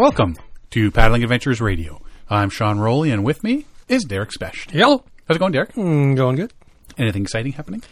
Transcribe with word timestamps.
Welcome 0.00 0.38
to 0.70 0.90
Paddling 0.90 1.22
Adventures 1.24 1.60
Radio. 1.60 2.00
I'm 2.30 2.48
Sean 2.48 2.78
Rowley, 2.78 3.10
and 3.10 3.22
with 3.22 3.44
me 3.44 3.66
is 3.86 4.02
Derek 4.04 4.32
Specht. 4.32 4.70
Hello. 4.70 5.04
How's 5.28 5.36
it 5.36 5.40
going, 5.40 5.52
Derek? 5.52 5.74
Mm, 5.74 6.16
going 6.16 6.36
good? 6.36 6.54
Anything 6.96 7.20
exciting 7.20 7.52
happening? 7.52 7.82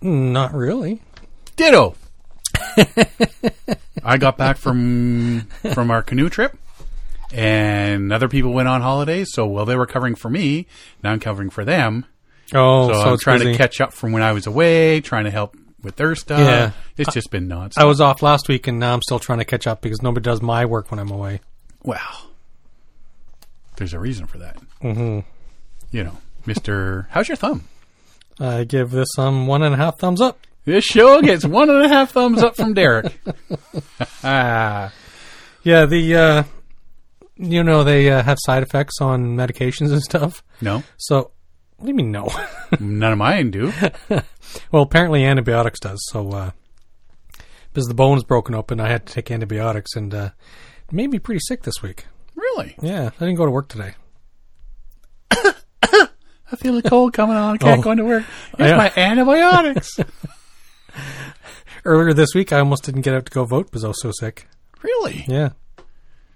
Not 0.00 0.52
really. 0.52 1.00
Ditto. 1.54 1.94
I 4.02 4.18
got 4.18 4.36
back 4.36 4.56
from 4.56 5.42
from 5.72 5.92
our 5.92 6.02
canoe 6.02 6.28
trip, 6.28 6.58
and 7.32 8.12
other 8.12 8.26
people 8.28 8.52
went 8.52 8.66
on 8.66 8.80
holidays. 8.80 9.28
So 9.30 9.46
while 9.46 9.64
they 9.64 9.76
were 9.76 9.86
covering 9.86 10.16
for 10.16 10.28
me, 10.28 10.66
now 11.04 11.12
I'm 11.12 11.20
covering 11.20 11.50
for 11.50 11.64
them. 11.64 12.04
Oh, 12.52 12.88
So, 12.88 12.94
so, 12.94 13.10
I'm 13.12 13.18
trying 13.18 13.38
busy. 13.38 13.52
to 13.52 13.58
catch 13.58 13.80
up 13.80 13.92
from 13.92 14.10
when 14.10 14.24
I 14.24 14.32
was 14.32 14.48
away, 14.48 15.00
trying 15.00 15.26
to 15.26 15.30
help 15.30 15.56
with 15.82 15.96
their 15.96 16.14
stuff. 16.14 16.40
Yeah. 16.40 16.70
It's 16.96 17.12
just 17.12 17.30
been 17.30 17.48
nuts. 17.48 17.76
I 17.76 17.84
was 17.84 18.00
off 18.00 18.22
last 18.22 18.48
week, 18.48 18.66
and 18.66 18.78
now 18.78 18.94
I'm 18.94 19.02
still 19.02 19.18
trying 19.18 19.38
to 19.38 19.44
catch 19.44 19.66
up 19.66 19.80
because 19.80 20.02
nobody 20.02 20.24
does 20.24 20.40
my 20.42 20.64
work 20.64 20.90
when 20.90 21.00
I'm 21.00 21.10
away. 21.10 21.40
Well, 21.82 22.30
there's 23.76 23.92
a 23.94 23.98
reason 23.98 24.26
for 24.26 24.38
that. 24.38 24.56
Mm-hmm. 24.82 25.20
You 25.90 26.04
know, 26.04 26.18
Mister, 26.46 27.08
how's 27.10 27.28
your 27.28 27.36
thumb? 27.36 27.64
I 28.38 28.64
give 28.64 28.90
this 28.90 29.08
um 29.18 29.46
one 29.46 29.62
and 29.62 29.74
a 29.74 29.76
half 29.78 29.98
thumbs 29.98 30.20
up. 30.20 30.38
This 30.64 30.84
show 30.84 31.20
gets 31.20 31.44
one 31.44 31.68
and 31.70 31.84
a 31.84 31.88
half 31.88 32.12
thumbs 32.12 32.42
up 32.42 32.54
from 32.56 32.72
Derek. 32.74 33.18
ah, 34.22 34.92
Yeah, 35.64 35.86
the 35.86 36.14
uh, 36.16 36.42
you 37.36 37.62
know 37.64 37.82
they 37.84 38.10
uh, 38.10 38.22
have 38.22 38.38
side 38.40 38.62
effects 38.62 39.00
on 39.00 39.36
medications 39.36 39.92
and 39.92 40.02
stuff. 40.02 40.42
no, 40.60 40.82
So, 40.96 41.31
what 41.82 41.86
do 41.86 41.90
you 41.90 41.96
mean 41.96 42.12
no? 42.12 42.28
none 42.80 43.12
of 43.12 43.18
mine 43.18 43.50
do. 43.50 43.72
well, 44.70 44.82
apparently 44.82 45.24
antibiotics 45.24 45.80
does. 45.80 46.00
So, 46.10 46.30
uh, 46.30 46.50
because 47.72 47.86
the 47.88 47.94
bone 47.94 48.18
is 48.18 48.22
broken 48.24 48.54
open, 48.54 48.78
I 48.80 48.88
had 48.88 49.04
to 49.06 49.12
take 49.12 49.30
antibiotics, 49.32 49.96
and 49.96 50.14
uh, 50.14 50.30
it 50.88 50.92
made 50.92 51.10
me 51.10 51.18
pretty 51.18 51.40
sick 51.42 51.62
this 51.62 51.82
week. 51.82 52.06
Really? 52.36 52.76
Yeah, 52.80 53.06
I 53.06 53.18
didn't 53.18 53.34
go 53.36 53.46
to 53.46 53.50
work 53.50 53.68
today. 53.68 53.94
I 55.32 56.56
feel 56.56 56.76
a 56.78 56.82
cold 56.82 57.14
coming 57.14 57.36
on. 57.36 57.54
I 57.54 57.58
can't 57.58 57.80
Oh. 57.80 57.82
go 57.82 57.90
into 57.92 58.04
work. 58.04 58.24
Here's 58.58 58.70
Yeah. 58.70 58.76
my 58.76 58.92
antibiotics. 58.96 59.98
Earlier 61.84 62.12
this 62.12 62.34
week, 62.34 62.52
I 62.52 62.58
almost 62.60 62.84
didn't 62.84 63.00
get 63.00 63.14
out 63.14 63.26
to 63.26 63.32
go 63.32 63.44
vote 63.44 63.66
because 63.66 63.84
I 63.84 63.88
was 63.88 64.00
so 64.00 64.12
sick. 64.12 64.46
really? 64.82 65.24
Yeah, 65.26 65.50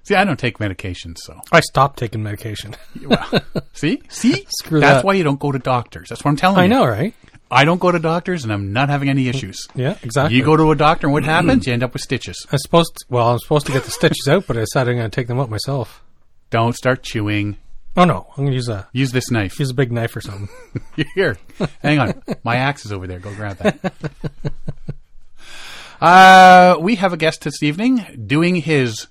See, 0.07 0.15
I 0.15 0.23
don't 0.23 0.39
take 0.39 0.61
medication, 0.61 1.17
so. 1.17 1.41
I 1.51 1.59
stopped 1.59 1.99
taking 1.99 2.23
medication. 2.23 2.77
Well, 3.05 3.29
see? 3.73 4.01
See? 4.09 4.47
Screw 4.61 4.79
That's 4.79 4.99
that. 4.99 5.05
why 5.05 5.15
you 5.15 5.25
don't 5.25 5.41
go 5.41 5.51
to 5.51 5.59
doctors. 5.59 6.11
That's 6.11 6.25
what 6.25 6.31
I'm 6.31 6.37
telling 6.37 6.59
you. 6.59 6.61
I 6.61 6.65
you. 6.67 6.69
know, 6.71 6.87
right? 6.87 7.13
I 7.51 7.65
don't 7.65 7.81
go 7.81 7.91
to 7.91 7.99
doctors, 7.99 8.45
and 8.45 8.53
I'm 8.53 8.73
not 8.73 8.89
having 8.89 9.09
any 9.09 9.27
issues. 9.27 9.59
Yeah, 9.75 9.99
exactly. 10.05 10.37
You 10.37 10.45
go 10.45 10.57
to 10.57 10.71
a 10.71 10.77
doctor, 10.77 11.09
and 11.09 11.13
what 11.15 11.25
happens? 11.25 11.67
You 11.67 11.73
end 11.73 11.83
up 11.83 11.93
with 11.93 12.03
stitches. 12.03 12.37
I'm 12.53 12.59
supposed 12.59 12.95
to, 12.99 13.05
well, 13.09 13.31
I'm 13.31 13.39
supposed 13.41 13.67
to 13.67 13.73
get 13.73 13.83
the 13.83 13.91
stitches 13.91 14.29
out, 14.29 14.47
but 14.47 14.57
I 14.57 14.61
decided 14.61 14.93
I'm 14.93 14.99
going 14.99 15.11
to 15.11 15.15
take 15.15 15.27
them 15.27 15.41
out 15.41 15.51
myself. 15.51 16.05
Don't 16.51 16.77
start 16.77 17.03
chewing. 17.03 17.57
Oh 17.97 18.05
no, 18.05 18.27
I'm 18.37 18.45
going 18.45 18.51
to 18.51 18.55
use 18.55 18.69
a 18.69 18.87
Use 18.93 19.11
this 19.11 19.31
knife. 19.33 19.59
use 19.59 19.71
a 19.71 19.75
big 19.75 19.91
knife 19.91 20.15
or 20.15 20.21
something. 20.21 20.49
Here, 21.17 21.37
hang 21.83 21.99
on. 21.99 22.23
My 22.45 22.57
axe 22.57 22.85
is 22.87 22.93
over 22.93 23.09
there. 23.09 23.19
Go 23.19 23.35
grab 23.35 23.57
that. 23.59 23.93
uh, 26.01 26.77
we 26.79 26.95
have 26.97 27.13
a 27.13 27.17
guest 27.17 27.43
this 27.43 27.61
evening 27.63 28.25
doing 28.27 28.55
his 28.57 29.09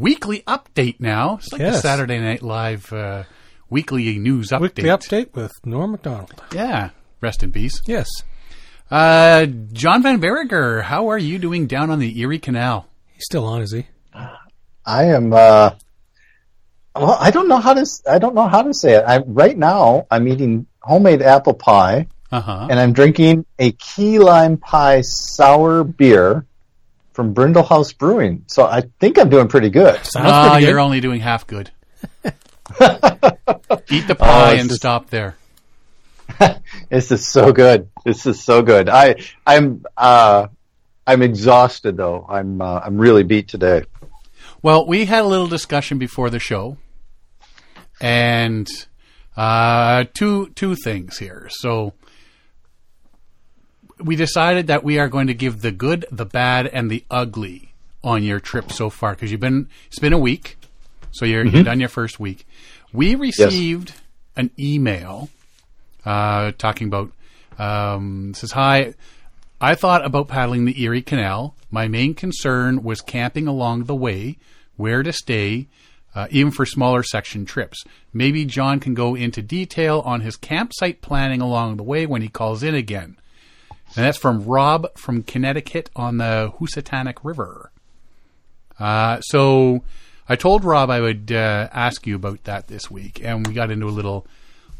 weekly 0.00 0.42
update 0.46 1.00
now. 1.00 1.36
It's 1.36 1.52
like 1.52 1.60
the 1.60 1.66
Yes. 1.68 1.82
Saturday 1.82 2.18
Night 2.20 2.42
Live 2.42 2.92
uh, 2.92 3.24
weekly 3.70 4.18
news 4.18 4.48
update. 4.50 4.60
Weekly 4.60 4.84
update 4.84 5.34
with 5.34 5.52
Norm 5.64 5.92
Macdonald. 5.92 6.42
Yeah. 6.52 6.90
Rest 7.20 7.42
in 7.42 7.52
peace. 7.52 7.80
Yes, 7.86 8.08
Uh, 8.90 9.46
John 9.72 10.02
Van 10.02 10.20
Berriger, 10.20 10.82
how 10.82 11.08
are 11.10 11.18
you 11.18 11.38
doing 11.38 11.66
down 11.66 11.90
on 11.90 11.98
the 11.98 12.20
Erie 12.20 12.38
Canal? 12.38 12.86
he's 13.14 13.24
still 13.24 13.44
on, 13.44 13.62
is 13.62 13.72
he? 13.72 13.86
I 14.84 15.04
am. 15.06 15.32
Uh, 15.32 15.70
well, 16.94 17.16
I 17.20 17.30
don't 17.30 17.48
know 17.48 17.58
how 17.58 17.74
to. 17.74 17.80
s- 17.80 18.02
I 18.08 18.18
don't 18.18 18.34
know 18.34 18.46
how 18.46 18.62
to 18.62 18.72
say 18.72 18.94
it. 18.94 19.04
I 19.06 19.18
right 19.18 19.56
now 19.58 20.06
I'm 20.10 20.28
eating 20.28 20.66
homemade 20.80 21.20
apple 21.22 21.54
pie, 21.54 22.06
Uh 22.30 22.40
huh. 22.40 22.66
and 22.70 22.78
I'm 22.78 22.92
drinking 22.92 23.44
a 23.58 23.72
key 23.72 24.18
lime 24.20 24.56
pie 24.58 25.00
sour 25.02 25.82
beer 25.82 26.46
from 27.16 27.32
Brindle 27.32 27.62
House 27.62 27.94
Brewing. 27.94 28.44
So 28.46 28.66
I 28.66 28.82
think 29.00 29.18
I'm 29.18 29.30
doing 29.30 29.48
pretty 29.48 29.70
good. 29.70 29.96
Sounds 30.04 30.26
Ah, 30.30 30.50
pretty 30.50 30.66
good. 30.66 30.70
you're 30.70 30.80
only 30.80 31.00
doing 31.00 31.20
half 31.22 31.46
good. 31.46 31.70
Eat 32.24 34.06
the 34.06 34.14
pie 34.18 34.52
it's 34.52 34.60
and 34.60 34.68
just- 34.68 34.80
stop 34.82 35.08
there. 35.10 35.36
This 36.90 37.10
is 37.10 37.26
so 37.26 37.52
good. 37.52 37.88
This 38.04 38.26
is 38.26 38.42
so 38.44 38.62
good. 38.62 38.88
I 38.88 39.16
I'm 39.46 39.84
uh, 39.96 40.48
I'm 41.06 41.22
exhausted 41.22 41.96
though. 41.96 42.24
I'm 42.28 42.60
uh, 42.60 42.80
I'm 42.84 42.98
really 42.98 43.22
beat 43.24 43.48
today. 43.48 43.84
Well, 44.62 44.86
we 44.86 45.04
had 45.06 45.22
a 45.24 45.26
little 45.26 45.46
discussion 45.48 45.98
before 45.98 46.28
the 46.30 46.38
show, 46.38 46.76
and 48.00 48.68
uh, 49.36 50.04
two 50.14 50.50
two 50.54 50.76
things 50.76 51.18
here. 51.18 51.48
So 51.50 51.94
we 53.98 54.16
decided 54.16 54.66
that 54.66 54.84
we 54.84 54.98
are 54.98 55.08
going 55.08 55.26
to 55.26 55.34
give 55.34 55.62
the 55.62 55.72
good, 55.72 56.04
the 56.10 56.26
bad, 56.26 56.66
and 56.66 56.90
the 56.90 57.04
ugly 57.10 57.72
on 58.04 58.22
your 58.22 58.40
trip 58.40 58.70
so 58.70 58.90
far 58.90 59.14
because 59.14 59.30
you've 59.30 59.40
been 59.40 59.68
it's 59.88 59.98
been 59.98 60.12
a 60.12 60.18
week, 60.18 60.56
so 61.10 61.24
you're 61.24 61.44
you've 61.44 61.64
done 61.64 61.80
your 61.80 61.88
first 61.88 62.20
week. 62.20 62.46
We 62.92 63.14
received 63.14 63.94
an 64.36 64.50
email 64.58 65.28
uh, 66.04 66.52
talking 66.58 66.86
about 66.88 67.10
um, 67.58 68.34
says 68.34 68.52
hi. 68.52 68.94
I 69.60 69.74
thought 69.74 70.04
about 70.04 70.28
paddling 70.28 70.66
the 70.66 70.82
Erie 70.82 71.02
Canal. 71.02 71.54
My 71.70 71.88
main 71.88 72.14
concern 72.14 72.82
was 72.82 73.00
camping 73.00 73.48
along 73.48 73.84
the 73.84 73.94
way, 73.94 74.36
where 74.76 75.02
to 75.02 75.12
stay, 75.12 75.66
uh, 76.14 76.28
even 76.30 76.52
for 76.52 76.66
smaller 76.66 77.02
section 77.02 77.46
trips. 77.46 77.82
Maybe 78.12 78.44
John 78.44 78.80
can 78.80 78.92
go 78.92 79.14
into 79.14 79.40
detail 79.40 80.02
on 80.04 80.20
his 80.20 80.36
campsite 80.36 81.00
planning 81.00 81.40
along 81.40 81.76
the 81.76 81.82
way 81.82 82.04
when 82.04 82.20
he 82.20 82.28
calls 82.28 82.62
in 82.62 82.74
again. 82.74 83.16
And 83.94 84.04
that's 84.04 84.18
from 84.18 84.44
Rob 84.44 84.96
from 84.98 85.22
Connecticut 85.22 85.90
on 85.94 86.18
the 86.18 86.52
Housatonic 86.58 87.24
River. 87.24 87.70
Uh, 88.78 89.20
so 89.20 89.82
I 90.28 90.36
told 90.36 90.64
Rob 90.64 90.90
I 90.90 91.00
would 91.00 91.32
uh, 91.32 91.68
ask 91.72 92.06
you 92.06 92.16
about 92.16 92.44
that 92.44 92.66
this 92.66 92.90
week, 92.90 93.20
and 93.22 93.46
we 93.46 93.54
got 93.54 93.70
into 93.70 93.86
a 93.86 93.88
little 93.88 94.26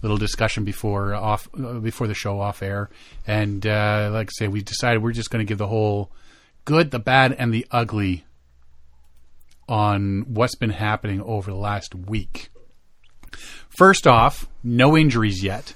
little 0.02 0.18
discussion 0.18 0.64
before 0.64 1.14
off 1.14 1.48
uh, 1.58 1.74
before 1.74 2.06
the 2.06 2.14
show 2.14 2.40
off 2.40 2.62
air, 2.62 2.90
and 3.26 3.66
uh, 3.66 4.10
like 4.12 4.28
I 4.28 4.32
say, 4.32 4.48
we 4.48 4.62
decided 4.62 5.02
we're 5.02 5.12
just 5.12 5.30
going 5.30 5.44
to 5.44 5.48
give 5.48 5.58
the 5.58 5.68
whole 5.68 6.10
good, 6.64 6.90
the 6.90 6.98
bad, 6.98 7.32
and 7.32 7.54
the 7.54 7.66
ugly 7.70 8.24
on 9.68 10.26
what's 10.28 10.56
been 10.56 10.70
happening 10.70 11.20
over 11.22 11.50
the 11.50 11.56
last 11.56 11.94
week. 11.94 12.50
First 13.68 14.06
off, 14.06 14.48
no 14.62 14.96
injuries 14.96 15.42
yet. 15.42 15.74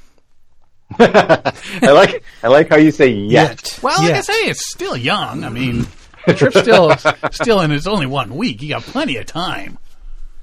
I 0.98 1.52
like 1.92 2.22
I 2.42 2.48
like 2.48 2.68
how 2.68 2.76
you 2.76 2.90
say 2.90 3.08
yet. 3.08 3.78
Well, 3.82 3.98
like 4.02 4.10
I 4.12 4.14
Yet. 4.16 4.24
say, 4.24 4.32
it's 4.44 4.70
still 4.70 4.96
young. 4.96 5.44
I 5.44 5.48
mean, 5.48 5.86
the 6.26 6.34
trip's 6.34 6.58
still 6.60 6.94
still 7.32 7.60
in. 7.60 7.70
It's 7.70 7.86
only 7.86 8.06
one 8.06 8.34
week. 8.36 8.60
You 8.62 8.70
got 8.70 8.82
plenty 8.82 9.16
of 9.16 9.26
time. 9.26 9.78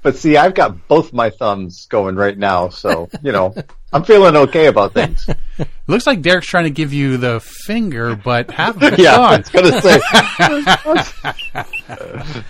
But 0.00 0.16
see, 0.16 0.36
I've 0.36 0.54
got 0.54 0.86
both 0.88 1.12
my 1.12 1.28
thumbs 1.30 1.86
going 1.90 2.14
right 2.16 2.36
now, 2.38 2.68
so 2.68 3.08
you 3.22 3.32
know 3.32 3.54
I'm 3.92 4.04
feeling 4.04 4.36
okay 4.36 4.66
about 4.66 4.94
things. 4.94 5.28
Looks 5.86 6.06
like 6.06 6.22
Derek's 6.22 6.46
trying 6.46 6.64
to 6.64 6.70
give 6.70 6.92
you 6.92 7.16
the 7.18 7.40
finger, 7.40 8.14
but 8.16 8.50
half 8.50 8.76
of 8.76 8.82
it's 8.92 8.98
yeah, 8.98 9.18
I 9.20 9.36
gone. 9.36 9.40
was 9.40 9.48
gonna 9.50 11.02
say. 11.02 12.44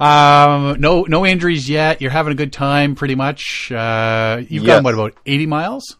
Um, 0.00 0.80
no, 0.80 1.02
no 1.04 1.24
injuries 1.24 1.68
yet. 1.70 2.00
You're 2.02 2.10
having 2.10 2.32
a 2.32 2.36
good 2.36 2.52
time, 2.52 2.94
pretty 2.96 3.14
much. 3.14 3.70
Uh, 3.70 4.38
you've 4.48 4.64
Yes. 4.64 4.76
gone 4.76 4.84
what 4.84 4.94
about 4.94 5.14
80 5.26 5.46
miles? 5.46 5.96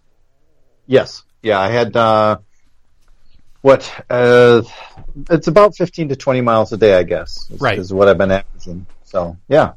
Yes, 0.93 1.23
yeah, 1.43 1.59
I 1.59 1.69
had 1.69 1.97
uh, 1.97 2.37
what? 3.62 3.91
Uh, 4.11 4.62
it's 5.31 5.49
about 5.49 5.75
15 5.77 6.11
to 6.11 6.17
20 6.17 6.41
miles 6.43 6.73
a 6.73 6.77
day, 6.77 6.94
I 6.94 7.03
guess. 7.03 7.50
Is, 7.50 7.61
Right. 7.61 7.79
is 7.79 7.93
what 7.93 8.09
I've 8.09 8.19
been 8.19 8.31
averaging. 8.31 8.87
So 9.05 9.37
yeah, 9.49 9.73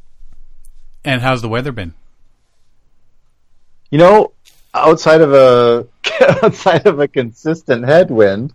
And 1.04 1.22
how's 1.22 1.42
the 1.42 1.50
weather 1.50 1.72
been? 1.72 1.94
you 3.92 3.98
know, 4.00 4.32
outside 4.74 5.22
of 5.22 5.34
a 5.34 5.88
outside 6.44 6.86
of 6.88 7.00
a 7.00 7.08
consistent 7.08 7.86
headwind, 7.86 8.54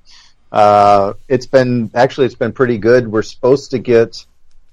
uh, 0.53 1.15
it's 1.29 1.47
been 1.47 1.91
actually 1.95 2.27
it's 2.27 2.35
been 2.35 2.53
pretty 2.53 2.79
good. 2.79 3.09
We're 3.11 3.23
supposed 3.23 3.71
to 3.73 3.79
get 3.79 4.25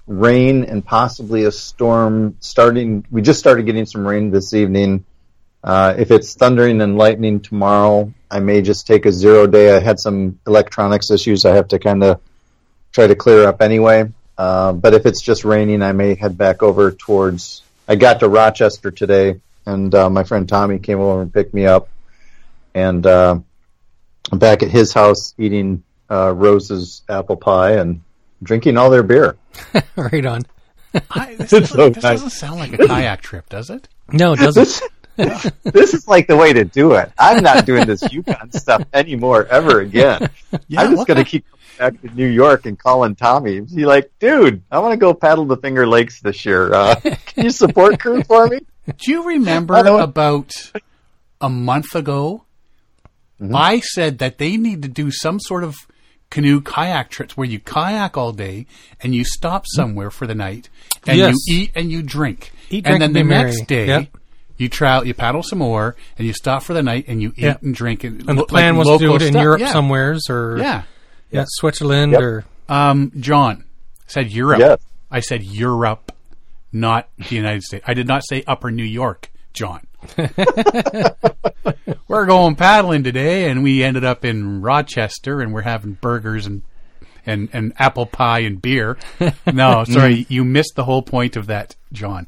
rain 0.06 0.64
and 0.64 0.84
possibly 0.84 1.44
a 1.44 1.52
storm 1.52 2.36
starting. 2.40 3.04
We 3.10 3.22
just 3.22 3.38
started 3.38 3.64
getting 3.66 3.86
some 3.86 4.06
rain 4.06 4.30
this 4.30 4.52
evening. 4.54 5.04
Uh, 5.62 5.94
if 5.98 6.10
it's 6.10 6.34
thundering 6.34 6.80
and 6.80 6.96
lightning 6.96 7.40
tomorrow, 7.40 8.12
I 8.30 8.40
may 8.40 8.62
just 8.62 8.86
take 8.86 9.06
a 9.06 9.12
zero 9.12 9.46
day. 9.46 9.74
I 9.76 9.80
had 9.80 9.98
some 9.98 10.38
electronics 10.46 11.10
issues 11.10 11.44
I 11.44 11.54
have 11.54 11.68
to 11.68 11.78
kind 11.78 12.02
of 12.04 12.20
try 12.92 13.06
to 13.06 13.14
clear 13.14 13.46
up 13.48 13.60
anyway. 13.60 14.10
Uh, 14.36 14.72
but 14.72 14.94
if 14.94 15.04
it's 15.04 15.20
just 15.20 15.44
raining, 15.44 15.82
I 15.82 15.92
may 15.92 16.14
head 16.14 16.38
back 16.38 16.62
over 16.62 16.92
towards. 16.92 17.62
I 17.88 17.96
got 17.96 18.20
to 18.20 18.28
Rochester 18.28 18.90
today, 18.90 19.40
and 19.66 19.92
uh, 19.94 20.08
my 20.08 20.24
friend 20.24 20.48
Tommy 20.48 20.78
came 20.78 21.00
over 21.00 21.22
and 21.22 21.32
picked 21.32 21.54
me 21.54 21.66
up, 21.66 21.88
and 22.74 23.04
uh, 23.04 23.40
I'm 24.30 24.38
back 24.38 24.62
at 24.62 24.70
his 24.70 24.92
house 24.92 25.34
eating 25.38 25.82
uh, 26.10 26.32
Rose's 26.34 27.02
apple 27.08 27.36
pie 27.36 27.72
and 27.72 28.02
drinking 28.42 28.76
all 28.76 28.90
their 28.90 29.02
beer. 29.02 29.36
right 29.96 30.24
on. 30.24 30.42
I, 31.10 31.34
this 31.38 31.50
doesn't, 31.50 31.66
so 31.66 31.88
this 31.90 32.02
nice. 32.02 32.20
doesn't 32.20 32.30
sound 32.30 32.60
like 32.60 32.72
a 32.74 32.86
kayak 32.86 33.22
trip, 33.22 33.48
does 33.48 33.70
it? 33.70 33.88
No, 34.12 34.34
it 34.34 34.38
doesn't. 34.38 34.82
This, 35.18 35.50
this 35.64 35.94
is 35.94 36.08
like 36.08 36.26
the 36.26 36.36
way 36.36 36.52
to 36.52 36.64
do 36.64 36.92
it. 36.92 37.12
I'm 37.18 37.42
not 37.42 37.66
doing 37.66 37.86
this 37.86 38.02
Yukon 38.12 38.50
stuff 38.52 38.82
anymore 38.94 39.46
ever 39.46 39.80
again. 39.80 40.30
Yeah, 40.68 40.80
I'm 40.80 40.94
just 40.94 41.06
going 41.06 41.18
to 41.18 41.24
keep 41.24 41.44
going 41.78 41.92
back 41.92 42.00
to 42.02 42.14
New 42.14 42.26
York 42.28 42.64
and 42.66 42.78
calling 42.78 43.14
Tommy. 43.16 43.56
He's 43.60 43.74
like, 43.84 44.10
dude, 44.18 44.62
I 44.70 44.78
want 44.78 44.92
to 44.92 44.96
go 44.96 45.12
paddle 45.12 45.44
the 45.44 45.56
Finger 45.58 45.86
Lakes 45.86 46.20
this 46.20 46.46
year. 46.46 46.72
Uh, 46.72 46.94
can 47.26 47.44
you 47.44 47.50
support 47.50 48.00
crew 48.00 48.22
for 48.22 48.46
me? 48.46 48.60
Do 48.96 49.10
you 49.12 49.26
remember 49.28 49.74
about 49.76 50.54
a 51.40 51.48
month 51.50 51.94
ago? 51.94 52.44
Mm-hmm. 53.40 53.54
I 53.54 53.80
said 53.80 54.18
that 54.18 54.38
they 54.38 54.56
need 54.56 54.82
to 54.82 54.88
do 54.88 55.10
some 55.10 55.38
sort 55.38 55.62
of 55.62 55.76
canoe 56.30 56.60
kayak 56.60 57.08
trips 57.08 57.36
where 57.36 57.46
you 57.46 57.60
kayak 57.60 58.16
all 58.16 58.32
day 58.32 58.66
and 59.00 59.14
you 59.14 59.24
stop 59.24 59.64
somewhere 59.66 60.10
for 60.10 60.26
the 60.26 60.34
night 60.34 60.68
and 61.06 61.16
Yes. 61.18 61.34
you 61.46 61.56
eat 61.62 61.70
and 61.74 61.90
you 61.90 62.02
drink. 62.02 62.52
Eat, 62.68 62.84
and 62.86 62.98
drink, 62.98 63.00
then 63.00 63.02
and 63.02 63.16
the 63.16 63.24
merry. 63.24 63.50
next 63.50 63.66
day 63.68 63.86
Yep. 63.86 64.08
You 64.58 64.68
try 64.68 65.02
you 65.02 65.14
paddle 65.14 65.42
some 65.42 65.60
more 65.60 65.96
and 66.18 66.26
you 66.26 66.32
stop 66.34 66.62
for 66.62 66.74
the 66.74 66.82
night 66.82 67.06
and 67.08 67.22
you 67.22 67.30
eat 67.30 67.44
Yeah. 67.44 67.56
and 67.62 67.74
drink 67.74 68.04
and, 68.04 68.28
And 68.28 68.38
the 68.38 68.44
plan 68.44 68.76
like 68.76 68.86
was 68.86 68.98
to 68.98 69.04
do 69.04 69.10
local 69.12 69.22
it 69.24 69.26
in 69.28 69.32
stuff. 69.32 69.42
Europe 69.42 69.60
yeah. 69.60 69.72
somewheres 69.72 70.22
or 70.28 70.58
Yeah. 70.58 70.82
yeah, 71.30 71.44
Switzerland 71.48 72.12
Yep. 72.12 72.20
or 72.20 72.44
Um, 72.68 73.12
John 73.18 73.64
said 74.06 74.30
Europe. 74.30 74.58
Yes. 74.60 74.80
I 75.10 75.20
said 75.20 75.42
Europe, 75.42 76.12
not 76.72 77.08
the 77.30 77.34
United 77.36 77.62
States. 77.62 77.84
I 77.88 77.94
did 77.94 78.06
not 78.06 78.22
say 78.28 78.44
Upper 78.46 78.70
New 78.70 78.84
York, 78.84 79.30
John. 79.54 79.86
we're 82.08 82.26
going 82.26 82.54
paddling 82.56 83.02
today, 83.04 83.50
and 83.50 83.62
we 83.62 83.82
ended 83.82 84.04
up 84.04 84.24
in 84.24 84.60
Rochester, 84.62 85.40
and 85.40 85.52
we're 85.52 85.62
having 85.62 85.92
burgers 85.94 86.46
and 86.46 86.62
and, 87.26 87.48
and 87.52 87.74
apple 87.78 88.06
pie 88.06 88.40
and 88.40 88.60
beer. 88.62 88.96
No, 89.52 89.84
sorry, 89.84 90.24
you 90.28 90.44
missed 90.44 90.74
the 90.76 90.84
whole 90.84 91.02
point 91.02 91.36
of 91.36 91.46
that, 91.46 91.74
John. 91.92 92.26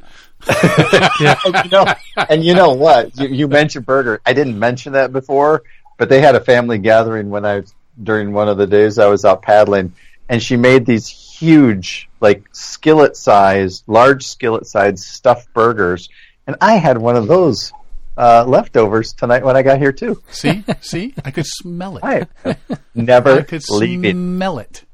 And 0.49 1.65
you 1.65 1.71
know, 1.71 1.87
and 2.29 2.45
you 2.45 2.55
know 2.55 2.73
what? 2.73 3.19
You, 3.19 3.29
you 3.29 3.49
mentioned 3.49 3.87
burger. 3.87 4.21
I 4.25 4.33
didn't 4.33 4.59
mention 4.59 4.93
that 4.95 5.13
before, 5.13 5.63
but 5.97 6.09
they 6.09 6.21
had 6.21 6.35
a 6.35 6.41
family 6.41 6.79
gathering 6.79 7.31
when 7.31 7.45
I 7.45 7.63
during 8.03 8.33
one 8.33 8.49
of 8.49 8.57
the 8.57 8.67
days 8.67 8.99
I 8.99 9.07
was 9.07 9.25
out 9.25 9.43
paddling, 9.43 9.93
and 10.29 10.43
she 10.43 10.57
made 10.57 10.87
these 10.87 11.07
huge, 11.09 12.09
like 12.21 12.45
skillet 12.53 13.17
size, 13.17 13.83
large 13.87 14.25
skillet 14.25 14.67
size 14.67 15.05
stuffed 15.07 15.53
burgers, 15.53 16.09
and 16.47 16.57
I 16.61 16.77
had 16.77 16.97
one 16.99 17.17
of 17.17 17.27
those 17.29 17.73
uh, 18.17 18.45
leftovers 18.47 19.13
tonight 19.13 19.45
when 19.45 19.57
I 19.57 19.63
got 19.63 19.79
here 19.79 19.93
too. 19.93 20.23
See, 20.31 20.65
see, 20.81 21.15
I 21.25 21.31
could 21.31 21.47
smell 21.47 21.97
it. 21.99 22.05
I 22.05 22.27
am 22.45 22.57
I 22.71 22.77
never 22.95 23.43
could 23.43 23.63
leaving. 23.71 24.37
smell 24.37 24.59
it. 24.59 24.85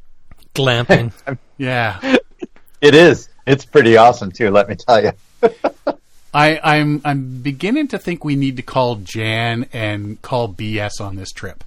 glamping. 0.55 1.13
Yeah. 1.59 2.19
It 2.83 2.95
is. 2.95 3.31
It's 3.47 3.65
pretty 3.65 3.97
awesome 3.97 4.31
too. 4.31 4.51
Let 4.51 4.69
me 4.69 4.75
tell 4.75 5.03
you. 5.03 5.13
I, 6.35 6.61
I'm 6.63 7.01
I'm 7.05 7.41
beginning 7.43 7.89
to 7.89 7.99
think 7.99 8.25
we 8.25 8.37
need 8.37 8.57
to 8.57 8.63
call 8.63 8.97
Jan 8.97 9.67
and 9.73 10.21
call 10.23 10.53
BS 10.53 11.01
on 11.01 11.17
this 11.17 11.31
trip. 11.33 11.65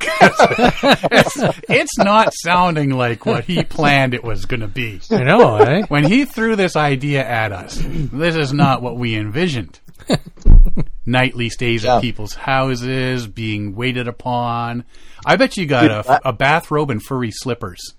it's, 0.00 1.36
it's 1.68 1.98
not 1.98 2.32
sounding 2.32 2.90
like 2.90 3.26
what 3.26 3.44
he 3.44 3.64
planned 3.64 4.14
it 4.14 4.22
was 4.22 4.44
going 4.44 4.60
to 4.60 4.68
be. 4.68 5.00
I 5.10 5.24
know, 5.24 5.56
eh? 5.56 5.82
When 5.88 6.04
he 6.04 6.24
threw 6.24 6.54
this 6.56 6.76
idea 6.76 7.24
at 7.26 7.50
us, 7.52 7.80
this 7.84 8.36
is 8.36 8.52
not 8.52 8.80
what 8.80 8.96
we 8.96 9.16
envisioned. 9.16 9.80
Nightly 11.04 11.48
stays 11.50 11.82
Yeah. 11.84 11.96
at 11.96 12.02
people's 12.02 12.34
houses, 12.34 13.26
being 13.26 13.74
waited 13.74 14.06
upon. 14.08 14.84
I 15.26 15.34
bet 15.36 15.56
you 15.56 15.66
got 15.66 15.90
a, 15.90 16.28
a 16.28 16.32
bathrobe 16.32 16.90
and 16.90 17.02
furry 17.02 17.30
slippers. 17.32 17.94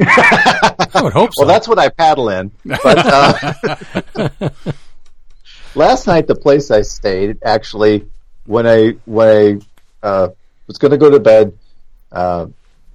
I 0.00 1.00
would 1.02 1.12
hope 1.12 1.30
so. 1.34 1.42
Well, 1.44 1.48
that's 1.48 1.68
what 1.68 1.78
I 1.78 1.88
paddle 1.88 2.28
in. 2.28 2.50
But 2.64 2.98
uh, 3.06 4.50
last 5.74 6.06
night, 6.06 6.26
the 6.26 6.34
place 6.34 6.70
I 6.70 6.82
stayed, 6.82 7.38
actually, 7.44 8.06
when 8.46 8.66
I 8.66 8.92
when 9.04 9.62
I 10.02 10.06
uh, 10.06 10.28
was 10.66 10.78
going 10.78 10.92
to 10.92 10.98
go 10.98 11.10
to 11.10 11.20
bed, 11.20 11.56
uh, 12.12 12.46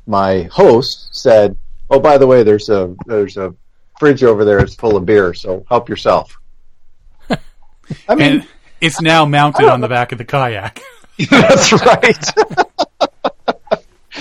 my 0.08 0.44
host 0.44 1.10
said, 1.12 1.58
"Oh, 1.90 2.00
by 2.00 2.18
the 2.18 2.28
way, 2.28 2.44
there's 2.44 2.70
a 2.70 2.96
there's 3.06 3.38
a 3.38 3.54
fridge 4.00 4.24
over 4.24 4.46
there. 4.46 4.60
It's 4.60 4.76
full 4.76 4.98
of 4.98 5.06
beer, 5.06 5.34
so 5.34 5.66
help 5.70 5.90
yourself." 5.90 6.40
I 7.30 8.16
mean, 8.16 8.22
And 8.22 8.48
it's 8.82 9.02
now 9.02 9.26
mounted 9.26 9.68
on 9.68 9.82
the 9.82 9.88
back 9.88 10.12
of 10.12 10.18
the 10.18 10.26
kayak. 10.26 10.82
that's 11.30 11.74
right. 11.74 12.89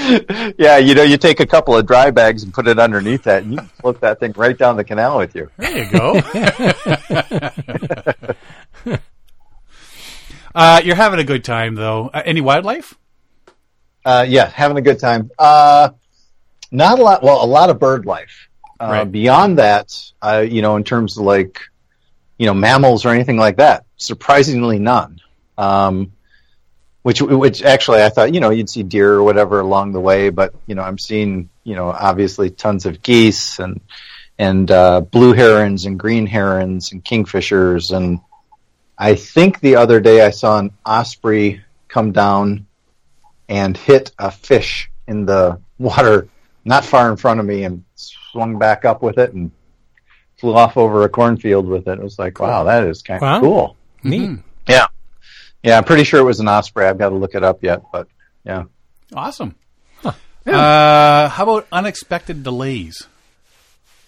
yeah, 0.58 0.78
you 0.78 0.94
know, 0.94 1.02
you 1.02 1.16
take 1.18 1.40
a 1.40 1.46
couple 1.46 1.76
of 1.76 1.86
dry 1.86 2.10
bags 2.10 2.42
and 2.42 2.52
put 2.54 2.66
it 2.68 2.78
underneath 2.78 3.24
that, 3.24 3.42
and 3.42 3.52
you 3.52 3.58
can 3.58 3.68
float 3.68 4.00
that 4.00 4.20
thing 4.20 4.32
right 4.36 4.56
down 4.56 4.76
the 4.76 4.84
canal 4.84 5.18
with 5.18 5.34
you. 5.34 5.50
There 5.56 5.84
you 5.84 5.90
go. 5.90 6.20
uh, 10.54 10.80
you're 10.84 10.96
having 10.96 11.18
a 11.20 11.24
good 11.24 11.44
time, 11.44 11.74
though. 11.74 12.08
Uh, 12.08 12.22
any 12.24 12.40
wildlife? 12.40 12.94
Uh, 14.04 14.24
yeah, 14.28 14.48
having 14.48 14.76
a 14.78 14.82
good 14.82 14.98
time. 14.98 15.30
Uh, 15.38 15.90
not 16.70 16.98
a 16.98 17.02
lot. 17.02 17.22
Well, 17.22 17.44
a 17.44 17.46
lot 17.46 17.70
of 17.70 17.78
bird 17.78 18.06
life. 18.06 18.48
Uh, 18.80 18.88
Right. 18.90 19.10
Beyond 19.10 19.58
that, 19.58 19.92
uh, 20.22 20.44
you 20.48 20.62
know, 20.62 20.76
in 20.76 20.84
terms 20.84 21.18
of 21.18 21.24
like, 21.24 21.60
you 22.38 22.46
know, 22.46 22.54
mammals 22.54 23.04
or 23.04 23.08
anything 23.08 23.36
like 23.36 23.56
that, 23.56 23.84
surprisingly 23.96 24.78
none. 24.78 25.20
Um, 25.56 26.12
which, 27.02 27.22
which 27.22 27.62
actually, 27.62 28.02
I 28.02 28.08
thought, 28.08 28.34
you 28.34 28.40
know, 28.40 28.50
you'd 28.50 28.68
see 28.68 28.82
deer 28.82 29.14
or 29.14 29.22
whatever 29.22 29.60
along 29.60 29.92
the 29.92 30.00
way, 30.00 30.30
but 30.30 30.54
you 30.66 30.74
know, 30.74 30.82
I'm 30.82 30.98
seeing, 30.98 31.48
you 31.64 31.74
know, 31.74 31.90
obviously 31.90 32.50
tons 32.50 32.86
of 32.86 33.02
geese 33.02 33.58
and 33.58 33.80
and 34.40 34.70
uh, 34.70 35.00
blue 35.00 35.32
herons 35.32 35.84
and 35.84 35.98
green 35.98 36.26
herons 36.26 36.92
and 36.92 37.04
kingfishers 37.04 37.96
and 37.96 38.20
I 38.98 39.14
think 39.14 39.60
the 39.60 39.76
other 39.76 40.00
day 40.00 40.24
I 40.24 40.30
saw 40.30 40.58
an 40.58 40.72
osprey 40.84 41.62
come 41.86 42.10
down 42.10 42.66
and 43.48 43.76
hit 43.76 44.10
a 44.18 44.30
fish 44.30 44.90
in 45.06 45.24
the 45.24 45.60
water 45.78 46.28
not 46.64 46.84
far 46.84 47.10
in 47.10 47.16
front 47.16 47.40
of 47.40 47.46
me 47.46 47.64
and 47.64 47.84
swung 47.94 48.58
back 48.58 48.84
up 48.84 49.00
with 49.02 49.18
it 49.18 49.32
and 49.32 49.52
flew 50.36 50.54
off 50.54 50.76
over 50.76 51.04
a 51.04 51.08
cornfield 51.08 51.66
with 51.66 51.86
it. 51.88 51.98
It 51.98 52.02
was 52.02 52.18
like, 52.18 52.40
wow, 52.40 52.64
that 52.64 52.84
is 52.84 53.02
kind 53.02 53.22
of 53.22 53.22
Wow. 53.22 53.40
cool. 53.40 53.76
Neat. 54.02 54.30
Mhm. 54.30 54.42
Yeah. 54.68 54.86
Yeah, 55.62 55.78
I'm 55.78 55.84
pretty 55.84 56.04
sure 56.04 56.20
it 56.20 56.24
was 56.24 56.40
an 56.40 56.48
osprey. 56.48 56.86
I've 56.86 56.98
got 56.98 57.10
to 57.10 57.16
look 57.16 57.34
it 57.34 57.42
up 57.44 57.62
yet, 57.62 57.82
but 57.92 58.08
yeah. 58.44 58.64
Awesome. 59.14 59.54
Uh, 60.04 61.28
how 61.28 61.42
about 61.42 61.66
unexpected 61.70 62.42
delays? 62.42 63.06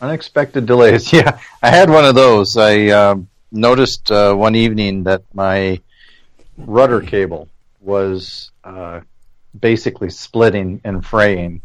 Unexpected 0.01 0.65
delays. 0.67 1.13
Yeah, 1.13 1.39
I 1.63 1.69
had 1.71 1.91
one 1.91 2.07
of 2.07 2.15
those. 2.15 2.57
I 2.57 2.89
um, 2.89 3.29
noticed 3.53 4.11
uh, 4.11 4.35
one 4.35 4.55
evening 4.55 5.05
that 5.05 5.23
my 5.35 5.81
rudder 6.57 7.01
cable 7.03 7.49
was 7.81 8.51
uh, 8.65 9.01
basically 9.59 10.11
splitting 10.11 10.81
and 10.85 11.05
fraying. 11.05 11.63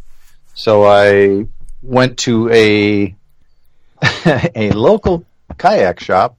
So 0.56 0.84
I 0.84 1.48
went 1.82 2.18
to 2.20 2.50
a 2.50 3.16
a 4.56 4.72
local 4.72 5.26
kayak 5.58 6.00
shop 6.00 6.38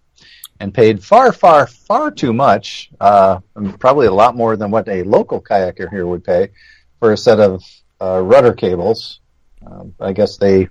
and 0.61 0.73
paid 0.73 1.03
far, 1.03 1.33
far, 1.33 1.67
far 1.67 2.11
too 2.11 2.33
much, 2.33 2.91
uh, 3.01 3.41
probably 3.79 4.07
a 4.07 4.13
lot 4.13 4.37
more 4.37 4.57
than 4.57 4.71
what 4.71 4.89
a 4.89 5.03
local 5.03 5.41
kayaker 5.41 5.91
here 5.91 6.07
would 6.07 6.25
pay 6.25 6.51
for 6.99 7.13
a 7.13 7.17
set 7.17 7.41
of 7.41 7.63
uh, 8.01 8.21
rudder 8.21 8.53
cables. 8.53 9.21
Um, 9.67 9.95
I 10.01 10.13
guess 10.13 10.37
they 10.37 10.69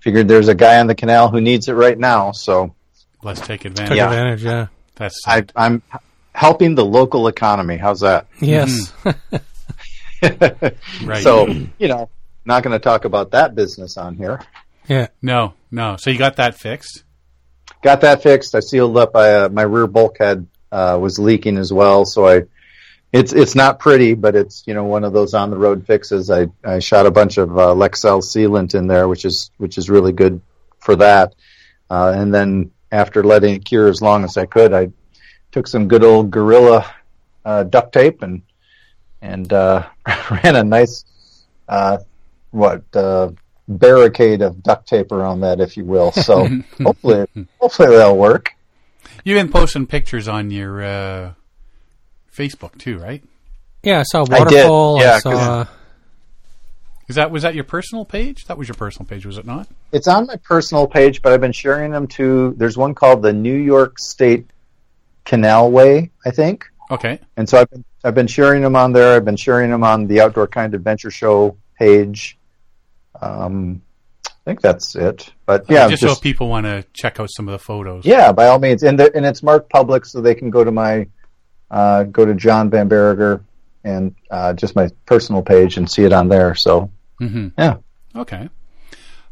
figured 0.00 0.28
there's 0.28 0.48
a 0.48 0.54
guy 0.54 0.80
on 0.80 0.86
the 0.86 0.94
canal 0.94 1.28
who 1.28 1.40
needs 1.40 1.68
it 1.68 1.74
right 1.74 1.98
now, 1.98 2.32
so 2.32 2.74
Let's 3.22 3.40
take 3.40 3.60
Took 3.60 3.72
advantage. 3.72 3.96
Yeah. 3.96 4.04
advantage, 4.06 4.44
yeah. 4.44 4.66
That's 4.96 5.20
I, 5.26 5.44
I'm 5.54 5.82
helping 6.34 6.74
the 6.74 6.84
local 6.84 7.28
economy. 7.28 7.76
How's 7.76 8.00
that? 8.00 8.26
Yes. 8.40 8.92
right. 11.04 11.22
So 11.22 11.46
you 11.78 11.88
know, 11.88 12.10
not 12.44 12.62
going 12.62 12.72
to 12.72 12.80
talk 12.80 13.04
about 13.04 13.30
that 13.30 13.54
business 13.54 13.96
on 13.96 14.16
here. 14.16 14.40
yeah. 14.88 15.08
no, 15.20 15.54
no. 15.70 15.96
So 15.98 16.10
you 16.10 16.18
got 16.18 16.36
that 16.36 16.56
fixed. 16.56 17.04
Got 17.82 18.00
that 18.02 18.22
fixed. 18.22 18.54
I 18.54 18.60
sealed 18.60 18.96
up. 18.96 19.16
I, 19.16 19.34
uh, 19.34 19.48
my 19.48 19.62
rear 19.62 19.86
bulkhead 19.86 20.46
uh, 20.70 20.98
was 21.00 21.18
leaking 21.18 21.58
as 21.58 21.72
well, 21.72 22.04
so 22.04 22.26
I. 22.26 22.42
It's 23.12 23.34
it's 23.34 23.54
not 23.54 23.78
pretty, 23.78 24.14
but 24.14 24.34
it's 24.34 24.64
you 24.66 24.72
know 24.72 24.84
one 24.84 25.04
of 25.04 25.12
those 25.12 25.34
on 25.34 25.50
the 25.50 25.58
road 25.58 25.86
fixes. 25.86 26.30
I, 26.30 26.46
I 26.64 26.78
shot 26.78 27.04
a 27.04 27.10
bunch 27.10 27.36
of 27.36 27.50
uh, 27.58 27.74
Lexel 27.74 28.22
sealant 28.22 28.74
in 28.74 28.86
there, 28.86 29.06
which 29.06 29.26
is 29.26 29.50
which 29.58 29.76
is 29.76 29.90
really 29.90 30.12
good 30.12 30.40
for 30.78 30.96
that. 30.96 31.34
Uh, 31.90 32.14
and 32.16 32.32
then 32.32 32.70
after 32.90 33.22
letting 33.22 33.54
it 33.56 33.66
cure 33.66 33.88
as 33.88 34.00
long 34.00 34.24
as 34.24 34.38
I 34.38 34.46
could, 34.46 34.72
I 34.72 34.92
took 35.50 35.66
some 35.66 35.88
good 35.88 36.02
old 36.02 36.30
Gorilla 36.30 36.90
uh, 37.44 37.64
duct 37.64 37.92
tape 37.92 38.22
and 38.22 38.42
and 39.20 39.52
uh, 39.52 39.86
ran 40.30 40.56
a 40.56 40.64
nice 40.64 41.04
uh, 41.68 41.98
what 42.50 42.84
uh, 42.94 43.30
barricade 43.72 44.42
of 44.42 44.62
duct 44.62 44.88
tape 44.88 45.10
around 45.12 45.40
that, 45.40 45.60
if 45.60 45.76
you 45.76 45.84
will. 45.84 46.12
So 46.12 46.48
hopefully 46.82 47.26
hopefully 47.60 47.88
that'll 47.96 48.16
work. 48.16 48.50
You've 49.24 49.36
been 49.36 49.50
posting 49.52 49.86
pictures 49.86 50.28
on 50.28 50.50
your 50.50 50.82
uh, 50.82 51.32
Facebook 52.34 52.78
too, 52.78 52.98
right? 52.98 53.22
Yeah, 53.82 54.00
I 54.00 54.02
saw 54.04 54.20
a 54.20 54.22
I 54.22 54.26
did, 54.44 54.68
waterfall. 54.68 54.98
I, 55.02 55.18
saw... 55.18 55.30
saw. 55.30 55.64
'cause- 55.64 55.74
Is 57.08 57.16
that 57.16 57.30
was 57.30 57.42
that 57.42 57.54
your 57.54 57.64
personal 57.64 58.04
page? 58.04 58.44
That 58.46 58.56
was 58.58 58.68
your 58.68 58.74
personal 58.76 59.06
page, 59.06 59.26
was 59.26 59.38
it 59.38 59.44
not? 59.46 59.66
It's 59.92 60.08
on 60.08 60.26
my 60.26 60.36
personal 60.36 60.86
page, 60.86 61.20
but 61.22 61.32
I've 61.32 61.40
been 61.40 61.52
sharing 61.52 61.90
them 61.92 62.06
to. 62.08 62.54
There's 62.56 62.76
one 62.76 62.94
called 62.94 63.22
the 63.22 63.32
New 63.32 63.56
York 63.56 63.98
State 63.98 64.46
Canalway, 65.26 66.10
I 66.24 66.30
think, 66.30 66.64
Okay. 66.90 67.18
and 67.36 67.48
so 67.48 67.60
I've 67.60 67.70
been 67.70 67.84
I've 68.04 68.14
been 68.14 68.26
sharing 68.26 68.62
them 68.62 68.74
on 68.74 68.92
there. 68.92 69.14
I've 69.16 69.24
been 69.24 69.36
sharing 69.36 69.70
them 69.70 69.84
on 69.84 70.06
the 70.08 70.20
Outdoor 70.20 70.46
Kind 70.48 70.74
Adventure 70.74 71.10
Show 71.10 71.56
page. 71.78 72.38
Um, 73.22 73.80
I 74.26 74.30
think 74.44 74.60
that's 74.60 74.96
it. 74.96 75.32
But 75.46 75.64
yeah, 75.68 75.88
just, 75.88 76.02
so 76.02 76.10
if 76.12 76.20
people 76.20 76.48
want 76.48 76.66
to 76.66 76.84
check 76.92 77.20
out 77.20 77.30
some 77.30 77.46
of 77.48 77.52
the 77.52 77.58
photos. 77.58 78.04
Yeah, 78.04 78.32
by 78.32 78.48
all 78.48 78.58
means, 78.58 78.82
and 78.82 78.98
the, 78.98 79.14
and 79.16 79.24
it's 79.24 79.42
marked 79.42 79.70
public, 79.70 80.04
so 80.04 80.20
they 80.20 80.34
can 80.34 80.50
go 80.50 80.64
to 80.64 80.72
my 80.72 81.06
uh, 81.70 82.02
go 82.04 82.24
to 82.24 82.34
John 82.34 82.68
Van 82.68 82.88
Berger 82.88 83.44
and 83.84 84.14
uh, 84.30 84.52
just 84.52 84.76
my 84.76 84.88
personal 85.06 85.42
page 85.42 85.76
and 85.76 85.90
see 85.90 86.02
it 86.04 86.12
on 86.12 86.28
there. 86.28 86.54
So 86.56 86.90
hmm 87.18 87.48
yeah, 87.56 87.76
Okay. 88.16 88.48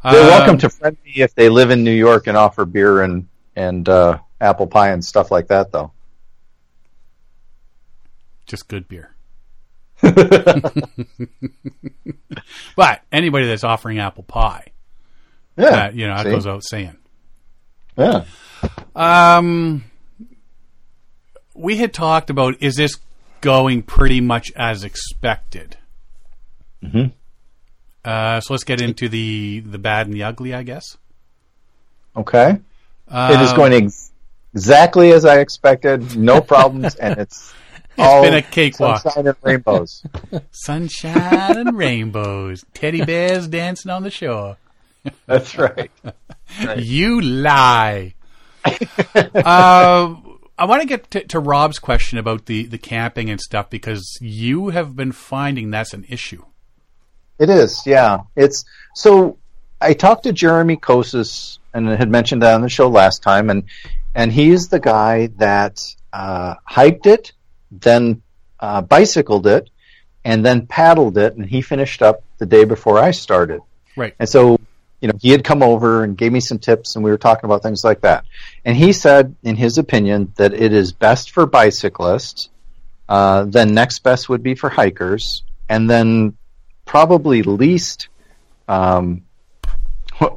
they're 0.04 0.22
Um, 0.22 0.28
welcome 0.28 0.58
to 0.58 0.70
friend 0.70 0.96
me 1.04 1.12
if 1.16 1.34
they 1.34 1.48
live 1.48 1.70
in 1.70 1.82
New 1.84 1.90
York 1.90 2.26
and 2.28 2.36
offer 2.36 2.64
beer 2.64 3.02
and 3.02 3.28
and 3.56 3.88
uh, 3.88 4.18
apple 4.40 4.66
pie 4.68 4.90
and 4.90 5.04
stuff 5.04 5.30
like 5.32 5.48
that. 5.48 5.72
Though 5.72 5.92
just 8.46 8.68
good 8.68 8.88
beer. 8.88 9.14
but 12.76 13.02
anybody 13.12 13.46
that's 13.46 13.64
offering 13.64 13.98
apple 13.98 14.24
pie, 14.24 14.66
yeah, 15.56 15.70
that 15.70 15.94
you 15.94 16.06
know, 16.06 16.16
that 16.16 16.24
see? 16.24 16.30
goes 16.30 16.46
out 16.46 16.62
saying. 16.64 16.96
yeah, 17.96 18.24
Um, 18.94 19.84
we 21.54 21.76
had 21.76 21.92
talked 21.92 22.30
about 22.30 22.62
is 22.62 22.76
this 22.76 22.96
going 23.40 23.82
pretty 23.82 24.20
much 24.20 24.52
as 24.56 24.84
expected? 24.84 25.76
Mhm. 26.82 27.12
Uh, 28.04 28.40
so 28.40 28.54
let's 28.54 28.64
get 28.64 28.80
into 28.80 29.08
the 29.08 29.60
the 29.60 29.78
bad 29.78 30.06
and 30.06 30.14
the 30.14 30.22
ugly, 30.22 30.54
I 30.54 30.62
guess. 30.62 30.96
okay. 32.16 32.58
Um, 33.12 33.32
it 33.32 33.40
is 33.40 33.52
going 33.54 33.72
ex- 33.72 34.12
exactly 34.54 35.12
as 35.12 35.24
I 35.24 35.40
expected. 35.40 36.16
No 36.16 36.40
problems, 36.40 36.94
and 36.94 37.18
it's 37.18 37.52
all 37.98 38.22
been 38.22 38.34
a 38.34 38.42
cakewalk. 38.42 39.02
sunshine 39.02 39.26
and 39.26 39.36
rainbows. 39.42 40.02
sunshine 40.50 41.58
and 41.58 41.76
rainbows, 41.76 42.64
teddy 42.74 43.04
bears 43.04 43.48
dancing 43.48 43.90
on 43.90 44.02
the 44.02 44.10
shore. 44.10 44.56
That's 45.26 45.56
right. 45.56 45.90
You 46.76 47.20
lie. 47.20 48.14
uh, 48.64 48.74
I 49.14 50.64
want 50.64 50.82
to 50.82 50.88
get 50.88 51.08
to, 51.12 51.24
to 51.28 51.38
Rob's 51.38 51.78
question 51.78 52.18
about 52.18 52.46
the, 52.46 52.66
the 52.66 52.76
camping 52.76 53.30
and 53.30 53.40
stuff 53.40 53.70
because 53.70 54.18
you 54.20 54.70
have 54.70 54.96
been 54.96 55.12
finding 55.12 55.70
that's 55.70 55.94
an 55.94 56.04
issue. 56.08 56.44
It 57.38 57.50
is, 57.50 57.84
yeah. 57.86 58.22
It's 58.34 58.64
so. 58.96 59.38
I 59.80 59.94
talked 59.94 60.24
to 60.24 60.32
Jeremy 60.32 60.76
Kosis 60.76 61.60
and 61.72 61.88
I 61.88 61.96
had 61.96 62.10
mentioned 62.10 62.42
that 62.42 62.54
on 62.54 62.62
the 62.62 62.68
show 62.68 62.88
last 62.88 63.22
time, 63.22 63.50
and 63.50 63.64
and 64.14 64.32
he's 64.32 64.68
the 64.68 64.80
guy 64.80 65.28
that 65.38 65.80
uh, 66.12 66.54
hiked 66.64 67.06
it, 67.06 67.32
then 67.70 68.22
uh, 68.58 68.82
bicycled 68.82 69.46
it, 69.46 69.70
and 70.24 70.44
then 70.44 70.66
paddled 70.66 71.16
it, 71.18 71.36
and 71.36 71.46
he 71.46 71.62
finished 71.62 72.02
up 72.02 72.22
the 72.38 72.46
day 72.46 72.64
before 72.64 72.98
I 72.98 73.10
started. 73.10 73.60
Right. 73.96 74.14
And 74.18 74.28
so, 74.28 74.58
you 75.00 75.08
know, 75.08 75.14
he 75.20 75.30
had 75.30 75.44
come 75.44 75.62
over 75.62 76.04
and 76.04 76.16
gave 76.16 76.32
me 76.32 76.40
some 76.40 76.58
tips, 76.58 76.96
and 76.96 77.04
we 77.04 77.10
were 77.10 77.18
talking 77.18 77.46
about 77.46 77.62
things 77.62 77.82
like 77.84 78.02
that. 78.02 78.24
And 78.64 78.76
he 78.76 78.92
said, 78.92 79.34
in 79.42 79.56
his 79.56 79.78
opinion, 79.78 80.32
that 80.36 80.52
it 80.52 80.72
is 80.72 80.92
best 80.92 81.30
for 81.30 81.46
bicyclists. 81.46 82.48
Uh, 83.08 83.44
then 83.44 83.74
next 83.74 84.00
best 84.00 84.28
would 84.28 84.42
be 84.42 84.54
for 84.54 84.68
hikers, 84.68 85.42
and 85.68 85.88
then 85.88 86.36
probably 86.84 87.42
least 87.42 88.08
um, 88.70 89.22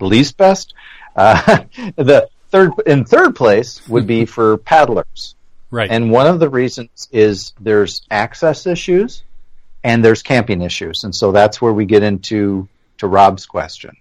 least 0.01 0.37
best. 0.37 0.73
Uh, 1.15 1.59
the 1.95 2.29
third 2.49 2.71
in 2.85 3.05
third 3.05 3.35
place 3.35 3.87
would 3.87 4.07
be 4.07 4.25
for 4.35 4.57
paddlers, 4.57 5.35
Right. 5.73 5.89
and 5.89 6.11
one 6.11 6.27
of 6.27 6.39
the 6.39 6.49
reasons 6.49 7.07
is 7.11 7.51
there's 7.59 8.01
access 8.11 8.67
issues 8.67 9.23
and 9.83 10.05
there's 10.05 10.21
camping 10.21 10.61
issues, 10.61 11.03
and 11.03 11.15
so 11.15 11.31
that's 11.31 11.59
where 11.59 11.73
we 11.73 11.85
get 11.85 12.03
into 12.03 12.67
to 12.99 13.07
Rob's 13.07 13.47
question. 13.47 13.97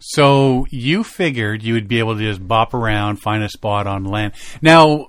So 0.00 0.66
you 0.70 1.04
figured 1.04 1.62
you 1.62 1.74
would 1.74 1.88
be 1.88 1.98
able 1.98 2.16
to 2.16 2.20
just 2.20 2.46
bop 2.46 2.74
around, 2.74 3.16
find 3.16 3.42
a 3.42 3.48
spot 3.48 3.86
on 3.86 4.04
land. 4.04 4.34
Now, 4.60 5.08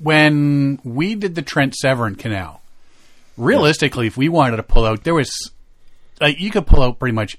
when 0.00 0.80
we 0.84 1.14
did 1.14 1.34
the 1.34 1.42
Trent 1.42 1.74
Severn 1.74 2.14
Canal, 2.14 2.62
realistically, 3.36 4.06
if 4.06 4.16
we 4.16 4.28
wanted 4.28 4.56
to 4.56 4.62
pull 4.62 4.86
out, 4.86 5.04
there 5.04 5.14
was 5.14 5.50
like 6.20 6.40
you 6.40 6.50
could 6.50 6.66
pull 6.66 6.82
out 6.82 6.98
pretty 6.98 7.14
much 7.14 7.36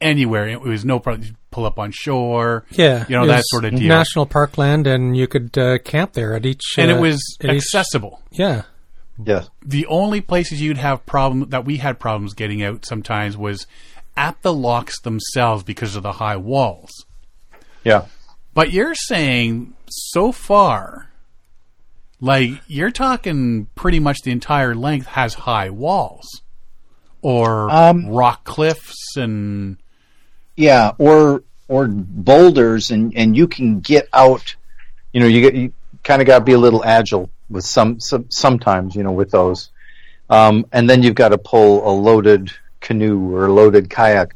anywhere. 0.00 0.48
It 0.48 0.60
was 0.60 0.84
no 0.84 0.98
problem. 0.98 1.36
You 1.50 1.54
pull 1.54 1.66
up 1.66 1.78
on 1.78 1.90
shore, 1.92 2.64
Yeah, 2.70 3.04
you 3.08 3.16
know 3.16 3.26
that 3.26 3.42
sort 3.46 3.64
of 3.64 3.74
deal. 3.74 3.88
National 3.88 4.26
parkland, 4.26 4.86
and 4.86 5.16
you 5.16 5.26
could 5.26 5.56
uh, 5.56 5.78
camp 5.78 6.12
there 6.12 6.34
at 6.34 6.44
each. 6.46 6.62
and 6.76 6.90
uh, 6.90 6.96
it 6.96 7.00
was 7.00 7.22
at 7.42 7.50
each- 7.50 7.62
accessible. 7.62 8.20
yeah, 8.30 8.62
Yes. 9.24 9.48
the 9.64 9.86
only 9.86 10.20
places 10.20 10.60
you'd 10.60 10.76
have 10.78 11.04
problem 11.06 11.48
that 11.50 11.64
we 11.64 11.78
had 11.78 11.98
problems 11.98 12.34
getting 12.34 12.62
out 12.62 12.84
sometimes 12.86 13.36
was 13.36 13.66
at 14.16 14.40
the 14.42 14.52
locks 14.52 15.00
themselves 15.00 15.62
because 15.64 15.96
of 15.96 16.02
the 16.02 16.12
high 16.12 16.36
walls. 16.36 16.90
Yeah. 17.84 18.06
But 18.54 18.72
you're 18.72 18.94
saying 18.94 19.74
so 19.88 20.32
far, 20.32 21.08
like 22.20 22.50
you're 22.66 22.90
talking 22.90 23.68
pretty 23.74 24.00
much 24.00 24.18
the 24.24 24.32
entire 24.32 24.74
length 24.74 25.06
has 25.06 25.34
high 25.34 25.70
walls 25.70 26.26
or 27.22 27.70
Um, 27.70 28.06
rock 28.08 28.44
cliffs 28.44 29.16
and 29.16 29.78
Yeah, 30.58 30.90
or 30.98 31.44
or 31.68 31.86
boulders, 31.86 32.90
and 32.90 33.16
and 33.16 33.36
you 33.36 33.46
can 33.46 33.78
get 33.78 34.08
out. 34.12 34.56
You 35.12 35.20
know, 35.20 35.28
you 35.28 35.40
get 35.40 35.54
you 35.54 35.72
kind 36.02 36.20
of 36.20 36.26
got 36.26 36.40
to 36.40 36.44
be 36.44 36.54
a 36.54 36.58
little 36.58 36.84
agile 36.84 37.30
with 37.48 37.64
some, 37.64 38.00
some 38.00 38.26
sometimes. 38.28 38.96
You 38.96 39.04
know, 39.04 39.12
with 39.12 39.30
those, 39.30 39.70
um, 40.28 40.66
and 40.72 40.90
then 40.90 41.04
you've 41.04 41.14
got 41.14 41.28
to 41.28 41.38
pull 41.38 41.88
a 41.88 41.94
loaded 41.94 42.50
canoe 42.80 43.32
or 43.36 43.46
a 43.46 43.52
loaded 43.52 43.88
kayak 43.88 44.34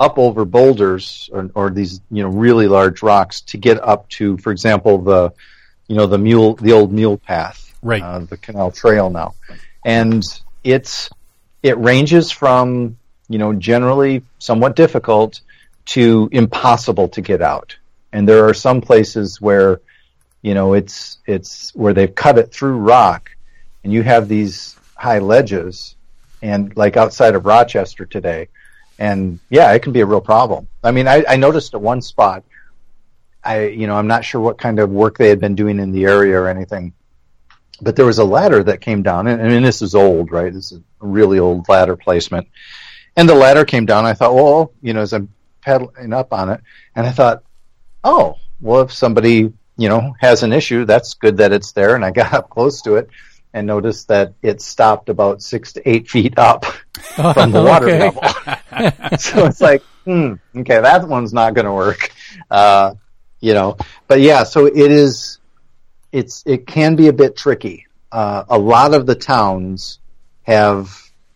up 0.00 0.18
over 0.18 0.44
boulders 0.44 1.30
or, 1.32 1.48
or 1.54 1.70
these 1.70 2.00
you 2.10 2.24
know 2.24 2.30
really 2.30 2.66
large 2.66 3.00
rocks 3.00 3.40
to 3.42 3.56
get 3.56 3.80
up 3.80 4.08
to, 4.08 4.38
for 4.38 4.50
example, 4.50 4.98
the 4.98 5.32
you 5.86 5.94
know 5.94 6.06
the 6.06 6.18
mule 6.18 6.56
the 6.56 6.72
old 6.72 6.92
mule 6.92 7.16
path, 7.16 7.72
Right. 7.80 8.02
Uh, 8.02 8.18
the 8.18 8.36
canal 8.36 8.72
trail 8.72 9.08
now, 9.08 9.36
and 9.84 10.24
it's 10.64 11.10
it 11.62 11.78
ranges 11.78 12.32
from 12.32 12.96
you 13.28 13.38
know 13.38 13.52
generally 13.52 14.24
somewhat 14.40 14.74
difficult 14.74 15.42
to 15.86 16.28
impossible 16.32 17.08
to 17.08 17.20
get 17.20 17.42
out. 17.42 17.76
And 18.12 18.28
there 18.28 18.46
are 18.46 18.54
some 18.54 18.80
places 18.80 19.40
where, 19.40 19.80
you 20.42 20.54
know, 20.54 20.74
it's 20.74 21.18
it's 21.26 21.74
where 21.74 21.94
they've 21.94 22.14
cut 22.14 22.38
it 22.38 22.52
through 22.52 22.78
rock, 22.78 23.30
and 23.84 23.92
you 23.92 24.02
have 24.02 24.28
these 24.28 24.76
high 24.94 25.18
ledges, 25.18 25.96
and 26.42 26.76
like 26.76 26.96
outside 26.96 27.34
of 27.34 27.46
Rochester 27.46 28.06
today, 28.06 28.48
and 28.98 29.38
yeah, 29.48 29.72
it 29.72 29.82
can 29.82 29.92
be 29.92 30.00
a 30.00 30.06
real 30.06 30.20
problem. 30.20 30.68
I 30.82 30.90
mean, 30.90 31.06
I, 31.06 31.24
I 31.28 31.36
noticed 31.36 31.74
at 31.74 31.80
one 31.80 32.02
spot, 32.02 32.44
I 33.44 33.66
you 33.66 33.86
know 33.86 33.96
I'm 33.96 34.08
not 34.08 34.24
sure 34.24 34.40
what 34.40 34.58
kind 34.58 34.78
of 34.78 34.90
work 34.90 35.18
they 35.18 35.28
had 35.28 35.40
been 35.40 35.54
doing 35.54 35.78
in 35.78 35.92
the 35.92 36.04
area 36.04 36.38
or 36.38 36.48
anything, 36.48 36.92
but 37.80 37.96
there 37.96 38.06
was 38.06 38.18
a 38.18 38.24
ladder 38.24 38.62
that 38.64 38.80
came 38.80 39.02
down, 39.02 39.26
and 39.26 39.42
mean 39.42 39.62
this 39.62 39.82
is 39.82 39.94
old, 39.94 40.30
right? 40.32 40.52
This 40.52 40.72
is 40.72 40.78
a 41.00 41.06
really 41.06 41.38
old 41.38 41.68
ladder 41.68 41.96
placement, 41.96 42.48
and 43.16 43.28
the 43.28 43.34
ladder 43.34 43.64
came 43.64 43.86
down. 43.86 44.04
I 44.04 44.14
thought, 44.14 44.34
well, 44.34 44.72
you 44.82 44.94
know, 44.94 45.00
as 45.00 45.12
I'm 45.12 45.28
pedaling 45.60 46.12
up 46.12 46.32
on 46.32 46.50
it, 46.50 46.60
and 46.94 47.06
I 47.06 47.10
thought, 47.10 47.42
oh, 48.04 48.36
well, 48.60 48.82
if 48.82 48.92
somebody 48.92 49.52
you 49.76 49.88
know 49.88 50.14
has 50.20 50.42
an 50.42 50.52
issue, 50.52 50.84
that's 50.84 51.14
good 51.14 51.38
that 51.38 51.52
it's 51.52 51.72
there. 51.72 51.94
And 51.94 52.04
I 52.04 52.10
got 52.20 52.32
up 52.32 52.50
close 52.50 52.82
to 52.82 52.96
it 52.96 53.08
and 53.52 53.66
noticed 53.66 54.08
that 54.08 54.34
it 54.42 54.62
stopped 54.62 55.08
about 55.08 55.42
six 55.42 55.72
to 55.72 55.88
eight 55.88 56.08
feet 56.08 56.38
up 56.38 56.64
from 57.14 57.50
the 57.50 57.62
water 57.62 57.86
level. 57.86 58.22
so 59.18 59.46
it's 59.46 59.60
like, 59.60 59.82
hmm, 60.04 60.34
okay, 60.56 60.80
that 60.80 61.08
one's 61.08 61.32
not 61.32 61.54
going 61.54 61.64
to 61.64 61.72
work. 61.72 62.12
Uh, 62.50 62.94
you 63.40 63.54
know, 63.54 63.76
but 64.06 64.20
yeah, 64.20 64.44
so 64.44 64.66
it 64.66 64.76
is. 64.76 65.38
It's 66.12 66.42
it 66.44 66.66
can 66.66 66.96
be 66.96 67.08
a 67.08 67.12
bit 67.12 67.36
tricky. 67.36 67.86
Uh, 68.10 68.44
a 68.48 68.58
lot 68.58 68.94
of 68.94 69.06
the 69.06 69.14
towns 69.14 70.00
have 70.42 70.90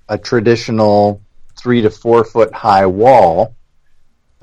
a 0.09 0.19
traditional 0.19 1.23
three 1.57 1.83
to 1.83 1.91
four 1.91 2.25
foot 2.25 2.53
high 2.53 2.87
wall. 2.87 3.55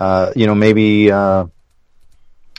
Uh, 0.02 0.32
you 0.36 0.48
know, 0.48 0.56
maybe 0.56 1.12
uh, 1.12 1.46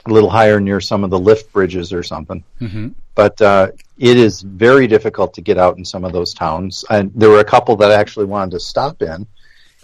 a 0.06 0.12
little 0.16 0.30
higher 0.30 0.60
near 0.60 0.80
some 0.80 1.02
of 1.02 1.10
the 1.10 1.18
lift 1.18 1.52
bridges 1.52 1.92
or 1.92 2.04
something. 2.04 2.44
Mhm. 2.60 2.94
But 3.16 3.40
uh, 3.42 3.68
it 3.98 4.16
is 4.16 4.42
very 4.42 4.86
difficult 4.86 5.34
to 5.34 5.40
get 5.40 5.58
out 5.58 5.76
in 5.76 5.84
some 5.84 6.04
of 6.04 6.12
those 6.12 6.34
towns. 6.34 6.84
And 6.88 7.10
there 7.16 7.30
were 7.30 7.40
a 7.40 7.50
couple 7.54 7.74
that 7.76 7.90
I 7.90 7.96
actually 7.96 8.26
wanted 8.26 8.52
to 8.52 8.60
stop 8.60 9.02
in 9.02 9.26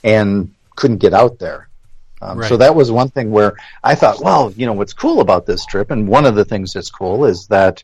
and 0.04 0.52
couldn't 0.76 0.98
get 0.98 1.14
out 1.14 1.40
there. 1.40 1.68
Um, 2.22 2.42
So 2.44 2.56
that 2.58 2.74
was 2.76 2.92
one 2.92 3.10
thing 3.10 3.32
where 3.32 3.52
I 3.82 3.94
thought, 3.96 4.22
well, 4.22 4.52
you 4.56 4.66
know, 4.66 4.72
what's 4.72 4.92
cool 4.92 5.20
about 5.20 5.44
this 5.46 5.66
trip, 5.66 5.90
and 5.90 6.08
one 6.08 6.26
of 6.26 6.34
the 6.36 6.44
things 6.44 6.72
that's 6.74 6.90
cool 6.90 7.24
is 7.24 7.48
that 7.48 7.82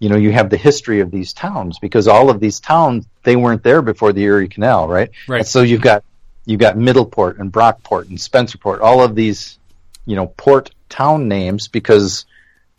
you 0.00 0.08
know, 0.10 0.16
you 0.16 0.32
have 0.32 0.50
the 0.50 0.56
history 0.56 1.00
of 1.00 1.10
these 1.10 1.32
towns 1.32 1.78
because 1.78 2.08
all 2.08 2.28
of 2.28 2.38
these 2.40 2.60
towns 2.60 3.06
they 3.22 3.36
weren't 3.36 3.62
there 3.62 3.80
before 3.80 4.12
the 4.12 4.22
Erie 4.22 4.48
Canal, 4.48 4.88
right? 4.88 5.10
Right. 5.28 5.38
And 5.38 5.48
so 5.48 5.62
you've 5.62 5.80
got 5.80 6.04
you've 6.46 6.60
got 6.60 6.76
Middleport 6.76 7.38
and 7.38 7.52
Brockport 7.52 8.08
and 8.08 8.18
Spencerport, 8.18 8.80
all 8.80 9.02
of 9.02 9.14
these, 9.14 9.58
you 10.06 10.16
know, 10.16 10.26
port 10.26 10.70
town 10.88 11.28
names 11.28 11.68
because 11.68 12.26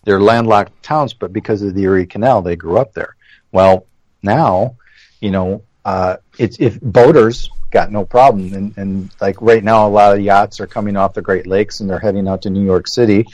they're 0.03 0.21
landlocked 0.21 0.83
towns, 0.83 1.13
but 1.13 1.33
because 1.33 1.61
of 1.61 1.73
the 1.73 1.83
Erie 1.83 2.05
Canal, 2.05 2.41
they 2.41 2.55
grew 2.55 2.77
up 2.77 2.93
there. 2.93 3.15
Well, 3.51 3.87
now, 4.21 4.77
you 5.19 5.31
know, 5.31 5.63
uh, 5.83 6.17
it's 6.37 6.57
if 6.59 6.79
boaters 6.81 7.49
got 7.71 7.91
no 7.91 8.05
problem, 8.05 8.53
and, 8.53 8.77
and 8.77 9.09
like 9.19 9.41
right 9.41 9.63
now, 9.63 9.87
a 9.87 9.89
lot 9.89 10.15
of 10.15 10.23
yachts 10.23 10.59
are 10.59 10.67
coming 10.67 10.95
off 10.95 11.13
the 11.13 11.21
Great 11.21 11.47
Lakes 11.47 11.79
and 11.79 11.89
they're 11.89 11.99
heading 11.99 12.27
out 12.27 12.43
to 12.43 12.49
New 12.49 12.63
York 12.63 12.87
City, 12.87 13.25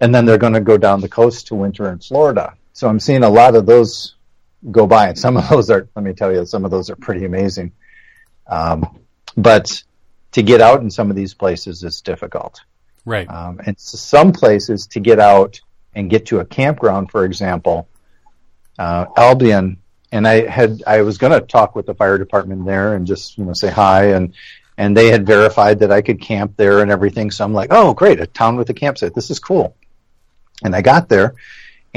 and 0.00 0.14
then 0.14 0.24
they're 0.24 0.38
going 0.38 0.54
to 0.54 0.60
go 0.60 0.78
down 0.78 1.00
the 1.00 1.08
coast 1.08 1.48
to 1.48 1.54
winter 1.54 1.90
in 1.90 1.98
Florida. 1.98 2.54
So 2.72 2.88
I'm 2.88 3.00
seeing 3.00 3.24
a 3.24 3.28
lot 3.28 3.56
of 3.56 3.66
those 3.66 4.14
go 4.70 4.86
by, 4.86 5.08
and 5.08 5.18
some 5.18 5.36
of 5.36 5.48
those 5.48 5.70
are, 5.70 5.88
let 5.94 6.04
me 6.04 6.12
tell 6.12 6.32
you, 6.32 6.46
some 6.46 6.64
of 6.64 6.70
those 6.70 6.90
are 6.90 6.96
pretty 6.96 7.24
amazing. 7.24 7.72
Um, 8.46 8.98
but 9.38 9.84
to 10.32 10.42
get 10.42 10.60
out 10.60 10.82
in 10.82 10.90
some 10.90 11.10
of 11.10 11.16
these 11.16 11.32
places 11.32 11.84
is 11.84 12.02
difficult. 12.02 12.60
Right. 13.04 13.28
Um, 13.30 13.60
and 13.64 13.78
some 13.78 14.32
places 14.32 14.86
to 14.88 15.00
get 15.00 15.18
out 15.18 15.60
and 15.94 16.10
get 16.10 16.26
to 16.26 16.40
a 16.40 16.44
campground, 16.44 17.10
for 17.10 17.24
example, 17.24 17.88
uh, 18.78 19.06
Albion, 19.16 19.78
and 20.12 20.26
I 20.26 20.48
had 20.48 20.82
I 20.86 21.02
was 21.02 21.18
going 21.18 21.32
to 21.32 21.40
talk 21.40 21.74
with 21.74 21.86
the 21.86 21.94
fire 21.94 22.18
department 22.18 22.66
there 22.66 22.94
and 22.94 23.06
just 23.06 23.38
you 23.38 23.44
know 23.44 23.52
say 23.54 23.70
hi 23.70 24.12
and 24.12 24.34
and 24.76 24.96
they 24.96 25.10
had 25.10 25.26
verified 25.26 25.80
that 25.80 25.90
I 25.90 26.02
could 26.02 26.20
camp 26.20 26.54
there 26.56 26.80
and 26.80 26.90
everything. 26.90 27.30
So 27.30 27.44
I'm 27.44 27.54
like, 27.54 27.68
oh 27.72 27.94
great, 27.94 28.20
a 28.20 28.26
town 28.26 28.56
with 28.56 28.70
a 28.70 28.74
campsite. 28.74 29.14
This 29.14 29.30
is 29.30 29.38
cool. 29.38 29.76
And 30.62 30.74
I 30.74 30.82
got 30.82 31.08
there, 31.08 31.34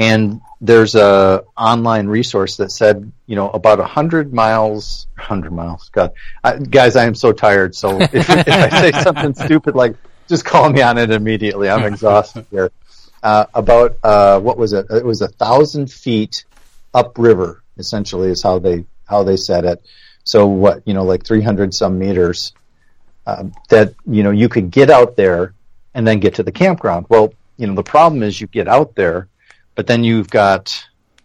and 0.02 0.40
there's 0.60 0.96
a 0.96 1.44
online 1.56 2.08
resource 2.08 2.56
that 2.56 2.72
said 2.72 3.12
you 3.26 3.36
know 3.36 3.50
about 3.50 3.78
a 3.78 3.84
hundred 3.84 4.32
miles, 4.34 5.06
hundred 5.16 5.52
miles. 5.52 5.90
God, 5.90 6.12
I, 6.42 6.58
guys, 6.58 6.96
I 6.96 7.04
am 7.04 7.14
so 7.14 7.32
tired. 7.32 7.76
So 7.76 8.00
if, 8.00 8.14
if 8.14 8.48
I 8.48 8.68
say 8.68 8.92
something 9.02 9.34
stupid 9.34 9.76
like 9.76 9.94
just 10.28 10.44
call 10.44 10.70
me 10.70 10.82
on 10.82 10.98
it 10.98 11.10
immediately. 11.10 11.68
I'm 11.70 11.84
exhausted 11.84 12.46
here. 12.50 12.72
Uh, 13.22 13.46
about 13.54 13.96
uh, 14.02 14.40
what 14.40 14.58
was 14.58 14.72
it? 14.72 14.86
It 14.90 15.04
was 15.04 15.20
a 15.20 15.28
thousand 15.28 15.90
feet 15.90 16.44
upriver. 16.92 17.62
Essentially, 17.78 18.30
is 18.30 18.42
how 18.42 18.58
they 18.58 18.84
how 19.06 19.22
they 19.22 19.36
said 19.36 19.64
it. 19.64 19.84
So 20.24 20.46
what 20.46 20.82
you 20.86 20.94
know, 20.94 21.04
like 21.04 21.24
300 21.24 21.72
some 21.72 21.98
meters. 21.98 22.52
Uh, 23.24 23.44
that 23.68 23.94
you 24.04 24.24
know 24.24 24.32
you 24.32 24.48
could 24.48 24.72
get 24.72 24.90
out 24.90 25.16
there 25.16 25.54
and 25.94 26.04
then 26.04 26.18
get 26.18 26.34
to 26.34 26.42
the 26.42 26.50
campground. 26.50 27.06
Well, 27.08 27.32
you 27.56 27.68
know 27.68 27.74
the 27.74 27.84
problem 27.84 28.24
is 28.24 28.40
you 28.40 28.48
get 28.48 28.66
out 28.66 28.96
there, 28.96 29.28
but 29.74 29.86
then 29.86 30.04
you've 30.04 30.28
got 30.30 30.72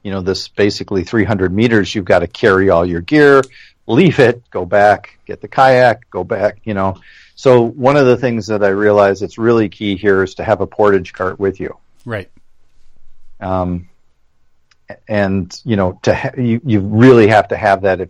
you 0.03 0.11
know 0.11 0.21
this 0.21 0.47
basically 0.47 1.03
300 1.03 1.53
meters. 1.53 1.93
You've 1.93 2.05
got 2.05 2.19
to 2.19 2.27
carry 2.27 2.69
all 2.69 2.85
your 2.85 3.01
gear, 3.01 3.41
leave 3.87 4.19
it, 4.19 4.49
go 4.49 4.65
back, 4.65 5.19
get 5.25 5.41
the 5.41 5.47
kayak, 5.47 6.09
go 6.09 6.23
back. 6.23 6.59
You 6.63 6.73
know, 6.73 6.99
so 7.35 7.61
one 7.61 7.97
of 7.97 8.05
the 8.05 8.17
things 8.17 8.47
that 8.47 8.63
I 8.63 8.69
realize 8.69 9.21
it's 9.21 9.37
really 9.37 9.69
key 9.69 9.95
here 9.97 10.23
is 10.23 10.35
to 10.35 10.43
have 10.43 10.61
a 10.61 10.67
portage 10.67 11.13
cart 11.13 11.39
with 11.39 11.59
you. 11.59 11.77
Right. 12.05 12.29
Um, 13.39 13.89
and 15.07 15.53
you 15.65 15.75
know, 15.75 15.99
to 16.03 16.15
ha- 16.15 16.31
you 16.37 16.61
you 16.65 16.79
really 16.79 17.27
have 17.27 17.49
to 17.49 17.57
have 17.57 17.81
that 17.81 17.99
if 18.01 18.09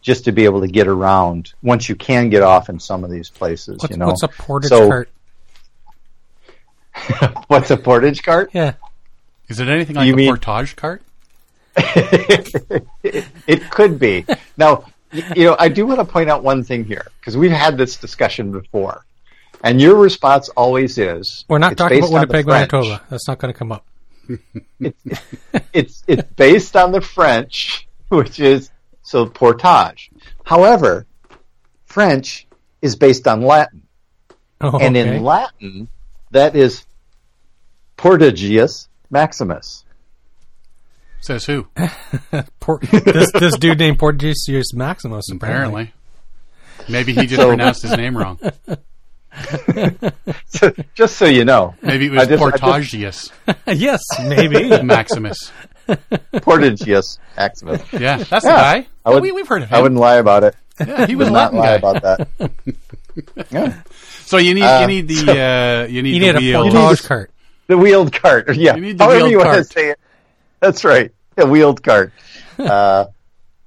just 0.00 0.24
to 0.24 0.32
be 0.32 0.44
able 0.44 0.60
to 0.60 0.68
get 0.68 0.86
around 0.86 1.52
once 1.62 1.88
you 1.88 1.96
can 1.96 2.30
get 2.30 2.42
off 2.42 2.68
in 2.68 2.78
some 2.78 3.04
of 3.04 3.10
these 3.10 3.28
places. 3.28 3.78
What's, 3.80 3.90
you 3.90 3.96
know, 3.98 4.06
what's 4.06 4.22
a 4.22 4.28
portage 4.28 4.68
So- 4.70 4.88
cart? 4.88 5.10
what's 7.48 7.70
a 7.70 7.76
portage 7.76 8.22
cart? 8.22 8.50
Yeah. 8.54 8.74
Is 9.48 9.60
it 9.60 9.68
anything 9.68 9.96
like 9.96 10.06
You 10.06 10.14
a 10.14 10.16
mean- 10.16 10.28
portage 10.28 10.76
cart? 10.76 11.02
it 11.76 13.70
could 13.70 13.98
be. 13.98 14.24
Now, 14.56 14.84
you 15.12 15.44
know, 15.44 15.56
I 15.58 15.68
do 15.68 15.86
want 15.86 16.00
to 16.00 16.04
point 16.06 16.30
out 16.30 16.42
one 16.42 16.62
thing 16.64 16.84
here 16.84 17.06
because 17.20 17.36
we've 17.36 17.50
had 17.50 17.76
this 17.76 17.96
discussion 17.96 18.50
before, 18.50 19.04
and 19.62 19.80
your 19.80 19.96
response 19.96 20.48
always 20.50 20.96
is 20.98 21.44
We're 21.48 21.58
not 21.58 21.76
talking 21.76 22.00
based 22.00 22.10
about 22.10 22.22
on 22.22 22.28
the 22.28 22.32
Winnipeg, 22.32 22.44
French. 22.46 22.72
Manitoba. 22.72 23.02
That's 23.10 23.28
not 23.28 23.38
going 23.38 23.52
to 23.52 23.58
come 23.58 23.72
up. 23.72 23.84
It's 25.72 26.02
it's 26.06 26.22
based 26.34 26.76
on 26.76 26.92
the 26.92 27.00
French, 27.00 27.86
which 28.08 28.40
is 28.40 28.70
so 29.02 29.26
portage. 29.26 30.10
However, 30.44 31.06
French 31.84 32.46
is 32.82 32.96
based 32.96 33.28
on 33.28 33.42
Latin, 33.42 33.82
Oh, 34.60 34.78
and 34.78 34.96
okay. 34.96 35.16
in 35.16 35.22
Latin, 35.22 35.88
that 36.30 36.56
is 36.56 36.84
Portagius 37.98 38.88
Maximus. 39.10 39.84
Says 41.20 41.44
who? 41.46 41.66
Por- 42.60 42.78
this, 42.80 43.32
this 43.32 43.56
dude 43.58 43.78
named 43.78 43.98
Porteus 43.98 44.72
Maximus, 44.74 45.24
apparently. 45.30 45.92
Apparently. 45.92 45.92
Maybe 46.88 47.12
he 47.14 47.26
just 47.26 47.40
So- 47.40 47.48
pronounced 47.48 47.82
his 47.82 47.96
name 47.96 48.16
wrong. 48.16 48.38
So, 50.46 50.72
just 50.94 51.16
so 51.18 51.26
you 51.26 51.44
know, 51.44 51.74
Maybe 51.82 52.06
it 52.06 52.12
was 52.12 52.26
just- 52.26 52.42
I 52.42 52.50
just- 52.50 52.62
Portagius 52.62 53.30
yes, 53.66 54.00
maybe. 54.24 54.82
Maximus. 54.82 55.52
Portagius 56.32 57.18
Maximus. 57.36 57.82
Yeah, 57.92 58.16
that's 58.18 58.44
the 58.44 58.50
guy. 58.50 58.86
I 59.04 59.10
would- 59.10 59.22
we, 59.22 59.32
we've 59.32 59.46
heard 59.46 59.62
of 59.62 59.72
I 59.72 59.76
him. 59.76 59.82
wouldn't 59.82 60.00
lie 60.00 60.16
about 60.16 60.42
it. 60.44 60.56
Yeah, 60.80 61.06
he 61.06 61.16
was 61.16 61.26
Would 61.28 61.34
not 61.34 61.52
Latin 61.54 61.58
lie 61.58 61.66
guy. 61.66 61.74
about 61.74 62.02
that. 62.02 63.48
yeah. 63.50 63.82
So 64.24 64.38
you 64.38 64.54
need 64.54 64.62
Uh, 64.62 64.80
you 64.80 64.86
need 64.86 65.08
the 65.08 65.38
uh, 65.38 65.86
you 65.86 66.02
need 66.02 66.14
you 66.22 66.32
the 66.32 66.38
need 66.40 66.52
a 66.54 66.62
wheel. 66.62 66.72
portage 66.72 67.02
cart. 67.02 67.30
The 67.66 67.76
wheeled 67.76 68.12
cart. 68.12 68.48
Yeah. 68.56 68.76
You 68.76 68.80
need 68.80 68.98
the 68.98 69.04
However 69.04 69.18
wheeled 69.20 69.30
you 69.30 69.38
want 69.38 69.58
to 69.58 69.64
say 69.64 69.90
it. 69.90 70.00
That's 70.60 70.84
right. 70.84 71.12
A 71.36 71.46
wheeled 71.46 71.82
cart. 71.82 72.12
uh, 72.58 73.06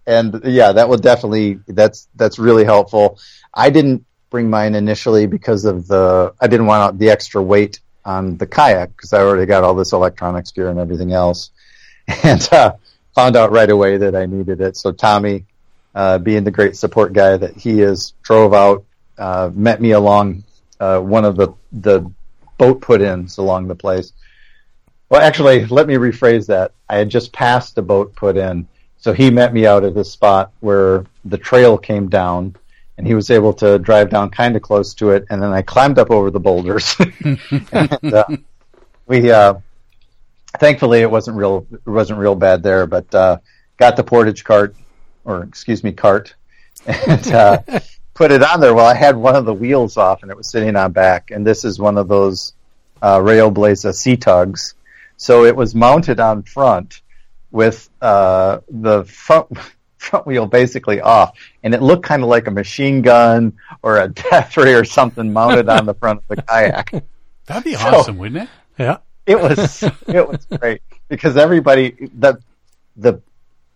and 0.07 0.41
yeah, 0.45 0.71
that 0.71 0.89
would 0.89 1.01
definitely, 1.01 1.59
that's, 1.67 2.07
that's 2.15 2.39
really 2.39 2.63
helpful. 2.63 3.19
I 3.53 3.69
didn't 3.69 4.05
bring 4.29 4.49
mine 4.49 4.75
initially 4.75 5.27
because 5.27 5.65
of 5.65 5.87
the, 5.87 6.33
I 6.39 6.47
didn't 6.47 6.65
want 6.65 6.97
the 6.97 7.09
extra 7.09 7.41
weight 7.41 7.79
on 8.05 8.37
the 8.37 8.47
kayak 8.47 8.95
because 8.95 9.13
I 9.13 9.19
already 9.19 9.45
got 9.45 9.63
all 9.63 9.75
this 9.75 9.93
electronics 9.93 10.51
gear 10.51 10.69
and 10.69 10.79
everything 10.79 11.13
else. 11.13 11.51
And, 12.23 12.41
uh, 12.51 12.73
found 13.13 13.35
out 13.35 13.51
right 13.51 13.69
away 13.69 13.97
that 13.97 14.15
I 14.15 14.25
needed 14.25 14.61
it. 14.61 14.77
So 14.77 14.91
Tommy, 14.91 15.45
uh, 15.93 16.17
being 16.17 16.43
the 16.43 16.51
great 16.51 16.75
support 16.75 17.13
guy 17.13 17.37
that 17.37 17.55
he 17.55 17.81
is, 17.81 18.13
drove 18.23 18.53
out, 18.53 18.85
uh, 19.17 19.51
met 19.53 19.81
me 19.81 19.91
along, 19.91 20.43
uh, 20.79 20.99
one 20.99 21.25
of 21.25 21.35
the, 21.35 21.53
the 21.71 22.09
boat 22.59 22.81
put-ins 22.81 23.39
along 23.39 23.67
the 23.67 23.75
place. 23.75 24.13
Well, 25.09 25.21
actually, 25.21 25.65
let 25.65 25.87
me 25.87 25.95
rephrase 25.95 26.45
that. 26.47 26.73
I 26.87 26.97
had 26.97 27.09
just 27.09 27.33
passed 27.33 27.79
a 27.79 27.81
boat 27.81 28.15
put 28.15 28.37
in, 28.37 28.67
so 28.97 29.11
he 29.11 29.31
met 29.31 29.53
me 29.53 29.65
out 29.65 29.83
at 29.83 29.97
a 29.97 30.03
spot 30.03 30.51
where 30.59 31.05
the 31.25 31.37
trail 31.37 31.79
came 31.79 32.09
down, 32.09 32.55
and 32.97 33.07
he 33.07 33.15
was 33.15 33.31
able 33.31 33.53
to 33.53 33.79
drive 33.79 34.11
down 34.11 34.29
kind 34.29 34.55
of 34.55 34.61
close 34.61 34.93
to 34.95 35.09
it, 35.11 35.25
and 35.31 35.41
then 35.41 35.51
I 35.51 35.63
climbed 35.63 35.97
up 35.97 36.11
over 36.11 36.29
the 36.29 36.39
boulders. 36.39 36.95
and, 37.71 38.13
uh, 38.13 38.25
we, 39.07 39.31
uh, 39.31 39.55
thankfully, 40.59 40.99
it 40.99 41.09
wasn't 41.09 41.37
real, 41.37 41.65
it 41.71 41.89
wasn't 41.89 42.19
real 42.19 42.35
bad 42.35 42.61
there, 42.61 42.85
but 42.85 43.13
uh, 43.15 43.37
got 43.77 43.95
the 43.95 44.03
portage 44.03 44.43
cart, 44.43 44.75
or 45.25 45.43
excuse 45.43 45.83
me, 45.83 45.91
cart, 45.91 46.35
and 46.85 47.27
uh, 47.31 47.61
put 48.19 48.33
it 48.33 48.43
on 48.43 48.59
there. 48.59 48.73
Well, 48.75 48.85
I 48.85 48.95
had 48.95 49.15
one 49.15 49.37
of 49.37 49.45
the 49.45 49.53
wheels 49.53 49.95
off, 49.95 50.23
and 50.23 50.29
it 50.29 50.35
was 50.35 50.51
sitting 50.51 50.75
on 50.75 50.91
back, 50.91 51.31
and 51.31 51.47
this 51.47 51.63
is 51.63 51.79
one 51.79 51.97
of 51.97 52.09
those 52.09 52.51
uh, 53.01 53.17
Railblaza 53.17 53.93
C-Tugs. 53.93 54.75
So 55.15 55.45
it 55.45 55.55
was 55.55 55.73
mounted 55.73 56.19
on 56.19 56.43
front 56.43 57.01
with 57.49 57.89
uh, 58.01 58.59
the 58.69 59.05
front 59.05 59.47
front 59.97 60.27
wheel 60.27 60.45
basically 60.45 60.99
off, 60.99 61.37
and 61.63 61.73
it 61.73 61.81
looked 61.81 62.03
kind 62.03 62.21
of 62.21 62.27
like 62.27 62.47
a 62.47 62.51
machine 62.51 63.01
gun 63.01 63.53
or 63.81 63.97
a 63.97 64.09
death 64.29 64.57
ray 64.57 64.73
or 64.73 64.83
something 64.83 65.31
mounted 65.31 65.69
on 65.69 65.85
the 65.85 65.93
front 65.93 66.19
of 66.19 66.27
the 66.35 66.41
kayak. 66.41 66.91
That'd 67.45 67.63
be 67.63 67.77
awesome, 67.77 68.17
wouldn't 68.17 68.43
it? 68.43 68.49
Yeah. 68.77 68.97
It 69.25 69.39
was 69.39 69.83
it 70.07 70.27
was 70.27 70.45
great 70.45 70.81
because 71.07 71.37
everybody 71.37 72.09
the 72.17 72.41
the 72.97 73.21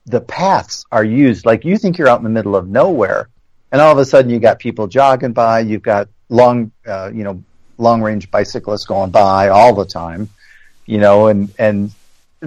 the 0.06 0.20
paths 0.20 0.86
are 0.92 1.04
used 1.04 1.46
like 1.46 1.64
you 1.64 1.78
think 1.78 1.98
you're 1.98 2.10
out 2.10 2.18
in 2.18 2.24
the 2.24 2.30
middle 2.30 2.56
of 2.56 2.68
nowhere, 2.68 3.30
and 3.74 3.82
all 3.82 3.92
of 3.92 3.98
a 3.98 4.06
sudden 4.06 4.30
you 4.32 4.40
got 4.40 4.60
people 4.60 4.88
jogging 4.88 5.34
by, 5.34 5.62
you've 5.62 5.82
got 5.82 6.08
long 6.30 6.72
uh, 6.88 7.12
you 7.14 7.24
know 7.24 7.44
long 7.78 8.02
range 8.02 8.32
bicyclists 8.32 8.86
going 8.86 9.10
by 9.10 9.50
all 9.50 9.74
the 9.74 9.84
time, 9.84 10.30
you 10.86 11.00
know, 11.00 11.28
and 11.28 11.54
and 11.60 11.92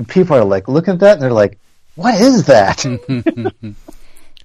people 0.09 0.37
are 0.37 0.45
like 0.45 0.69
looking 0.69 0.95
at 0.95 1.01
that 1.01 1.15
and 1.15 1.23
they're 1.23 1.33
like, 1.33 1.59
what 1.97 2.15
is 2.15 2.47
that? 2.47 2.79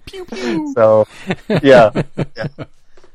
Pew 0.07 0.25
pew. 0.25 0.73
so 0.73 1.07
yeah. 1.61 1.91
yeah. 2.17 2.47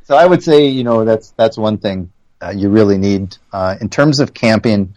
So 0.04 0.16
I 0.16 0.24
would 0.24 0.42
say 0.42 0.68
you 0.68 0.84
know 0.84 1.04
that's 1.04 1.30
that's 1.32 1.58
one 1.58 1.78
thing 1.78 2.12
uh, 2.40 2.52
you 2.56 2.68
really 2.68 2.96
need 2.96 3.36
uh, 3.52 3.76
in 3.80 3.88
terms 3.88 4.20
of 4.20 4.32
camping. 4.32 4.94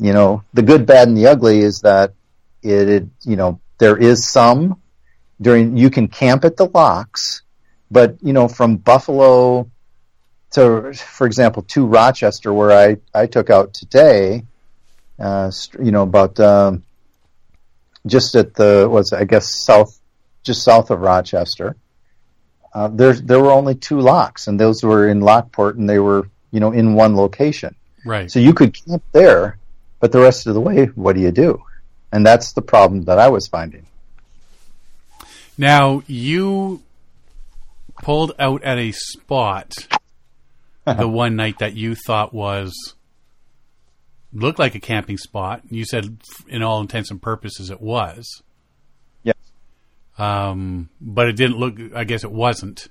You 0.00 0.12
know, 0.12 0.42
the 0.52 0.62
good, 0.62 0.84
bad, 0.84 1.06
and 1.06 1.16
the 1.16 1.28
ugly 1.28 1.60
is 1.60 1.82
that 1.82 2.14
it, 2.60 2.88
it 2.88 3.04
you 3.22 3.36
know 3.36 3.60
there 3.78 3.96
is 3.96 4.26
some 4.26 4.80
during 5.40 5.76
you 5.76 5.90
can 5.90 6.08
camp 6.08 6.44
at 6.44 6.56
the 6.56 6.66
locks, 6.66 7.41
but 7.92 8.16
you 8.22 8.32
know 8.32 8.48
from 8.48 8.76
Buffalo 8.76 9.70
to, 10.52 10.92
for 10.94 11.26
example, 11.26 11.62
to 11.62 11.86
Rochester 11.86 12.52
where 12.52 12.72
I 12.72 12.96
I 13.14 13.26
took 13.26 13.50
out 13.50 13.74
today, 13.74 14.44
uh, 15.18 15.50
you 15.78 15.92
know 15.92 16.02
about 16.02 16.40
um, 16.40 16.82
just 18.06 18.34
at 18.34 18.54
the 18.54 18.88
was 18.90 19.12
I 19.12 19.24
guess 19.24 19.54
south, 19.64 19.98
just 20.42 20.64
south 20.64 20.90
of 20.90 21.00
Rochester. 21.00 21.76
Uh, 22.74 22.88
there 22.88 23.12
there 23.12 23.40
were 23.40 23.52
only 23.52 23.74
two 23.74 24.00
locks, 24.00 24.46
and 24.46 24.58
those 24.58 24.82
were 24.82 25.08
in 25.08 25.20
Lockport, 25.20 25.76
and 25.76 25.88
they 25.88 25.98
were 25.98 26.28
you 26.50 26.60
know 26.60 26.72
in 26.72 26.94
one 26.94 27.14
location. 27.16 27.74
Right. 28.04 28.30
So 28.30 28.40
you 28.40 28.54
could 28.54 28.74
camp 28.74 29.04
there, 29.12 29.58
but 30.00 30.10
the 30.10 30.20
rest 30.20 30.46
of 30.46 30.54
the 30.54 30.60
way, 30.60 30.86
what 30.86 31.14
do 31.14 31.20
you 31.22 31.30
do? 31.30 31.62
And 32.10 32.26
that's 32.26 32.52
the 32.52 32.62
problem 32.62 33.04
that 33.04 33.18
I 33.18 33.28
was 33.28 33.46
finding. 33.46 33.86
Now 35.56 36.02
you 36.06 36.82
pulled 38.02 38.32
out 38.38 38.62
at 38.62 38.76
a 38.78 38.92
spot 38.92 39.72
the 40.84 41.08
one 41.08 41.36
night 41.36 41.60
that 41.60 41.74
you 41.74 41.94
thought 41.94 42.34
was 42.34 42.94
looked 44.32 44.58
like 44.58 44.74
a 44.74 44.80
camping 44.80 45.16
spot. 45.16 45.62
You 45.70 45.84
said, 45.86 46.18
in 46.48 46.62
all 46.62 46.80
intents 46.80 47.10
and 47.10 47.22
purposes, 47.22 47.70
it 47.70 47.80
was. 47.80 48.42
Yes. 49.22 49.36
Um, 50.18 50.90
but 51.00 51.28
it 51.28 51.36
didn't 51.36 51.56
look. 51.56 51.78
I 51.94 52.04
guess 52.04 52.24
it 52.24 52.32
wasn't. 52.32 52.88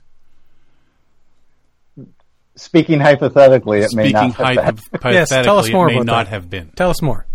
Speaking 2.56 3.00
hypothetically, 3.00 3.80
it 3.80 3.93
may 3.93 4.10
Speaking 4.10 4.36
not 4.38 4.56
have 4.58 4.91
been. 4.91 5.02
Yes, 5.13 5.30
tell 5.30 5.60
us 5.60 5.69
more 5.71 5.88
it 5.88 5.93
may 5.93 5.95
about 5.97 6.06
not 6.06 6.26
that. 6.26 6.30
have 6.30 6.50
been. 6.50 6.71
Tell 6.76 6.89
us 6.89 7.02
more. 7.02 7.26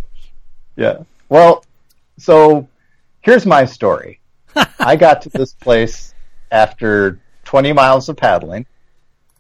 Yeah. 0.76 1.02
Well, 1.28 1.64
so 2.18 2.68
here's 3.22 3.46
my 3.46 3.64
story. 3.64 4.20
I 4.78 4.96
got 4.96 5.22
to 5.22 5.30
this 5.30 5.52
place 5.52 6.14
after 6.50 7.18
20 7.46 7.72
miles 7.72 8.08
of 8.08 8.16
paddling. 8.16 8.66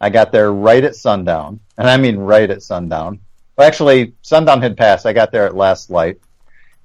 I 0.00 0.10
got 0.10 0.32
there 0.32 0.52
right 0.52 0.82
at 0.82 0.96
sundown, 0.96 1.60
and 1.76 1.88
I 1.88 1.96
mean 1.96 2.16
right 2.16 2.50
at 2.50 2.62
sundown. 2.62 3.20
Well, 3.56 3.66
actually, 3.66 4.14
sundown 4.22 4.62
had 4.62 4.76
passed. 4.76 5.06
I 5.06 5.12
got 5.12 5.32
there 5.32 5.46
at 5.46 5.54
last 5.54 5.90
light, 5.90 6.18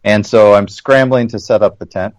and 0.04 0.26
so 0.26 0.54
I'm 0.54 0.68
scrambling 0.68 1.30
to 1.30 1.40
set 1.40 1.62
up 1.62 1.80
the 1.80 1.86
tent. 1.86 2.16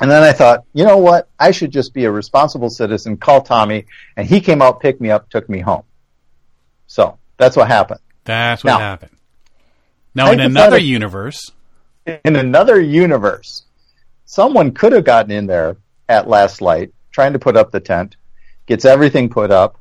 And 0.00 0.10
then 0.10 0.22
I 0.22 0.32
thought, 0.32 0.64
you 0.74 0.84
know 0.84 0.98
what? 0.98 1.28
I 1.38 1.52
should 1.52 1.70
just 1.70 1.94
be 1.94 2.04
a 2.04 2.10
responsible 2.10 2.68
citizen, 2.68 3.16
call 3.16 3.40
Tommy, 3.40 3.86
and 4.16 4.28
he 4.28 4.40
came 4.40 4.60
out, 4.60 4.80
picked 4.80 5.00
me 5.00 5.10
up, 5.10 5.30
took 5.30 5.48
me 5.48 5.60
home. 5.60 5.84
So 6.86 7.18
that's 7.38 7.56
what 7.56 7.68
happened. 7.68 8.00
That's 8.24 8.62
what 8.62 8.72
Now- 8.72 8.78
happened. 8.78 9.12
Now, 10.14 10.32
in 10.32 10.40
another 10.40 10.78
universe, 10.78 11.52
in 12.06 12.36
another 12.36 12.80
universe, 12.80 13.64
someone 14.24 14.72
could 14.72 14.92
have 14.92 15.04
gotten 15.04 15.30
in 15.30 15.46
there 15.46 15.76
at 16.08 16.26
last 16.26 16.62
light, 16.62 16.92
trying 17.16 17.32
to 17.32 17.38
put 17.38 17.56
up 17.56 17.70
the 17.72 17.80
tent, 17.80 18.14
gets 18.66 18.84
everything 18.84 19.30
put 19.30 19.50
up, 19.50 19.78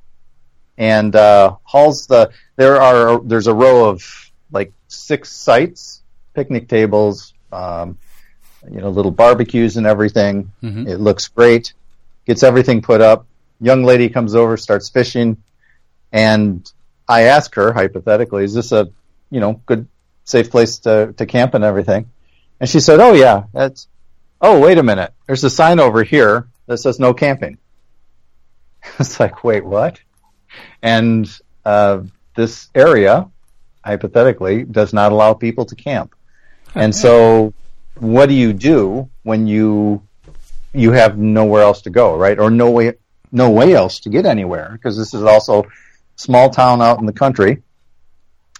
and 0.78 1.13
uh, 1.15 1.58
hauls 1.63 2.08
the. 2.08 2.32
There 2.56 2.82
are 2.82 3.19
there's 3.19 3.48
a 3.48 3.54
row 3.54 3.89
of 3.89 4.32
like 4.52 4.71
six 4.88 5.34
sites, 5.34 6.02
picnic 6.34 6.69
tables, 6.69 7.34
um, 7.52 7.98
you 8.71 8.80
know, 8.80 8.89
little 8.89 9.12
barbecues 9.12 9.76
and 9.76 9.86
everything. 9.86 10.54
Mhm. 10.63 10.88
It 10.88 11.00
looks 11.00 11.28
great. 11.28 11.74
Gets 12.26 12.41
everything 12.41 12.82
put 12.82 13.02
up. 13.02 13.26
Young 13.60 13.84
lady 13.84 14.08
comes 14.08 14.34
over, 14.34 14.56
starts 14.56 14.88
fishing, 14.89 15.36
and 16.13 16.71
I 17.06 17.24
ask 17.24 17.54
her 17.56 17.74
hypothetically, 17.74 18.45
"Is 18.45 18.54
this 18.54 18.71
a 18.71 18.88
you 19.30 19.41
know 19.41 19.60
good 19.65 19.88
safe 20.24 20.50
place 20.50 20.80
to 20.86 21.13
to 21.17 21.26
camp 21.26 21.54
and 21.54 21.65
everything?" 21.65 22.06
And 22.62 22.69
she 22.69 22.80
said, 22.80 23.02
"Oh 23.02 23.12
yeah, 23.13 23.43
that's." 23.52 23.88
Oh 24.41 24.60
wait 24.60 24.78
a 24.78 24.84
minute, 24.84 25.12
there's 25.28 25.43
a 25.43 25.50
sign 25.50 25.80
over 25.80 26.04
here 26.04 26.48
that 26.67 26.78
says 26.78 26.99
no 26.99 27.13
camping. 27.13 27.58
it's 28.99 29.19
like, 29.19 29.43
wait, 29.43 29.65
what? 29.65 29.99
And 30.82 31.28
uh, 31.65 32.01
this 32.36 32.69
area, 32.75 33.30
hypothetically, 33.84 34.63
does 34.63 34.93
not 34.93 35.12
allow 35.12 35.34
people 35.34 35.65
to 35.65 35.75
camp. 35.75 36.15
And 36.73 36.93
so, 36.93 37.54
what 37.99 38.28
do 38.28 38.36
you 38.36 38.54
do 38.54 39.10
when 39.23 39.47
you 39.47 40.01
you 40.73 40.91
have 40.91 41.17
nowhere 41.17 41.62
else 41.62 41.84
to 41.84 41.89
go, 41.89 42.17
right? 42.17 42.38
Or 42.38 42.51
no 42.51 42.69
way 42.71 42.93
no 43.32 43.49
way 43.49 43.73
else 43.73 44.01
to 44.01 44.10
get 44.10 44.25
anywhere 44.25 44.69
because 44.73 44.97
this 44.97 45.13
is 45.13 45.23
also 45.23 45.65
small 46.15 46.49
town 46.49 46.82
out 46.82 46.99
in 46.99 47.06
the 47.06 47.13
country. 47.13 47.63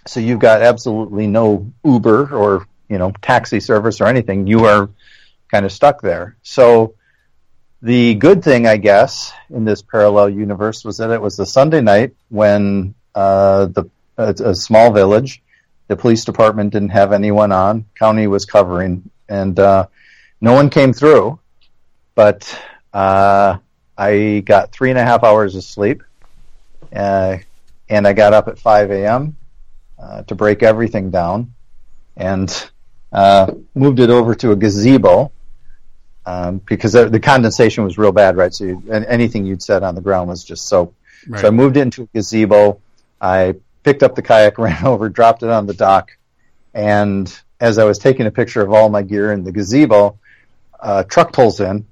So 0.06 0.20
you've 0.20 0.38
got 0.38 0.62
absolutely 0.62 1.26
no 1.26 1.72
Uber 1.84 2.34
or 2.34 2.66
you 2.88 2.98
know 2.98 3.12
taxi 3.20 3.60
service 3.60 4.00
or 4.00 4.06
anything. 4.06 4.46
You 4.46 4.64
are 4.64 4.90
kind 5.50 5.64
of 5.64 5.72
stuck 5.72 6.00
there. 6.00 6.36
So 6.42 6.94
the 7.82 8.14
good 8.14 8.42
thing, 8.42 8.66
I 8.66 8.76
guess, 8.76 9.32
in 9.50 9.64
this 9.64 9.82
parallel 9.82 10.30
universe 10.30 10.84
was 10.84 10.98
that 10.98 11.10
it 11.10 11.20
was 11.20 11.38
a 11.38 11.46
Sunday 11.46 11.80
night 11.80 12.14
when 12.28 12.94
uh, 13.14 13.66
the 13.66 13.90
a 14.18 14.54
small 14.54 14.92
village. 14.92 15.42
The 15.88 15.96
police 15.96 16.24
department 16.24 16.72
didn't 16.72 16.90
have 16.90 17.12
anyone 17.12 17.52
on. 17.52 17.84
County 17.94 18.26
was 18.26 18.44
covering, 18.44 19.10
and 19.28 19.58
uh, 19.58 19.86
no 20.40 20.52
one 20.52 20.70
came 20.70 20.92
through. 20.92 21.38
But 22.14 22.58
uh, 22.92 23.58
I 23.96 24.42
got 24.44 24.72
three 24.72 24.90
and 24.90 24.98
a 24.98 25.04
half 25.04 25.22
hours 25.22 25.54
of 25.54 25.64
sleep, 25.64 26.02
uh, 26.94 27.38
and 27.88 28.06
I 28.08 28.14
got 28.14 28.32
up 28.32 28.48
at 28.48 28.58
5 28.58 28.90
a.m. 28.90 29.36
Uh, 29.98 30.22
to 30.22 30.34
break 30.34 30.62
everything 30.62 31.10
down, 31.10 31.54
and 32.16 32.70
uh, 33.12 33.52
moved 33.74 34.00
it 34.00 34.10
over 34.10 34.34
to 34.34 34.52
a 34.52 34.56
gazebo 34.56 35.30
um, 36.26 36.60
because 36.66 36.92
the 36.92 37.08
the 37.08 37.20
condensation 37.20 37.84
was 37.84 37.96
real 37.96 38.12
bad, 38.12 38.36
right? 38.36 38.52
So 38.52 38.64
you, 38.64 38.82
and 38.90 39.06
anything 39.06 39.46
you'd 39.46 39.62
set 39.62 39.82
on 39.82 39.94
the 39.94 40.00
ground 40.00 40.28
was 40.28 40.44
just 40.44 40.68
soap. 40.68 40.94
Right. 41.26 41.40
So 41.40 41.46
I 41.46 41.50
moved 41.50 41.76
into 41.76 42.02
a 42.02 42.06
gazebo. 42.06 42.80
I 43.20 43.54
picked 43.84 44.02
up 44.02 44.16
the 44.16 44.22
kayak, 44.22 44.58
ran 44.58 44.84
over, 44.84 45.08
dropped 45.08 45.44
it 45.44 45.50
on 45.50 45.66
the 45.66 45.74
dock, 45.74 46.10
and 46.74 47.32
as 47.60 47.78
I 47.78 47.84
was 47.84 47.98
taking 47.98 48.26
a 48.26 48.30
picture 48.30 48.60
of 48.60 48.72
all 48.72 48.88
my 48.90 49.02
gear 49.02 49.32
in 49.32 49.44
the 49.44 49.52
gazebo, 49.52 50.18
a 50.80 51.04
truck 51.04 51.32
pulls 51.32 51.60
in. 51.60 51.86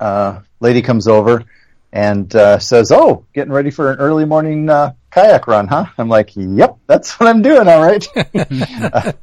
Uh, 0.00 0.40
lady 0.58 0.82
comes 0.82 1.06
over 1.06 1.44
and 1.92 2.34
uh, 2.34 2.58
says, 2.58 2.90
"Oh, 2.90 3.26
getting 3.34 3.52
ready 3.52 3.70
for 3.70 3.92
an 3.92 3.98
early 3.98 4.24
morning 4.24 4.68
uh, 4.70 4.94
kayak 5.10 5.46
run, 5.46 5.68
huh?" 5.68 5.86
I'm 5.98 6.08
like, 6.08 6.30
"Yep, 6.34 6.78
that's 6.86 7.20
what 7.20 7.28
I'm 7.28 7.42
doing. 7.42 7.68
All 7.68 7.82
right." 7.82 8.06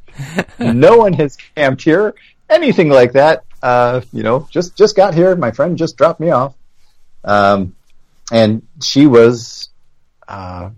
Uh, 0.60 0.72
no 0.72 0.98
one 0.98 1.14
has 1.14 1.38
camped 1.54 1.82
here, 1.82 2.14
anything 2.50 2.90
like 2.90 3.12
that. 3.12 3.44
Uh, 3.62 4.00
you 4.12 4.22
know, 4.22 4.48
just 4.50 4.76
just 4.76 4.96
got 4.96 5.14
here. 5.14 5.36
My 5.36 5.50
friend 5.50 5.76
just 5.76 5.96
dropped 5.96 6.20
me 6.20 6.30
off, 6.30 6.54
um, 7.24 7.74
and 8.32 8.62
she 8.82 9.06
was 9.06 9.68
uh, 10.26 10.70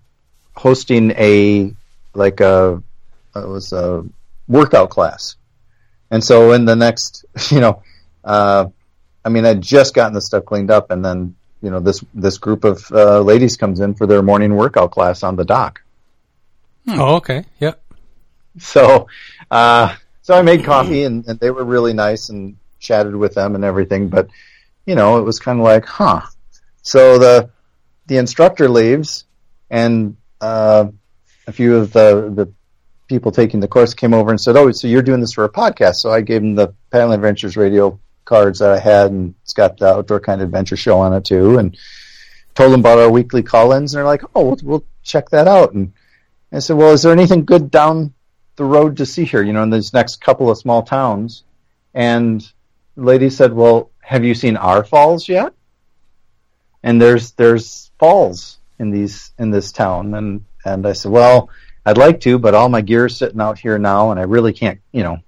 hosting 0.54 1.12
a 1.12 1.72
like 2.14 2.40
a 2.40 2.82
it 3.36 3.48
was 3.48 3.72
a 3.72 4.04
workout 4.48 4.90
class, 4.90 5.36
and 6.10 6.22
so 6.24 6.52
in 6.52 6.64
the 6.64 6.76
next, 6.76 7.24
you 7.50 7.60
know, 7.60 7.82
uh, 8.24 8.66
I 9.24 9.28
mean, 9.28 9.44
I'd 9.44 9.60
just 9.60 9.94
gotten 9.94 10.14
the 10.14 10.20
stuff 10.20 10.44
cleaned 10.44 10.70
up, 10.70 10.90
and 10.90 11.04
then 11.04 11.36
you 11.62 11.70
know 11.70 11.80
this 11.80 12.04
this 12.14 12.38
group 12.38 12.64
of 12.64 12.90
uh, 12.90 13.20
ladies 13.20 13.56
comes 13.56 13.80
in 13.80 13.94
for 13.94 14.06
their 14.06 14.22
morning 14.22 14.56
workout 14.56 14.90
class 14.90 15.22
on 15.22 15.36
the 15.36 15.44
dock. 15.44 15.82
Oh, 16.88 17.16
okay. 17.16 17.44
Yep. 17.60 17.80
So, 18.58 19.06
uh, 19.50 19.94
so 20.22 20.34
I 20.34 20.42
made 20.42 20.64
coffee 20.64 21.04
and, 21.04 21.26
and 21.26 21.38
they 21.38 21.50
were 21.50 21.64
really 21.64 21.92
nice 21.92 22.28
and 22.28 22.56
chatted 22.82 23.16
with 23.16 23.34
them 23.34 23.54
and 23.54 23.64
everything. 23.64 24.08
But, 24.08 24.28
you 24.84 24.94
know, 24.94 25.18
it 25.18 25.22
was 25.22 25.38
kind 25.38 25.58
of 25.58 25.64
like, 25.64 25.86
huh. 25.86 26.22
So 26.82 27.18
the, 27.18 27.50
the 28.06 28.18
instructor 28.18 28.68
leaves 28.68 29.24
and, 29.70 30.16
uh, 30.40 30.86
a 31.46 31.52
few 31.52 31.76
of 31.76 31.92
the, 31.92 32.32
the 32.34 32.52
people 33.08 33.32
taking 33.32 33.60
the 33.60 33.68
course 33.68 33.94
came 33.94 34.14
over 34.14 34.30
and 34.30 34.40
said, 34.40 34.56
Oh, 34.56 34.70
so 34.72 34.86
you're 34.86 35.02
doing 35.02 35.20
this 35.20 35.32
for 35.32 35.44
a 35.44 35.48
podcast. 35.48 35.96
So 35.96 36.10
I 36.10 36.20
gave 36.20 36.40
them 36.40 36.54
the 36.54 36.74
Paddling 36.90 37.16
Adventures 37.16 37.56
radio 37.56 37.98
cards 38.24 38.60
that 38.60 38.70
I 38.70 38.78
had 38.78 39.10
and 39.10 39.34
it's 39.42 39.52
got 39.52 39.78
the 39.78 39.86
outdoor 39.86 40.20
kind 40.20 40.40
of 40.40 40.46
adventure 40.46 40.76
show 40.76 41.00
on 41.00 41.12
it 41.12 41.24
too. 41.24 41.58
And 41.58 41.76
told 42.54 42.72
them 42.72 42.80
about 42.80 42.98
our 42.98 43.10
weekly 43.10 43.42
call-ins 43.42 43.94
and 43.94 43.98
they're 43.98 44.06
like, 44.06 44.22
Oh, 44.34 44.44
we'll, 44.44 44.58
we'll 44.62 44.84
check 45.02 45.30
that 45.30 45.48
out. 45.48 45.72
And 45.72 45.92
I 46.52 46.58
said, 46.58 46.76
well, 46.76 46.92
is 46.92 47.02
there 47.02 47.12
anything 47.12 47.44
good 47.44 47.70
down 47.70 48.12
the 48.56 48.64
road 48.64 48.98
to 48.98 49.06
see 49.06 49.24
here, 49.24 49.42
you 49.42 49.52
know, 49.52 49.62
in 49.62 49.70
these 49.70 49.92
next 49.92 50.20
couple 50.20 50.50
of 50.50 50.58
small 50.58 50.82
towns? 50.82 51.44
And 51.94 52.42
lady 52.96 53.30
said, 53.30 53.52
well, 53.52 53.90
have 54.00 54.24
you 54.24 54.34
seen 54.34 54.56
our 54.56 54.84
falls 54.84 55.28
yet? 55.28 55.52
And 56.82 57.00
there's, 57.00 57.32
there's 57.32 57.90
falls 57.98 58.58
in 58.78 58.90
these, 58.90 59.32
in 59.38 59.50
this 59.50 59.72
town. 59.72 60.14
And, 60.14 60.44
and 60.64 60.86
I 60.86 60.92
said, 60.92 61.12
well, 61.12 61.50
I'd 61.84 61.98
like 61.98 62.20
to, 62.22 62.38
but 62.38 62.54
all 62.54 62.68
my 62.68 62.80
gear's 62.80 63.16
sitting 63.16 63.40
out 63.40 63.58
here 63.58 63.78
now 63.78 64.10
and 64.10 64.20
I 64.20 64.24
really 64.24 64.52
can't, 64.52 64.80
you 64.92 65.02
know, 65.02 65.18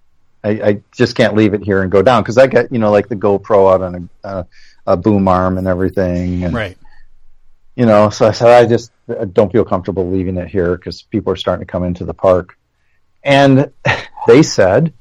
I, 0.42 0.50
I 0.50 0.82
just 0.92 1.16
can't 1.16 1.34
leave 1.34 1.54
it 1.54 1.62
here 1.62 1.82
and 1.82 1.90
go 1.90 2.02
down 2.02 2.22
because 2.22 2.38
I 2.38 2.46
got, 2.46 2.70
you 2.70 2.78
know, 2.78 2.90
like 2.90 3.08
the 3.08 3.16
GoPro 3.16 3.72
out 3.72 3.82
on 3.82 4.10
a, 4.22 4.26
uh, 4.26 4.44
a 4.86 4.96
boom 4.96 5.26
arm 5.26 5.58
and 5.58 5.66
everything. 5.66 6.44
And, 6.44 6.54
right. 6.54 6.76
you 7.74 7.86
know, 7.86 8.10
so 8.10 8.26
I 8.26 8.32
said, 8.32 8.48
I 8.48 8.66
just 8.66 8.92
uh, 9.08 9.24
don't 9.24 9.50
feel 9.50 9.64
comfortable 9.64 10.10
leaving 10.10 10.36
it 10.36 10.48
here 10.48 10.76
because 10.76 11.02
people 11.02 11.32
are 11.32 11.36
starting 11.36 11.66
to 11.66 11.70
come 11.70 11.82
into 11.82 12.04
the 12.04 12.14
park. 12.14 12.58
And 13.22 13.72
they 14.26 14.42
said, 14.42 14.92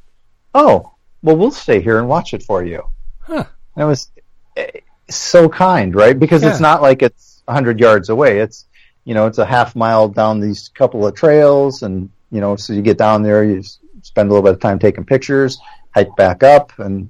oh, 0.53 0.92
well, 1.23 1.35
we'll 1.35 1.51
stay 1.51 1.81
here 1.81 1.97
and 1.99 2.07
watch 2.07 2.33
it 2.33 2.43
for 2.43 2.63
you. 2.63 2.83
Huh. 3.21 3.45
It 3.77 3.83
was 3.85 4.09
eh, 4.57 4.67
so 5.09 5.49
kind, 5.49 5.95
right? 5.95 6.17
Because 6.17 6.43
Yeah. 6.43 6.49
it's 6.51 6.59
not 6.59 6.81
like 6.81 7.01
it's 7.01 7.41
a 7.47 7.51
100 7.51 7.79
yards 7.79 8.09
away. 8.09 8.39
It's, 8.39 8.65
you 9.05 9.13
know, 9.13 9.25
it's 9.27 9.37
a 9.39 9.45
half 9.45 9.75
mile 9.75 10.07
down 10.09 10.39
these 10.39 10.69
couple 10.75 11.05
of 11.07 11.15
trails. 11.15 11.81
And, 11.83 12.09
you 12.31 12.41
know, 12.41 12.55
so 12.55 12.73
you 12.73 12.81
get 12.81 12.97
down 12.97 13.23
there, 13.23 13.43
you 13.43 13.63
spend 14.01 14.29
a 14.29 14.33
little 14.33 14.43
bit 14.43 14.53
of 14.53 14.59
time 14.59 14.79
taking 14.79 15.05
pictures. 15.05 15.57
hike 15.95 16.15
back 16.15 16.41
up, 16.43 16.71
and 16.79 17.09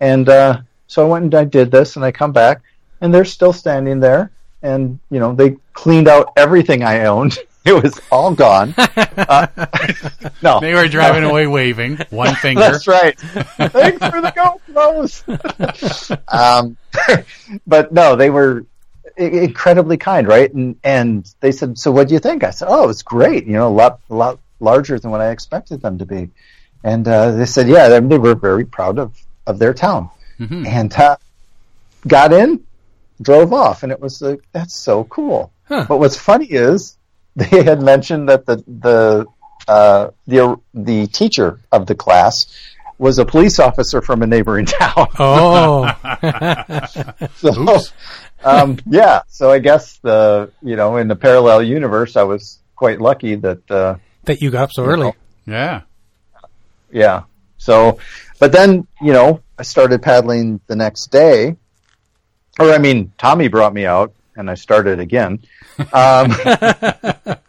and 0.00 0.28
uh, 0.28 0.60
so 0.86 1.04
I 1.04 1.08
went 1.08 1.24
and 1.24 1.34
I 1.34 1.44
did 1.44 1.70
this, 1.70 1.96
and 1.96 2.04
I 2.04 2.10
come 2.12 2.32
back, 2.32 2.62
and 3.02 3.12
they're 3.12 3.26
still 3.26 3.52
standing 3.52 4.00
there, 4.00 4.30
and 4.62 4.98
you 5.10 5.20
know 5.20 5.34
they 5.34 5.56
cleaned 5.74 6.08
out 6.08 6.32
everything 6.36 6.82
I 6.82 7.04
owned. 7.04 7.38
It 7.64 7.80
was 7.82 8.00
all 8.10 8.34
gone. 8.34 8.74
Uh, 9.16 9.46
no, 10.42 10.58
They 10.60 10.74
were 10.74 10.88
driving 10.88 11.22
away 11.24 11.46
waving 11.46 11.98
one 12.10 12.34
finger. 12.34 12.60
that's 12.60 12.86
right. 12.88 13.18
Thanks 13.20 13.98
for 14.06 14.20
the 14.20 14.32
GoPros. 14.36 16.18
um, 16.32 16.76
but 17.66 17.92
no, 17.92 18.16
they 18.16 18.30
were 18.30 18.64
i- 19.18 19.22
incredibly 19.22 19.96
kind, 19.96 20.26
right? 20.26 20.52
And 20.52 20.76
and 20.82 21.32
they 21.40 21.52
said, 21.52 21.78
"So 21.78 21.90
what 21.92 22.08
do 22.08 22.14
you 22.14 22.20
think?" 22.20 22.42
I 22.44 22.50
said, 22.50 22.68
"Oh, 22.70 22.88
it's 22.88 23.02
great. 23.02 23.46
You 23.46 23.52
know, 23.54 23.68
a 23.68 23.76
lot 23.82 24.00
a 24.10 24.14
lot 24.14 24.38
larger 24.60 24.98
than 24.98 25.10
what 25.10 25.20
I 25.20 25.30
expected 25.30 25.82
them 25.82 25.98
to 25.98 26.06
be." 26.06 26.30
And 26.84 27.06
uh, 27.06 27.32
they 27.32 27.46
said, 27.46 27.68
"Yeah, 27.68 27.88
they, 27.88 28.00
were 28.18 28.34
very 28.34 28.64
proud 28.64 28.98
of 28.98 29.16
of 29.46 29.58
their 29.58 29.74
town." 29.74 30.10
Mhm. 30.40 30.66
And 30.66 30.92
uh, 30.94 31.16
got 32.08 32.32
in, 32.32 32.64
drove 33.20 33.52
off, 33.52 33.82
and 33.82 33.92
it 33.92 34.00
was 34.00 34.20
like, 34.22 34.40
"That's 34.52 34.74
so 34.74 35.04
cool." 35.04 35.52
Huh. 35.68 35.84
But 35.88 35.98
what's 35.98 36.16
funny 36.16 36.46
is 36.46 36.96
they 37.36 37.62
had 37.62 37.80
mentioned 37.82 38.28
that 38.28 38.46
the 38.46 38.56
the 38.66 39.26
uh, 39.68 40.10
the 40.26 40.60
the 40.74 41.06
teacher 41.06 41.60
of 41.70 41.86
the 41.86 41.94
class 41.94 42.46
was 42.98 43.18
a 43.18 43.24
police 43.24 43.58
officer 43.58 44.00
from 44.00 44.22
a 44.22 44.26
neighboring 44.26 44.66
town. 44.80 45.08
Oh, 45.18 45.84
So, 47.36 47.78
um, 48.44 48.78
yeah. 48.86 49.22
So 49.28 49.50
I 49.50 49.58
guess 49.58 49.98
the 49.98 50.50
you 50.62 50.76
know 50.76 50.96
in 50.96 51.08
the 51.08 51.16
parallel 51.16 51.62
universe, 51.62 52.16
I 52.16 52.24
was 52.24 52.58
quite 52.76 53.00
lucky 53.00 53.36
that 53.36 53.70
uh, 53.70 53.96
that 54.24 54.40
you 54.40 54.50
got 54.50 54.64
up 54.64 54.72
so 54.72 54.84
early. 54.84 55.12
Yeah. 55.46 55.82
yeah. 56.90 57.24
So, 57.58 57.98
but 58.38 58.52
then 58.52 58.86
you 59.00 59.12
know 59.12 59.40
I 59.58 59.62
started 59.62 60.02
paddling 60.02 60.60
the 60.66 60.76
next 60.76 61.10
day, 61.10 61.56
or 62.58 62.70
I 62.70 62.78
mean 62.78 63.12
Tommy 63.18 63.48
brought 63.48 63.74
me 63.74 63.86
out 63.86 64.12
and 64.36 64.50
I 64.50 64.54
started 64.54 65.00
again. 65.00 65.40
Um, 65.92 66.32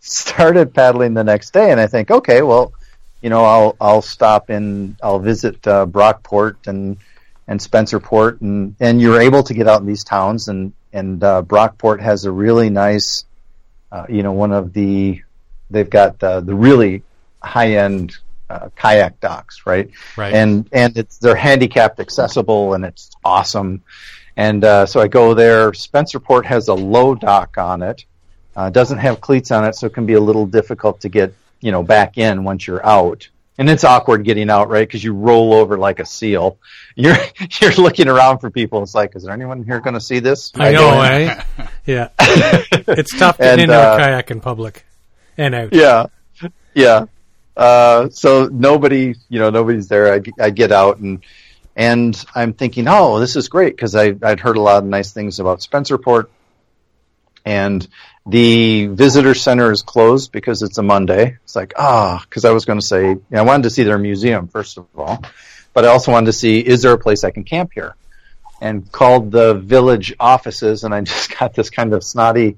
started 0.00 0.74
paddling 0.74 1.14
the 1.14 1.24
next 1.24 1.52
day, 1.52 1.70
and 1.70 1.80
I 1.80 1.86
think, 1.86 2.10
okay, 2.10 2.42
well, 2.42 2.72
you 3.20 3.30
know, 3.30 3.44
I'll 3.44 3.76
I'll 3.80 4.02
stop 4.02 4.50
in, 4.50 4.96
I'll 5.02 5.18
visit 5.18 5.66
uh, 5.66 5.86
Brockport 5.86 6.66
and 6.66 6.96
and 7.46 7.60
Spencerport, 7.60 8.40
and 8.40 8.74
and 8.80 9.00
you're 9.00 9.20
able 9.20 9.42
to 9.44 9.54
get 9.54 9.68
out 9.68 9.80
in 9.80 9.86
these 9.86 10.04
towns, 10.04 10.48
and 10.48 10.72
and 10.92 11.22
uh, 11.22 11.42
Brockport 11.42 12.00
has 12.00 12.24
a 12.24 12.32
really 12.32 12.70
nice, 12.70 13.24
uh, 13.92 14.06
you 14.08 14.22
know, 14.22 14.32
one 14.32 14.52
of 14.52 14.72
the 14.72 15.22
they've 15.70 15.90
got 15.90 16.22
uh, 16.22 16.40
the 16.40 16.54
really 16.54 17.02
high 17.42 17.74
end 17.74 18.16
uh, 18.48 18.68
kayak 18.74 19.20
docks, 19.20 19.66
right? 19.66 19.90
Right. 20.16 20.34
And 20.34 20.68
and 20.72 20.96
it's 20.96 21.18
they're 21.18 21.36
handicapped 21.36 22.00
accessible, 22.00 22.74
and 22.74 22.84
it's 22.84 23.10
awesome. 23.24 23.82
And 24.36 24.64
uh, 24.64 24.86
so 24.86 25.00
I 25.00 25.08
go 25.08 25.34
there. 25.34 25.72
Spencerport 25.72 26.44
has 26.46 26.68
a 26.68 26.74
low 26.74 27.14
dock 27.14 27.58
on 27.58 27.82
it. 27.82 28.04
Uh, 28.56 28.70
doesn't 28.70 28.98
have 28.98 29.20
cleats 29.20 29.50
on 29.50 29.64
it, 29.64 29.74
so 29.74 29.86
it 29.86 29.94
can 29.94 30.06
be 30.06 30.14
a 30.14 30.20
little 30.20 30.46
difficult 30.46 31.00
to 31.00 31.08
get 31.08 31.34
you 31.60 31.72
know 31.72 31.82
back 31.82 32.18
in 32.18 32.44
once 32.44 32.66
you're 32.66 32.84
out. 32.84 33.28
And 33.58 33.68
it's 33.68 33.84
awkward 33.84 34.24
getting 34.24 34.48
out, 34.48 34.70
right? 34.70 34.88
Because 34.88 35.04
you 35.04 35.12
roll 35.12 35.52
over 35.52 35.76
like 35.76 36.00
a 36.00 36.06
seal. 36.06 36.58
You're 36.96 37.16
you're 37.60 37.72
looking 37.72 38.08
around 38.08 38.38
for 38.40 38.50
people. 38.50 38.82
It's 38.82 38.94
like, 38.94 39.14
is 39.16 39.22
there 39.22 39.32
anyone 39.32 39.62
here 39.64 39.80
going 39.80 39.94
to 39.94 40.00
see 40.00 40.18
this? 40.18 40.50
I 40.54 40.72
know, 40.72 41.00
eh? 41.00 41.42
Yeah, 41.86 42.08
it's 42.18 43.16
tough 43.18 43.38
getting 43.38 43.64
And, 43.64 43.70
into 43.70 43.74
uh, 43.74 43.94
a 43.94 43.98
kayak 43.98 44.30
in 44.30 44.40
public 44.40 44.84
and 45.38 45.54
out. 45.54 45.72
yeah, 45.72 46.06
yeah. 46.74 47.06
Uh, 47.56 48.08
so 48.10 48.46
nobody, 48.46 49.14
you 49.28 49.38
know, 49.38 49.50
nobody's 49.50 49.88
there. 49.88 50.12
I, 50.12 50.20
I 50.38 50.50
get 50.50 50.72
out 50.72 50.98
and 50.98 51.22
and 51.76 52.24
I'm 52.34 52.52
thinking, 52.52 52.86
oh, 52.88 53.20
this 53.20 53.36
is 53.36 53.48
great 53.48 53.76
because 53.76 53.94
I'd 53.94 54.40
heard 54.40 54.56
a 54.56 54.60
lot 54.60 54.82
of 54.82 54.84
nice 54.84 55.12
things 55.12 55.40
about 55.40 55.60
Spencerport, 55.60 56.26
and 57.44 57.86
the 58.26 58.86
visitor 58.86 59.34
center 59.34 59.72
is 59.72 59.82
closed 59.82 60.32
because 60.32 60.62
it's 60.62 60.78
a 60.78 60.82
Monday. 60.82 61.38
It's 61.44 61.56
like 61.56 61.72
ah, 61.76 62.22
because 62.28 62.44
I 62.44 62.50
was 62.50 62.64
going 62.64 62.78
to 62.80 62.86
say 62.86 63.10
you 63.10 63.24
know, 63.30 63.40
I 63.40 63.42
wanted 63.42 63.64
to 63.64 63.70
see 63.70 63.84
their 63.84 63.98
museum 63.98 64.48
first 64.48 64.78
of 64.78 64.86
all, 64.96 65.22
but 65.72 65.84
I 65.84 65.88
also 65.88 66.12
wanted 66.12 66.26
to 66.26 66.32
see 66.32 66.60
is 66.60 66.82
there 66.82 66.92
a 66.92 66.98
place 66.98 67.24
I 67.24 67.30
can 67.30 67.44
camp 67.44 67.70
here, 67.72 67.94
and 68.60 68.90
called 68.90 69.30
the 69.30 69.54
village 69.54 70.14
offices, 70.20 70.84
and 70.84 70.94
I 70.94 71.00
just 71.12 71.36
got 71.38 71.54
this 71.54 71.70
kind 71.70 71.94
of 71.94 72.04
snotty. 72.04 72.56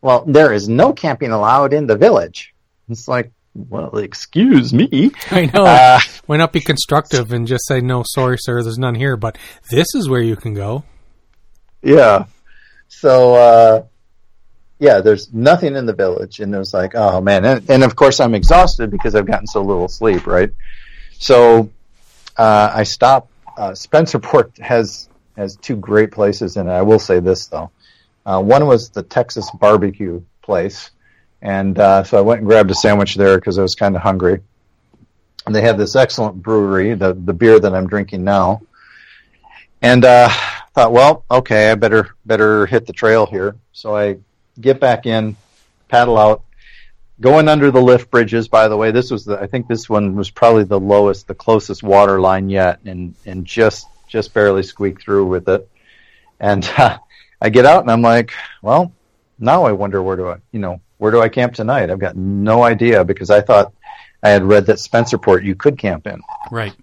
Well, 0.00 0.24
there 0.26 0.52
is 0.52 0.68
no 0.68 0.92
camping 0.92 1.30
allowed 1.30 1.72
in 1.72 1.86
the 1.86 1.96
village. 1.96 2.54
It's 2.88 3.06
like, 3.06 3.32
well, 3.54 3.96
excuse 3.98 4.72
me. 4.72 5.10
I 5.30 5.46
know. 5.46 5.64
Uh, 5.64 6.00
Why 6.26 6.36
not 6.36 6.52
be 6.52 6.60
constructive 6.60 7.32
and 7.32 7.46
just 7.46 7.66
say, 7.66 7.80
no, 7.80 8.02
sorry, 8.06 8.36
sir, 8.38 8.62
there's 8.62 8.78
none 8.78 8.94
here, 8.94 9.16
but 9.16 9.36
this 9.70 9.86
is 9.94 10.08
where 10.08 10.20
you 10.22 10.36
can 10.36 10.54
go. 10.54 10.84
yeah. 11.82 12.26
So, 12.88 13.34
uh, 13.34 13.84
yeah, 14.80 15.00
there's 15.00 15.32
nothing 15.32 15.76
in 15.76 15.86
the 15.86 15.92
village. 15.92 16.40
And 16.40 16.52
it 16.54 16.58
was 16.58 16.74
like, 16.74 16.94
oh 16.94 17.20
man. 17.20 17.44
And, 17.44 17.70
and 17.70 17.84
of 17.84 17.94
course 17.94 18.18
I'm 18.18 18.34
exhausted 18.34 18.90
because 18.90 19.14
I've 19.14 19.26
gotten 19.26 19.46
so 19.46 19.62
little 19.62 19.86
sleep, 19.88 20.26
right? 20.26 20.50
So, 21.18 21.70
uh, 22.36 22.72
I 22.74 22.82
stop. 22.82 23.30
Uh, 23.56 23.70
Spencerport 23.72 24.58
has, 24.60 25.08
has 25.36 25.56
two 25.56 25.76
great 25.76 26.10
places 26.10 26.56
in 26.56 26.66
it. 26.66 26.72
I 26.72 26.82
will 26.82 26.98
say 26.98 27.20
this 27.20 27.46
though. 27.46 27.70
Uh, 28.26 28.40
one 28.42 28.66
was 28.66 28.90
the 28.90 29.02
Texas 29.02 29.48
barbecue 29.52 30.22
place. 30.42 30.90
And, 31.42 31.78
uh, 31.78 32.04
so 32.04 32.18
I 32.18 32.20
went 32.20 32.40
and 32.40 32.48
grabbed 32.48 32.70
a 32.70 32.74
sandwich 32.74 33.14
there 33.14 33.36
because 33.36 33.58
I 33.58 33.62
was 33.62 33.74
kind 33.74 33.96
of 33.96 34.02
hungry. 34.02 34.40
And 35.46 35.54
they 35.54 35.62
have 35.62 35.78
this 35.78 35.96
excellent 35.96 36.42
brewery, 36.42 36.94
the, 36.94 37.14
the 37.14 37.32
beer 37.32 37.58
that 37.58 37.74
I'm 37.74 37.86
drinking 37.86 38.24
now. 38.24 38.62
And, 39.80 40.04
uh, 40.04 40.28
thought, 40.74 40.92
well, 40.92 41.24
okay, 41.30 41.70
I 41.70 41.74
better, 41.74 42.14
better 42.24 42.66
hit 42.66 42.86
the 42.86 42.92
trail 42.92 43.26
here. 43.26 43.56
So 43.72 43.96
I 43.96 44.18
get 44.60 44.80
back 44.80 45.06
in, 45.06 45.36
paddle 45.88 46.18
out, 46.18 46.42
going 47.20 47.48
under 47.48 47.70
the 47.70 47.80
lift 47.80 48.10
bridges. 48.10 48.48
By 48.48 48.68
the 48.68 48.76
way, 48.76 48.90
this 48.90 49.10
was 49.10 49.24
the, 49.24 49.38
I 49.38 49.46
think 49.46 49.68
this 49.68 49.88
one 49.88 50.16
was 50.16 50.30
probably 50.30 50.64
the 50.64 50.80
lowest, 50.80 51.26
the 51.26 51.34
closest 51.34 51.82
water 51.82 52.20
line 52.20 52.48
yet, 52.48 52.80
and 52.84 53.14
and 53.26 53.44
just 53.44 53.86
just 54.08 54.34
barely 54.34 54.62
squeaked 54.62 55.02
through 55.02 55.26
with 55.26 55.48
it. 55.48 55.68
And 56.38 56.64
uh, 56.78 56.98
I 57.40 57.50
get 57.50 57.66
out 57.66 57.82
and 57.82 57.90
I'm 57.90 58.02
like, 58.02 58.32
well, 58.62 58.92
now 59.38 59.64
I 59.64 59.72
wonder 59.72 60.02
where 60.02 60.16
do 60.16 60.28
I, 60.28 60.36
you 60.52 60.58
know, 60.58 60.80
where 61.00 61.10
do 61.10 61.20
I 61.20 61.30
camp 61.30 61.54
tonight? 61.54 61.90
I've 61.90 61.98
got 61.98 62.14
no 62.14 62.62
idea 62.62 63.04
because 63.04 63.30
I 63.30 63.40
thought 63.40 63.72
I 64.22 64.28
had 64.28 64.44
read 64.44 64.66
that 64.66 64.76
Spencerport 64.76 65.42
you 65.44 65.54
could 65.54 65.78
camp 65.78 66.06
in. 66.06 66.20
Right. 66.50 66.74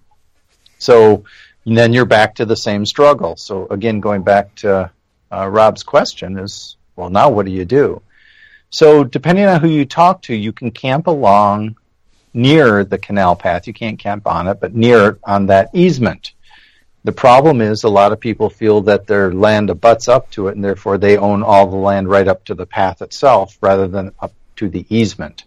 So 0.79 1.23
then 1.65 1.93
you're 1.93 2.05
back 2.05 2.33
to 2.35 2.45
the 2.45 2.55
same 2.55 2.83
struggle. 2.83 3.37
So 3.37 3.67
again, 3.67 3.99
going 3.99 4.23
back 4.23 4.55
to 4.55 4.89
uh, 5.31 5.47
Rob's 5.47 5.83
question 5.83 6.39
is, 6.39 6.77
well, 6.95 7.11
now 7.11 7.29
what 7.29 7.45
do 7.45 7.51
you 7.51 7.63
do? 7.63 8.01
So 8.71 9.03
depending 9.03 9.45
on 9.45 9.61
who 9.61 9.69
you 9.69 9.85
talk 9.85 10.23
to, 10.23 10.35
you 10.35 10.51
can 10.51 10.71
camp 10.71 11.05
along 11.05 11.77
near 12.33 12.83
the 12.83 12.97
canal 12.97 13.35
path. 13.35 13.67
You 13.67 13.73
can't 13.73 13.99
camp 13.99 14.25
on 14.25 14.47
it, 14.47 14.59
but 14.59 14.73
near 14.73 15.09
it 15.09 15.19
on 15.23 15.45
that 15.47 15.69
easement. 15.73 16.31
The 17.07 17.13
problem 17.13 17.61
is 17.61 17.85
a 17.85 17.89
lot 17.89 18.11
of 18.11 18.19
people 18.19 18.49
feel 18.49 18.81
that 18.81 19.07
their 19.07 19.31
land 19.31 19.69
abuts 19.69 20.09
up 20.09 20.29
to 20.31 20.49
it, 20.49 20.57
and 20.57 20.65
therefore 20.65 20.97
they 20.97 21.15
own 21.15 21.41
all 21.41 21.65
the 21.65 21.77
land 21.77 22.09
right 22.09 22.27
up 22.27 22.43
to 22.43 22.53
the 22.53 22.65
path 22.65 23.01
itself 23.01 23.57
rather 23.61 23.87
than 23.87 24.11
up 24.19 24.33
to 24.57 24.67
the 24.67 24.85
easement. 24.89 25.45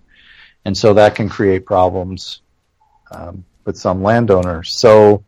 And 0.65 0.75
so 0.75 0.95
that 0.95 1.15
can 1.15 1.29
create 1.29 1.67
problems 1.67 2.41
um, 3.11 3.45
with 3.67 3.77
some 3.77 4.03
landowners. 4.03 4.81
So 4.81 5.23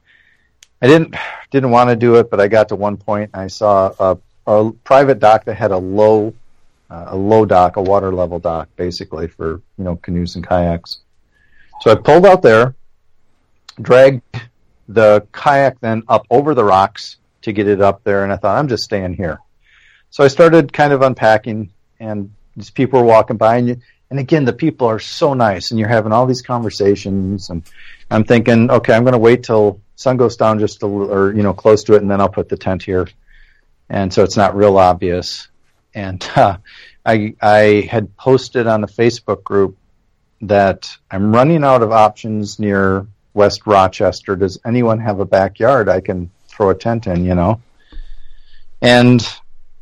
I 0.81 0.87
didn't 0.87 1.17
didn't 1.51 1.71
want 1.71 1.91
to 1.91 1.97
do 1.97 2.15
it, 2.15 2.31
but 2.31 2.41
I 2.41 2.49
got 2.49 2.71
to 2.71 2.77
one 2.77 2.97
point 2.97 3.33
and 3.35 3.43
I 3.43 3.49
saw 3.49 3.93
a, 4.01 4.19
a 4.51 4.73
private 4.85 5.19
dock 5.19 5.45
that 5.45 5.57
had 5.57 5.71
a 5.71 5.77
low 5.77 6.33
uh, 6.89 7.09
a 7.09 7.17
low 7.17 7.45
dock, 7.45 7.77
a 7.77 7.83
water 7.83 8.11
level 8.11 8.39
dock, 8.39 8.71
basically 8.77 9.29
for 9.29 9.61
you 9.77 9.85
know 9.85 9.97
canoes 9.97 10.35
and 10.37 10.49
kayaks. 10.49 11.01
So 11.83 11.91
I 11.91 11.97
pulled 11.97 12.25
out 12.25 12.41
there, 12.41 12.75
dragged 13.83 14.23
the 14.93 15.27
kayak 15.33 15.81
then 15.81 16.03
up 16.09 16.27
over 16.31 16.55
the 16.55 16.65
rocks 16.65 17.17
to 17.43 17.53
get 17.53 17.69
it 17.69 17.81
up 17.81 18.05
there, 18.05 18.25
and 18.25 18.33
I 18.33 18.37
thought 18.37 18.59
I'm 18.59 18.69
just 18.69 18.85
staying 18.85 19.15
here. 19.15 19.39
So 20.11 20.25
I 20.25 20.29
started 20.29 20.73
kind 20.73 20.93
of 20.93 21.03
unpacking, 21.03 21.71
and 21.99 22.33
these 22.57 22.71
people 22.71 23.01
were 23.01 23.07
walking 23.07 23.37
by, 23.37 23.57
and 23.57 23.69
you, 23.69 23.77
and 24.11 24.19
again 24.19 24.45
the 24.45 24.53
people 24.53 24.87
are 24.87 24.99
so 24.99 25.35
nice, 25.35 25.71
and 25.71 25.81
you're 25.81 25.89
having 25.89 26.13
all 26.13 26.27
these 26.27 26.43
conversations, 26.43 27.51
and 27.51 27.63
I'm 28.11 28.25
thinking, 28.25 28.71
okay, 28.71 28.95
I'm 28.95 29.05
going 29.05 29.13
to 29.13 29.19
wait 29.19 29.45
till 29.45 29.81
sun 29.97 30.17
goes 30.17 30.37
down 30.37 30.59
just 30.59 30.83
a 30.83 30.87
or 30.87 31.33
you 31.33 31.43
know 31.43 31.55
close 31.55 31.85
to 31.85 31.95
it, 31.95 32.03
and 32.03 32.11
then 32.11 32.21
I'll 32.21 32.29
put 32.29 32.49
the 32.49 32.57
tent 32.57 32.83
here, 32.83 33.09
and 33.89 34.13
so 34.13 34.23
it's 34.23 34.37
not 34.37 34.57
real 34.57 34.79
obvious. 34.79 35.49
And 35.95 36.23
uh, 36.37 36.59
I 37.05 37.35
I 37.41 37.89
had 37.91 38.17
posted 38.17 38.67
on 38.67 38.81
the 38.81 38.87
Facebook 38.87 39.43
group 39.45 39.77
that 40.43 40.97
I'm 41.11 41.33
running 41.33 41.65
out 41.65 41.83
of 41.83 41.93
options 41.93 42.59
near 42.59 43.07
West 43.35 43.67
Rochester. 43.67 44.37
Does 44.37 44.59
anyone 44.65 44.99
have 45.01 45.21
a 45.21 45.25
backyard 45.25 45.89
I 45.89 46.01
can 46.01 46.31
throw 46.49 46.71
a 46.71 46.75
tent 46.75 47.07
in? 47.07 47.25
You 47.25 47.35
know, 47.35 47.61
and 48.81 49.27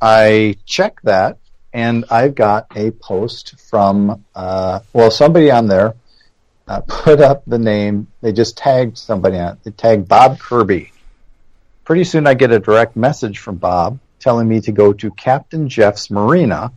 I 0.00 0.56
check 0.66 1.00
that, 1.02 1.38
and 1.72 2.04
I've 2.10 2.34
got 2.34 2.66
a 2.76 2.90
post 2.90 3.60
from 3.60 4.24
uh, 4.34 4.80
well 4.92 5.10
somebody 5.10 5.50
on 5.50 5.66
there 5.66 5.94
uh, 6.70 6.80
put 6.86 7.20
up 7.20 7.42
the 7.46 7.58
name. 7.58 8.06
They 8.22 8.32
just 8.32 8.56
tagged 8.56 8.96
somebody 8.96 9.36
on. 9.36 9.54
it. 9.54 9.64
They 9.64 9.70
tagged 9.72 10.08
Bob 10.08 10.38
Kirby. 10.38 10.92
Pretty 11.84 12.04
soon, 12.04 12.26
I 12.26 12.34
get 12.34 12.52
a 12.52 12.60
direct 12.60 12.94
message 12.96 13.38
from 13.38 13.56
Bob 13.56 13.98
telling 14.20 14.46
me 14.46 14.60
to 14.60 14.70
go 14.70 14.92
to 14.92 15.10
Captain 15.10 15.68
Jeff's 15.68 16.10
Marina, 16.10 16.72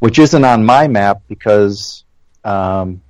which 0.00 0.18
isn't 0.18 0.44
on 0.44 0.64
my 0.64 0.88
map 0.88 1.22
because 1.28 2.04
um, 2.42 3.02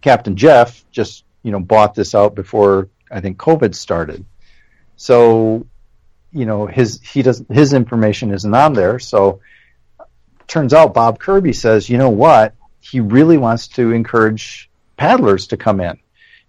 Captain 0.00 0.36
Jeff 0.36 0.84
just 0.90 1.24
you 1.42 1.52
know 1.52 1.60
bought 1.60 1.94
this 1.94 2.14
out 2.14 2.34
before 2.34 2.88
I 3.10 3.20
think 3.20 3.38
COVID 3.38 3.74
started. 3.74 4.24
So 4.96 5.66
you 6.32 6.46
know 6.46 6.66
his 6.66 7.00
he 7.00 7.22
does 7.22 7.44
his 7.50 7.72
information 7.72 8.32
isn't 8.32 8.54
on 8.54 8.74
there. 8.74 8.98
So 8.98 9.40
turns 10.50 10.74
out 10.74 10.94
Bob 10.94 11.18
Kirby 11.18 11.52
says, 11.52 11.88
you 11.88 11.96
know 11.96 12.10
what? 12.10 12.54
He 12.80 13.00
really 13.00 13.38
wants 13.38 13.68
to 13.68 13.92
encourage 13.92 14.68
paddlers 14.96 15.46
to 15.48 15.56
come 15.56 15.80
in. 15.80 15.98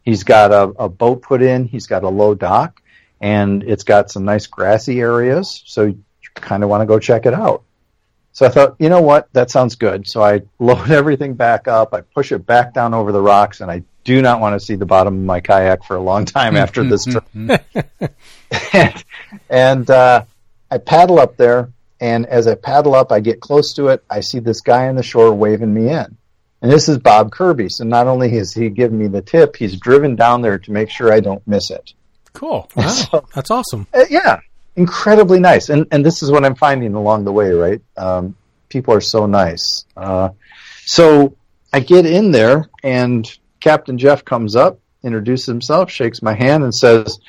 He's 0.01 0.23
got 0.23 0.51
a, 0.51 0.63
a 0.83 0.89
boat 0.89 1.21
put 1.21 1.41
in. 1.41 1.65
He's 1.65 1.85
got 1.85 2.03
a 2.03 2.09
low 2.09 2.33
dock, 2.33 2.81
and 3.21 3.63
it's 3.63 3.83
got 3.83 4.09
some 4.09 4.25
nice 4.25 4.47
grassy 4.47 4.99
areas. 4.99 5.63
So 5.67 5.83
you 5.85 6.03
kind 6.33 6.63
of 6.63 6.69
want 6.69 6.81
to 6.81 6.87
go 6.87 6.97
check 6.97 7.27
it 7.27 7.33
out. 7.33 7.63
So 8.33 8.45
I 8.45 8.49
thought, 8.49 8.75
you 8.79 8.89
know 8.89 9.01
what? 9.01 9.31
That 9.33 9.51
sounds 9.51 9.75
good. 9.75 10.07
So 10.07 10.23
I 10.23 10.41
load 10.59 10.89
everything 10.89 11.35
back 11.35 11.67
up. 11.67 11.93
I 11.93 12.01
push 12.01 12.31
it 12.31 12.45
back 12.45 12.73
down 12.73 12.93
over 12.93 13.11
the 13.11 13.21
rocks, 13.21 13.61
and 13.61 13.69
I 13.69 13.83
do 14.03 14.21
not 14.21 14.39
want 14.39 14.59
to 14.59 14.65
see 14.65 14.75
the 14.75 14.85
bottom 14.85 15.15
of 15.15 15.23
my 15.23 15.39
kayak 15.39 15.83
for 15.83 15.95
a 15.95 16.01
long 16.01 16.25
time 16.25 16.55
after 16.55 16.83
this 16.83 17.05
trip. 17.05 17.23
and 17.33 19.03
and 19.49 19.89
uh, 19.89 20.23
I 20.69 20.77
paddle 20.77 21.19
up 21.19 21.37
there, 21.37 21.71
and 21.99 22.25
as 22.25 22.47
I 22.47 22.55
paddle 22.55 22.95
up, 22.95 23.11
I 23.11 23.19
get 23.19 23.39
close 23.39 23.73
to 23.73 23.87
it. 23.89 24.03
I 24.09 24.21
see 24.21 24.39
this 24.39 24.61
guy 24.61 24.87
on 24.87 24.95
the 24.95 25.03
shore 25.03 25.33
waving 25.33 25.73
me 25.73 25.89
in. 25.89 26.17
And 26.61 26.71
this 26.71 26.87
is 26.87 26.97
Bob 26.99 27.31
Kirby. 27.31 27.69
So 27.69 27.83
not 27.83 28.07
only 28.07 28.29
has 28.31 28.53
he 28.53 28.69
given 28.69 28.97
me 28.97 29.07
the 29.07 29.21
tip, 29.21 29.55
he's 29.55 29.79
driven 29.79 30.15
down 30.15 30.41
there 30.41 30.59
to 30.59 30.71
make 30.71 30.89
sure 30.89 31.11
I 31.11 31.19
don't 31.19 31.45
miss 31.47 31.71
it. 31.71 31.93
Cool. 32.33 32.69
Wow, 32.75 32.87
so, 32.87 33.27
that's 33.33 33.51
awesome. 33.51 33.87
Uh, 33.93 34.05
yeah, 34.09 34.39
incredibly 34.75 35.39
nice. 35.39 35.69
And 35.69 35.87
and 35.91 36.05
this 36.05 36.23
is 36.23 36.31
what 36.31 36.45
I'm 36.45 36.55
finding 36.55 36.93
along 36.93 37.25
the 37.25 37.31
way. 37.31 37.51
Right, 37.51 37.81
um, 37.97 38.35
people 38.69 38.93
are 38.93 39.01
so 39.01 39.25
nice. 39.25 39.85
Uh, 39.97 40.29
so 40.85 41.35
I 41.73 41.79
get 41.81 42.05
in 42.05 42.31
there, 42.31 42.69
and 42.83 43.29
Captain 43.61 43.97
Jeff 43.97 44.25
comes 44.25 44.55
up, 44.55 44.79
introduces 45.03 45.45
himself, 45.45 45.89
shakes 45.89 46.21
my 46.21 46.33
hand, 46.33 46.63
and 46.63 46.75
says, 46.75 47.19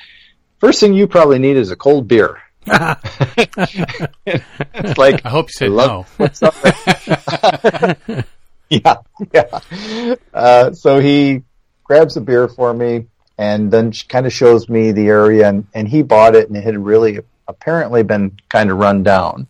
First 0.59 0.79
thing 0.79 0.93
you 0.93 1.07
probably 1.07 1.39
need 1.39 1.57
is 1.57 1.71
a 1.71 1.75
cold 1.75 2.07
beer. 2.07 2.39
it's 2.65 2.87
like 4.97 5.25
I 5.25 5.29
hope 5.29 5.49
you 5.49 5.53
said 5.53 5.71
no. 5.71 6.05
yeah, 8.69 8.95
yeah. 9.33 9.59
Uh, 10.33 10.71
so 10.71 10.99
he 10.99 11.41
grabs 11.83 12.15
a 12.15 12.21
beer 12.21 12.47
for 12.47 12.73
me 12.73 13.07
and 13.37 13.69
then 13.71 13.91
kind 14.07 14.25
of 14.25 14.31
shows 14.31 14.69
me 14.69 14.93
the 14.93 15.07
area 15.07 15.49
and, 15.49 15.67
and 15.73 15.85
he 15.87 16.01
bought 16.01 16.35
it 16.35 16.47
and 16.47 16.55
it 16.55 16.63
had 16.63 16.77
really 16.77 17.19
apparently 17.47 18.03
been 18.03 18.37
kind 18.47 18.71
of 18.71 18.77
run 18.77 19.03
down. 19.03 19.47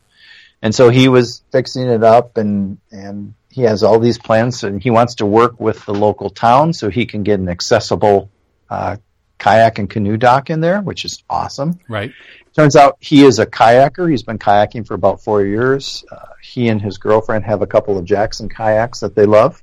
And 0.63 0.73
so 0.73 0.89
he 0.89 1.07
was 1.07 1.43
fixing 1.51 1.87
it 1.87 2.03
up 2.03 2.37
and, 2.37 2.79
and 2.91 3.35
he 3.53 3.61
has 3.61 3.83
all 3.83 3.99
these 3.99 4.17
plans 4.17 4.63
and 4.63 4.81
he 4.81 4.89
wants 4.89 5.15
to 5.15 5.27
work 5.27 5.59
with 5.59 5.85
the 5.85 5.93
local 5.93 6.31
town 6.31 6.73
so 6.73 6.89
he 6.89 7.05
can 7.05 7.21
get 7.21 7.39
an 7.39 7.49
accessible 7.49 8.31
uh, 8.67 8.97
kayak 9.37 9.77
and 9.77 9.89
canoe 9.89 10.17
dock 10.17 10.49
in 10.49 10.59
there, 10.59 10.81
which 10.81 11.05
is 11.05 11.23
awesome. 11.29 11.79
Right. 11.87 12.11
Turns 12.55 12.75
out 12.75 12.97
he 12.99 13.23
is 13.23 13.37
a 13.37 13.45
kayaker. 13.45 14.09
He's 14.09 14.23
been 14.23 14.39
kayaking 14.39 14.87
for 14.87 14.95
about 14.95 15.23
four 15.23 15.43
years. 15.43 16.03
Uh, 16.11 16.17
he 16.41 16.67
and 16.67 16.81
his 16.81 16.97
girlfriend 16.97 17.45
have 17.45 17.61
a 17.61 17.67
couple 17.67 17.95
of 17.97 18.05
Jackson 18.05 18.49
kayaks 18.49 19.01
that 19.01 19.15
they 19.15 19.27
love, 19.27 19.61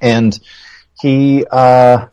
and 0.00 0.38
he 1.02 1.44
uh, 1.50 2.06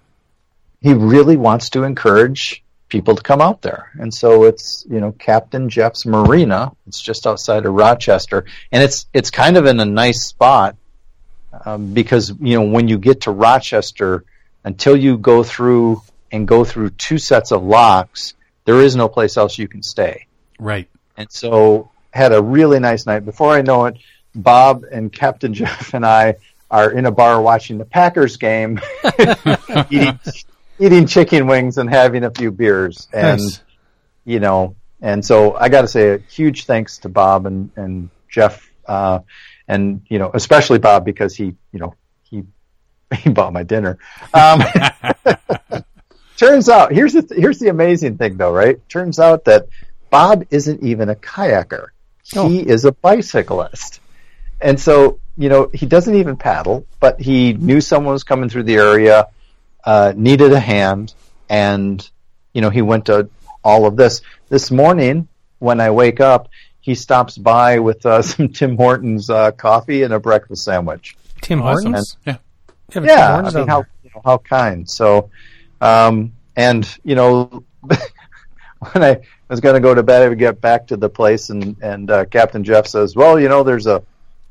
he 0.81 0.93
really 0.93 1.37
wants 1.37 1.69
to 1.71 1.83
encourage 1.83 2.63
people 2.89 3.15
to 3.15 3.21
come 3.21 3.41
out 3.41 3.61
there. 3.61 3.91
And 3.99 4.13
so 4.13 4.43
it's 4.43 4.85
you 4.89 4.99
know 4.99 5.11
Captain 5.11 5.69
Jeff's 5.69 6.05
Marina. 6.05 6.71
It's 6.87 7.01
just 7.01 7.27
outside 7.27 7.65
of 7.65 7.73
Rochester, 7.73 8.45
and 8.71 8.83
it's 8.83 9.07
it's 9.13 9.29
kind 9.29 9.57
of 9.57 9.65
in 9.65 9.79
a 9.79 9.85
nice 9.85 10.25
spot 10.25 10.75
um, 11.65 11.93
because 11.93 12.33
you 12.39 12.57
know 12.57 12.67
when 12.67 12.87
you 12.87 12.97
get 12.97 13.21
to 13.21 13.31
Rochester, 13.31 14.23
until 14.63 14.95
you 14.95 15.17
go 15.17 15.43
through 15.43 16.01
and 16.31 16.47
go 16.47 16.63
through 16.63 16.89
two 16.91 17.17
sets 17.17 17.51
of 17.51 17.63
locks, 17.63 18.33
there 18.65 18.81
is 18.81 18.95
no 18.95 19.07
place 19.07 19.37
else 19.37 19.57
you 19.57 19.67
can 19.67 19.83
stay. 19.83 20.27
Right. 20.59 20.89
And 21.15 21.31
so 21.31 21.91
had 22.11 22.33
a 22.33 22.41
really 22.41 22.79
nice 22.79 23.05
night. 23.05 23.25
Before 23.25 23.51
I 23.51 23.61
know 23.61 23.85
it, 23.85 23.97
Bob 24.35 24.83
and 24.91 25.11
Captain 25.11 25.53
Jeff 25.59 25.93
and 25.93 26.05
I 26.05 26.35
are 26.69 26.91
in 26.91 27.05
a 27.05 27.11
bar 27.11 27.41
watching 27.41 27.77
the 27.77 27.85
Packers 27.85 28.37
game, 28.37 28.79
eating, 29.89 30.19
eating 30.79 31.07
chicken 31.07 31.47
wings 31.47 31.77
and 31.77 31.89
having 31.89 32.23
a 32.23 32.31
few 32.31 32.51
beers. 32.51 33.07
And, 33.13 33.41
nice. 33.41 33.61
you 34.25 34.39
know, 34.39 34.75
and 35.01 35.23
so 35.23 35.55
I 35.55 35.69
got 35.69 35.81
to 35.81 35.87
say 35.87 36.13
a 36.13 36.17
huge 36.17 36.65
thanks 36.65 36.99
to 36.99 37.09
Bob 37.09 37.45
and, 37.45 37.71
and 37.75 38.09
Jeff, 38.29 38.69
uh, 38.87 39.19
and, 39.67 40.01
you 40.09 40.19
know, 40.19 40.31
especially 40.33 40.79
Bob 40.79 41.05
because 41.05 41.35
he, 41.35 41.45
you 41.71 41.79
know, 41.79 41.95
he, 42.23 42.43
he 43.15 43.29
bought 43.29 43.53
my 43.53 43.63
dinner. 43.63 43.97
Um, 44.33 44.61
turns 46.37 46.69
out 46.69 46.93
here's 46.93 47.13
the 47.13 47.27
here's 47.35 47.57
the 47.57 47.67
amazing 47.69 48.17
thing 48.17 48.37
though, 48.37 48.53
right? 48.53 48.77
Turns 48.89 49.19
out 49.19 49.45
that 49.45 49.67
Bob 50.09 50.45
isn't 50.51 50.83
even 50.83 51.09
a 51.09 51.15
kayaker. 51.15 51.87
Oh. 52.35 52.47
He 52.47 52.59
is 52.59 52.85
a 52.85 52.91
bicyclist. 52.91 53.99
And 54.61 54.79
so, 54.79 55.19
you 55.37 55.49
know, 55.49 55.69
he 55.73 55.85
doesn't 55.85 56.15
even 56.15 56.37
paddle, 56.37 56.85
but 56.99 57.19
he 57.19 57.53
knew 57.53 57.81
someone 57.81 58.13
was 58.13 58.23
coming 58.23 58.49
through 58.49 58.63
the 58.63 58.75
area, 58.75 59.27
uh, 59.83 60.13
needed 60.15 60.51
a 60.51 60.59
hand, 60.59 61.13
and, 61.49 62.07
you 62.53 62.61
know, 62.61 62.69
he 62.69 62.81
went 62.81 63.05
to 63.05 63.29
all 63.63 63.85
of 63.85 63.95
this. 63.95 64.21
This 64.49 64.71
morning, 64.71 65.27
when 65.59 65.79
I 65.79 65.91
wake 65.91 66.19
up, 66.19 66.49
he 66.79 66.95
stops 66.95 67.37
by 67.37 67.79
with 67.79 68.05
uh, 68.05 68.21
some 68.33 68.49
Tim 68.49 68.77
Hortons 68.77 69.29
uh, 69.29 69.51
coffee 69.51 70.03
and 70.03 70.13
a 70.13 70.19
breakfast 70.19 70.63
sandwich. 70.63 71.15
Tim 71.41 71.59
Hortons? 71.59 72.17
And, 72.25 72.35
yeah. 72.35 72.37
Yeah, 72.95 73.41
I 73.45 73.51
mean, 73.51 73.67
how, 73.67 73.85
you 74.03 74.09
know, 74.15 74.21
how 74.23 74.37
kind. 74.37 74.89
So, 74.89 75.29
um, 75.81 76.33
and 76.55 76.89
you 77.03 77.15
know, 77.15 77.63
when 77.81 79.03
I 79.03 79.21
was 79.49 79.59
going 79.59 79.75
to 79.75 79.81
go 79.81 79.93
to 79.93 80.03
bed, 80.03 80.23
I 80.23 80.29
would 80.29 80.39
get 80.39 80.61
back 80.61 80.87
to 80.87 80.97
the 80.97 81.09
place, 81.09 81.49
and 81.49 81.77
and 81.81 82.09
uh, 82.09 82.25
Captain 82.25 82.63
Jeff 82.63 82.87
says, 82.87 83.15
"Well, 83.15 83.39
you 83.39 83.49
know, 83.49 83.63
there's 83.63 83.87
a." 83.87 84.03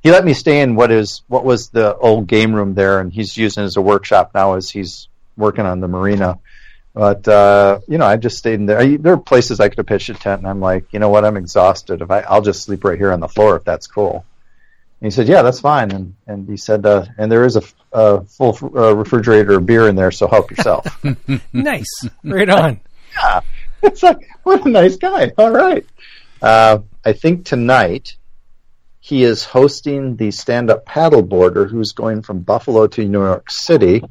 He 0.02 0.12
let 0.12 0.24
me 0.24 0.34
stay 0.34 0.60
in 0.60 0.76
what 0.76 0.92
is 0.92 1.22
what 1.26 1.44
was 1.44 1.70
the 1.70 1.96
old 1.96 2.28
game 2.28 2.54
room 2.54 2.74
there, 2.74 3.00
and 3.00 3.12
he's 3.12 3.36
using 3.36 3.64
it 3.64 3.66
as 3.66 3.76
a 3.76 3.82
workshop 3.82 4.32
now 4.34 4.54
as 4.54 4.70
he's 4.70 5.08
working 5.36 5.66
on 5.66 5.80
the 5.80 5.88
marina. 5.88 6.38
But 6.94 7.28
uh, 7.28 7.80
you 7.88 7.98
know, 7.98 8.06
I 8.06 8.16
just 8.16 8.38
stayed 8.38 8.54
in 8.54 8.66
there. 8.66 8.78
I, 8.78 8.96
there 8.96 9.12
are 9.12 9.18
places 9.18 9.60
I 9.60 9.68
could 9.68 9.78
have 9.78 9.86
pitched 9.86 10.08
a 10.08 10.14
tent, 10.14 10.40
and 10.40 10.48
I'm 10.48 10.60
like, 10.60 10.92
you 10.92 10.98
know 10.98 11.10
what? 11.10 11.24
I'm 11.24 11.36
exhausted. 11.36 12.00
If 12.00 12.10
I, 12.10 12.20
I'll 12.20 12.40
just 12.40 12.62
sleep 12.62 12.84
right 12.84 12.98
here 12.98 13.12
on 13.12 13.20
the 13.20 13.28
floor 13.28 13.56
if 13.56 13.64
that's 13.64 13.86
cool. 13.86 14.24
And 15.00 15.12
he 15.12 15.14
said, 15.14 15.28
"Yeah, 15.28 15.42
that's 15.42 15.60
fine." 15.60 15.90
And 15.90 16.14
and 16.26 16.48
he 16.48 16.56
said, 16.56 16.86
uh, 16.86 17.04
"And 17.18 17.30
there 17.30 17.44
is 17.44 17.56
a, 17.56 17.62
a 17.92 18.24
full 18.24 18.58
uh, 18.74 18.96
refrigerator 18.96 19.58
of 19.58 19.66
beer 19.66 19.88
in 19.88 19.94
there, 19.94 20.10
so 20.10 20.26
help 20.26 20.50
yourself." 20.50 20.86
nice, 21.52 22.08
right 22.24 22.48
on. 22.48 22.80
yeah, 23.14 23.40
it's 23.82 24.02
like 24.02 24.26
what 24.42 24.64
a 24.64 24.70
nice 24.70 24.96
guy. 24.96 25.32
All 25.36 25.50
right, 25.50 25.84
uh, 26.40 26.78
I 27.04 27.12
think 27.12 27.44
tonight 27.44 28.16
he 29.00 29.22
is 29.22 29.44
hosting 29.44 30.16
the 30.16 30.30
stand-up 30.30 30.86
paddleboarder 30.86 31.70
who's 31.70 31.92
going 31.92 32.22
from 32.22 32.40
Buffalo 32.40 32.86
to 32.88 33.04
New 33.06 33.22
York 33.22 33.50
City, 33.50 34.02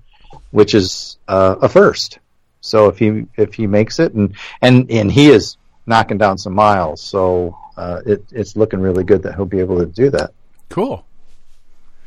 which 0.52 0.74
is 0.74 1.18
uh, 1.28 1.56
a 1.62 1.70
first. 1.70 2.20
So 2.62 2.88
if 2.88 2.98
he 2.98 3.26
if 3.38 3.54
he 3.54 3.68
makes 3.68 4.00
it, 4.00 4.14
and 4.14 4.36
and 4.62 4.90
and 4.90 5.12
he 5.12 5.30
is 5.30 5.58
knocking 5.86 6.18
down 6.18 6.38
some 6.38 6.54
miles, 6.54 7.02
so 7.02 7.58
uh, 7.78 8.02
it, 8.06 8.26
it's 8.32 8.56
looking 8.56 8.80
really 8.80 9.04
good 9.04 9.24
that 9.24 9.36
he'll 9.36 9.46
be 9.46 9.60
able 9.60 9.80
to 9.80 9.86
do 9.86 10.10
that. 10.12 10.32
Cool. 10.70 11.06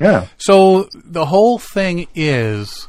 Yeah. 0.01 0.27
So 0.37 0.89
the 0.95 1.27
whole 1.27 1.59
thing 1.59 2.07
is, 2.15 2.89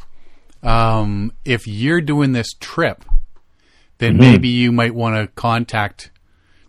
um, 0.64 1.32
if 1.46 1.68
you're 1.68 2.02
doing 2.02 2.32
this 2.34 2.54
trip, 2.60 3.04
then 3.98 4.14
mm-hmm. 4.14 4.22
maybe 4.22 4.50
you 4.50 4.72
might 4.72 4.94
want 4.94 5.16
to 5.16 5.28
contact, 5.34 6.12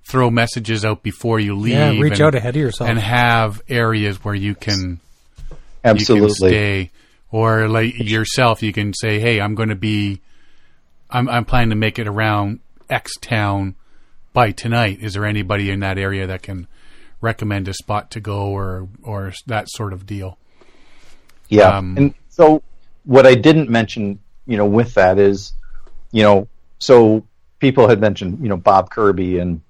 throw 0.04 0.30
messages 0.30 0.84
out 0.84 1.02
before 1.02 1.38
you 1.40 1.56
leave. 1.56 1.72
Yeah, 1.72 1.90
reach 1.98 2.14
and, 2.14 2.22
out 2.22 2.34
ahead 2.34 2.56
of 2.56 2.62
yourself 2.62 2.90
and 2.90 2.98
have 2.98 3.62
areas 3.68 4.24
where 4.24 4.34
you 4.34 4.54
can 4.54 5.00
absolutely 5.84 6.20
you 6.20 6.26
can 6.26 6.34
stay, 6.34 6.90
or 7.30 7.68
like 7.68 7.98
yourself, 7.98 8.62
you 8.62 8.72
can 8.72 8.92
say, 8.94 9.20
"Hey, 9.20 9.40
I'm 9.40 9.54
going 9.54 9.68
to 9.68 9.74
be, 9.74 10.20
I'm 11.10 11.28
I'm 11.28 11.44
planning 11.44 11.70
to 11.70 11.76
make 11.76 11.98
it 11.98 12.06
around 12.06 12.60
X 12.88 13.16
town 13.20 13.76
by 14.32 14.50
tonight. 14.50 14.98
Is 15.00 15.14
there 15.14 15.24
anybody 15.24 15.70
in 15.70 15.80
that 15.80 15.98
area 15.98 16.26
that 16.26 16.42
can?" 16.42 16.66
recommend 17.20 17.68
a 17.68 17.74
spot 17.74 18.10
to 18.12 18.20
go 18.20 18.48
or 18.48 18.88
or 19.02 19.32
that 19.46 19.68
sort 19.68 19.92
of 19.92 20.06
deal. 20.06 20.38
Yeah, 21.48 21.76
um, 21.76 21.96
and 21.96 22.14
so 22.28 22.62
what 23.04 23.26
I 23.26 23.34
didn't 23.34 23.68
mention, 23.68 24.20
you 24.46 24.56
know, 24.56 24.66
with 24.66 24.94
that 24.94 25.18
is, 25.18 25.52
you 26.12 26.22
know, 26.22 26.48
so 26.78 27.24
people 27.58 27.88
had 27.88 28.00
mentioned, 28.00 28.38
you 28.42 28.48
know, 28.48 28.56
Bob 28.56 28.90
Kirby 28.90 29.38
and 29.38 29.60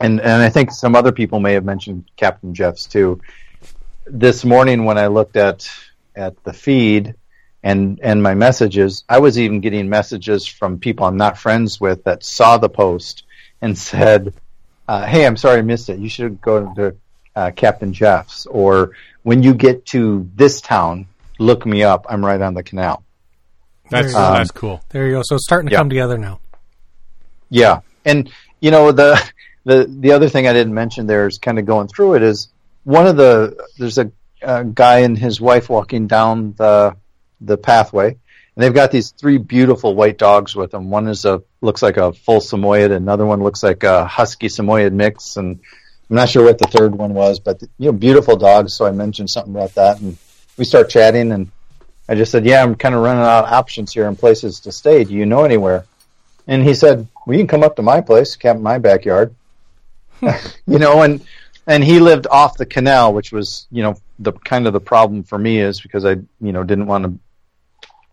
and 0.00 0.20
and 0.20 0.42
I 0.42 0.48
think 0.48 0.70
some 0.70 0.94
other 0.94 1.12
people 1.12 1.40
may 1.40 1.54
have 1.54 1.64
mentioned 1.64 2.04
Captain 2.16 2.54
Jeffs 2.54 2.86
too. 2.86 3.20
This 4.06 4.44
morning 4.44 4.84
when 4.84 4.98
I 4.98 5.08
looked 5.08 5.36
at 5.36 5.68
at 6.16 6.42
the 6.44 6.52
feed, 6.52 7.14
and 7.62 8.00
and 8.02 8.22
my 8.22 8.34
messages. 8.34 9.04
I 9.08 9.18
was 9.18 9.38
even 9.38 9.60
getting 9.60 9.88
messages 9.88 10.46
from 10.46 10.78
people 10.78 11.06
I'm 11.06 11.16
not 11.16 11.38
friends 11.38 11.80
with 11.80 12.04
that 12.04 12.24
saw 12.24 12.58
the 12.58 12.68
post 12.68 13.24
and 13.60 13.76
said, 13.90 14.34
uh, 14.88 15.06
"Hey, 15.06 15.26
I'm 15.26 15.36
sorry 15.36 15.58
I 15.58 15.62
missed 15.62 15.88
it. 15.88 15.98
You 15.98 16.08
should 16.08 16.40
go 16.40 16.72
to 16.74 16.96
uh, 17.34 17.50
Captain 17.54 17.92
Jeff's, 17.92 18.46
or 18.46 18.92
when 19.22 19.42
you 19.42 19.54
get 19.54 19.84
to 19.86 20.28
this 20.34 20.60
town, 20.60 21.06
look 21.38 21.66
me 21.66 21.82
up. 21.82 22.06
I'm 22.08 22.24
right 22.24 22.40
on 22.40 22.54
the 22.54 22.62
canal." 22.62 23.02
That's 23.88 24.12
There 24.12 24.22
you 24.22 24.28
go. 24.28 24.32
that's 24.38 24.50
cool. 24.50 24.82
There 24.88 25.06
you 25.06 25.12
go. 25.14 25.22
So 25.24 25.36
it's 25.36 25.44
starting 25.44 25.68
to 25.68 25.72
Yeah. 25.72 25.78
come 25.78 25.88
together 25.88 26.18
now. 26.18 26.40
Yeah, 27.50 27.80
and 28.04 28.30
you 28.60 28.70
know 28.72 28.90
the 28.92 29.22
the 29.64 29.86
the 29.88 30.12
other 30.12 30.28
thing 30.28 30.46
I 30.48 30.52
didn't 30.52 30.74
mention 30.74 31.06
there 31.06 31.26
is 31.28 31.38
kind 31.38 31.58
of 31.58 31.66
going 31.66 31.88
through 31.88 32.14
it 32.14 32.22
is 32.22 32.48
one 32.84 33.06
of 33.06 33.16
the 33.16 33.56
there's 33.78 33.98
a, 33.98 34.10
guy 34.46 34.98
and 35.00 35.18
his 35.18 35.40
wife 35.40 35.68
walking 35.68 36.06
down 36.06 36.54
the 36.56 36.96
the 37.40 37.58
pathway, 37.58 38.08
and 38.08 38.16
they've 38.56 38.74
got 38.74 38.90
these 38.90 39.10
three 39.10 39.38
beautiful 39.38 39.94
white 39.94 40.18
dogs 40.18 40.56
with 40.56 40.70
them. 40.70 40.90
One 40.90 41.08
is 41.08 41.24
a 41.24 41.42
looks 41.60 41.82
like 41.82 41.96
a 41.96 42.12
full 42.12 42.40
Samoyed, 42.40 42.90
another 42.90 43.26
one 43.26 43.42
looks 43.42 43.62
like 43.62 43.82
a 43.82 44.06
husky 44.06 44.48
Samoyed 44.48 44.92
mix, 44.92 45.36
and 45.36 45.60
I'm 46.08 46.16
not 46.16 46.28
sure 46.28 46.44
what 46.44 46.58
the 46.58 46.68
third 46.68 46.94
one 46.94 47.14
was, 47.14 47.40
but 47.40 47.62
you 47.78 47.86
know, 47.86 47.92
beautiful 47.92 48.36
dogs. 48.36 48.74
So 48.74 48.86
I 48.86 48.92
mentioned 48.92 49.30
something 49.30 49.54
about 49.54 49.74
that, 49.74 50.00
and 50.00 50.16
we 50.56 50.64
start 50.64 50.88
chatting, 50.88 51.32
and 51.32 51.50
I 52.08 52.14
just 52.14 52.32
said, 52.32 52.46
"Yeah, 52.46 52.62
I'm 52.62 52.76
kind 52.76 52.94
of 52.94 53.02
running 53.02 53.22
out 53.22 53.44
of 53.44 53.52
options 53.52 53.92
here 53.92 54.06
and 54.06 54.18
places 54.18 54.60
to 54.60 54.72
stay. 54.72 55.04
Do 55.04 55.12
you 55.12 55.26
know 55.26 55.44
anywhere?" 55.44 55.84
And 56.46 56.62
he 56.62 56.74
said, 56.74 57.08
"Well, 57.26 57.36
you 57.36 57.40
can 57.40 57.48
come 57.48 57.64
up 57.64 57.76
to 57.76 57.82
my 57.82 58.00
place, 58.00 58.36
camp 58.36 58.58
in 58.58 58.62
my 58.62 58.78
backyard." 58.78 59.34
you 60.22 60.78
know, 60.78 61.02
and 61.02 61.24
and 61.66 61.82
he 61.82 61.98
lived 61.98 62.26
off 62.30 62.56
the 62.56 62.66
canal, 62.66 63.12
which 63.12 63.32
was 63.32 63.66
you 63.70 63.82
know 63.82 63.96
the 64.18 64.32
kind 64.32 64.66
of 64.66 64.72
the 64.72 64.80
problem 64.80 65.22
for 65.24 65.38
me 65.38 65.58
is 65.60 65.80
because 65.80 66.04
I 66.04 66.12
you 66.40 66.52
know 66.52 66.62
didn't 66.64 66.86
want 66.86 67.04
to 67.04 67.18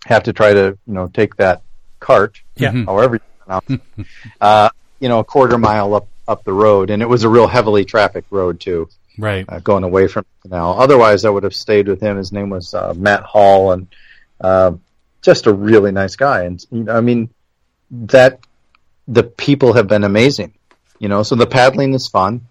have 0.05 0.23
to 0.23 0.33
try 0.33 0.53
to 0.53 0.77
you 0.87 0.93
know 0.93 1.07
take 1.07 1.35
that 1.37 1.61
cart, 1.99 2.41
Yeah. 2.55 2.71
Mhm. 2.71 2.85
however 2.85 3.15
you 3.47 4.09
uh, 4.41 4.69
you 4.99 5.09
know, 5.09 5.19
a 5.19 5.23
quarter 5.23 5.57
mile 5.57 5.93
up 5.95 6.07
up 6.27 6.43
the 6.45 6.53
road, 6.53 6.89
and 6.89 7.01
it 7.01 7.09
was 7.09 7.23
a 7.25 7.29
real 7.29 7.47
heavily 7.47 7.83
trafficked 7.85 8.31
road 8.31 8.59
too 8.61 8.87
Right. 9.17 9.45
uh, 9.47 9.59
going 9.59 9.83
away 9.83 10.07
from 10.07 10.25
the 10.41 10.49
canal. 10.49 10.79
Otherwise, 10.79 11.25
I 11.25 11.29
would 11.29 11.43
have 11.43 11.53
stayed 11.53 11.87
with 11.89 11.99
him. 12.01 12.15
His 12.17 12.31
name 12.31 12.49
was 12.49 12.73
uh, 12.73 12.93
Matt 12.95 13.23
Hall, 13.23 13.73
and 13.73 13.87
uh, 14.39 14.71
just 15.21 15.45
a 15.47 15.53
really 15.53 15.91
nice 15.91 16.15
guy. 16.15 16.43
And 16.43 16.65
you 16.71 16.83
know, 16.85 16.95
I 16.95 17.01
mean, 17.01 17.29
that 17.91 18.39
the 19.07 19.23
people 19.23 19.73
have 19.73 19.87
been 19.87 20.03
amazing. 20.05 20.53
You 20.99 21.09
know, 21.09 21.23
so 21.23 21.35
the 21.35 21.45
paddling 21.47 21.93
is 21.93 22.07
fun. 22.07 22.47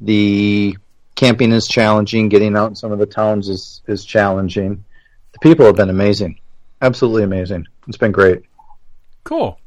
The 0.00 0.76
camping 1.20 1.52
is 1.52 1.66
challenging. 1.68 2.28
Getting 2.30 2.56
out 2.56 2.68
in 2.70 2.74
some 2.76 2.92
of 2.92 2.98
the 2.98 3.06
towns 3.06 3.48
is 3.48 3.82
is 3.86 4.04
challenging. 4.04 4.84
The 5.32 5.38
people 5.40 5.66
have 5.66 5.76
been 5.76 5.90
amazing, 5.90 6.38
absolutely 6.80 7.22
amazing. 7.24 7.66
It's 7.86 7.96
been 7.98 8.12
great. 8.12 8.42
Cool. 9.24 9.58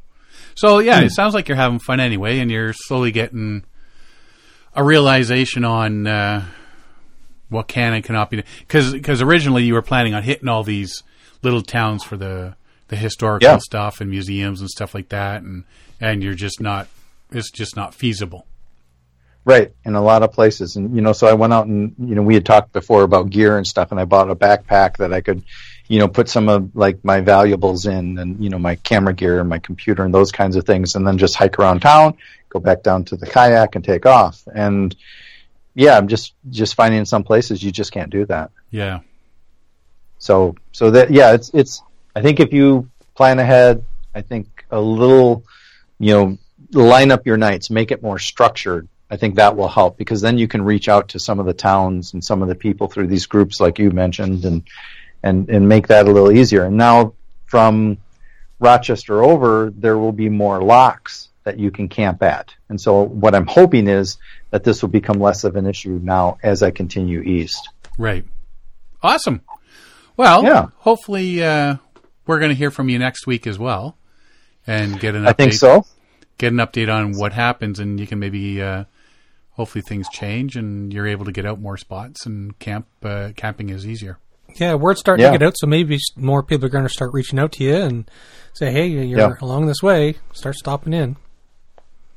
So 0.56 0.80
yeah, 0.80 0.99
it 1.01 1.12
sounds 1.12 1.34
like 1.34 1.47
you're 1.47 1.58
having 1.58 1.80
fun 1.80 1.99
anyway, 1.99 2.39
and 2.39 2.49
you're 2.51 2.74
slowly 2.74 3.12
getting 3.12 3.64
a 4.76 4.84
realization 4.84 5.64
on 5.66 6.08
uh, 6.08 6.45
what 7.49 7.68
can 7.68 7.93
and 7.93 8.04
cannot 8.04 8.30
be. 8.32 8.43
Because 8.68 9.22
originally 9.22 9.64
you 9.64 9.74
were 9.76 9.82
planning 9.82 10.14
on 10.14 10.24
hitting 10.24 10.47
all 10.49 10.64
these 10.64 11.04
little 11.43 11.62
towns 11.62 12.04
for 12.04 12.18
the 12.18 12.56
the 12.89 12.95
historical 12.95 13.47
Yeah. 13.47 13.58
stuff 13.60 14.01
and 14.01 14.10
museums 14.10 14.60
and 14.60 14.70
stuff 14.70 14.93
like 14.93 15.10
that, 15.10 15.41
and 15.43 15.64
and 16.01 16.24
you're 16.24 16.34
just 16.36 16.60
not. 16.60 16.88
It's 17.32 17.49
just 17.49 17.76
not 17.76 17.95
feasible. 17.95 18.45
Right, 19.46 19.74
in 19.84 19.96
a 19.96 20.02
lot 20.02 20.24
of 20.24 20.32
places, 20.32 20.78
and 20.78 20.96
you 20.96 21.02
know, 21.02 21.12
so 21.12 21.28
I 21.28 21.34
went 21.34 21.52
out 21.52 21.68
and 21.68 21.94
you 22.00 22.16
know, 22.16 22.22
we 22.22 22.34
had 22.34 22.46
talked 22.46 22.72
before 22.72 23.04
about 23.04 23.30
gear 23.30 23.58
and 23.58 23.68
stuff, 23.68 23.91
and 23.91 24.00
I 24.00 24.06
bought 24.06 24.30
a 24.30 24.36
backpack 24.36 24.98
that 24.98 25.12
I 25.12 25.20
could, 25.20 25.44
you 25.89 26.00
know, 26.00 26.08
put 26.08 26.30
some 26.30 26.48
of 26.48 26.74
like 26.76 27.04
my 27.04 27.20
valuables 27.20 27.86
in, 27.86 28.18
and 28.20 28.41
you 28.41 28.50
know, 28.50 28.60
my 28.60 28.76
camera 28.76 29.14
gear 29.14 29.41
and 29.41 29.50
my 29.50 29.60
computer 29.60 30.06
and 30.06 30.14
those 30.14 30.32
kinds 30.32 30.56
of 30.56 30.66
things, 30.66 30.96
and 30.96 31.06
then 31.06 31.18
just 31.18 31.36
hike 31.36 31.60
around 31.60 31.82
town, 31.82 32.16
go 32.48 32.60
back 32.60 32.84
down 32.84 33.04
to 33.06 33.18
the 33.18 33.28
kayak 33.28 33.76
and 33.76 33.84
take 33.84 34.06
off, 34.06 34.41
and 34.54 34.96
yeah, 35.76 35.98
I'm 35.98 36.08
just 36.08 36.34
just 36.50 36.76
finding 36.76 37.04
some 37.06 37.24
places 37.24 37.64
you 37.64 37.72
just 37.72 37.91
can't 37.91 38.10
do 38.10 38.26
that. 38.28 38.52
Yeah. 38.70 39.00
So 40.20 40.56
so 40.72 40.91
that 40.91 41.12
yeah, 41.12 41.34
it's 41.34 41.50
it's. 41.54 41.82
I 42.16 42.22
think 42.22 42.39
if 42.39 42.54
you 42.54 42.89
plan 43.16 43.39
ahead, 43.39 43.84
I 44.14 44.22
think 44.22 44.66
a 44.70 44.80
little, 44.80 45.44
you 46.00 46.14
know, 46.14 46.38
line 46.72 47.12
up 47.12 47.26
your 47.26 47.38
nights, 47.38 47.70
make 47.70 47.91
it 47.91 48.04
more 48.04 48.20
structured. 48.20 48.88
I 49.14 49.18
think 49.18 49.36
that 49.36 49.55
will 49.55 49.68
help 49.68 49.97
because 49.97 50.22
then 50.22 50.38
you 50.39 50.47
can 50.47 50.61
reach 50.64 50.88
out 50.89 51.09
to 51.09 51.20
some 51.20 51.39
of 51.39 51.45
the 51.45 51.53
towns 51.53 52.14
and 52.14 52.24
some 52.24 52.41
of 52.41 52.47
the 52.47 52.55
people 52.55 52.88
through 52.88 53.07
these 53.07 53.28
groups 53.28 53.59
like 53.59 53.78
you 53.78 53.91
mentioned 53.91 54.43
and 54.45 54.64
and 55.22 55.49
and 55.49 55.70
make 55.70 55.88
that 55.88 56.07
a 56.07 56.11
little 56.11 56.32
easier. 56.32 56.64
And 56.66 56.78
now 56.78 57.14
from 57.45 57.97
Rochester 58.59 59.24
over, 59.24 59.72
there 59.76 59.97
will 59.97 60.11
be 60.11 60.30
more 60.30 60.61
locks 60.64 61.30
that 61.43 61.59
you 61.59 61.70
can 61.70 61.89
camp 61.89 62.24
at. 62.24 62.53
And 62.70 62.80
so 62.80 63.03
what 63.03 63.36
I'm 63.36 63.45
hoping 63.45 63.88
is 63.88 64.18
that 64.51 64.64
this 64.64 64.82
will 64.82 64.89
become 64.89 65.20
less 65.20 65.43
of 65.43 65.55
an 65.57 65.68
issue 65.68 65.99
now 66.01 66.38
as 66.41 66.64
I 66.64 66.72
continue 66.72 67.22
east. 67.22 67.70
Right. 67.99 68.26
Awesome. 69.03 69.41
Well, 70.18 70.43
Yeah. 70.43 70.68
hopefully 70.78 71.43
uh, 71.43 71.76
we're 72.26 72.39
going 72.39 72.49
to 72.49 72.55
hear 72.55 72.72
from 72.72 72.89
you 72.89 72.97
next 72.97 73.28
week 73.28 73.45
as 73.45 73.59
well, 73.59 73.97
and 74.66 74.99
get 74.99 75.14
an 75.16 75.24
update. 75.24 75.28
I 75.28 75.34
think 75.34 75.53
so. 75.53 75.86
Get 76.38 76.53
an 76.53 76.59
update 76.59 76.91
on 76.91 77.18
what 77.18 77.34
happens, 77.34 77.80
and 77.80 77.99
you 77.99 78.07
can 78.07 78.20
maybe 78.20 78.61
uh, 78.61 78.86
hopefully 79.54 79.82
things 79.88 80.08
change, 80.10 80.56
and 80.56 80.93
you're 80.93 81.08
able 81.08 81.26
to 81.26 81.32
get 81.32 81.45
out 81.45 81.60
more 81.60 81.78
spots, 81.78 82.26
and 82.26 82.58
camp 82.60 82.88
uh, 83.04 83.30
camping 83.36 83.70
is 83.70 83.86
easier. 83.88 84.18
Yeah, 84.56 84.76
word's 84.76 84.99
starting 84.99 85.24
Yeah. 85.24 85.32
to 85.32 85.38
get 85.39 85.47
out, 85.47 85.54
so 85.58 85.66
maybe 85.68 85.97
more 86.16 86.43
people 86.43 86.66
are 86.66 86.70
going 86.70 86.86
to 86.86 86.89
start 86.93 87.12
reaching 87.14 87.39
out 87.39 87.54
to 87.54 87.64
you 87.64 87.76
and 87.76 88.10
say, 88.54 88.72
"Hey, 88.72 88.88
you're 88.88 89.20
Yeah. 89.20 89.34
along 89.41 89.66
this 89.66 89.82
way. 89.82 90.16
Start 90.34 90.56
stopping 90.56 90.93
in." 90.93 91.16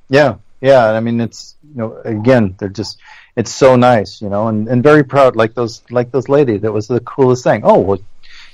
Yeah, 0.09 0.37
yeah. 0.61 0.91
I 0.93 1.01
mean, 1.01 1.21
it's 1.21 1.57
you 1.63 1.75
know, 1.77 2.01
again, 2.05 2.55
they're 2.59 2.69
just 2.69 2.99
it's 3.37 3.53
so 3.53 3.77
nice, 3.77 4.21
you 4.23 4.29
know, 4.29 4.49
and, 4.49 4.69
and 4.69 4.83
very 4.83 5.05
proud. 5.05 5.37
Like 5.37 5.55
those 5.55 5.83
like 5.91 6.11
those 6.11 6.29
lady, 6.29 6.59
that 6.59 6.73
was 6.73 6.87
the 6.89 7.01
coolest 7.01 7.45
thing. 7.45 7.63
Oh, 7.65 7.79
well, 7.79 7.99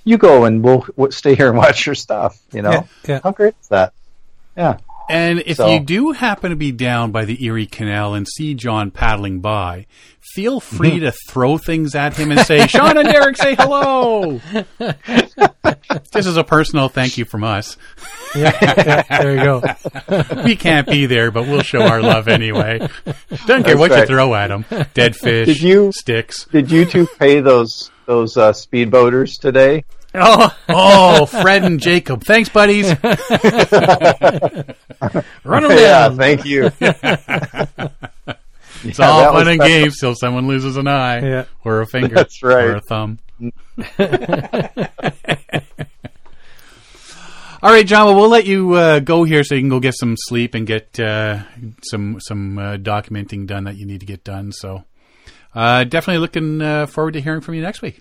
you 0.05 0.18
go 0.18 0.45
and 0.45 0.62
we'll, 0.64 0.85
we'll 0.97 1.12
stay 1.12 1.35
here 1.35 1.49
and 1.49 1.57
watch 1.64 1.87
your 1.87 1.95
stuff. 1.95 2.39
You 2.53 2.62
know, 2.62 2.70
Yeah, 2.72 2.83
yeah. 3.07 3.20
how 3.22 3.30
great 3.33 3.55
is 3.61 3.68
that? 3.68 3.93
Yeah, 4.57 4.78
And 5.13 5.43
if 5.47 5.59
So- 5.59 5.73
you 5.75 5.81
do 5.81 6.13
happen 6.13 6.51
to 6.51 6.57
be 6.57 6.73
down 6.73 7.11
by 7.13 7.25
the 7.25 7.45
Erie 7.45 7.67
Canal 7.67 8.15
and 8.15 8.27
see 8.27 8.55
John 8.55 8.91
paddling 8.91 9.41
by, 9.41 9.87
feel 10.35 10.59
free 10.59 11.01
to 11.01 11.13
throw 11.29 11.59
things 11.59 11.95
at 11.95 12.17
him 12.17 12.31
and 12.33 12.41
say, 12.41 12.67
Sean 12.69 12.97
and 12.97 13.09
Derek, 13.09 13.37
say 13.37 13.55
hello. 13.55 14.41
this 16.13 16.27
is 16.27 16.37
a 16.37 16.45
personal 16.45 16.89
thank 16.89 17.19
you 17.19 17.25
from 17.25 17.45
us. 17.45 17.77
Yeah, 18.35 18.51
yeah, 18.63 19.03
there 19.21 19.37
you 19.37 19.43
go. 19.45 19.63
We 20.47 20.57
can't 20.57 20.89
be 20.89 21.05
there, 21.05 21.31
but 21.31 21.47
we'll 21.47 21.61
show 21.61 21.83
our 21.83 22.01
love 22.01 22.29
anyway. 22.29 22.79
Don't 23.47 23.63
care 23.63 23.77
That's 23.77 23.79
what 23.79 23.91
you 23.91 24.07
throw 24.07 24.35
at 24.35 24.51
him. 24.51 24.65
Dead 24.95 25.15
fish, 25.15 25.49
Did 25.49 25.61
you- 25.61 25.93
sticks. 25.95 26.47
Did 26.47 26.71
you 26.71 26.87
two 26.87 27.07
pay 27.19 27.41
those 27.41 27.91
those 28.07 28.39
uh, 28.39 28.53
speedboaters 28.53 29.39
today? 29.39 29.85
Oh, 30.15 30.55
oh, 30.69 31.27
Fred 31.27 31.65
and 31.65 31.81
Jacob. 31.81 32.23
Thanks, 32.25 32.49
buddies. 32.51 32.89
Run 33.03 33.17
them 35.63 35.71
yeah, 35.71 36.09
down. 36.09 36.17
thank 36.17 36.45
you. 36.45 36.71
It's 38.85 38.99
Yeah, 38.99 39.11
all 39.11 39.33
fun 39.35 39.47
and 39.47 39.61
special. 39.61 39.79
games 39.81 39.99
till 40.01 40.15
someone 40.17 40.49
loses 40.49 40.77
an 40.77 40.89
eye 40.89 41.21
Yeah. 41.21 41.45
or 41.65 41.83
a 41.83 41.87
finger. 41.87 42.17
That's 42.17 42.43
right. 42.43 42.65
Or 42.65 42.75
a 42.77 42.81
thumb. 42.81 43.21
all 47.63 47.71
right, 47.71 47.87
John. 47.87 48.07
Well, 48.07 48.17
we'll 48.17 48.29
let 48.29 48.45
you 48.45 48.73
uh, 48.73 48.99
go 48.99 49.23
here 49.23 49.45
so 49.45 49.55
you 49.55 49.61
can 49.61 49.69
go 49.69 49.79
get 49.79 49.95
some 49.97 50.17
sleep 50.19 50.57
and 50.57 50.67
get 50.67 50.99
uh, 50.99 51.45
some 51.85 52.19
some 52.21 52.59
uh, 52.59 52.77
documenting 52.77 53.47
done 53.47 53.63
that 53.65 53.77
you 53.77 53.87
need 53.87 54.01
to 54.01 54.07
get 54.07 54.25
done. 54.25 54.51
So, 54.51 54.83
uh, 55.55 55.85
definitely 55.85 56.19
looking 56.19 56.61
uh, 56.61 56.87
forward 56.87 57.13
to 57.13 57.21
hearing 57.21 57.41
from 57.41 57.55
you 57.55 57.63
next 57.63 57.83
week. 57.83 58.01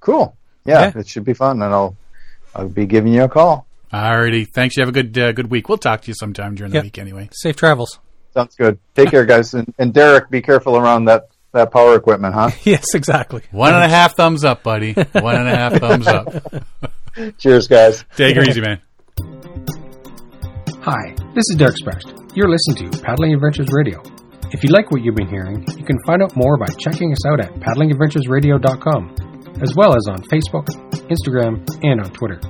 Cool. 0.00 0.38
Yeah, 0.66 0.80
Yeah. 0.94 0.98
it 1.00 1.08
should 1.08 1.24
be 1.24 1.34
fun, 1.34 1.62
and 1.62 1.72
I'll 1.72 1.96
I'll 2.54 2.68
be 2.68 2.86
giving 2.86 3.12
you 3.12 3.22
a 3.24 3.28
call. 3.28 3.66
Alrighty, 3.92 4.46
thanks. 4.52 4.76
You 4.76 4.82
have 4.82 4.88
a 4.88 4.92
good 4.92 5.16
uh, 5.18 5.32
good 5.32 5.50
week. 5.50 5.68
We'll 5.68 5.78
talk 5.78 6.02
to 6.02 6.08
you 6.08 6.14
sometime 6.14 6.54
during 6.54 6.72
the 6.72 6.76
Yep. 6.78 6.84
week 6.84 6.98
anyway. 6.98 7.28
Safe 7.32 7.56
travels. 7.56 7.98
Sounds 8.34 8.54
good. 8.56 8.78
Take 8.94 9.10
care, 9.10 9.24
guys, 9.24 9.54
and, 9.54 9.72
and 9.78 9.94
Derek, 9.94 10.28
be 10.30 10.42
careful 10.42 10.76
around 10.76 11.06
that 11.06 11.28
that 11.52 11.70
power 11.72 11.94
equipment, 11.94 12.34
huh? 12.34 12.50
Yes, 12.64 12.94
exactly. 12.94 13.42
One 13.50 13.72
and 13.74 13.82
a 13.84 13.88
half 13.88 14.14
thumbs 14.16 14.44
up, 14.44 14.62
buddy. 14.62 14.92
One 14.92 15.36
and 15.36 15.48
a 15.48 15.56
half 15.56 15.74
thumbs 15.78 16.06
up. 16.06 16.28
Cheers, 17.38 17.66
guys. 17.68 18.04
Take 18.16 18.36
it 18.36 18.46
easy, 18.48 18.60
man. 18.60 18.80
Hi, 20.82 21.14
this 21.34 21.44
is 21.50 21.56
Derek 21.56 21.76
Sprest. 21.78 22.12
You're 22.34 22.48
listening 22.50 22.90
to 22.90 23.02
Paddling 23.02 23.32
Adventures 23.34 23.68
Radio. 23.72 24.02
If 24.52 24.62
you 24.62 24.70
like 24.70 24.90
what 24.90 25.02
you've 25.02 25.14
been 25.16 25.28
hearing, 25.28 25.64
you 25.76 25.84
can 25.84 25.98
find 26.06 26.22
out 26.22 26.36
more 26.36 26.56
by 26.58 26.66
checking 26.78 27.10
us 27.12 27.24
out 27.26 27.40
at 27.40 27.52
paddlingadventuresradio.com, 27.54 29.16
as 29.62 29.74
well 29.76 29.94
as 29.96 30.06
on 30.08 30.22
Facebook, 30.28 30.66
Instagram, 31.08 31.64
and 31.84 32.00
on 32.00 32.10
Twitter. 32.12 32.40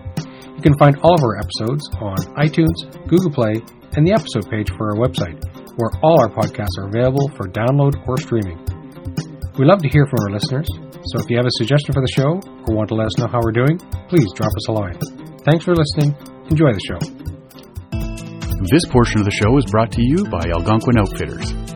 You 0.57 0.63
can 0.63 0.77
find 0.79 0.97
all 1.03 1.15
of 1.15 1.23
our 1.23 1.37
episodes 1.39 1.85
on 2.01 2.17
iTunes, 2.41 2.77
Google 3.09 3.31
Play, 3.31 3.61
and 3.97 4.07
the 4.07 4.13
episode 4.13 4.51
page 4.51 4.71
for 4.77 4.91
our 4.93 4.99
website, 4.99 5.37
where 5.77 5.91
all 6.03 6.19
our 6.21 6.31
podcasts 6.31 6.77
are 6.81 6.89
available 6.89 7.29
for 7.37 7.49
download 7.49 7.97
or 8.09 8.17
streaming. 8.19 8.59
We 9.59 9.65
love 9.65 9.81
to 9.83 9.89
hear 9.89 10.07
from 10.07 10.21
our 10.25 10.33
listeners, 10.33 10.69
So 11.13 11.21
if 11.21 11.31
you 11.31 11.37
have 11.37 11.47
a 11.47 11.57
suggestion 11.61 11.95
for 11.95 12.03
the 12.03 12.13
show 12.13 12.41
or 12.67 12.75
want 12.75 12.89
to 12.89 12.95
let 12.95 13.07
us 13.07 13.19
know 13.19 13.29
how 13.29 13.41
we're 13.43 13.53
doing, 13.53 13.79
please 14.09 14.27
drop 14.35 14.51
us 14.51 14.69
a 14.69 14.73
line. 14.73 14.99
Thanks 15.45 15.65
for 15.65 15.75
listening. 15.75 16.17
Enjoy 16.51 16.73
the 16.73 16.85
show. 16.89 17.01
This 18.73 18.85
portion 18.91 19.21
of 19.21 19.25
the 19.25 19.31
show 19.31 19.57
is 19.59 19.65
brought 19.71 19.93
to 19.93 20.03
you 20.03 20.25
by 20.25 20.43
Algonquin 20.51 20.99
Outfitters. 20.99 21.76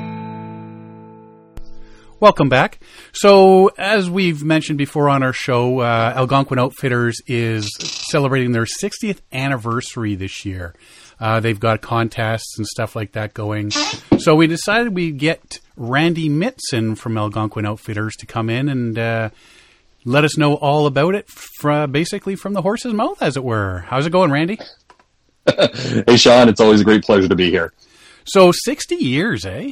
Welcome 2.21 2.49
back. 2.49 2.77
So, 3.13 3.71
as 3.79 4.07
we've 4.07 4.43
mentioned 4.43 4.77
before 4.77 5.09
on 5.09 5.23
our 5.23 5.33
show, 5.33 5.79
uh, 5.79 6.13
Algonquin 6.15 6.59
Outfitters 6.59 7.19
is 7.25 7.67
celebrating 7.79 8.51
their 8.51 8.65
60th 8.65 9.21
anniversary 9.33 10.13
this 10.13 10.45
year. 10.45 10.75
Uh, 11.19 11.39
they've 11.39 11.59
got 11.59 11.81
contests 11.81 12.59
and 12.59 12.67
stuff 12.67 12.95
like 12.95 13.13
that 13.13 13.33
going. 13.33 13.71
So, 14.19 14.35
we 14.35 14.45
decided 14.45 14.93
we'd 14.93 15.17
get 15.17 15.61
Randy 15.75 16.29
Mitson 16.29 16.95
from 16.95 17.17
Algonquin 17.17 17.65
Outfitters 17.65 18.15
to 18.17 18.27
come 18.27 18.51
in 18.51 18.69
and 18.69 18.99
uh, 18.99 19.29
let 20.05 20.23
us 20.23 20.37
know 20.37 20.53
all 20.53 20.85
about 20.85 21.15
it, 21.15 21.27
fr- 21.27 21.87
basically 21.87 22.35
from 22.35 22.53
the 22.53 22.61
horse's 22.61 22.93
mouth, 22.93 23.19
as 23.19 23.35
it 23.35 23.43
were. 23.43 23.79
How's 23.87 24.05
it 24.05 24.11
going, 24.11 24.29
Randy? 24.29 24.59
hey, 25.57 26.17
Sean, 26.17 26.49
it's 26.49 26.61
always 26.61 26.81
a 26.81 26.83
great 26.85 27.03
pleasure 27.03 27.27
to 27.27 27.35
be 27.35 27.49
here. 27.49 27.73
So, 28.25 28.51
60 28.51 28.93
years, 28.93 29.43
eh? 29.43 29.71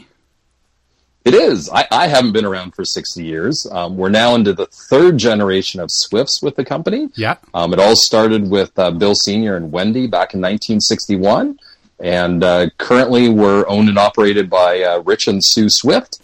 It 1.26 1.34
is. 1.34 1.70
I, 1.70 1.86
I 1.92 2.08
haven't 2.08 2.32
been 2.32 2.46
around 2.46 2.76
for 2.76 2.86
60 2.86 3.24
years. 3.24 3.68
Um, 3.72 3.98
we're 3.98 4.10
now 4.10 4.36
into 4.36 4.54
the 4.54 4.68
third 4.90 5.18
generation 5.18 5.80
of 5.80 5.90
Swifts 5.92 6.42
with 6.42 6.56
the 6.56 6.64
company. 6.64 7.10
Yeah. 7.16 7.36
Um, 7.54 7.74
it 7.74 7.80
all 7.80 7.96
started 7.96 8.50
with 8.50 8.78
uh, 8.80 8.92
Bill 8.92 9.14
Sr. 9.16 9.58
and 9.58 9.72
Wendy 9.72 10.08
back 10.08 10.34
in 10.34 10.40
1961. 10.40 11.60
And 12.00 12.44
uh, 12.44 12.70
currently 12.78 13.28
we're 13.28 13.68
owned 13.68 13.90
and 13.90 14.00
operated 14.00 14.50
by 14.50 14.82
uh, 14.82 15.00
Rich 15.00 15.28
and 15.28 15.42
Sue 15.44 15.68
Swift. 15.70 16.22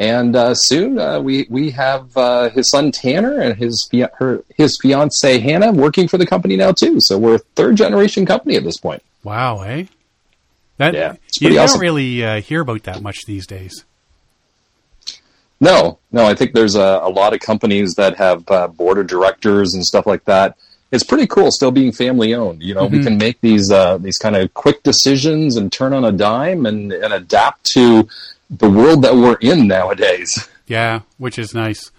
And 0.00 0.34
uh, 0.34 0.54
soon 0.54 0.98
uh, 0.98 1.20
we, 1.20 1.46
we 1.50 1.70
have 1.72 2.16
uh, 2.16 2.48
his 2.50 2.70
son 2.70 2.90
Tanner 2.90 3.40
and 3.40 3.58
his, 3.58 3.86
fia- 3.90 4.10
her, 4.18 4.44
his 4.56 4.78
fiance 4.80 5.38
Hannah 5.40 5.72
working 5.72 6.08
for 6.08 6.16
the 6.16 6.26
company 6.26 6.56
now, 6.56 6.72
too. 6.72 6.96
So 7.00 7.18
we're 7.18 7.34
a 7.34 7.38
third 7.54 7.76
generation 7.76 8.24
company 8.24 8.56
at 8.56 8.64
this 8.64 8.78
point. 8.78 9.02
Wow, 9.24 9.60
eh? 9.62 9.84
That, 10.78 10.94
Yeah, 10.94 11.12
you 11.34 11.48
pretty 11.48 11.56
don't 11.56 11.80
really 11.80 12.24
uh, 12.24 12.40
hear 12.40 12.60
about 12.60 12.84
that 12.84 13.02
much 13.02 13.26
these 13.26 13.46
days. 13.46 13.84
No, 15.60 15.98
no. 16.12 16.24
I 16.24 16.34
think 16.34 16.52
there's 16.54 16.76
a, 16.76 17.00
a 17.02 17.08
lot 17.10 17.34
of 17.34 17.40
companies 17.40 17.94
that 17.94 18.16
have 18.16 18.48
uh, 18.50 18.68
board 18.68 18.98
of 18.98 19.06
directors 19.06 19.74
and 19.74 19.84
stuff 19.84 20.06
like 20.06 20.24
that. 20.24 20.56
It's 20.90 21.04
pretty 21.04 21.26
cool, 21.26 21.50
still 21.50 21.70
being 21.70 21.92
family 21.92 22.32
owned. 22.32 22.62
You 22.62 22.74
know, 22.74 22.86
we 22.86 23.02
can 23.02 23.18
make 23.18 23.40
these 23.42 23.70
uh, 23.70 23.98
these 23.98 24.16
kind 24.16 24.36
of 24.36 24.54
quick 24.54 24.82
decisions 24.82 25.56
and 25.56 25.70
turn 25.70 25.92
on 25.92 26.04
a 26.04 26.12
dime 26.12 26.64
and, 26.64 26.92
and 26.92 27.12
adapt 27.12 27.64
to 27.74 28.08
the 28.48 28.70
world 28.70 29.02
that 29.02 29.14
we're 29.14 29.36
in 29.40 29.66
nowadays. 29.68 30.48
Yeah, 30.66 31.00
which 31.18 31.38
is 31.38 31.54
nice. 31.54 31.90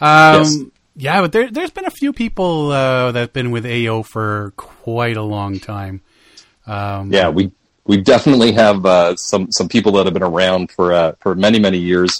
Um, 0.00 0.42
Yes. 0.42 0.56
Yeah, 0.96 1.20
but 1.22 1.32
there, 1.32 1.50
there's 1.50 1.70
been 1.70 1.86
a 1.86 1.90
few 1.90 2.12
people 2.12 2.72
uh, 2.72 3.12
that 3.12 3.20
have 3.20 3.32
been 3.32 3.50
with 3.50 3.64
AO 3.64 4.02
for 4.02 4.52
quite 4.56 5.16
a 5.16 5.22
long 5.22 5.58
time. 5.58 6.02
Um, 6.66 7.12
Yeah, 7.12 7.30
we 7.30 7.52
we 7.86 7.98
definitely 7.98 8.52
have 8.52 8.84
uh, 8.86 9.16
some 9.16 9.50
some 9.50 9.68
people 9.68 9.92
that 9.92 10.06
have 10.06 10.14
been 10.14 10.22
around 10.22 10.70
for 10.70 10.92
uh, 10.92 11.12
for 11.20 11.34
many 11.34 11.58
many 11.58 11.78
years. 11.78 12.10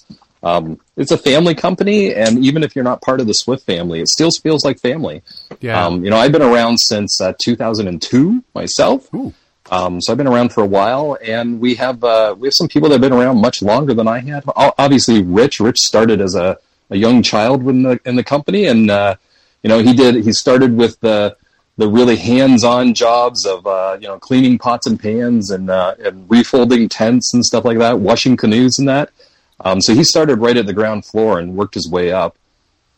Um, 0.43 0.81
it's 0.97 1.11
a 1.11 1.19
family 1.19 1.55
company, 1.55 2.15
and 2.15 2.45
even 2.45 2.63
if 2.63 2.75
you're 2.75 2.85
not 2.85 3.03
part 3.03 3.21
of 3.21 3.27
the 3.27 3.35
Swift 3.35 3.67
family, 3.67 4.01
it 4.01 4.09
still 4.09 4.31
feels 4.43 4.65
like 4.65 4.81
family. 4.81 5.23
yeah. 5.61 5.85
Um, 5.85 6.03
you 6.05 6.11
know, 6.11 6.17
I've 6.17 6.33
been 6.33 6.43
around 6.43 6.79
since 6.79 7.21
uh, 7.21 7.35
2002 7.45 8.43
myself. 8.55 9.09
Um, 9.71 10.01
so 10.01 10.13
I've 10.13 10.17
been 10.19 10.27
around 10.27 10.53
for 10.53 10.63
a 10.63 10.67
while, 10.67 11.17
and 11.23 11.61
we 11.61 11.75
have 11.77 12.03
uh, 12.03 12.35
we 12.37 12.49
have 12.49 12.55
some 12.55 12.69
people 12.69 12.89
that 12.89 12.95
have 12.95 13.01
been 13.03 13.13
around 13.13 13.41
much 13.41 13.63
longer 13.63 13.95
than 13.95 14.09
I 14.09 14.21
have. 14.21 14.49
Obviously, 14.57 15.23
Rich. 15.23 15.61
Rich 15.61 15.79
started 15.79 16.21
as 16.21 16.35
a, 16.35 16.59
a 16.91 16.97
young 16.97 17.23
child 17.23 17.67
in 17.69 17.83
the 17.83 18.01
in 18.05 18.17
the 18.17 18.25
company, 18.25 18.67
and 18.67 18.91
uh, 18.91 19.17
you 19.63 19.69
know 19.69 19.79
he 19.81 19.93
did. 19.93 20.25
He 20.25 20.33
started 20.33 20.77
with 20.77 20.99
the 21.01 21.37
the 21.77 21.89
really 21.89 22.17
hands-on 22.17 22.95
jobs 22.95 23.47
of 23.47 23.67
uh, 23.67 23.97
you 24.01 24.09
know 24.09 24.19
cleaning 24.19 24.59
pots 24.59 24.87
and 24.87 24.99
pans 24.99 25.51
and 25.51 25.71
uh, 25.71 25.95
and 26.01 26.29
refolding 26.29 26.89
tents 26.91 27.33
and 27.33 27.45
stuff 27.45 27.65
like 27.65 27.79
that, 27.79 28.01
washing 28.01 28.37
canoes 28.37 28.79
and 28.79 28.89
that. 28.89 29.11
Um, 29.63 29.81
so 29.81 29.95
he 29.95 30.05
started 30.05 30.37
right 30.37 30.57
at 30.57 30.67
the 30.67 30.73
ground 30.73 31.05
floor 31.05 31.39
and 31.39 31.55
worked 31.55 31.75
his 31.75 31.89
way 31.89 32.13
up 32.13 32.37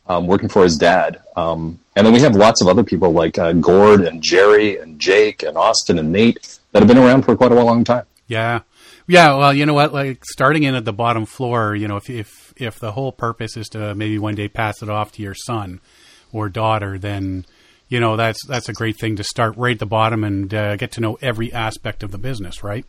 um, 0.06 0.26
working 0.26 0.48
for 0.48 0.62
his 0.62 0.76
dad. 0.76 1.20
Um, 1.36 1.78
and 1.96 2.06
then 2.06 2.14
we 2.14 2.20
have 2.20 2.34
lots 2.34 2.60
of 2.60 2.68
other 2.68 2.82
people 2.82 3.12
like 3.12 3.38
uh, 3.38 3.52
Gord 3.52 4.02
and 4.02 4.22
Jerry 4.22 4.78
and 4.78 4.98
Jake 4.98 5.42
and 5.42 5.56
Austin 5.56 5.98
and 5.98 6.12
Nate 6.12 6.58
that 6.72 6.80
have 6.80 6.88
been 6.88 6.98
around 6.98 7.22
for 7.22 7.36
quite 7.36 7.52
a 7.52 7.62
long 7.62 7.84
time. 7.84 8.06
Yeah, 8.26 8.60
yeah. 9.06 9.36
Well, 9.36 9.52
you 9.52 9.66
know 9.66 9.74
what? 9.74 9.92
Like 9.92 10.24
starting 10.24 10.62
in 10.62 10.74
at 10.74 10.84
the 10.84 10.92
bottom 10.92 11.26
floor, 11.26 11.74
you 11.74 11.86
know, 11.86 11.96
if 11.96 12.08
if 12.08 12.54
if 12.56 12.78
the 12.78 12.92
whole 12.92 13.12
purpose 13.12 13.56
is 13.56 13.68
to 13.70 13.94
maybe 13.94 14.18
one 14.18 14.34
day 14.34 14.48
pass 14.48 14.82
it 14.82 14.88
off 14.88 15.12
to 15.12 15.22
your 15.22 15.34
son 15.34 15.80
or 16.32 16.48
daughter, 16.48 16.98
then 16.98 17.44
you 17.88 18.00
know 18.00 18.16
that's 18.16 18.44
that's 18.46 18.68
a 18.68 18.72
great 18.72 18.98
thing 18.98 19.16
to 19.16 19.24
start 19.24 19.56
right 19.56 19.74
at 19.74 19.80
the 19.80 19.86
bottom 19.86 20.24
and 20.24 20.54
uh, 20.54 20.76
get 20.76 20.92
to 20.92 21.00
know 21.00 21.18
every 21.20 21.52
aspect 21.52 22.02
of 22.02 22.10
the 22.10 22.18
business, 22.18 22.64
right? 22.64 22.86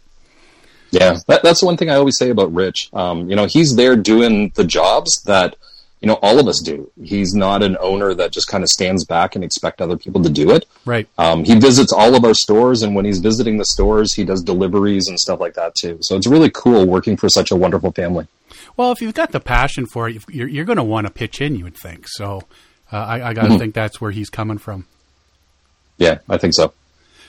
Yeah, 0.94 1.18
that, 1.28 1.42
that's 1.42 1.62
the 1.62 1.66
one 1.66 1.76
thing 1.76 1.90
I 1.90 1.96
always 1.96 2.20
say 2.20 2.30
about 2.30 2.54
Rich. 2.54 2.90
Um, 2.94 3.28
you 3.28 3.36
know, 3.36 3.48
he's 3.48 3.76
there 3.76 3.96
doing 3.96 4.52
the 4.54 4.64
jobs 4.64 5.24
that 5.26 5.56
you 6.02 6.08
know 6.08 6.20
all 6.22 6.40
of 6.40 6.48
us 6.48 6.62
do. 6.64 6.92
He's 7.04 7.34
not 7.34 7.64
an 7.64 7.78
owner 7.80 8.14
that 8.14 8.32
just 8.32 8.48
kind 8.48 8.64
of 8.64 8.70
stands 8.70 9.04
back 9.04 9.36
and 9.36 9.44
expect 9.44 9.82
other 9.82 9.98
people 9.98 10.22
to 10.22 10.30
do 10.30 10.52
it. 10.52 10.66
Right. 10.86 11.08
Um, 11.18 11.46
he 11.46 11.56
visits 11.56 11.92
all 11.92 12.14
of 12.14 12.24
our 12.24 12.36
stores, 12.36 12.84
and 12.84 12.94
when 12.94 13.06
he's 13.06 13.20
visiting 13.20 13.58
the 13.58 13.66
stores, 13.66 14.14
he 14.14 14.24
does 14.24 14.44
deliveries 14.44 15.08
and 15.08 15.20
stuff 15.20 15.40
like 15.40 15.56
that 15.56 15.74
too. 15.74 15.98
So 16.02 16.16
it's 16.16 16.28
really 16.28 16.52
cool 16.52 16.86
working 16.86 17.18
for 17.18 17.28
such 17.28 17.50
a 17.50 17.56
wonderful 17.56 17.92
family. 17.92 18.28
Well, 18.78 18.92
if 18.92 19.02
you've 19.02 19.16
got 19.16 19.32
the 19.32 19.40
passion 19.40 19.88
for 19.88 20.08
it, 20.08 20.24
you're, 20.30 20.48
you're 20.48 20.66
going 20.66 20.78
to 20.78 20.84
want 20.84 21.08
to 21.08 21.14
pitch 21.14 21.42
in. 21.42 21.56
You 21.56 21.64
would 21.64 21.78
think 21.78 22.08
so. 22.08 22.44
Uh, 22.92 22.98
I, 22.98 23.30
I 23.30 23.34
got 23.34 23.48
to 23.48 23.58
think 23.58 23.74
that's 23.74 24.00
where 24.00 24.12
he's 24.12 24.30
coming 24.30 24.60
from. 24.60 24.86
Yeah, 25.98 26.20
I 26.30 26.38
think 26.38 26.54
so. 26.54 26.74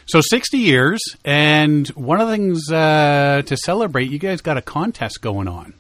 So 0.07 0.21
60 0.21 0.59
years, 0.59 1.01
and 1.25 1.89
one 1.89 2.21
of 2.21 2.29
the 2.29 2.35
things 2.35 2.71
uh, 2.71 3.43
to 3.47 3.57
celebrate, 3.57 4.11
you 4.11 4.19
guys 4.19 4.41
got 4.41 4.59
a 4.59 4.63
contest 4.63 5.23
going 5.23 5.49
on. 5.49 5.75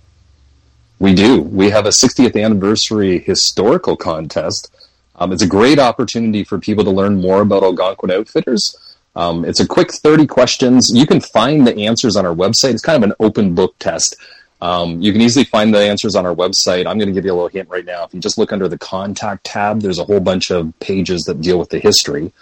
We 0.98 1.14
do. 1.14 1.42
We 1.42 1.70
have 1.70 1.84
a 1.84 1.90
60th 1.90 2.42
anniversary 2.42 3.18
historical 3.18 3.96
contest. 3.96 4.74
Um, 5.16 5.32
it's 5.32 5.42
a 5.42 5.46
great 5.46 5.78
opportunity 5.78 6.42
for 6.44 6.58
people 6.58 6.84
to 6.84 6.90
learn 6.90 7.20
more 7.20 7.42
about 7.42 7.62
Algonquin 7.62 8.10
Outfitters. 8.10 8.74
Um, 9.14 9.44
it's 9.44 9.60
a 9.60 9.66
quick 9.66 9.92
30 9.92 10.26
questions. 10.26 10.90
You 10.92 11.06
can 11.06 11.20
find 11.20 11.66
the 11.66 11.76
answers 11.86 12.16
on 12.16 12.24
our 12.24 12.34
website. 12.34 12.72
It's 12.72 12.82
kind 12.82 13.02
of 13.02 13.10
an 13.10 13.16
open 13.20 13.54
book 13.54 13.78
test. 13.78 14.16
Um, 14.60 15.02
you 15.02 15.12
can 15.12 15.20
easily 15.20 15.44
find 15.44 15.74
the 15.74 15.80
answers 15.80 16.16
on 16.16 16.24
our 16.24 16.34
website. 16.34 16.86
I'm 16.86 16.98
going 16.98 17.08
to 17.08 17.12
give 17.12 17.24
you 17.24 17.32
a 17.32 17.34
little 17.34 17.48
hint 17.48 17.68
right 17.68 17.84
now. 17.84 18.04
If 18.04 18.14
you 18.14 18.20
just 18.20 18.38
look 18.38 18.52
under 18.52 18.66
the 18.66 18.78
contact 18.78 19.44
tab, 19.44 19.82
there's 19.82 19.98
a 19.98 20.04
whole 20.04 20.20
bunch 20.20 20.50
of 20.50 20.72
pages 20.80 21.22
that 21.24 21.40
deal 21.42 21.58
with 21.58 21.68
the 21.68 21.78
history. 21.78 22.32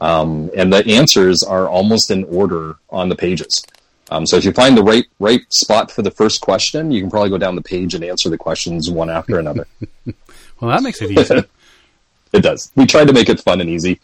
Um, 0.00 0.50
and 0.54 0.72
the 0.72 0.86
answers 0.86 1.42
are 1.42 1.68
almost 1.68 2.10
in 2.10 2.24
order 2.24 2.76
on 2.90 3.08
the 3.08 3.16
pages. 3.16 3.64
Um, 4.10 4.26
so 4.26 4.36
if 4.36 4.44
you 4.44 4.52
find 4.52 4.76
the 4.76 4.82
right 4.82 5.04
right 5.18 5.40
spot 5.50 5.90
for 5.90 6.02
the 6.02 6.10
first 6.10 6.40
question, 6.40 6.92
you 6.92 7.00
can 7.00 7.10
probably 7.10 7.30
go 7.30 7.38
down 7.38 7.56
the 7.56 7.62
page 7.62 7.94
and 7.94 8.04
answer 8.04 8.30
the 8.30 8.38
questions 8.38 8.90
one 8.90 9.10
after 9.10 9.38
another. 9.38 9.66
Well, 10.58 10.70
that 10.70 10.82
makes 10.82 11.02
it 11.02 11.10
easy. 11.10 11.42
it 12.32 12.40
does. 12.40 12.72
We 12.76 12.86
tried 12.86 13.08
to 13.08 13.12
make 13.12 13.28
it 13.28 13.40
fun 13.40 13.60
and 13.60 13.68
easy. 13.68 14.00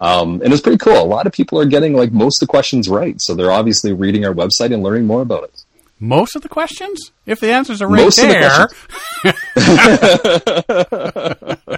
Um, 0.00 0.40
and 0.42 0.52
it's 0.52 0.62
pretty 0.62 0.78
cool. 0.78 1.00
A 1.00 1.04
lot 1.04 1.26
of 1.26 1.32
people 1.32 1.58
are 1.58 1.64
getting 1.64 1.94
like 1.94 2.12
most 2.12 2.40
of 2.40 2.46
the 2.46 2.50
questions 2.50 2.88
right, 2.88 3.16
so 3.18 3.34
they're 3.34 3.50
obviously 3.50 3.92
reading 3.92 4.24
our 4.24 4.32
website 4.32 4.72
and 4.72 4.82
learning 4.82 5.06
more 5.06 5.22
about 5.22 5.44
it. 5.44 5.64
Most 5.98 6.36
of 6.36 6.42
the 6.42 6.48
questions, 6.48 7.10
if 7.24 7.40
the 7.40 7.50
answers 7.50 7.80
are 7.80 7.88
right 7.88 8.02
Most 8.02 8.18
of 8.18 8.28
the 8.28 8.68
there, 9.24 9.32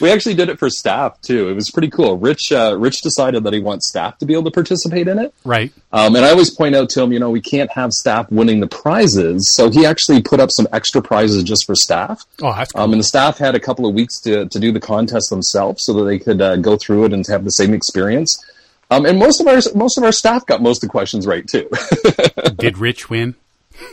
We 0.00 0.10
actually 0.10 0.34
did 0.34 0.48
it 0.48 0.58
for 0.58 0.70
staff 0.70 1.20
too. 1.20 1.50
It 1.50 1.54
was 1.54 1.70
pretty 1.70 1.90
cool. 1.90 2.16
Rich 2.16 2.52
uh, 2.52 2.76
Rich 2.78 3.02
decided 3.02 3.44
that 3.44 3.52
he 3.52 3.60
wants 3.60 3.88
staff 3.88 4.16
to 4.18 4.26
be 4.26 4.32
able 4.32 4.44
to 4.44 4.50
participate 4.50 5.08
in 5.08 5.18
it. 5.18 5.34
right? 5.44 5.70
Um, 5.92 6.16
and 6.16 6.24
I 6.24 6.30
always 6.30 6.54
point 6.54 6.74
out 6.74 6.88
to 6.90 7.02
him, 7.02 7.12
you 7.12 7.18
know, 7.18 7.30
we 7.30 7.42
can't 7.42 7.70
have 7.72 7.92
staff 7.92 8.30
winning 8.30 8.60
the 8.60 8.66
prizes. 8.66 9.52
So 9.54 9.70
he 9.70 9.84
actually 9.84 10.22
put 10.22 10.40
up 10.40 10.50
some 10.50 10.66
extra 10.72 11.02
prizes 11.02 11.44
just 11.44 11.66
for 11.66 11.74
staff. 11.74 12.24
Oh, 12.42 12.54
that's 12.54 12.72
cool. 12.72 12.82
Um, 12.82 12.92
and 12.92 13.00
the 13.00 13.04
staff 13.04 13.36
had 13.36 13.54
a 13.54 13.60
couple 13.60 13.86
of 13.86 13.94
weeks 13.94 14.18
to, 14.22 14.48
to 14.48 14.58
do 14.58 14.72
the 14.72 14.80
contest 14.80 15.28
themselves 15.28 15.84
so 15.84 15.92
that 15.94 16.04
they 16.04 16.18
could 16.18 16.40
uh, 16.40 16.56
go 16.56 16.78
through 16.78 17.04
it 17.04 17.12
and 17.12 17.26
have 17.26 17.44
the 17.44 17.50
same 17.50 17.74
experience. 17.74 18.42
Um, 18.90 19.04
and 19.04 19.18
most 19.18 19.40
of 19.40 19.46
our 19.46 19.60
most 19.74 19.98
of 19.98 20.04
our 20.04 20.12
staff 20.12 20.46
got 20.46 20.62
most 20.62 20.82
of 20.82 20.88
the 20.88 20.90
questions 20.90 21.26
right 21.26 21.46
too. 21.46 21.68
Did 22.56 22.78
Rich 22.78 23.08
win? 23.08 23.36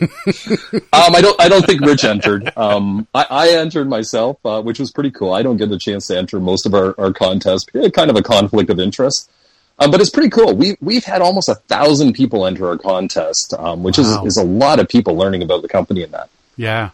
um, 0.92 1.14
I 1.14 1.20
don't. 1.20 1.40
I 1.40 1.48
don't 1.48 1.64
think 1.64 1.80
Rich 1.80 2.04
entered. 2.04 2.52
Um, 2.56 3.06
I, 3.14 3.26
I 3.30 3.48
entered 3.50 3.88
myself, 3.88 4.38
uh, 4.44 4.62
which 4.62 4.78
was 4.78 4.90
pretty 4.92 5.10
cool. 5.10 5.32
I 5.32 5.42
don't 5.42 5.56
get 5.56 5.70
the 5.70 5.78
chance 5.78 6.06
to 6.08 6.16
enter 6.18 6.38
most 6.40 6.66
of 6.66 6.74
our, 6.74 6.94
our 6.98 7.12
contests. 7.12 7.66
Kind 7.92 8.10
of 8.10 8.16
a 8.16 8.22
conflict 8.22 8.70
of 8.70 8.78
interest, 8.78 9.30
um, 9.78 9.90
but 9.90 10.00
it's 10.00 10.10
pretty 10.10 10.30
cool. 10.30 10.54
We 10.54 10.76
we've 10.80 11.04
had 11.04 11.22
almost 11.22 11.48
a 11.48 11.54
thousand 11.56 12.12
people 12.12 12.46
enter 12.46 12.68
our 12.68 12.78
contest, 12.78 13.54
um, 13.58 13.82
which 13.82 13.98
Wow. 13.98 14.24
is 14.24 14.32
is 14.32 14.36
a 14.36 14.44
lot 14.44 14.78
of 14.80 14.88
people 14.88 15.16
learning 15.16 15.42
about 15.42 15.62
the 15.62 15.68
company 15.68 16.02
in 16.02 16.10
that. 16.12 16.28
Yeah, 16.56 16.90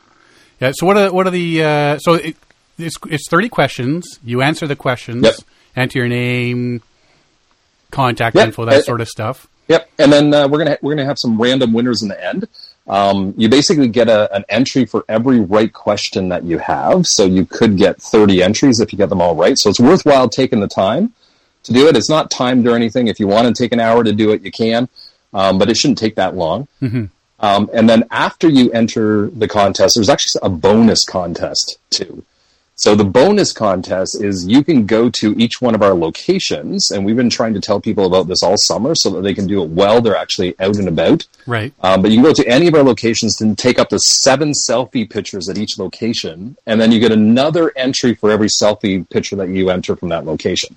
yeah. 0.61 0.73
So 0.75 0.87
what 0.87 0.97
are 0.97 1.13
what 1.13 1.27
are 1.27 1.31
the 1.31 1.63
uh, 1.65 1.99
so 1.99 2.15
it, 2.15 2.37
it's 2.79 2.97
it's 3.11 3.29
thirty 3.29 3.49
questions. 3.49 4.19
You 4.25 4.41
answer 4.43 4.67
the 4.67 4.77
questions, 4.77 5.25
Yep. 5.25 5.35
enter 5.77 5.99
your 5.99 6.09
name, 6.09 6.83
contact 7.91 8.37
Yep. 8.37 8.47
info, 8.49 8.65
that 8.67 8.75
Uh, 8.75 8.83
sort 8.83 9.01
of 9.01 9.09
stuff. 9.09 9.47
Yep, 9.69 9.89
and 9.99 10.13
then 10.13 10.35
uh, 10.35 10.47
we're 10.47 10.59
gonna 10.59 10.77
we're 10.83 10.95
gonna 10.95 11.07
have 11.07 11.17
some 11.19 11.41
random 11.41 11.73
winners 11.73 12.03
in 12.03 12.09
the 12.09 12.23
end. 12.25 12.47
Um, 12.87 13.32
you 13.37 13.49
basically 13.49 13.89
get 13.89 14.09
a, 14.09 14.32
an 14.35 14.45
entry 14.49 14.85
for 14.85 15.05
every 15.09 15.41
right 15.41 15.72
question 15.72 16.28
that 16.28 16.45
you 16.45 16.59
have, 16.59 17.07
so 17.07 17.24
you 17.24 17.47
could 17.47 17.76
get 17.78 18.01
thirty 18.01 18.43
entries 18.43 18.80
if 18.80 18.93
you 18.93 18.99
get 18.99 19.09
them 19.09 19.22
all 19.22 19.35
right. 19.35 19.57
So 19.59 19.70
it's 19.70 19.80
worthwhile 19.80 20.28
taking 20.28 20.61
the 20.61 20.68
time 20.68 21.12
to 21.62 21.72
do 21.72 21.89
it. 21.89 21.97
It's 21.97 22.11
not 22.11 22.30
timed 22.30 22.66
or 22.66 22.76
anything. 22.76 23.09
If 23.09 23.18
you 23.18 23.26
want 23.26 23.49
to 23.49 23.62
take 23.62 23.72
an 23.72 23.80
hour 23.80 24.05
to 24.05 24.12
do 24.12 24.32
it, 24.32 24.43
you 24.43 24.51
can, 24.51 24.89
um, 25.32 25.59
but 25.59 25.70
it 25.70 25.76
shouldn't 25.78 25.99
take 25.99 26.16
that 26.16 26.37
long. 26.37 26.68
Um, 27.41 27.70
and 27.72 27.89
then 27.89 28.05
after 28.11 28.49
you 28.49 28.70
enter 28.72 29.28
the 29.28 29.49
contest, 29.49 29.95
there's 29.97 30.09
actually 30.11 30.41
a 30.43 30.51
bonus 30.51 31.05
contest 31.05 31.78
too. 31.91 32.24
So 32.77 32.97
the 32.97 33.05
bonus 33.05 33.53
contest 33.53 34.20
is 34.20 34.49
you 34.49 34.64
can 34.64 34.85
go 34.85 35.09
to 35.09 35.33
each 35.39 35.61
one 35.61 35.77
of 35.77 35.83
our 35.83 35.95
locations, 35.95 36.91
and 36.91 37.05
we've 37.05 37.14
been 37.16 37.31
trying 37.31 37.55
to 37.55 37.61
tell 37.61 37.81
people 37.81 38.05
about 38.05 38.27
this 38.27 38.43
all 38.43 38.57
summer 38.57 38.95
so 38.97 39.11
that 39.11 39.22
they 39.22 39.33
can 39.33 39.47
do 39.47 39.62
it 39.62 39.68
while 39.68 40.01
they're 40.01 40.16
actually 40.16 40.59
out 40.59 40.77
and 40.77 40.89
about. 40.89 41.25
Right. 41.47 41.72
Um, 41.83 42.03
but 42.03 42.11
you 42.11 42.16
can 42.16 42.25
go 42.25 42.33
to 42.33 42.49
any 42.49 42.66
of 42.66 42.75
our 42.75 42.83
locations 42.83 43.41
and 43.41 43.57
take 43.57 43.79
up 43.79 43.91
to 43.91 43.99
seven 44.01 44.53
selfie 44.68 45.09
pictures 45.09 45.49
at 45.49 45.57
each 45.57 45.79
location, 45.79 46.57
and 46.66 46.81
then 46.81 46.91
you 46.91 46.99
get 46.99 47.12
another 47.12 47.72
entry 47.77 48.14
for 48.14 48.31
every 48.31 48.49
selfie 48.49 49.09
picture 49.09 49.37
that 49.37 49.49
you 49.49 49.70
enter 49.70 49.95
from 49.95 50.09
that 50.09 50.27
location. 50.27 50.77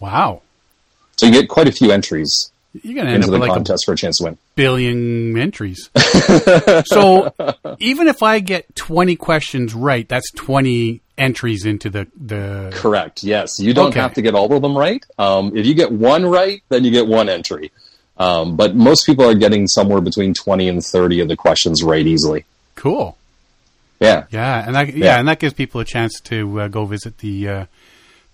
Wow. 0.00 0.40
So 1.18 1.26
you 1.26 1.32
get 1.32 1.48
quite 1.48 1.68
a 1.68 1.72
few 1.72 1.90
entries 1.90 2.50
You're 2.82 2.94
gonna 2.96 3.10
end 3.10 3.24
into 3.24 3.28
up 3.28 3.32
with 3.32 3.40
like 3.42 3.50
a 3.50 3.54
contest 3.54 3.84
for 3.86 3.92
a 3.94 3.96
chance 3.96 4.18
to 4.18 4.24
win. 4.24 4.38
billion 4.54 5.36
entries. 5.38 5.88
so 6.86 7.32
even 7.78 8.08
if 8.08 8.22
I 8.22 8.40
get 8.40 8.74
twenty 8.76 9.16
questions 9.16 9.74
right, 9.74 10.08
that's 10.08 10.30
twenty 10.32 11.00
entries 11.16 11.64
into 11.64 11.90
the 11.90 12.06
the. 12.18 12.70
Correct. 12.74 13.22
Yes, 13.24 13.58
you 13.58 13.74
don't 13.74 13.88
Okay. 13.88 14.00
have 14.00 14.14
to 14.14 14.22
get 14.22 14.34
all 14.34 14.52
of 14.52 14.62
them 14.62 14.76
right. 14.76 15.04
Um, 15.18 15.56
if 15.56 15.66
you 15.66 15.74
get 15.74 15.90
one 15.90 16.26
right, 16.26 16.62
then 16.68 16.84
you 16.84 16.90
get 16.90 17.06
one 17.06 17.28
entry. 17.28 17.72
Um, 18.18 18.56
but 18.56 18.74
most 18.74 19.06
people 19.06 19.24
are 19.24 19.34
getting 19.34 19.66
somewhere 19.66 20.00
between 20.00 20.34
twenty 20.34 20.68
and 20.68 20.84
thirty 20.84 21.20
of 21.20 21.28
the 21.28 21.36
questions 21.36 21.82
right 21.82 22.06
easily. 22.06 22.44
Cool. 22.74 23.16
Yeah. 24.00 24.24
Yeah, 24.30 24.64
and 24.66 24.74
that 24.76 24.88
yeah, 24.94 25.04
Yeah. 25.06 25.18
and 25.18 25.26
that 25.28 25.38
gives 25.40 25.54
people 25.54 25.80
a 25.80 25.84
chance 25.84 26.20
to 26.24 26.60
uh, 26.60 26.68
go 26.68 26.84
visit 26.84 27.18
the 27.18 27.48
uh, 27.48 27.64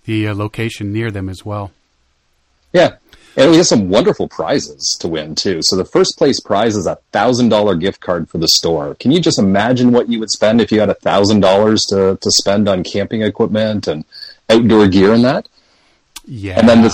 the 0.04 0.28
uh, 0.28 0.34
location 0.34 0.92
near 0.92 1.10
them 1.10 1.28
as 1.28 1.44
well. 1.44 1.70
Yeah. 2.72 2.96
And 3.36 3.50
we 3.50 3.56
have 3.56 3.66
some 3.66 3.88
wonderful 3.88 4.28
prizes 4.28 4.96
to 5.00 5.08
win 5.08 5.34
too. 5.34 5.58
So 5.62 5.74
the 5.76 5.84
first 5.84 6.16
place 6.16 6.38
prize 6.40 6.76
is 6.76 6.86
a 6.86 6.96
thousand 7.12 7.48
dollar 7.48 7.74
gift 7.74 8.00
card 8.00 8.28
for 8.30 8.38
the 8.38 8.46
store. 8.48 8.94
Can 8.94 9.10
you 9.10 9.20
just 9.20 9.38
imagine 9.40 9.90
what 9.92 10.08
you 10.08 10.20
would 10.20 10.30
spend 10.30 10.60
if 10.60 10.70
you 10.70 10.78
had 10.80 10.88
a 10.90 10.94
thousand 10.94 11.40
dollars 11.40 11.82
to 11.88 12.16
to 12.20 12.30
spend 12.40 12.68
on 12.68 12.84
camping 12.84 13.22
equipment 13.22 13.88
and 13.88 14.04
outdoor 14.48 14.86
gear 14.88 15.12
and 15.12 15.24
that? 15.24 15.48
Yeah, 16.26 16.58
And 16.58 16.68
then 16.68 16.82
the 16.82 16.90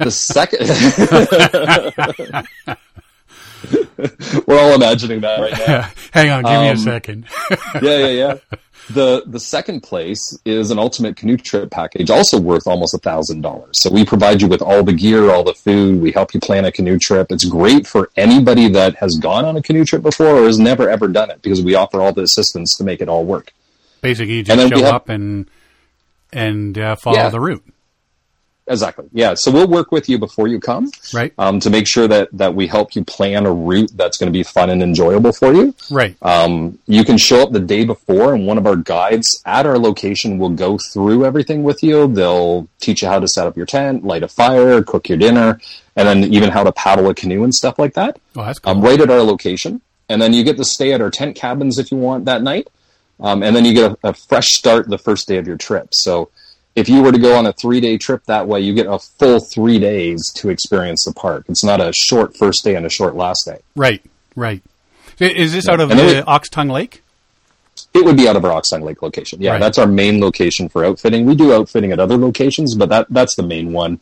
the 0.00 0.10
second, 0.10 0.68
we're 4.46 4.58
all 4.60 4.74
imagining 4.74 5.20
that 5.20 5.40
right 5.40 5.52
now. 5.66 5.90
hang 6.12 6.30
on, 6.30 6.42
give 6.44 6.60
me 6.60 6.68
a 6.68 6.72
Um, 6.72 6.76
second. 6.78 7.24
yeah, 7.82 7.98
yeah, 7.98 8.06
yeah. 8.08 8.34
The 8.90 9.22
the 9.26 9.38
second 9.40 9.82
place 9.82 10.20
is 10.46 10.70
an 10.70 10.78
ultimate 10.78 11.16
canoe 11.16 11.36
trip 11.36 11.70
package, 11.70 12.08
also 12.10 12.40
worth 12.40 12.66
almost 12.66 12.94
a 12.94 12.98
thousand 12.98 13.42
dollars. 13.42 13.72
So 13.82 13.90
we 13.90 14.04
provide 14.04 14.40
you 14.40 14.48
with 14.48 14.62
all 14.62 14.82
the 14.82 14.94
gear, 14.94 15.30
all 15.30 15.44
the 15.44 15.52
food. 15.54 16.00
We 16.00 16.10
help 16.12 16.32
you 16.32 16.40
plan 16.40 16.64
a 16.64 16.72
canoe 16.72 16.98
trip. 16.98 17.30
It's 17.30 17.44
great 17.44 17.86
for 17.86 18.10
anybody 18.16 18.68
that 18.70 18.96
has 18.96 19.18
gone 19.20 19.44
on 19.44 19.56
a 19.56 19.62
canoe 19.62 19.84
trip 19.84 20.02
before 20.02 20.38
or 20.38 20.46
has 20.46 20.58
never 20.58 20.88
ever 20.88 21.06
done 21.08 21.30
it 21.30 21.42
because 21.42 21.60
we 21.62 21.74
offer 21.74 22.00
all 22.00 22.12
the 22.12 22.22
assistance 22.22 22.74
to 22.78 22.84
make 22.84 23.00
it 23.02 23.08
all 23.10 23.24
work. 23.26 23.52
Basically, 24.00 24.34
you 24.34 24.38
and 24.40 24.46
just 24.46 24.68
show 24.72 24.84
have- 24.84 24.94
up 24.94 25.08
and 25.10 25.50
and 26.32 26.78
uh, 26.78 26.96
follow 26.96 27.16
Yeah. 27.16 27.28
the 27.30 27.40
route, 27.40 27.64
Exactly. 28.68 29.08
Yeah. 29.12 29.34
So 29.34 29.50
we'll 29.50 29.68
work 29.68 29.92
with 29.92 30.08
you 30.08 30.18
before 30.18 30.48
you 30.48 30.60
come 30.60 30.90
right? 31.14 31.32
um, 31.38 31.60
to 31.60 31.70
make 31.70 31.86
sure 31.86 32.06
that 32.08 32.28
that 32.32 32.54
we 32.54 32.66
help 32.66 32.94
you 32.94 33.04
plan 33.04 33.46
a 33.46 33.52
route 33.52 33.90
that's 33.94 34.18
going 34.18 34.30
to 34.32 34.36
be 34.36 34.42
fun 34.42 34.70
and 34.70 34.82
enjoyable 34.82 35.32
for 35.32 35.52
you. 35.52 35.74
right. 35.90 36.16
Um, 36.22 36.78
you 36.86 37.04
can 37.04 37.18
show 37.18 37.42
up 37.42 37.52
the 37.52 37.60
day 37.60 37.84
before, 37.84 38.34
and 38.34 38.46
one 38.46 38.58
of 38.58 38.66
our 38.66 38.76
guides 38.76 39.42
at 39.44 39.66
our 39.66 39.78
location 39.78 40.38
will 40.38 40.50
go 40.50 40.78
through 40.92 41.24
everything 41.24 41.62
with 41.62 41.82
you. 41.82 42.06
They'll 42.08 42.68
teach 42.80 43.02
you 43.02 43.08
how 43.08 43.18
to 43.18 43.28
set 43.28 43.46
up 43.46 43.56
your 43.56 43.66
tent, 43.66 44.04
light 44.04 44.22
a 44.22 44.28
fire, 44.28 44.82
cook 44.82 45.08
your 45.08 45.18
dinner, 45.18 45.60
and 45.96 46.08
then 46.08 46.32
even 46.32 46.50
how 46.50 46.62
to 46.64 46.72
paddle 46.72 47.08
a 47.08 47.14
canoe 47.14 47.44
and 47.44 47.54
stuff 47.54 47.78
like 47.78 47.94
that. 47.94 48.18
oh, 48.36 48.44
that's 48.44 48.58
cool. 48.58 48.72
Um, 48.72 48.82
right 48.82 49.00
at 49.00 49.10
our 49.10 49.22
location, 49.22 49.80
and 50.08 50.20
then 50.20 50.32
you 50.32 50.44
get 50.44 50.56
to 50.58 50.64
stay 50.64 50.92
at 50.92 51.00
our 51.00 51.10
tent 51.10 51.36
cabins 51.36 51.78
if 51.78 51.90
you 51.90 51.98
want 51.98 52.26
that 52.26 52.42
night, 52.42 52.68
um, 53.20 53.42
and 53.42 53.56
then 53.56 53.64
you 53.64 53.74
get 53.74 53.92
a, 53.92 54.08
a 54.08 54.12
fresh 54.12 54.48
start 54.48 54.88
the 54.88 54.98
first 54.98 55.26
day 55.28 55.38
of 55.38 55.46
your 55.46 55.56
trip. 55.56 55.88
So. 55.92 56.30
If 56.78 56.88
you 56.88 57.02
were 57.02 57.12
to 57.12 57.18
go 57.18 57.36
on 57.36 57.44
a 57.46 57.52
three 57.52 57.80
day 57.80 57.98
trip 57.98 58.24
that 58.26 58.46
way, 58.46 58.60
you 58.60 58.72
get 58.74 58.86
a 58.86 58.98
full 58.98 59.40
three 59.40 59.78
days 59.78 60.32
to 60.36 60.48
experience 60.48 61.04
the 61.04 61.12
park. 61.12 61.44
It's 61.48 61.64
not 61.64 61.80
a 61.80 61.92
short 61.92 62.36
first 62.36 62.62
day 62.64 62.74
and 62.76 62.86
a 62.86 62.90
short 62.90 63.16
last 63.16 63.42
day. 63.46 63.58
right, 63.76 64.02
right. 64.36 64.62
Is 65.20 65.52
this 65.52 65.68
out 65.68 65.80
of 65.80 65.90
And 65.90 65.98
the 65.98 66.22
Oxtongue 66.28 66.70
Lake? 66.70 67.02
It 67.92 68.04
would 68.04 68.16
be 68.16 68.28
out 68.28 68.36
of 68.36 68.44
our 68.44 68.52
Oxtongue 68.52 68.82
Lake 68.84 69.02
location. 69.02 69.40
Yeah, 69.42 69.52
Right. 69.52 69.60
that's 69.60 69.78
our 69.78 69.86
main 69.86 70.20
location 70.20 70.68
for 70.68 70.84
outfitting. 70.84 71.26
We 71.26 71.34
do 71.34 71.52
outfitting 71.52 71.90
at 71.90 71.98
other 71.98 72.16
locations, 72.16 72.76
but 72.76 72.88
that 72.90 73.06
that's 73.10 73.34
the 73.34 73.42
main 73.42 73.72
one, 73.72 73.98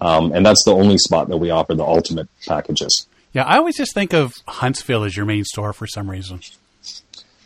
um, 0.00 0.32
and 0.32 0.46
that's 0.46 0.62
the 0.64 0.72
only 0.72 0.98
spot 0.98 1.28
that 1.28 1.38
we 1.38 1.50
offer 1.50 1.74
the 1.74 1.84
ultimate 1.84 2.28
packages. 2.46 3.06
Yeah, 3.32 3.44
I 3.44 3.56
always 3.56 3.76
just 3.76 3.94
think 3.94 4.12
of 4.12 4.32
Huntsville 4.46 5.02
as 5.04 5.16
your 5.16 5.24
main 5.26 5.44
store 5.44 5.72
for 5.72 5.86
some 5.86 6.10
reason. 6.10 6.40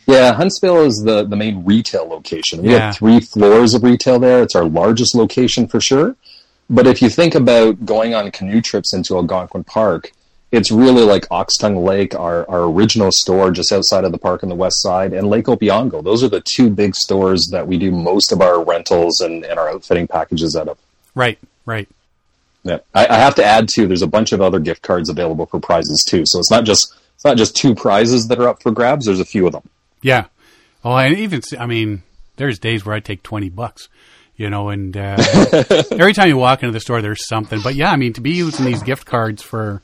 Yeah, 0.07 0.33
Huntsville 0.33 0.83
is 0.85 1.03
the 1.05 1.23
the 1.25 1.35
main 1.35 1.65
retail 1.65 2.07
location. 2.07 2.61
We 2.63 2.71
Yeah. 2.71 2.79
have 2.87 2.95
three 2.97 3.19
floors 3.19 3.73
of 3.73 3.83
retail 3.83 4.19
there. 4.19 4.41
It's 4.41 4.55
our 4.55 4.65
largest 4.65 5.13
location 5.15 5.67
for 5.67 5.81
sure. 5.81 6.15
But 6.69 6.87
if 6.87 7.01
you 7.01 7.09
think 7.09 7.35
about 7.35 7.85
going 7.85 8.13
on 8.15 8.31
canoe 8.31 8.61
trips 8.61 8.93
into 8.93 9.15
Algonquin 9.15 9.63
Park, 9.65 10.11
it's 10.51 10.71
really 10.71 11.03
like 11.03 11.27
Oxtongue 11.29 11.83
Lake, 11.83 12.15
our, 12.15 12.49
our 12.49 12.63
original 12.63 13.09
store 13.11 13.51
just 13.51 13.71
outside 13.71 14.03
of 14.05 14.11
the 14.13 14.17
park 14.17 14.43
on 14.43 14.49
the 14.49 14.55
west 14.55 14.81
side, 14.81 15.11
and 15.13 15.29
Lake 15.29 15.45
Opeongo. 15.45 16.01
Those 16.03 16.23
are 16.23 16.29
the 16.29 16.41
two 16.55 16.69
big 16.69 16.95
stores 16.95 17.47
that 17.51 17.67
we 17.67 17.77
do 17.77 17.91
most 17.91 18.31
of 18.31 18.41
our 18.41 18.63
rentals 18.63 19.19
and, 19.21 19.45
and 19.45 19.59
our 19.59 19.69
outfitting 19.69 20.07
packages 20.07 20.55
out 20.55 20.67
of. 20.69 20.77
Right, 21.15 21.37
right. 21.65 21.87
Yeah, 22.63 22.79
I, 22.93 23.07
I 23.07 23.15
have 23.17 23.35
to 23.35 23.45
add 23.45 23.67
too. 23.73 23.87
There's 23.87 24.01
a 24.01 24.07
bunch 24.07 24.31
of 24.33 24.41
other 24.41 24.59
gift 24.59 24.81
cards 24.83 25.09
available 25.09 25.45
for 25.45 25.59
prizes 25.59 26.03
too. 26.07 26.23
So 26.25 26.39
it's 26.39 26.51
not 26.51 26.63
just 26.65 26.93
it's 27.15 27.25
not 27.25 27.37
just 27.37 27.55
two 27.55 27.73
prizes 27.75 28.27
that 28.27 28.39
are 28.39 28.47
up 28.49 28.61
for 28.61 28.71
grabs. 28.71 29.05
There's 29.05 29.21
a 29.21 29.25
few 29.25 29.45
of 29.47 29.53
them. 29.53 29.63
Yeah. 30.01 30.25
Oh, 30.83 30.95
and 30.95 31.17
even 31.17 31.41
I 31.59 31.65
mean, 31.65 32.03
there's 32.37 32.59
days 32.59 32.85
where 32.85 32.95
I 32.95 32.99
take 32.99 33.23
twenty 33.23 33.49
bucks, 33.49 33.89
you 34.35 34.49
know, 34.49 34.69
and 34.69 34.95
uh, 34.95 35.17
every 35.91 36.13
time 36.13 36.29
you 36.29 36.37
walk 36.37 36.63
into 36.63 36.71
the 36.71 36.79
store, 36.79 37.01
there's 37.01 37.27
something. 37.27 37.61
But 37.61 37.75
yeah, 37.75 37.91
I 37.91 37.95
mean, 37.95 38.13
to 38.13 38.21
be 38.21 38.31
using 38.31 38.65
these 38.65 38.83
gift 38.83 39.05
cards 39.05 39.41
for 39.41 39.81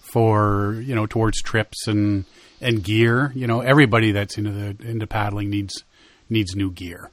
for 0.00 0.80
you 0.84 0.94
know 0.94 1.06
towards 1.06 1.42
trips 1.42 1.88
and 1.88 2.24
and 2.60 2.82
gear, 2.82 3.32
you 3.34 3.46
know, 3.46 3.60
everybody 3.60 4.12
that's 4.12 4.38
into 4.38 4.50
the 4.50 4.88
into 4.88 5.06
paddling 5.06 5.50
needs 5.50 5.84
needs 6.30 6.54
new 6.54 6.70
gear. 6.70 7.10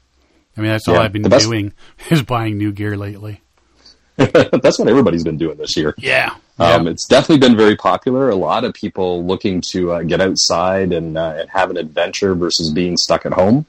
I 0.55 0.61
mean, 0.61 0.69
that's 0.69 0.87
all 0.87 0.99
I've 0.99 1.11
been 1.11 1.23
doing 1.23 1.73
is 2.11 2.21
buying 2.21 2.57
new 2.57 2.71
gear 2.71 2.95
lately. 2.95 3.41
That's 4.15 4.77
what 4.77 4.87
everybody's 4.87 5.23
been 5.23 5.37
doing 5.37 5.57
this 5.57 5.75
year. 5.75 5.95
Yeah. 5.97 6.35
Um, 6.59 6.87
It's 6.87 7.07
definitely 7.07 7.39
been 7.47 7.57
very 7.57 7.75
popular. 7.75 8.29
A 8.29 8.35
lot 8.35 8.63
of 8.63 8.73
people 8.73 9.25
looking 9.25 9.61
to 9.71 9.91
uh, 9.93 10.01
get 10.03 10.21
outside 10.21 10.91
and, 10.93 11.17
uh, 11.17 11.35
and 11.37 11.49
have 11.49 11.71
an 11.71 11.77
adventure 11.77 12.35
versus 12.35 12.71
being 12.71 12.95
stuck 12.97 13.25
at 13.25 13.33
home. 13.33 13.65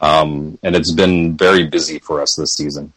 Um, 0.00 0.58
and 0.62 0.74
it's 0.76 0.92
been 0.92 1.36
very 1.36 1.66
busy 1.66 1.98
for 2.00 2.20
us 2.20 2.34
this 2.36 2.50
season. 2.56 2.92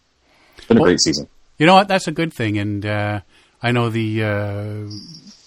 It's 0.57 0.65
been 0.67 0.77
a 0.77 0.81
great 0.81 0.99
season. 0.99 1.27
You 1.57 1.65
know 1.65 1.75
what? 1.75 1.87
That's 1.87 2.07
a 2.07 2.11
good 2.11 2.33
thing, 2.33 2.57
and 2.57 2.85
uh, 2.85 3.21
I 3.63 3.71
know 3.71 3.89
the 3.89 4.23
uh, 4.23 4.91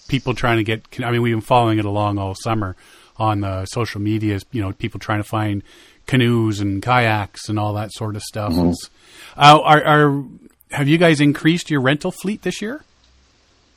people 0.09 0.35
trying 0.35 0.57
to 0.59 0.65
get. 0.65 0.83
I 1.05 1.11
mean, 1.11 1.23
we've 1.23 1.35
been 1.35 1.41
following 1.41 1.79
it 1.79 1.85
along 1.85 2.19
all 2.19 2.35
summer 2.35 2.77
on 3.17 3.41
the 3.41 3.67
social 3.67 4.01
media. 4.01 4.41
You 4.53 4.63
know, 4.63 4.73
people 4.73 4.99
trying 5.01 5.21
to 5.23 5.29
find 5.29 5.63
canoes 6.07 6.59
and 6.61 6.83
kayaks 6.83 7.49
and 7.49 7.59
all 7.59 7.75
that 7.75 7.93
sort 7.93 8.17
of 8.17 8.23
stuff. 8.23 8.53
It's- 8.53 8.89
Uh, 9.37 9.61
are, 9.63 9.85
are 9.85 10.25
have 10.73 10.89
you 10.89 10.99
guys 10.99 11.21
increased 11.21 11.71
your 11.71 11.81
rental 11.81 12.11
fleet 12.11 12.43
this 12.43 12.61
year? 12.63 12.83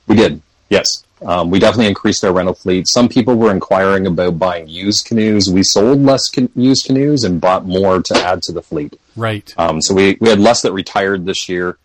We 0.08 0.16
did, 0.16 0.42
yes. 0.70 0.88
Um, 1.26 1.50
we 1.50 1.60
definitely 1.60 1.88
increased 1.88 2.24
our 2.26 2.34
rental 2.34 2.54
fleet. 2.54 2.86
Some 2.90 3.08
people 3.08 3.36
were 3.36 3.52
inquiring 3.52 4.06
about 4.08 4.38
buying 4.38 4.68
used 4.68 5.06
canoes. 5.06 5.50
We 5.50 5.64
sold 5.64 6.04
less 6.04 6.28
can- 6.28 6.52
used 6.56 6.86
canoes 6.86 7.24
and 7.24 7.40
bought 7.40 7.66
more 7.66 8.02
to 8.02 8.16
add 8.16 8.42
to 8.44 8.52
the 8.52 8.62
fleet. 8.62 9.00
Right. 9.16 9.54
Um, 9.58 9.82
so 9.82 9.94
we, 9.94 10.18
we 10.20 10.30
had 10.30 10.40
less 10.40 10.62
that 10.64 10.74
retired 10.74 11.26
this 11.26 11.48
year, 11.48 11.78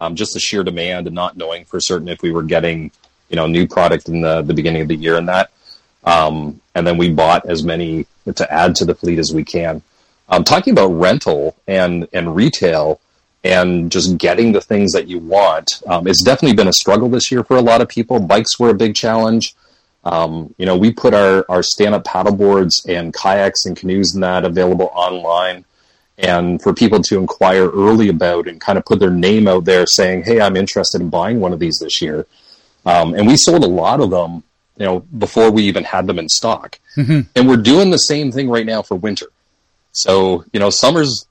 um, 0.00 0.14
just 0.14 0.34
the 0.34 0.40
sheer 0.40 0.62
demand 0.62 1.06
and 1.06 1.14
not 1.14 1.36
knowing 1.36 1.64
for 1.64 1.80
certain 1.80 2.08
if 2.08 2.22
we 2.22 2.30
were 2.30 2.44
getting, 2.44 2.92
you 3.28 3.36
know, 3.36 3.46
new 3.46 3.66
product 3.66 4.08
in 4.08 4.20
the, 4.20 4.42
the 4.42 4.54
beginning 4.54 4.82
of 4.82 4.88
the 4.88 4.96
year 4.96 5.16
and 5.16 5.28
that. 5.28 5.50
Um, 6.04 6.60
and 6.74 6.86
then 6.86 6.96
we 6.96 7.10
bought 7.10 7.46
as 7.46 7.64
many 7.64 8.06
to 8.32 8.52
add 8.52 8.76
to 8.76 8.84
the 8.84 8.94
fleet 8.94 9.18
as 9.18 9.32
we 9.32 9.44
can. 9.44 9.82
Um, 10.28 10.44
talking 10.44 10.72
about 10.72 10.88
rental 10.88 11.56
and, 11.66 12.06
and 12.12 12.36
retail 12.36 13.00
and 13.44 13.92
just 13.92 14.16
getting 14.16 14.52
the 14.52 14.60
things 14.60 14.92
that 14.92 15.06
you 15.06 15.18
want, 15.18 15.82
um, 15.86 16.06
it's 16.06 16.24
definitely 16.24 16.56
been 16.56 16.68
a 16.68 16.72
struggle 16.72 17.10
this 17.10 17.30
year 17.30 17.44
for 17.44 17.56
a 17.56 17.62
lot 17.62 17.82
of 17.82 17.88
people. 17.88 18.18
Bikes 18.18 18.58
were 18.58 18.70
a 18.70 18.74
big 18.74 18.94
challenge. 18.94 19.54
Um, 20.02 20.54
you 20.58 20.64
know, 20.66 20.76
we 20.76 20.90
put 20.90 21.14
our, 21.14 21.44
our 21.48 21.62
stand 21.62 21.94
up 21.94 22.04
paddle 22.04 22.34
boards 22.34 22.84
and 22.88 23.14
kayaks 23.14 23.66
and 23.66 23.76
canoes 23.76 24.14
and 24.14 24.22
that 24.22 24.44
available 24.44 24.90
online. 24.94 25.66
And 26.16 26.62
for 26.62 26.72
people 26.72 27.00
to 27.02 27.18
inquire 27.18 27.68
early 27.68 28.08
about 28.08 28.48
and 28.48 28.60
kind 28.60 28.78
of 28.78 28.84
put 28.86 28.98
their 28.98 29.10
name 29.10 29.46
out 29.46 29.64
there 29.64 29.84
saying, 29.86 30.24
Hey, 30.24 30.40
I'm 30.40 30.56
interested 30.56 31.00
in 31.00 31.10
buying 31.10 31.40
one 31.40 31.52
of 31.52 31.58
these 31.58 31.78
this 31.80 32.00
year. 32.00 32.26
Um, 32.86 33.14
and 33.14 33.26
we 33.26 33.36
sold 33.36 33.64
a 33.64 33.68
lot 33.68 34.00
of 34.00 34.10
them, 34.10 34.42
you 34.76 34.86
know, 34.86 35.00
before 35.00 35.50
we 35.50 35.64
even 35.64 35.84
had 35.84 36.06
them 36.06 36.18
in 36.18 36.28
stock. 36.28 36.78
Mm-hmm. 36.96 37.20
And 37.34 37.48
we're 37.48 37.56
doing 37.56 37.90
the 37.90 37.98
same 37.98 38.30
thing 38.30 38.48
right 38.48 38.66
now 38.66 38.82
for 38.82 38.94
winter. 38.94 39.26
So, 39.92 40.44
you 40.52 40.60
know, 40.60 40.70
summer's 40.70 41.26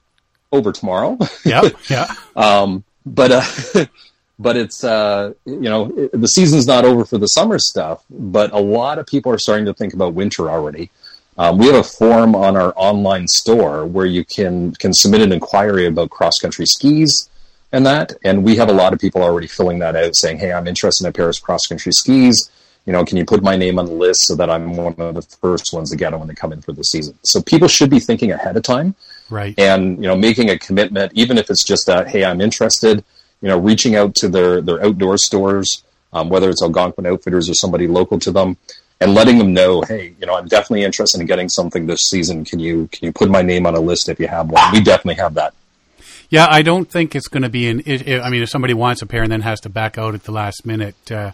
over 0.54 0.72
tomorrow. 0.72 1.18
Yeah. 1.44 1.68
Yeah. 1.90 2.14
um, 2.36 2.84
but, 3.04 3.30
uh, 3.32 3.84
but 4.38 4.56
it's 4.56 4.82
uh, 4.82 5.32
you 5.44 5.60
know 5.60 5.86
the 6.12 6.26
season's 6.26 6.66
not 6.66 6.84
over 6.84 7.04
for 7.04 7.18
the 7.18 7.26
summer 7.26 7.58
stuff 7.58 8.04
but 8.10 8.52
a 8.52 8.58
lot 8.58 8.98
of 8.98 9.06
people 9.06 9.32
are 9.32 9.38
starting 9.38 9.66
to 9.66 9.74
think 9.74 9.94
about 9.94 10.14
winter 10.14 10.50
already 10.50 10.90
um, 11.36 11.58
we 11.58 11.66
have 11.66 11.74
a 11.74 11.82
form 11.82 12.34
on 12.34 12.56
our 12.56 12.72
online 12.76 13.26
store 13.28 13.86
where 13.86 14.06
you 14.06 14.24
can 14.24 14.72
can 14.72 14.92
submit 14.92 15.20
an 15.20 15.32
inquiry 15.32 15.86
about 15.86 16.10
cross 16.10 16.34
country 16.40 16.66
skis 16.66 17.28
and 17.72 17.86
that 17.86 18.12
and 18.24 18.44
we 18.44 18.56
have 18.56 18.68
a 18.68 18.72
lot 18.72 18.92
of 18.92 18.98
people 18.98 19.22
already 19.22 19.46
filling 19.46 19.78
that 19.78 19.96
out 19.96 20.14
saying 20.16 20.38
hey 20.38 20.52
i'm 20.52 20.66
interested 20.66 21.04
in 21.04 21.10
a 21.10 21.12
pair 21.12 21.28
of 21.28 21.40
cross 21.42 21.66
country 21.68 21.92
skis 21.92 22.50
you 22.86 22.92
know 22.92 23.04
can 23.04 23.16
you 23.16 23.24
put 23.24 23.42
my 23.42 23.56
name 23.56 23.78
on 23.78 23.86
the 23.86 23.92
list 23.92 24.20
so 24.26 24.34
that 24.34 24.50
i'm 24.50 24.76
one 24.76 24.94
of 24.98 25.14
the 25.14 25.22
first 25.40 25.72
ones 25.72 25.90
to 25.90 25.96
get 25.96 26.10
them 26.10 26.20
when 26.20 26.28
they 26.28 26.34
come 26.34 26.52
in 26.52 26.60
for 26.60 26.72
the 26.72 26.82
season 26.82 27.16
so 27.22 27.40
people 27.42 27.68
should 27.68 27.90
be 27.90 28.00
thinking 28.00 28.32
ahead 28.32 28.56
of 28.56 28.62
time 28.62 28.94
right 29.30 29.58
and 29.58 29.96
you 29.96 30.08
know 30.08 30.16
making 30.16 30.50
a 30.50 30.58
commitment 30.58 31.12
even 31.14 31.38
if 31.38 31.50
it's 31.50 31.64
just 31.64 31.88
a 31.88 32.08
hey 32.08 32.24
i'm 32.24 32.40
interested 32.40 33.04
you 33.44 33.50
know, 33.50 33.58
reaching 33.58 33.94
out 33.94 34.14
to 34.14 34.28
their, 34.30 34.62
their 34.62 34.82
outdoor 34.82 35.18
stores, 35.18 35.82
um, 36.14 36.30
whether 36.30 36.48
it's 36.48 36.62
Algonquin 36.62 37.04
Outfitters 37.04 37.50
or 37.50 37.52
somebody 37.52 37.86
local 37.86 38.18
to 38.20 38.32
them, 38.32 38.56
and 39.02 39.12
letting 39.12 39.36
them 39.36 39.52
know, 39.52 39.82
hey, 39.82 40.14
you 40.18 40.26
know, 40.26 40.34
I'm 40.34 40.46
definitely 40.46 40.82
interested 40.82 41.20
in 41.20 41.26
getting 41.26 41.50
something 41.50 41.86
this 41.86 42.00
season. 42.08 42.46
Can 42.46 42.58
you 42.58 42.88
can 42.90 43.04
you 43.04 43.12
put 43.12 43.28
my 43.28 43.42
name 43.42 43.66
on 43.66 43.74
a 43.74 43.80
list 43.80 44.08
if 44.08 44.18
you 44.18 44.28
have 44.28 44.48
one? 44.48 44.62
We 44.72 44.80
definitely 44.80 45.22
have 45.22 45.34
that. 45.34 45.52
Yeah, 46.30 46.46
I 46.48 46.62
don't 46.62 46.90
think 46.90 47.14
it's 47.14 47.28
going 47.28 47.42
to 47.42 47.50
be 47.50 47.68
an. 47.68 47.80
It, 47.80 48.08
it, 48.08 48.22
I 48.22 48.30
mean, 48.30 48.42
if 48.42 48.48
somebody 48.48 48.72
wants 48.72 49.02
a 49.02 49.06
pair 49.06 49.22
and 49.22 49.30
then 49.30 49.42
has 49.42 49.60
to 49.60 49.68
back 49.68 49.98
out 49.98 50.14
at 50.14 50.22
the 50.22 50.32
last 50.32 50.64
minute, 50.64 51.12
uh, 51.12 51.32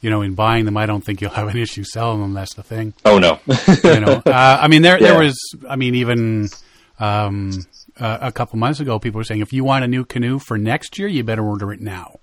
you 0.00 0.10
know, 0.10 0.22
in 0.22 0.34
buying 0.34 0.64
them, 0.64 0.76
I 0.76 0.86
don't 0.86 1.04
think 1.04 1.20
you'll 1.20 1.30
have 1.30 1.46
an 1.46 1.56
issue 1.56 1.84
selling 1.84 2.20
them. 2.20 2.34
That's 2.34 2.54
the 2.54 2.64
thing. 2.64 2.94
Oh 3.04 3.20
no. 3.20 3.38
you 3.84 4.00
know, 4.00 4.22
uh, 4.26 4.58
I 4.60 4.66
mean, 4.66 4.82
there 4.82 5.00
yeah. 5.00 5.12
there 5.12 5.22
was. 5.22 5.38
I 5.68 5.76
mean, 5.76 5.94
even 5.94 6.48
um, 7.04 7.66
uh, 7.98 8.18
a 8.20 8.32
couple 8.32 8.58
months 8.58 8.80
ago, 8.80 8.98
people 8.98 9.18
were 9.18 9.24
saying 9.24 9.40
if 9.40 9.52
you 9.52 9.64
want 9.64 9.84
a 9.84 9.88
new 9.88 10.04
canoe 10.04 10.38
for 10.38 10.58
next 10.58 10.98
year, 10.98 11.08
you 11.08 11.22
better 11.24 11.44
order 11.44 11.72
it 11.72 11.80
now. 11.80 12.18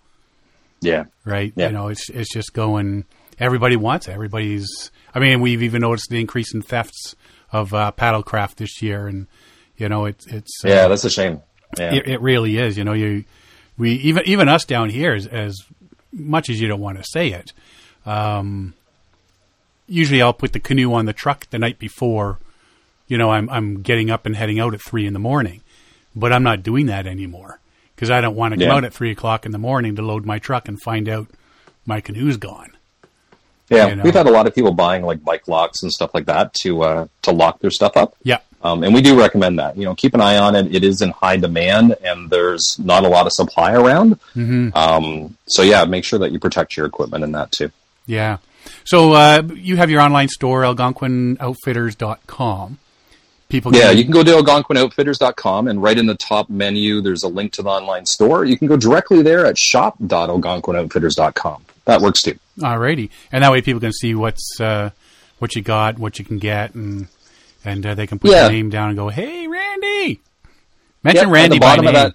Yeah. 0.82 1.06
Right. 1.26 1.54
Yeah. 1.56 1.68
You 1.68 1.74
know, 1.74 1.88
it's 1.88 2.10
it's 2.10 2.34
just 2.34 2.54
going. 2.54 3.06
Everybody 3.40 3.76
wants 3.76 4.08
it. 4.08 4.12
Everybody's. 4.12 4.92
I 5.14 5.20
mean, 5.20 5.42
we've 5.42 5.64
even 5.64 5.82
noticed 5.82 6.10
the 6.10 6.20
increase 6.20 6.54
in 6.54 6.62
thefts 6.62 7.16
of 7.52 7.74
uh, 7.74 7.92
paddlecraft 7.96 8.56
this 8.56 8.82
year, 8.82 9.08
and 9.08 9.28
you 9.78 9.90
know, 9.90 10.06
it's 10.06 10.26
it's. 10.28 10.66
Uh, 10.66 10.70
yeah, 10.70 10.88
that's 10.88 11.04
a 11.04 11.10
shame. 11.10 11.42
Yeah. 11.78 11.94
It, 11.94 12.08
it, 12.08 12.22
really 12.22 12.58
is. 12.58 12.78
You 12.78 12.84
know, 12.84 12.94
you 12.94 13.24
we 13.78 13.94
even 13.94 14.24
even 14.26 14.50
us 14.50 14.66
down 14.66 14.90
here, 14.90 15.14
as, 15.14 15.28
as 15.28 15.58
much 16.12 16.50
as 16.50 16.60
you 16.60 16.68
don't 16.68 16.82
want 16.82 16.98
to 16.98 17.04
say 17.04 17.30
it, 17.30 17.54
um, 18.06 18.74
usually 19.88 20.22
I'll 20.22 20.34
put 20.34 20.54
the 20.54 20.60
canoe 20.60 20.94
on 20.94 21.06
the 21.06 21.14
truck 21.14 21.50
the 21.50 21.60
night 21.60 21.80
before 21.80 22.40
you 23.12 23.18
know, 23.18 23.30
I'm 23.30 23.50
I'm 23.50 23.82
getting 23.82 24.10
up 24.10 24.26
and 24.26 24.38
heading 24.38 24.62
out 24.62 24.74
at 24.74 24.82
three 24.82 25.06
in 25.06 25.12
the 25.12 25.20
morning, 25.20 25.60
but 26.16 26.32
I'm 26.32 26.44
not 26.44 26.64
doing 26.64 26.86
that 26.86 27.06
anymore 27.06 27.60
because 27.94 28.10
I 28.10 28.22
don't 28.22 28.38
want 28.38 28.54
to 28.54 28.58
come 28.58 28.70
yeah. 28.70 28.74
out 28.74 28.86
at 28.86 28.94
three 28.94 29.12
o'clock 29.12 29.46
in 29.46 29.52
the 29.52 29.58
morning 29.58 29.98
to 29.98 30.02
load 30.02 30.26
my 30.26 30.40
truck 30.40 30.70
and 30.70 30.82
find 30.82 31.10
out 31.10 31.28
my 31.86 32.00
canoe's 32.00 32.38
gone. 32.38 32.72
Yeah, 33.68 33.90
you 33.90 33.98
know? 33.98 34.04
we've 34.04 34.14
had 34.14 34.28
a 34.28 34.32
lot 34.32 34.48
of 34.48 34.56
people 34.56 34.72
buying 34.72 35.04
like 35.04 35.26
bike 35.26 35.50
locks 35.50 35.84
and 35.84 35.92
stuff 35.92 36.12
like 36.14 36.28
that 36.28 36.54
to 36.62 36.84
uh, 36.84 37.08
to 37.24 37.32
lock 37.32 37.60
their 37.60 37.70
stuff 37.70 37.98
up. 37.98 38.16
Yeah, 38.24 38.38
um, 38.64 38.86
and 38.86 38.94
we 38.94 39.02
do 39.02 39.20
recommend 39.20 39.60
that. 39.60 39.76
You 39.76 39.84
know, 39.84 39.94
keep 39.94 40.14
an 40.14 40.22
eye 40.22 40.38
on 40.38 40.56
it. 40.56 40.74
It 40.74 40.86
is 40.86 41.02
in 41.02 41.10
high 41.10 41.36
demand, 41.36 41.98
and 42.02 42.30
there's 42.30 42.78
not 42.80 43.04
a 43.04 43.10
lot 43.10 43.26
of 43.26 43.34
supply 43.34 43.74
around. 43.74 44.22
Mm-hmm. 44.38 44.70
Um, 44.74 45.36
so 45.48 45.64
yeah, 45.64 45.84
make 45.84 46.06
sure 46.06 46.20
that 46.20 46.32
you 46.32 46.40
protect 46.40 46.78
your 46.78 46.86
equipment 46.86 47.26
in 47.26 47.34
that 47.34 47.52
too. 47.52 47.72
Yeah. 48.06 48.38
So 48.86 49.12
uh, 49.12 49.42
you 49.54 49.76
have 49.76 49.90
your 49.90 50.00
online 50.00 50.30
store, 50.30 50.62
algonquinoutfitters.com. 50.62 52.78
People 53.52 53.76
yeah, 53.76 53.92
you 53.92 54.04
can 54.04 54.14
go 54.14 54.24
to 54.24 54.32
algonquinoutfitters.com 54.32 55.68
and 55.68 55.84
right 55.84 55.98
in 55.98 56.06
the 56.06 56.16
top 56.16 56.50
menu, 56.50 57.02
there's 57.02 57.24
a 57.24 57.28
link 57.28 57.52
to 57.54 57.62
the 57.62 57.68
online 57.68 58.06
store. 58.06 58.46
You 58.46 58.58
can 58.58 58.70
go 58.70 58.78
directly 58.78 59.22
there 59.22 59.46
at 59.46 59.58
shop.algonquinoutfitters.com. 59.58 61.66
That 61.84 62.00
works 62.00 62.22
too. 62.22 62.40
Alrighty. 62.60 63.10
And 63.30 63.44
that 63.44 63.52
way 63.52 63.62
people 63.62 63.82
can 63.82 63.92
see 63.92 64.16
what's, 64.16 64.58
uh, 64.62 64.92
what 65.40 65.54
you 65.54 65.62
got, 65.62 66.00
what 66.00 66.18
you 66.18 66.24
can 66.24 66.38
get, 66.38 66.76
and, 66.76 67.10
and 67.66 67.86
uh, 67.86 67.94
they 67.94 68.08
can 68.08 68.20
put 68.20 68.32
yeah. 68.32 68.44
your 68.44 68.54
name 68.54 68.70
down 68.70 68.88
and 68.88 68.98
go, 68.98 69.10
hey, 69.10 69.48
Randy! 69.48 70.22
Mention 71.04 71.28
yep, 71.28 71.34
Randy 71.34 71.60
by 71.60 71.76
name. 71.76 72.14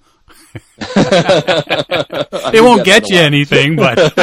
It 2.52 2.62
won't 2.62 2.84
get 2.84 3.08
you 3.10 3.18
anything, 3.18 3.76
but 3.76 3.98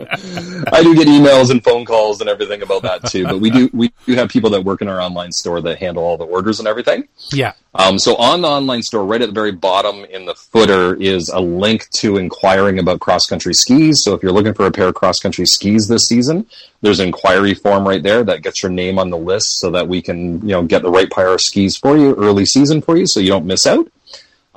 I 0.00 0.82
do 0.82 0.94
get 0.94 1.08
emails 1.08 1.50
and 1.50 1.62
phone 1.62 1.84
calls 1.84 2.20
and 2.20 2.28
everything 2.28 2.62
about 2.62 2.82
that 2.82 3.06
too. 3.06 3.24
But 3.24 3.40
we 3.40 3.50
do 3.50 3.70
we 3.72 3.92
do 4.06 4.14
have 4.14 4.28
people 4.28 4.50
that 4.50 4.62
work 4.62 4.82
in 4.82 4.88
our 4.88 5.00
online 5.00 5.32
store 5.32 5.60
that 5.62 5.78
handle 5.78 6.04
all 6.04 6.16
the 6.16 6.24
orders 6.24 6.58
and 6.58 6.68
everything. 6.68 7.08
Yeah. 7.32 7.52
Um, 7.74 7.98
so 7.98 8.16
on 8.16 8.42
the 8.42 8.48
online 8.48 8.82
store, 8.82 9.04
right 9.04 9.20
at 9.20 9.26
the 9.26 9.32
very 9.32 9.52
bottom 9.52 10.04
in 10.04 10.24
the 10.24 10.34
footer 10.34 10.94
is 10.94 11.28
a 11.28 11.40
link 11.40 11.86
to 11.98 12.16
inquiring 12.16 12.78
about 12.78 13.00
cross 13.00 13.26
country 13.26 13.54
skis. 13.54 14.02
So 14.04 14.14
if 14.14 14.22
you're 14.22 14.32
looking 14.32 14.54
for 14.54 14.66
a 14.66 14.70
pair 14.70 14.88
of 14.88 14.94
cross 14.94 15.18
country 15.18 15.46
skis 15.46 15.86
this 15.88 16.06
season, 16.06 16.46
there's 16.80 17.00
an 17.00 17.06
inquiry 17.08 17.54
form 17.54 17.86
right 17.86 18.02
there 18.02 18.24
that 18.24 18.42
gets 18.42 18.62
your 18.62 18.72
name 18.72 18.98
on 18.98 19.10
the 19.10 19.18
list 19.18 19.46
so 19.58 19.70
that 19.70 19.88
we 19.88 20.00
can 20.02 20.40
you 20.42 20.48
know 20.48 20.62
get 20.62 20.82
the 20.82 20.90
right 20.90 21.10
pair 21.10 21.28
of 21.28 21.40
skis 21.40 21.76
for 21.76 21.96
you 21.96 22.14
early 22.16 22.46
season 22.46 22.80
for 22.80 22.96
you 22.96 23.06
so 23.06 23.20
you 23.20 23.30
don't 23.30 23.46
miss 23.46 23.66
out. 23.66 23.90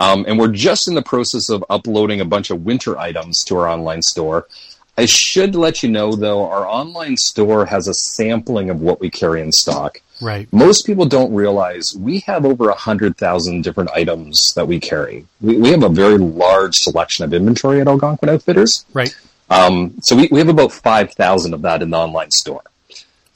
Um, 0.01 0.25
and 0.27 0.39
we're 0.39 0.47
just 0.47 0.87
in 0.87 0.95
the 0.95 1.03
process 1.03 1.47
of 1.51 1.63
uploading 1.69 2.21
a 2.21 2.25
bunch 2.25 2.49
of 2.49 2.65
winter 2.65 2.97
items 2.97 3.43
to 3.45 3.57
our 3.57 3.67
online 3.67 4.01
store. 4.01 4.47
I 4.97 5.05
should 5.05 5.53
let 5.53 5.83
you 5.83 5.89
know, 5.89 6.15
though, 6.15 6.49
our 6.49 6.67
online 6.67 7.17
store 7.17 7.67
has 7.67 7.87
a 7.87 7.93
sampling 7.93 8.71
of 8.71 8.81
what 8.81 8.99
we 8.99 9.11
carry 9.11 9.41
in 9.41 9.51
stock. 9.51 10.01
Right. 10.19 10.51
Most 10.51 10.87
people 10.87 11.05
don't 11.05 11.31
realize 11.31 11.85
we 11.95 12.21
have 12.21 12.45
over 12.45 12.65
100,000 12.65 13.61
different 13.63 13.91
items 13.91 14.39
that 14.55 14.67
we 14.67 14.79
carry. 14.79 15.27
We, 15.39 15.57
we, 15.57 15.69
have 15.69 15.83
a 15.83 15.89
very 15.89 16.17
large 16.17 16.73
selection 16.77 17.23
of 17.23 17.33
inventory 17.33 17.79
at 17.79 17.87
Algonquin 17.87 18.29
Outfitters. 18.29 18.85
Right. 18.93 19.15
Um, 19.51 19.93
so 20.01 20.15
we, 20.15 20.29
we 20.31 20.39
have 20.39 20.49
about 20.49 20.71
5,000 20.71 21.53
of 21.53 21.61
that 21.61 21.83
in 21.83 21.91
the 21.91 21.97
online 21.97 22.31
store. 22.31 22.63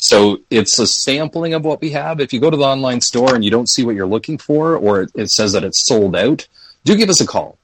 So 0.08 0.41
it's 0.51 0.78
a 0.78 0.86
sampling 0.86 1.56
of 1.56 1.66
what 1.66 1.82
we 1.82 1.89
have. 1.91 2.20
If 2.20 2.32
you 2.32 2.39
go 2.39 2.51
to 2.51 2.58
the 2.58 2.64
online 2.64 3.01
store 3.01 3.34
and 3.34 3.43
you 3.43 3.49
don't 3.49 3.68
see 3.68 3.84
what 3.84 3.95
you're 3.95 4.06
looking 4.06 4.38
for, 4.38 4.76
or 4.76 5.08
it, 5.16 5.32
says 5.32 5.53
that 5.53 5.64
it's 5.64 5.88
sold 5.88 6.16
out, 6.16 6.47
do 6.84 6.95
give 6.95 7.10
us 7.10 7.20
a 7.22 7.26
call 7.26 7.58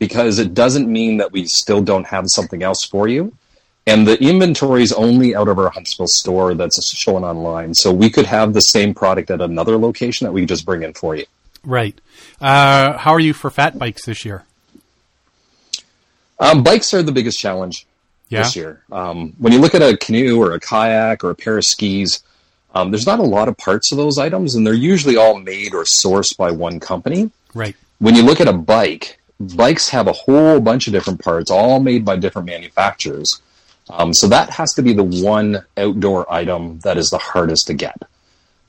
because 0.00 0.40
it 0.40 0.54
doesn't 0.54 0.90
mean 0.90 1.18
that 1.18 1.30
we 1.30 1.46
still 1.46 1.80
don't 1.80 2.08
have 2.08 2.24
something 2.26 2.64
else 2.64 2.84
for 2.84 3.06
you. 3.06 3.32
And 3.86 4.08
the 4.08 4.20
inventory 4.20 4.82
is 4.82 4.92
only 4.92 5.36
out 5.36 5.46
of 5.46 5.56
our 5.56 5.70
Huntsville 5.70 6.08
store 6.08 6.54
that's 6.54 6.80
showing 6.96 7.22
online. 7.22 7.74
So 7.74 7.92
we 7.92 8.10
could 8.10 8.26
have 8.26 8.54
the 8.54 8.60
same 8.60 8.92
product 8.92 9.30
at 9.30 9.40
another 9.40 9.76
location 9.76 10.24
that 10.24 10.32
we 10.32 10.46
just 10.46 10.66
bring 10.66 10.82
in 10.82 10.94
for 10.94 11.14
you. 11.14 11.26
Right. 11.62 11.96
Uh, 12.40 12.98
how 12.98 13.12
are 13.12 13.20
you 13.20 13.32
for 13.32 13.50
fat 13.50 13.78
bikes 13.78 14.04
this 14.04 14.24
year? 14.24 14.44
Um, 16.40 16.64
bikes 16.64 16.92
are 16.92 17.04
the 17.04 17.12
biggest 17.12 17.38
challenge 17.38 17.86
yeah. 18.34 18.42
this 18.42 18.56
year. 18.56 18.82
Um, 18.92 19.32
when 19.38 19.52
you 19.52 19.58
look 19.58 19.74
at 19.74 19.82
a 19.82 19.96
canoe 19.96 20.40
or 20.40 20.52
a 20.52 20.60
kayak 20.60 21.24
or 21.24 21.30
a 21.30 21.34
pair 21.34 21.56
of 21.56 21.64
skis, 21.64 22.22
um, 22.74 22.90
there's 22.90 23.06
not 23.06 23.20
a 23.20 23.24
lot 23.24 23.48
of 23.48 23.56
parts 23.56 23.92
of 23.92 23.98
those 23.98 24.18
items, 24.18 24.54
and 24.54 24.66
they're 24.66 24.74
usually 24.74 25.16
all 25.16 25.38
made 25.38 25.74
or 25.74 25.84
sourced 25.84 26.36
by 26.36 26.50
one 26.50 26.80
company. 26.80 27.30
Right 27.54 27.76
when 27.98 28.14
you 28.14 28.22
look 28.22 28.40
at 28.40 28.48
a 28.48 28.52
bike, 28.52 29.18
bikes 29.40 29.88
have 29.88 30.06
a 30.06 30.12
whole 30.12 30.60
bunch 30.60 30.86
of 30.86 30.92
different 30.92 31.22
parts, 31.22 31.50
all 31.50 31.80
made 31.80 32.04
by 32.04 32.16
different 32.16 32.46
manufacturers. 32.46 33.40
Um, 33.90 34.14
so 34.14 34.28
that 34.28 34.50
has 34.50 34.72
to 34.74 34.82
be 34.82 34.92
the 34.92 35.04
one 35.04 35.64
outdoor 35.76 36.30
item 36.32 36.80
that 36.80 36.96
is 36.96 37.10
the 37.10 37.18
hardest 37.18 37.66
to 37.68 37.74
get. 37.74 37.96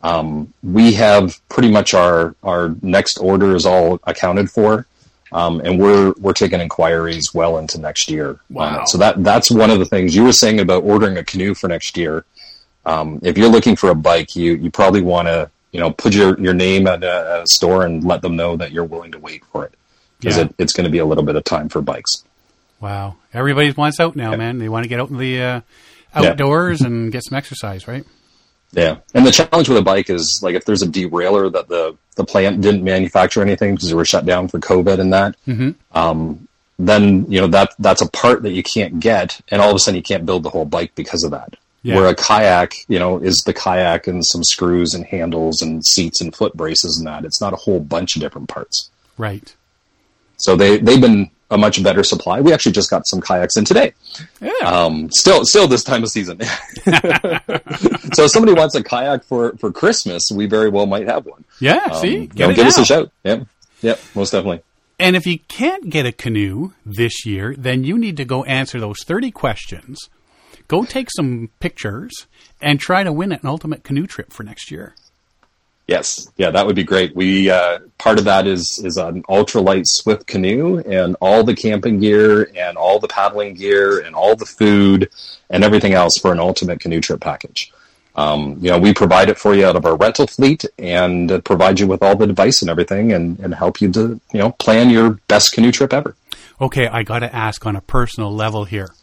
Um, 0.01 0.53
we 0.61 0.93
have 0.93 1.39
pretty 1.49 1.72
much 1.72 1.93
our 1.93 2.36
our 2.43 2.76
next 2.82 3.18
order 3.18 3.55
is 3.55 3.66
all 3.66 3.99
accounted 4.03 4.51
for, 4.51 4.86
um, 5.36 5.61
and 5.63 5.79
we're 5.79 6.13
we're 6.17 6.33
taking 6.33 6.59
inquiries 6.59 7.33
well 7.33 7.57
into 7.59 7.79
next 7.79 8.09
year. 8.09 8.39
Wow! 8.49 8.86
so 8.86 8.97
that 8.97 9.23
that's 9.23 9.51
one 9.51 9.69
of 9.69 9.79
the 9.79 9.86
things 9.86 10.15
you 10.15 10.23
were 10.23 10.33
saying 10.33 10.59
about 10.59 10.83
ordering 10.83 11.17
a 11.17 11.23
canoe 11.23 11.53
for 11.53 11.67
next 11.67 11.95
year. 11.97 12.25
Um, 12.86 13.19
if 13.21 13.38
you're 13.38 13.49
looking 13.49 13.75
for 13.75 13.89
a 13.89 13.95
bike, 13.95 14.36
you 14.36 14.55
you 14.55 14.71
probably 14.71 15.01
want 15.01 15.27
to 15.27 15.51
you 15.75 15.81
know, 15.81 15.91
put 15.91 16.15
your, 16.15 16.39
your 16.39 16.53
name 16.53 16.88
at 16.88 17.03
a, 17.03 17.41
a 17.41 17.47
store 17.47 17.86
and 17.86 18.01
let 18.01 18.21
them 18.21 18.38
know 18.38 18.55
that 18.55 18.71
you're 18.71 18.86
willing 18.86 19.11
to 19.11 19.19
wait 19.19 19.43
for 19.51 19.65
it 19.65 19.73
because 20.17 20.38
yeah. 20.38 20.43
it, 20.43 20.55
it's 20.57 20.71
going 20.71 20.86
to 20.86 20.89
be 20.89 20.99
a 20.99 21.05
little 21.05 21.25
bit 21.25 21.36
of 21.36 21.43
time 21.43 21.67
for 21.67 21.81
bikes. 21.81 22.23
Wow. 22.79 23.17
Everybody 23.33 23.71
wants 23.71 23.99
out 23.99 24.15
now, 24.15 24.31
yeah. 24.31 24.38
man. 24.38 24.57
They 24.57 24.69
want 24.69 24.86
to 24.86 24.88
get 24.88 25.01
out 25.01 25.09
in 25.09 25.17
the 25.17 25.41
uh, 25.41 25.61
outdoors 26.13 26.79
and 26.79 27.11
get 27.11 27.25
some 27.25 27.38
exercise, 27.38 27.89
right? 27.89 28.05
Yeah, 28.72 28.97
and 29.13 29.26
the 29.26 29.32
challenge 29.32 29.70
with 29.70 29.78
a 29.78 29.82
bike 29.82 30.09
is 30.09 30.39
like 30.43 30.55
if 30.55 30.66
there's 30.66 30.82
a 30.82 30.88
derailleur 30.88 31.51
that 31.53 31.70
the 31.70 31.95
the 32.16 32.26
plant 32.26 32.61
didn't 32.61 32.84
manufacture 32.84 33.41
anything 33.41 33.76
because 33.76 33.89
they 33.89 33.95
were 33.95 34.05
shut 34.05 34.26
down 34.26 34.47
for 34.47 34.59
COVID 34.59 34.99
and 34.99 35.13
that, 35.13 35.36
um, 35.93 36.47
then 36.78 37.30
you 37.32 37.39
know 37.39 37.47
that 37.47 37.74
that's 37.80 38.01
a 38.01 38.09
part 38.09 38.43
that 38.43 38.51
you 38.51 38.63
can't 38.63 38.99
get, 38.99 39.39
and 39.49 39.61
all 39.61 39.70
of 39.70 39.76
a 39.76 39.80
sudden 39.80 39.95
you 39.95 40.03
can't 40.03 40.26
build 40.26 40.43
the 40.43 40.49
whole 40.49 40.66
bike 40.66 40.93
because 40.95 41.24
of 41.24 41.32
that. 41.32 41.55
Yeah. 41.84 41.97
Where 41.97 42.07
a 42.07 42.16
kayak, 42.16 42.74
you 42.88 42.97
know, 42.97 43.20
is 43.20 43.43
the 43.45 43.53
kayak 43.53 44.07
and 44.07 44.26
some 44.26 44.43
screws 44.43 44.95
and 44.95 45.05
handles 45.05 45.61
and 45.61 45.86
seats 45.86 46.20
and 46.20 46.36
foot 46.36 46.55
braces 46.55 46.97
and 46.97 47.05
that. 47.05 47.26
It's 47.26 47.39
not 47.39 47.53
a 47.53 47.57
whole 47.57 47.80
bunch 47.80 48.16
of 48.16 48.24
different 48.24 48.49
parts. 48.49 48.89
Right. 49.20 49.55
So 50.38 50.55
they 50.55 50.80
they've 50.80 50.99
been 50.99 51.30
a 51.51 51.57
much 51.57 51.81
better 51.83 52.03
supply. 52.03 52.41
We 52.41 52.53
actually 52.53 52.71
just 52.71 52.89
got 52.89 53.05
some 53.07 53.21
kayaks 53.21 53.55
in 53.57 53.65
today. 53.65 53.93
Yeah. 54.41 54.51
Um, 54.63 55.09
still, 55.11 55.45
still 55.45 55.67
this 55.67 55.83
time 55.83 56.03
of 56.03 56.09
season. 56.09 56.41
so 58.13 58.23
if 58.23 58.31
somebody 58.31 58.53
wants 58.53 58.75
a 58.75 58.83
kayak 58.83 59.23
for, 59.25 59.55
for 59.57 59.71
Christmas, 59.71 60.23
we 60.33 60.47
very 60.47 60.69
well 60.69 60.85
might 60.85 61.07
have 61.07 61.25
one. 61.25 61.43
yeah. 61.59 61.87
Um, 61.91 62.01
see, 62.01 62.29
you 62.33 62.47
know, 62.47 62.53
give 62.53 62.67
us 62.67 62.77
a 62.77 62.85
shout. 62.85 63.11
Yep. 63.23 63.47
Yep. 63.81 63.99
Most 64.15 64.31
definitely. 64.31 64.61
And 64.97 65.15
if 65.15 65.27
you 65.27 65.39
can't 65.39 65.89
get 65.89 66.05
a 66.05 66.11
canoe 66.11 66.71
this 66.85 67.25
year, 67.25 67.53
then 67.57 67.83
you 67.83 67.97
need 67.97 68.17
to 68.17 68.25
go 68.25 68.43
answer 68.45 68.79
those 68.79 68.97
30 69.05 69.29
questions. 69.31 69.99
Go 70.67 70.85
take 70.85 71.09
some 71.15 71.49
pictures 71.59 72.25
and 72.61 72.79
try 72.79 73.03
to 73.03 73.11
win 73.11 73.31
an 73.31 73.41
ultimate 73.43 73.83
canoe 73.83 74.07
trip 74.07 74.31
for 74.31 74.43
next 74.43 74.71
year. 74.71 74.95
Yes. 75.88 76.27
Yeah, 76.36 76.49
that 76.49 76.65
would 76.65 76.75
be 76.75 76.83
great. 76.83 77.15
We, 77.15 77.49
uh, 77.49 77.79
part 77.99 78.17
of 78.17 78.25
that 78.25 78.47
is, 78.47 78.81
is 78.83 78.97
an 78.97 79.21
ultralight 79.23 79.83
Swift 79.86 80.25
canoe 80.25 80.79
and 80.79 81.15
all 81.21 81.43
the 81.43 81.55
camping 81.55 81.99
gear 81.99 82.49
and 82.55 82.75
all 82.75 82.99
the 82.99 83.07
paddling 83.07 83.53
gear 83.53 83.99
and 83.99 84.15
all 84.15 84.36
the 84.36 84.47
food 84.47 85.09
and 85.49 85.63
everything 85.63 85.93
else 85.93 86.17
for 86.19 86.31
an 86.31 86.39
ultimate 86.39 86.79
canoe 86.79 87.01
trip 87.01 87.21
package. 87.21 87.71
Um, 88.15 88.57
you 88.61 88.71
know, 88.71 88.79
we 88.79 88.93
provide 88.93 89.29
it 89.29 89.38
for 89.38 89.53
you 89.53 89.65
out 89.65 89.75
of 89.75 89.86
our 89.86 89.95
rental 89.95 90.25
fleet 90.25 90.65
and 90.79 91.43
provide 91.43 91.79
you 91.79 91.88
with 91.88 92.01
all 92.01 92.15
the 92.15 92.27
device 92.27 92.61
and 92.61 92.71
everything 92.71 93.11
and, 93.11 93.39
and 93.39 93.53
help 93.53 93.81
you 93.81 93.91
to, 93.91 94.19
you 94.31 94.39
know, 94.39 94.51
plan 94.51 94.89
your 94.89 95.19
best 95.27 95.51
canoe 95.51 95.71
trip 95.71 95.93
ever. 95.93 96.15
Okay, 96.61 96.88
I 96.88 97.03
got 97.03 97.19
to 97.19 97.36
ask 97.36 97.65
on 97.65 97.75
a 97.75 97.81
personal 97.81 98.33
level 98.33 98.63
here. 98.63 98.95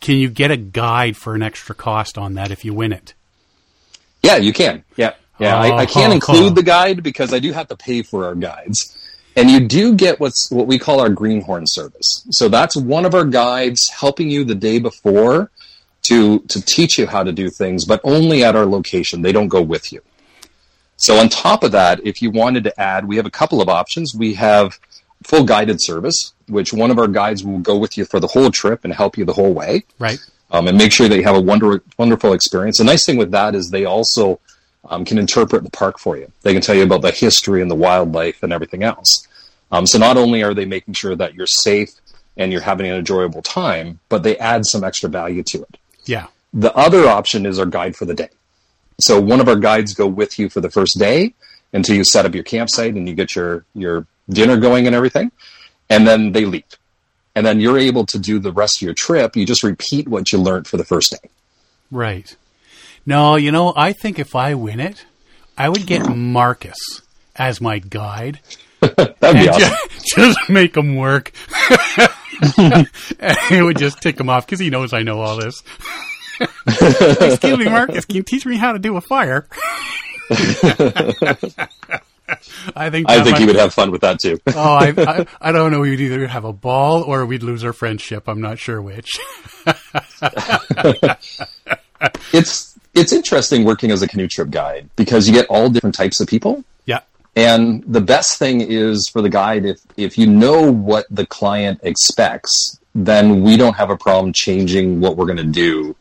Can 0.00 0.16
you 0.16 0.28
get 0.28 0.50
a 0.50 0.56
guide 0.56 1.16
for 1.16 1.34
an 1.34 1.42
extra 1.42 1.74
cost 1.74 2.18
on 2.18 2.34
that 2.34 2.50
if 2.50 2.64
you 2.64 2.74
win 2.74 2.92
it? 2.92 3.14
Yeah, 4.22 4.36
you 4.36 4.52
can. 4.52 4.82
Yeah. 4.96 5.14
Yeah. 5.40 5.58
I, 5.58 5.78
I 5.78 5.86
can't 5.86 6.10
Oh. 6.12 6.14
include 6.14 6.54
the 6.54 6.62
guide 6.62 7.02
because 7.02 7.32
I 7.34 7.38
do 7.38 7.52
have 7.52 7.68
to 7.68 7.76
pay 7.76 8.02
for 8.02 8.24
our 8.26 8.34
guides. 8.34 8.96
And 9.36 9.50
you 9.50 9.60
do 9.60 9.94
get 9.94 10.18
what's 10.20 10.50
what 10.50 10.66
we 10.66 10.78
call 10.78 11.00
our 11.00 11.08
greenhorn 11.08 11.64
service. 11.66 12.26
So 12.30 12.48
that's 12.48 12.76
one 12.76 13.04
of 13.04 13.14
our 13.14 13.24
guides 13.24 13.80
helping 13.88 14.28
you 14.30 14.44
the 14.44 14.54
day 14.56 14.78
before 14.80 15.50
to 16.02 16.40
to 16.40 16.60
teach 16.62 16.98
you 16.98 17.06
how 17.06 17.22
to 17.22 17.32
do 17.32 17.48
things, 17.50 17.84
but 17.84 18.00
only 18.04 18.42
at 18.44 18.56
our 18.56 18.66
location. 18.66 19.22
They 19.22 19.32
don't 19.32 19.48
go 19.48 19.62
with 19.62 19.92
you. 19.92 20.00
So 20.96 21.16
on 21.18 21.28
top 21.28 21.62
of 21.62 21.72
that, 21.72 22.00
if 22.04 22.20
you 22.20 22.30
wanted 22.30 22.64
to 22.64 22.80
add, 22.80 23.06
we 23.06 23.16
have 23.16 23.24
a 23.26 23.30
couple 23.30 23.62
of 23.62 23.68
options. 23.68 24.14
We 24.14 24.34
have 24.34 24.78
full 25.24 25.44
guided 25.44 25.76
service, 25.80 26.32
which 26.48 26.72
one 26.72 26.90
of 26.90 26.98
our 26.98 27.08
guides 27.08 27.44
will 27.44 27.58
go 27.60 27.76
with 27.78 27.96
you 27.96 28.04
for 28.04 28.20
the 28.20 28.26
whole 28.26 28.50
trip 28.50 28.84
and 28.84 28.92
help 28.92 29.16
you 29.16 29.24
the 29.24 29.32
whole 29.34 29.52
way 29.54 29.84
Right. 29.98 30.18
um, 30.50 30.66
and 30.66 30.76
make 30.76 30.92
sure 30.92 31.08
that 31.08 31.16
you 31.16 31.22
have 31.24 31.36
a 31.36 31.40
wonder, 31.40 31.82
wonderful 31.98 32.32
experience. 32.32 32.78
The 32.78 32.84
nice 32.84 33.04
thing 33.06 33.16
with 33.18 33.30
that 33.30 33.54
is 33.54 33.68
they 33.70 33.84
also 33.84 34.40
um, 34.84 35.04
can 35.04 35.18
interpret 35.18 35.64
the 35.64 35.70
park 35.70 35.98
for 35.98 36.16
you. 36.16 36.30
They 36.42 36.52
can 36.52 36.62
tell 36.62 36.74
you 36.74 36.82
about 36.82 37.02
the 37.02 37.10
history 37.10 37.62
and 37.62 37.70
the 37.70 37.74
wildlife 37.76 38.42
and 38.42 38.52
everything 38.52 38.82
else. 38.82 39.26
Um, 39.72 39.86
so 39.86 39.98
not 39.98 40.16
only 40.16 40.42
are 40.42 40.54
they 40.54 40.64
making 40.64 40.94
sure 40.94 41.14
that 41.16 41.34
you're 41.34 41.46
safe 41.46 41.90
and 42.36 42.52
you're 42.52 42.60
having 42.62 42.86
an 42.86 42.96
enjoyable 42.96 43.42
time, 43.42 44.00
but 44.08 44.22
they 44.22 44.36
add 44.38 44.66
some 44.66 44.82
extra 44.82 45.08
value 45.08 45.42
to 45.48 45.62
it. 45.62 45.76
Yeah. 46.06 46.26
The 46.52 46.74
other 46.74 47.06
option 47.08 47.46
is 47.46 47.58
our 47.58 47.66
guide 47.66 47.94
for 47.94 48.04
the 48.04 48.14
day. 48.14 48.30
So 49.00 49.20
one 49.20 49.40
of 49.40 49.48
our 49.48 49.56
guides 49.56 49.94
go 49.94 50.06
with 50.06 50.38
you 50.38 50.48
for 50.48 50.60
the 50.60 50.70
first 50.70 50.98
day 50.98 51.34
until 51.72 51.96
you 51.96 52.04
set 52.04 52.26
up 52.26 52.34
your 52.34 52.44
campsite 52.44 52.94
and 52.94 53.08
you 53.08 53.14
get 53.14 53.34
your 53.34 53.64
your 53.74 54.06
dinner 54.28 54.56
going 54.56 54.86
and 54.86 54.94
everything, 54.94 55.32
and 55.88 56.06
then 56.06 56.32
they 56.32 56.44
leave. 56.44 56.64
And 57.34 57.46
then 57.46 57.60
you're 57.60 57.78
able 57.78 58.04
to 58.06 58.18
do 58.18 58.38
the 58.38 58.52
rest 58.52 58.78
of 58.78 58.82
your 58.82 58.94
trip. 58.94 59.36
You 59.36 59.46
just 59.46 59.62
repeat 59.62 60.08
what 60.08 60.32
you 60.32 60.38
learned 60.38 60.66
for 60.66 60.76
the 60.76 60.84
first 60.84 61.10
day. 61.12 61.30
Right. 61.90 62.36
No, 63.06 63.36
you 63.36 63.50
know, 63.52 63.72
I 63.76 63.92
think 63.92 64.18
if 64.18 64.34
I 64.36 64.54
win 64.54 64.80
it, 64.80 65.04
I 65.56 65.68
would 65.68 65.86
get 65.86 66.08
Marcus 66.14 67.02
as 67.36 67.60
my 67.60 67.78
guide. 67.78 68.40
That'd 68.80 69.16
be 69.20 69.48
awesome. 69.48 69.60
ju- 69.60 69.76
just 70.16 70.38
make 70.48 70.76
him 70.76 70.96
work. 70.96 71.32
it 72.42 73.62
would 73.64 73.78
just 73.78 74.00
tick 74.00 74.18
him 74.18 74.28
off 74.30 74.46
because 74.46 74.60
he 74.60 74.70
knows 74.70 74.92
I 74.92 75.02
know 75.02 75.20
all 75.20 75.36
this. 75.38 75.62
Excuse 76.66 77.58
me, 77.58 77.66
Marcus, 77.66 78.04
can 78.06 78.16
you 78.16 78.22
teach 78.22 78.46
me 78.46 78.56
how 78.56 78.72
to 78.72 78.78
do 78.78 78.96
a 78.96 79.00
fire? 79.02 79.46
I 82.76 82.88
think 82.90 83.10
I 83.10 83.22
think 83.22 83.32
might- 83.32 83.40
he 83.40 83.46
would 83.46 83.56
have 83.56 83.74
fun 83.74 83.90
with 83.90 84.02
that 84.02 84.20
too. 84.20 84.38
Oh, 84.48 84.74
I, 84.74 84.94
I, 84.96 85.26
I 85.40 85.52
don't 85.52 85.72
know. 85.72 85.80
We'd 85.80 86.00
either 86.00 86.26
have 86.28 86.44
a 86.44 86.52
ball 86.52 87.02
or 87.02 87.26
we'd 87.26 87.42
lose 87.42 87.64
our 87.64 87.72
friendship. 87.72 88.28
I'm 88.28 88.40
not 88.40 88.58
sure 88.58 88.80
which. 88.80 89.10
it's 92.32 92.69
it's 92.94 93.12
interesting 93.12 93.64
working 93.64 93.90
as 93.90 94.02
a 94.02 94.08
canoe 94.08 94.28
trip 94.28 94.50
guide 94.50 94.88
because 94.96 95.28
you 95.28 95.34
get 95.34 95.46
all 95.46 95.68
different 95.68 95.94
types 95.94 96.20
of 96.20 96.28
people. 96.28 96.64
yeah. 96.86 97.00
And 97.36 97.84
the 97.86 98.00
best 98.00 98.38
thing 98.38 98.60
is 98.60 99.08
for 99.12 99.22
the 99.22 99.28
guide 99.28 99.64
if 99.64 99.78
if 99.96 100.18
you 100.18 100.26
know 100.26 100.70
what 100.72 101.06
the 101.10 101.26
client 101.26 101.80
expects, 101.82 102.80
then 102.94 103.42
we 103.42 103.56
don't 103.56 103.74
have 103.74 103.90
a 103.90 103.96
problem 103.96 104.32
changing 104.32 105.00
what 105.00 105.16
we're 105.16 105.26
going 105.26 105.36
to 105.36 105.44
do 105.44 105.94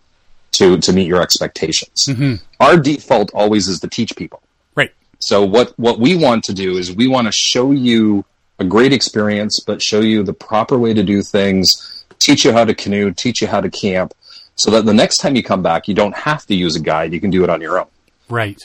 to 0.54 0.78
to 0.80 0.92
meet 0.92 1.08
your 1.08 1.22
expectations. 1.22 2.06
Mm-hmm. 2.08 2.36
Our 2.60 2.78
default 2.78 3.32
always 3.34 3.68
is 3.68 3.80
to 3.82 3.88
teach 3.88 4.16
people. 4.16 4.42
Right. 4.76 4.92
So 5.20 5.46
what 5.46 5.78
what 5.78 6.00
we 6.00 6.16
want 6.16 6.44
to 6.46 6.54
do 6.54 6.78
is 6.78 6.96
we 6.96 7.08
want 7.08 7.28
to 7.28 7.32
show 7.32 7.72
you 7.72 8.26
a 8.58 8.66
great 8.66 8.92
experience, 8.92 9.60
but 9.66 9.82
show 9.82 10.02
you 10.02 10.24
the 10.24 10.34
proper 10.34 10.78
way 10.78 10.94
to 10.94 11.04
do 11.04 11.22
things, 11.22 12.04
teach 12.20 12.44
you 12.44 12.52
how 12.52 12.66
to 12.66 12.74
canoe, 12.74 13.12
teach 13.12 13.42
you 13.42 13.48
how 13.48 13.62
to 13.62 13.70
camp, 13.70 14.14
so 14.60 14.72
that 14.72 14.86
the 14.86 14.94
next 14.94 15.18
time 15.18 15.36
you 15.36 15.44
come 15.44 15.62
back, 15.64 15.88
you 15.88 15.94
don't 15.94 16.16
have 16.16 16.46
to 16.48 16.56
use 16.56 16.76
a 16.76 16.80
guide. 16.82 17.14
You 17.14 17.20
can 17.20 17.30
do 17.32 17.44
it 17.44 17.50
on 17.50 17.62
your 17.62 17.80
own. 17.80 17.88
Right. 18.30 18.60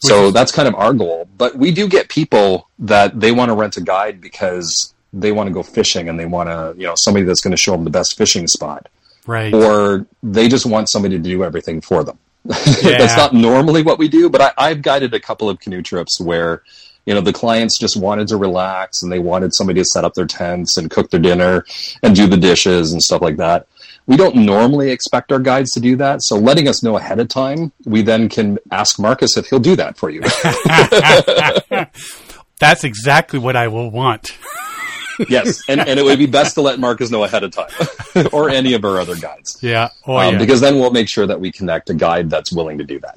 So 0.00 0.30
that's 0.30 0.50
kind 0.52 0.66
of 0.68 0.74
our 0.74 0.92
goal. 0.92 1.28
But 1.38 1.56
we 1.56 1.70
do 1.72 1.88
get 1.88 2.08
people 2.08 2.68
that 2.80 3.20
they 3.20 3.30
want 3.32 3.50
to 3.50 3.54
rent 3.54 3.76
a 3.76 3.80
guide 3.80 4.20
because 4.20 4.92
they 5.12 5.30
want 5.32 5.46
to 5.48 5.52
go 5.52 5.62
fishing 5.62 6.08
and 6.08 6.18
they 6.18 6.26
want 6.26 6.48
to, 6.48 6.74
you 6.78 6.86
know, 6.86 6.94
somebody 6.96 7.24
that's 7.24 7.40
going 7.40 7.52
to 7.52 7.60
show 7.60 7.72
them 7.72 7.84
the 7.84 7.90
best 7.90 8.16
fishing 8.16 8.46
spot, 8.48 8.88
Right. 9.26 9.54
or 9.54 10.06
they 10.22 10.48
just 10.48 10.66
want 10.66 10.90
somebody 10.90 11.16
to 11.16 11.22
do 11.22 11.44
everything 11.44 11.80
for 11.80 12.02
them. 12.04 12.18
Yeah. 12.82 12.98
that's 12.98 13.16
not 13.16 13.32
normally 13.32 13.82
what 13.82 13.98
we 13.98 14.08
do, 14.08 14.28
but 14.28 14.40
I, 14.40 14.52
I've 14.58 14.82
guided 14.82 15.14
a 15.14 15.20
couple 15.20 15.48
of 15.48 15.60
canoe 15.60 15.82
trips 15.82 16.20
where, 16.20 16.62
you 17.06 17.14
know, 17.14 17.20
the 17.20 17.32
clients 17.32 17.78
just 17.78 17.96
wanted 17.96 18.26
to 18.28 18.36
relax 18.36 19.02
and 19.02 19.12
they 19.12 19.20
wanted 19.20 19.54
somebody 19.54 19.80
to 19.80 19.84
set 19.84 20.04
up 20.04 20.14
their 20.14 20.26
tents 20.26 20.76
and 20.76 20.90
cook 20.90 21.10
their 21.10 21.20
dinner 21.20 21.64
and 22.02 22.16
do 22.16 22.26
the 22.26 22.36
dishes 22.36 22.92
and 22.92 23.00
stuff 23.00 23.22
like 23.22 23.36
that. 23.36 23.68
We 24.06 24.16
don't 24.16 24.34
normally 24.34 24.90
expect 24.90 25.30
our 25.32 25.38
guides 25.38 25.70
to 25.72 25.80
do 25.80 25.96
that, 25.96 26.22
so 26.22 26.36
letting 26.36 26.66
us 26.68 26.82
know 26.82 26.96
ahead 26.96 27.20
of 27.20 27.28
time, 27.28 27.72
we 27.84 28.02
then 28.02 28.28
can 28.28 28.58
ask 28.70 28.98
Marcus 28.98 29.36
if 29.36 29.46
he'll 29.46 29.60
do 29.60 29.76
that 29.76 29.96
for 29.96 30.10
you. 30.10 30.22
That's 32.60 32.84
exactly 32.84 33.38
what 33.38 33.56
I 33.56 33.68
will 33.68 33.90
want. 33.90 34.36
yes, 35.28 35.62
and, 35.68 35.80
and 35.80 35.98
it 35.98 36.04
would 36.04 36.18
be 36.18 36.26
best 36.26 36.54
to 36.54 36.62
let 36.62 36.78
Marcus 36.78 37.10
know 37.10 37.24
ahead 37.24 37.42
of 37.44 37.52
time, 37.52 37.70
or 38.32 38.50
any 38.50 38.74
of 38.74 38.84
our 38.84 39.00
other 39.00 39.16
guides, 39.16 39.58
Yeah. 39.62 39.88
Oh, 40.06 40.16
um, 40.16 40.34
yeah. 40.34 40.38
because 40.38 40.60
then 40.60 40.76
we'll 40.78 40.90
make 40.90 41.08
sure 41.08 41.26
that 41.26 41.40
we 41.40 41.52
connect 41.52 41.90
a 41.90 41.94
guide 41.94 42.30
that's 42.30 42.52
willing 42.52 42.78
to 42.78 42.84
do 42.84 42.98
that. 43.00 43.16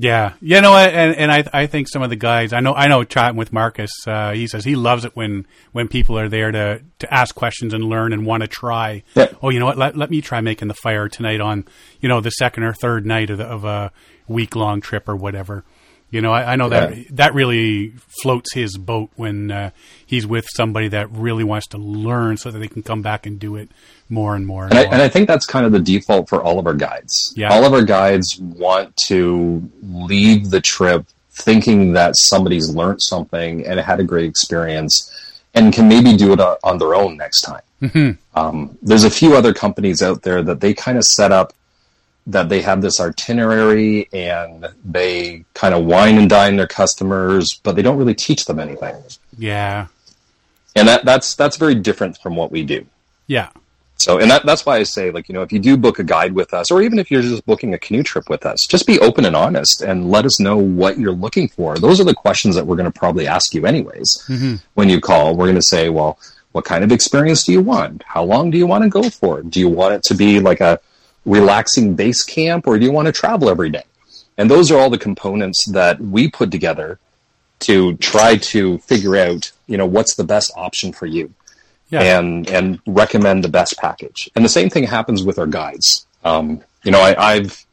Yeah, 0.00 0.34
you 0.40 0.60
know, 0.60 0.76
and 0.76 1.16
and 1.16 1.32
I 1.32 1.42
I 1.52 1.66
think 1.66 1.88
some 1.88 2.02
of 2.02 2.10
the 2.10 2.14
guys 2.14 2.52
I 2.52 2.60
know 2.60 2.72
I 2.72 2.86
know 2.86 3.02
chatting 3.02 3.36
with 3.36 3.52
Marcus, 3.52 3.90
uh, 4.06 4.32
he 4.32 4.46
says 4.46 4.64
he 4.64 4.76
loves 4.76 5.04
it 5.04 5.16
when 5.16 5.44
when 5.72 5.88
people 5.88 6.16
are 6.16 6.28
there 6.28 6.52
to 6.52 6.80
to 7.00 7.12
ask 7.12 7.34
questions 7.34 7.74
and 7.74 7.82
learn 7.82 8.12
and 8.12 8.24
want 8.24 8.42
to 8.42 8.46
try. 8.46 9.02
Yeah. 9.16 9.32
Oh, 9.42 9.50
you 9.50 9.58
know 9.58 9.66
what? 9.66 9.76
Let 9.76 9.96
let 9.96 10.08
me 10.08 10.20
try 10.20 10.40
making 10.40 10.68
the 10.68 10.74
fire 10.74 11.08
tonight 11.08 11.40
on 11.40 11.64
you 12.00 12.08
know 12.08 12.20
the 12.20 12.30
second 12.30 12.62
or 12.62 12.72
third 12.74 13.06
night 13.06 13.28
of 13.30 13.38
the, 13.38 13.44
of 13.44 13.64
a 13.64 13.90
week 14.28 14.54
long 14.54 14.80
trip 14.80 15.08
or 15.08 15.16
whatever. 15.16 15.64
You 16.10 16.20
know, 16.20 16.32
I, 16.32 16.52
I 16.52 16.56
know 16.56 16.68
that 16.68 16.94
that 17.16 17.34
really 17.34 17.92
floats 18.22 18.54
his 18.54 18.78
boat 18.78 19.10
when 19.16 19.50
uh, 19.50 19.70
he's 20.06 20.28
with 20.28 20.46
somebody 20.54 20.86
that 20.88 21.10
really 21.10 21.44
wants 21.44 21.66
to 21.68 21.78
learn, 21.78 22.36
so 22.36 22.52
that 22.52 22.58
they 22.60 22.68
can 22.68 22.84
come 22.84 23.02
back 23.02 23.26
and 23.26 23.40
do 23.40 23.56
it 23.56 23.68
more 24.08 24.34
and 24.36 24.46
more. 24.46 24.64
And, 24.64 24.72
And 24.72 24.78
I, 24.80 24.84
more. 24.84 24.92
and 24.94 25.02
I 25.02 25.08
think 25.08 25.28
that's 25.28 25.46
kind 25.46 25.66
of 25.66 25.72
the 25.72 25.80
default 25.80 26.28
for 26.28 26.42
all 26.42 26.58
of 26.58 26.66
our 26.66 26.74
guides. 26.74 27.32
Yeah. 27.36 27.52
All 27.52 27.64
of 27.64 27.72
our 27.72 27.84
guides 27.84 28.38
want 28.38 28.96
to 29.06 29.68
leave 29.82 30.50
the 30.50 30.60
trip 30.60 31.06
thinking 31.32 31.92
that 31.92 32.14
somebody's 32.16 32.68
learned 32.74 33.00
something 33.02 33.64
and 33.66 33.78
had 33.78 34.00
a 34.00 34.04
great 34.04 34.24
experience 34.24 35.10
and 35.54 35.72
can 35.72 35.88
maybe 35.88 36.16
do 36.16 36.32
it 36.32 36.40
on 36.40 36.56
on 36.64 36.78
their 36.78 36.94
own 36.94 37.16
next 37.16 37.42
time. 37.42 37.62
Mm-hmm. 37.82 38.38
Um, 38.38 38.76
there's 38.82 39.04
a 39.04 39.10
few 39.10 39.36
other 39.36 39.54
companies 39.54 40.02
out 40.02 40.22
there 40.22 40.42
that 40.42 40.60
they 40.60 40.74
kind 40.74 40.98
of 40.98 41.04
set 41.04 41.30
up 41.32 41.52
that 42.26 42.48
they 42.48 42.60
have 42.60 42.82
this 42.82 43.00
itinerary 43.00 44.08
and 44.12 44.66
they 44.84 45.44
kind 45.54 45.74
of 45.74 45.84
wine 45.86 46.18
and 46.18 46.28
dine 46.28 46.56
their 46.56 46.66
customers, 46.66 47.58
but 47.62 47.74
they 47.76 47.82
don't 47.82 47.96
really 47.96 48.14
teach 48.14 48.44
them 48.44 48.58
anything. 48.58 48.94
yeah, 49.38 49.86
And 50.76 50.86
that, 50.88 51.04
that's 51.04 51.34
that's 51.36 51.56
very 51.56 51.74
different 51.76 52.18
from 52.18 52.36
what 52.36 52.50
we 52.50 52.64
do. 52.64 52.84
yeah, 53.28 53.48
So, 53.98 54.18
and 54.18 54.30
that, 54.30 54.46
that's 54.46 54.64
why 54.64 54.76
I 54.76 54.84
say, 54.84 55.10
like, 55.10 55.28
you 55.28 55.32
know, 55.32 55.42
if 55.42 55.52
you 55.52 55.58
do 55.58 55.76
book 55.76 55.98
a 55.98 56.04
guide 56.04 56.32
with 56.32 56.54
us, 56.54 56.70
or 56.70 56.82
even 56.82 57.00
if 57.00 57.10
you're 57.10 57.22
just 57.22 57.44
booking 57.46 57.74
a 57.74 57.78
canoe 57.78 58.04
trip 58.04 58.28
with 58.28 58.46
us, 58.46 58.64
just 58.68 58.86
be 58.86 59.00
open 59.00 59.24
and 59.24 59.34
honest 59.34 59.82
and 59.82 60.08
let 60.08 60.24
us 60.24 60.38
know 60.38 60.56
what 60.56 60.98
you're 60.98 61.12
looking 61.12 61.48
for. 61.48 61.76
Those 61.76 62.00
are 62.00 62.04
the 62.04 62.14
questions 62.14 62.54
that 62.54 62.64
we're 62.64 62.76
going 62.76 62.90
to 62.90 62.96
probably 62.96 63.26
ask 63.26 63.54
you 63.54 63.66
anyways. 63.66 64.24
Mm-hmm. 64.28 64.56
When 64.74 64.88
you 64.88 65.00
call, 65.00 65.34
we're 65.34 65.46
going 65.46 65.56
to 65.56 65.62
say, 65.62 65.88
well, 65.88 66.16
what 66.52 66.64
kind 66.64 66.84
of 66.84 66.92
experience 66.92 67.44
do 67.44 67.52
you 67.52 67.60
want? 67.60 68.04
How 68.04 68.22
long 68.22 68.52
do 68.52 68.58
you 68.58 68.68
want 68.68 68.84
to 68.84 68.90
go 68.90 69.10
for? 69.10 69.42
Do 69.42 69.58
you 69.58 69.68
want 69.68 69.94
it 69.94 70.02
to 70.04 70.14
be 70.14 70.38
like 70.38 70.60
a 70.60 70.78
relaxing 71.26 71.96
base 71.96 72.22
camp 72.22 72.68
or 72.68 72.78
do 72.78 72.84
you 72.84 72.92
want 72.92 73.06
to 73.06 73.12
travel 73.12 73.50
every 73.50 73.68
day? 73.68 73.84
And 74.36 74.48
those 74.48 74.70
are 74.70 74.78
all 74.78 74.90
the 74.90 74.98
components 74.98 75.66
that 75.72 76.00
we 76.00 76.30
put 76.30 76.52
together 76.52 77.00
to 77.60 77.96
try 77.96 78.36
to 78.36 78.78
figure 78.78 79.16
out, 79.16 79.50
you 79.66 79.76
know, 79.76 79.86
what's 79.86 80.14
the 80.14 80.22
best 80.22 80.52
option 80.56 80.92
for 80.92 81.06
you 81.06 81.34
Yeah. 81.90 82.18
and 82.18 82.48
and 82.50 82.80
recommend 82.86 83.44
the 83.44 83.48
best 83.48 83.76
package. 83.78 84.28
And 84.36 84.44
the 84.44 84.48
same 84.50 84.68
thing 84.70 84.84
happens 84.84 85.22
with 85.24 85.38
our 85.38 85.46
guides. 85.46 86.06
Um, 86.24 86.62
you 86.84 86.90
know, 86.92 87.00
I, 87.00 87.32
I've 87.34 87.64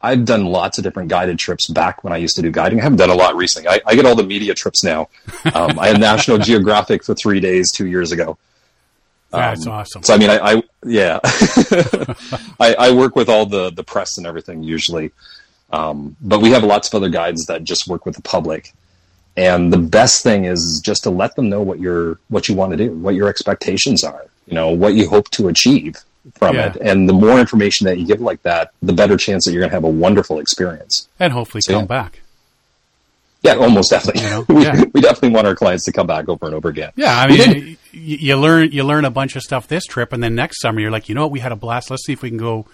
I've 0.00 0.24
done 0.24 0.44
lots 0.46 0.78
of 0.78 0.84
different 0.84 1.08
guided 1.08 1.38
trips 1.40 1.68
back 1.68 2.04
when 2.04 2.12
I 2.12 2.18
used 2.18 2.36
to 2.36 2.42
do 2.42 2.50
guiding. 2.52 2.78
I 2.78 2.84
haven't 2.84 2.98
done 2.98 3.10
a 3.10 3.14
lot 3.16 3.34
recently. 3.34 3.68
I, 3.68 3.80
I 3.84 3.94
get 3.96 4.06
all 4.06 4.14
the 4.14 4.22
media 4.22 4.54
trips 4.54 4.84
now. 4.84 5.08
Um, 5.54 5.76
I 5.78 5.88
had 5.88 5.98
National 6.00 6.38
Geographic 6.50 7.02
for 7.02 7.14
three 7.16 7.40
days 7.40 7.72
two 7.72 7.86
years 7.88 8.12
ago. 8.12 8.38
That's 9.30 9.66
Um, 9.66 9.72
awesome. 9.72 10.02
So 10.04 10.14
I 10.14 10.18
mean, 10.18 10.30
I, 10.30 10.38
I 10.38 10.62
yeah, 10.84 11.18
I, 12.60 12.74
I 12.78 12.90
work 12.92 13.16
with 13.16 13.28
all 13.28 13.46
the 13.46 13.70
the 13.70 13.82
press 13.84 14.16
and 14.18 14.26
everything 14.26 14.62
usually, 14.62 15.10
um, 15.72 16.16
but 16.20 16.40
we 16.40 16.50
have 16.52 16.62
lots 16.64 16.88
of 16.88 16.94
other 16.94 17.08
guides 17.10 17.46
that 17.46 17.64
just 17.64 17.88
work 17.88 18.06
with 18.06 18.14
the 18.16 18.22
public. 18.22 18.72
And 19.38 19.72
the 19.72 19.78
best 19.78 20.22
thing 20.24 20.44
is 20.46 20.82
just 20.84 21.04
to 21.04 21.10
let 21.10 21.36
them 21.36 21.48
know 21.48 21.62
what 21.62 21.78
you're 21.78 22.18
what 22.28 22.48
you 22.48 22.54
want 22.56 22.72
to 22.72 22.76
do, 22.76 22.92
what 22.92 23.14
your 23.14 23.28
expectations 23.28 24.02
are, 24.02 24.24
you 24.46 24.54
know, 24.54 24.70
what 24.70 24.94
you 24.94 25.08
hope 25.08 25.30
to 25.30 25.46
achieve 25.48 25.94
from 26.34 26.56
Yeah. 26.56 26.70
it. 26.72 26.76
And 26.80 27.08
the 27.08 27.12
more 27.12 27.38
information 27.38 27.84
that 27.86 27.98
you 27.98 28.06
give 28.06 28.20
like 28.20 28.42
that, 28.42 28.72
the 28.82 28.92
better 28.92 29.16
chance 29.16 29.44
that 29.44 29.52
you're 29.52 29.60
going 29.60 29.70
to 29.70 29.76
have 29.76 29.84
a 29.84 29.88
wonderful 29.88 30.40
experience. 30.40 31.08
and 31.20 31.32
hopefully 31.32 31.60
So, 31.62 31.72
come 31.74 31.82
yeah. 31.82 31.86
back. 31.86 32.20
Yeah, 33.42 33.54
almost 33.54 33.90
definitely. 33.90 34.22
You 34.24 34.30
know, 34.30 34.44
we, 34.48 34.62
yeah. 34.64 34.82
we 34.92 35.00
definitely 35.00 35.30
want 35.30 35.46
our 35.46 35.54
clients 35.54 35.84
to 35.84 35.92
come 35.92 36.08
back 36.08 36.28
over 36.28 36.44
and 36.46 36.54
over 36.56 36.68
again. 36.68 36.90
Yeah, 36.96 37.16
I 37.16 37.28
mean, 37.28 37.76
you 37.92 38.36
learn 38.36 38.72
you 38.72 38.82
learn 38.82 39.04
a 39.04 39.10
bunch 39.10 39.36
of 39.36 39.42
stuff 39.42 39.68
this 39.68 39.84
trip, 39.84 40.12
and 40.12 40.20
then 40.22 40.34
next 40.34 40.60
summer 40.60 40.80
you're 40.80 40.90
like, 40.90 41.08
you 41.08 41.14
know 41.14 41.22
what, 41.22 41.30
we 41.30 41.38
had 41.38 41.52
a 41.52 41.56
blast. 41.56 41.88
Let's 41.90 42.04
see 42.04 42.12
if 42.12 42.20
we 42.22 42.30
can 42.30 42.38
go 42.38 42.66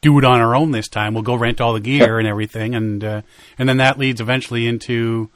do 0.00 0.16
it 0.18 0.24
on 0.24 0.40
our 0.40 0.54
own 0.54 0.70
this 0.70 0.88
time. 0.88 1.12
We'll 1.14 1.24
go 1.24 1.34
rent 1.34 1.60
all 1.60 1.72
the 1.74 1.80
gear 1.80 2.20
and 2.20 2.28
everything, 2.28 2.76
and 2.76 3.02
uh, 3.02 3.22
and 3.58 3.68
then 3.68 3.78
that 3.78 3.98
leads 3.98 4.20
eventually 4.20 4.68
into, 4.68 5.28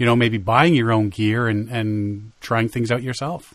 you 0.00 0.06
know, 0.06 0.16
maybe 0.16 0.38
buying 0.38 0.74
your 0.74 0.92
own 0.92 1.10
gear 1.10 1.46
and 1.46 1.68
and 1.68 2.32
trying 2.40 2.70
things 2.70 2.90
out 2.90 3.02
yourself. 3.02 3.52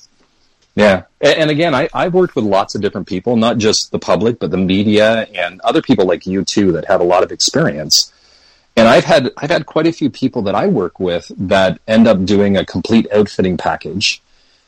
Yeah. 0.75 1.03
And, 1.21 1.49
again, 1.49 1.73
I, 1.73 1.87
I've 1.93 2.13
worked 2.13 2.35
with 2.35 2.43
lots 2.43 2.75
of 2.75 2.81
different 2.81 3.07
people, 3.07 3.37
not 3.37 3.57
just 3.57 3.91
the 3.91 3.97
public, 3.97 4.39
but 4.39 4.51
the 4.51 4.57
media 4.57 5.25
and 5.33 5.61
other 5.61 5.81
people 5.81 6.05
like 6.05 6.27
you 6.27 6.43
too 6.43 6.73
that 6.73 6.83
have 6.85 6.99
a 6.99 7.05
lot 7.05 7.23
of 7.23 7.31
experience. 7.31 8.11
And 8.75 8.87
I've 8.87 9.05
had 9.05 9.31
I've 9.37 9.49
had 9.49 9.65
quite 9.65 9.87
a 9.87 9.93
few 9.93 10.09
people 10.09 10.43
that 10.43 10.53
I 10.53 10.67
work 10.67 10.99
with 10.99 11.31
that 11.35 11.79
end 11.87 12.07
up 12.07 12.25
doing 12.25 12.57
a 12.57 12.65
complete 12.65 13.07
outfitting 13.11 13.57
package 13.57 14.21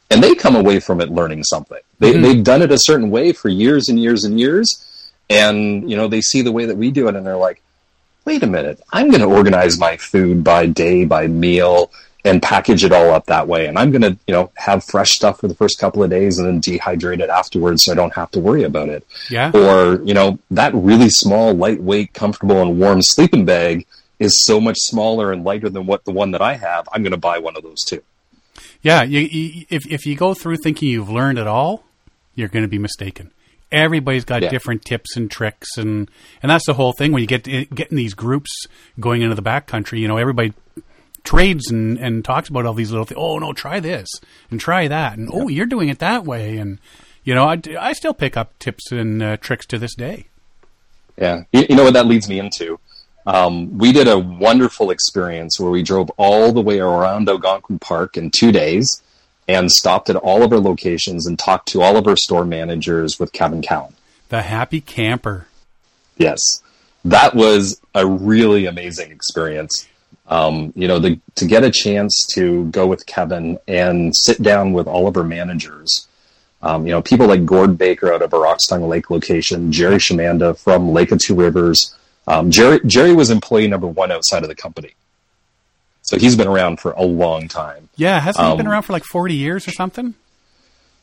and 0.09 0.23
they 0.23 0.33
come 0.33 0.55
away 0.55 0.79
from 0.79 0.99
it 1.01 1.09
learning 1.09 1.43
something. 1.43 1.83
They 1.99 2.13
mm-hmm. 2.13 2.21
they've 2.23 2.43
done 2.43 2.63
it 2.63 2.71
a 2.71 2.79
certain 2.79 3.11
way 3.11 3.33
for 3.33 3.49
years 3.49 3.87
and 3.89 3.99
years 3.99 4.23
and 4.23 4.39
years. 4.39 4.83
And, 5.29 5.91
you 5.91 5.97
know, 5.97 6.07
they 6.07 6.21
see 6.21 6.41
the 6.41 6.53
way 6.53 6.65
that 6.65 6.77
we 6.77 6.89
do 6.89 7.07
it 7.07 7.15
and 7.15 7.25
they're 7.25 7.35
like, 7.35 7.61
wait 8.27 8.43
a 8.43 8.47
minute, 8.47 8.79
I'm 8.91 9.07
going 9.09 9.21
to 9.21 9.27
organize 9.27 9.79
my 9.79 9.95
food 9.95 10.43
by 10.43 10.65
day, 10.65 11.05
by 11.05 11.27
meal, 11.27 11.89
and 12.25 12.43
package 12.43 12.83
it 12.83 12.91
all 12.91 13.11
up 13.11 13.25
that 13.27 13.47
way. 13.47 13.67
And 13.67 13.79
I'm 13.79 13.89
going 13.89 14.01
to, 14.01 14.17
you 14.27 14.33
know, 14.33 14.51
have 14.55 14.83
fresh 14.83 15.11
stuff 15.11 15.39
for 15.39 15.47
the 15.47 15.55
first 15.55 15.79
couple 15.79 16.03
of 16.03 16.09
days 16.09 16.37
and 16.37 16.45
then 16.45 16.59
dehydrate 16.59 17.21
it 17.21 17.29
afterwards 17.29 17.85
so 17.85 17.93
I 17.93 17.95
don't 17.95 18.13
have 18.15 18.29
to 18.31 18.41
worry 18.41 18.63
about 18.63 18.89
it. 18.89 19.07
Yeah, 19.29 19.51
Or, 19.53 20.01
you 20.03 20.13
know, 20.13 20.39
that 20.51 20.73
really 20.75 21.07
small, 21.09 21.53
lightweight, 21.53 22.13
comfortable, 22.13 22.61
and 22.61 22.77
warm 22.77 22.99
sleeping 23.01 23.45
bag 23.45 23.85
is 24.19 24.43
so 24.43 24.59
much 24.59 24.75
smaller 24.79 25.31
and 25.31 25.45
lighter 25.45 25.69
than 25.69 25.85
what 25.85 26.03
the 26.03 26.11
one 26.11 26.31
that 26.31 26.41
I 26.41 26.55
have. 26.55 26.89
I'm 26.91 27.03
going 27.03 27.11
to 27.11 27.17
buy 27.17 27.39
one 27.39 27.55
of 27.55 27.63
those 27.63 27.81
too. 27.83 28.03
yeah. 28.81 29.03
You, 29.03 29.21
you, 29.21 29.65
if 29.69 29.85
if 29.89 30.05
you 30.05 30.17
go 30.17 30.33
through 30.33 30.57
thinking 30.57 30.89
you've 30.89 31.09
learned 31.09 31.39
it 31.39 31.47
all, 31.47 31.85
you're 32.35 32.49
going 32.49 32.63
to 32.63 32.69
be 32.69 32.79
mistaken. 32.79 33.31
Everybody's 33.71 34.23
got 34.25 34.41
Yeah. 34.43 34.49
different 34.49 34.85
tips 34.85 35.17
and 35.17 35.29
tricks, 35.29 35.77
and 35.77 36.09
and 36.41 36.49
that's 36.49 36.65
the 36.65 36.73
whole 36.73 36.93
thing. 36.93 37.11
When 37.11 37.21
you 37.21 37.27
get 37.27 37.43
getting 37.43 37.97
these 37.97 38.13
groups 38.13 38.49
going 38.99 39.21
into 39.21 39.35
the 39.35 39.41
backcountry, 39.41 39.99
you 39.99 40.07
know, 40.07 40.17
everybody 40.17 40.53
trades 41.23 41.69
and, 41.69 41.97
and 41.97 42.23
talks 42.23 42.47
about 42.47 42.65
all 42.65 42.73
these 42.73 42.91
little 42.91 43.05
things. 43.05 43.19
Oh 43.19 43.37
no, 43.39 43.51
try 43.53 43.79
this 43.81 44.07
and 44.49 44.59
try 44.59 44.87
that, 44.87 45.17
and 45.17 45.29
oh, 45.33 45.47
you're 45.49 45.65
doing 45.65 45.89
it 45.89 45.99
that 45.99 46.23
way, 46.23 46.57
and 46.57 46.79
you 47.25 47.35
know, 47.35 47.45
I, 47.45 47.59
I 47.77 47.91
still 47.91 48.13
pick 48.13 48.37
up 48.37 48.57
tips 48.59 48.89
and 48.91 49.21
uh, 49.21 49.35
tricks 49.37 49.65
to 49.67 49.77
this 49.77 49.95
day. 49.95 50.27
Yeah. 51.17 51.43
You, 51.51 51.65
you 51.69 51.75
know 51.75 51.83
what 51.83 51.93
that 51.95 52.05
leads 52.05 52.29
me 52.29 52.39
into? 52.39 52.79
Um, 53.25 53.77
we 53.77 53.91
did 53.91 54.07
a 54.07 54.17
wonderful 54.17 54.91
experience 54.91 55.59
where 55.59 55.69
we 55.69 55.83
drove 55.83 56.09
all 56.15 56.53
the 56.53 56.61
way 56.61 56.79
around 56.79 57.27
Algonquin 57.27 57.79
Park 57.79 58.15
in 58.15 58.31
two 58.31 58.53
days 58.53 59.01
and 59.47 59.71
stopped 59.71 60.09
at 60.09 60.15
all 60.15 60.43
of 60.43 60.51
our 60.51 60.59
locations 60.59 61.25
and 61.25 61.39
talked 61.39 61.69
to 61.69 61.81
all 61.81 61.97
of 61.97 62.07
our 62.07 62.17
store 62.17 62.45
managers 62.45 63.19
with 63.19 63.31
Kevin 63.31 63.61
Callan. 63.61 63.93
The 64.29 64.41
happy 64.41 64.81
camper. 64.81 65.47
Yes. 66.17 66.41
That 67.05 67.35
was 67.35 67.79
a 67.95 68.05
really 68.05 68.65
amazing 68.65 69.11
experience. 69.11 69.87
Um, 70.27 70.73
you 70.75 70.87
know, 70.89 70.99
the, 70.99 71.19
to 71.35 71.45
get 71.45 71.63
a 71.63 71.71
chance 71.71 72.25
to 72.33 72.65
go 72.65 72.85
with 72.85 73.05
Kevin 73.05 73.57
and 73.67 74.13
sit 74.13 74.41
down 74.41 74.73
with 74.73 74.87
all 74.87 75.07
of 75.07 75.15
our 75.15 75.23
managers. 75.23 76.07
Um, 76.61 76.85
you 76.85 76.91
know, 76.91 77.01
people 77.01 77.27
like 77.27 77.45
Gord 77.45 77.77
Baker 77.77 78.11
out 78.11 78.21
of 78.21 78.33
our 78.33 78.41
Oxtongue 78.41 78.89
Lake 78.89 79.09
location, 79.09 79.71
Jerry 79.71 79.97
Shamanda 79.97 80.57
from 80.57 80.89
Lake 80.91 81.11
of 81.11 81.19
Two 81.19 81.35
Rivers. 81.35 81.95
Um, 82.27 82.51
Jerry, 82.51 82.81
Jerry 82.85 83.13
was 83.13 83.29
employee 83.29 83.67
number 83.67 83.87
one 83.87 84.11
outside 84.11 84.43
of 84.43 84.49
the 84.49 84.55
company. 84.55 84.95
So 86.07 86.17
he's 86.17 86.35
been 86.35 86.47
around 86.47 86.79
for 86.79 86.91
a 86.91 87.03
long 87.03 87.47
time. 87.47 87.89
Yeah, 87.97 88.19
hasn't 88.19 88.45
he 88.51 88.57
been 88.57 88.65
Um, 88.67 88.71
around 88.71 88.83
for 88.83 88.93
like 88.93 89.03
forty 89.03 89.35
years 89.35 89.67
or 89.67 89.71
something? 89.71 90.13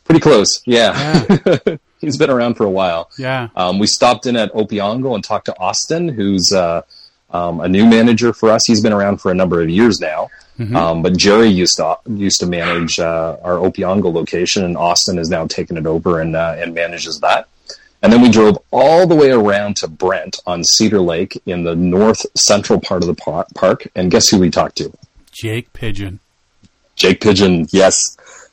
Pretty 0.04 0.20
close. 0.20 0.60
Yeah. 0.66 1.24
he's 2.00 2.16
been 2.18 2.30
around 2.30 2.54
for 2.56 2.64
a 2.64 2.70
while. 2.70 3.10
Yeah, 3.18 3.48
Um, 3.56 3.78
we 3.78 3.86
stopped 3.86 4.26
in 4.26 4.36
at 4.36 4.52
Opeongo 4.52 5.14
and 5.14 5.24
talked 5.24 5.46
to 5.46 5.58
Austin, 5.58 6.08
who's 6.08 6.50
uh, 6.54 6.82
um, 7.30 7.60
a 7.60 7.68
new 7.68 7.86
manager 7.86 8.32
for 8.34 8.50
us. 8.50 8.62
He's 8.66 8.82
been 8.82 8.92
around 8.92 9.18
for 9.22 9.30
a 9.30 9.34
number 9.34 9.60
of 9.62 9.70
years 9.70 10.00
now. 10.00 10.28
Um, 10.74 11.02
but 11.02 11.16
Jerry 11.16 11.48
used 11.48 11.76
to 11.78 11.96
used 12.06 12.38
to 12.40 12.46
manage 12.46 12.98
uh, 13.00 13.36
our 13.42 13.56
Opeongo 13.56 14.12
location, 14.12 14.62
and 14.64 14.76
Austin 14.76 15.16
has 15.16 15.28
now 15.28 15.46
taken 15.48 15.76
it 15.76 15.84
over 15.86 16.20
and 16.20 16.36
uh, 16.36 16.54
and 16.58 16.74
manages 16.74 17.18
that. 17.22 17.48
And 18.04 18.12
then 18.12 18.20
we 18.20 18.28
drove 18.28 18.58
all 18.70 19.06
the 19.06 19.14
way 19.14 19.30
around 19.30 19.76
to 19.78 19.88
Brent 19.88 20.38
on 20.46 20.62
Cedar 20.62 21.00
Lake 21.00 21.40
in 21.46 21.64
the 21.64 21.74
north 21.74 22.20
central 22.36 22.78
part 22.78 23.02
of 23.02 23.06
the 23.08 23.44
park. 23.54 23.88
And 23.96 24.10
guess 24.10 24.28
who 24.28 24.38
we 24.38 24.50
talked 24.50 24.76
to? 24.76 24.92
Jake 25.32 25.72
Pigeon, 25.72 26.20
Jake 26.96 27.22
Pigeon. 27.22 27.66
Yes, 27.72 27.96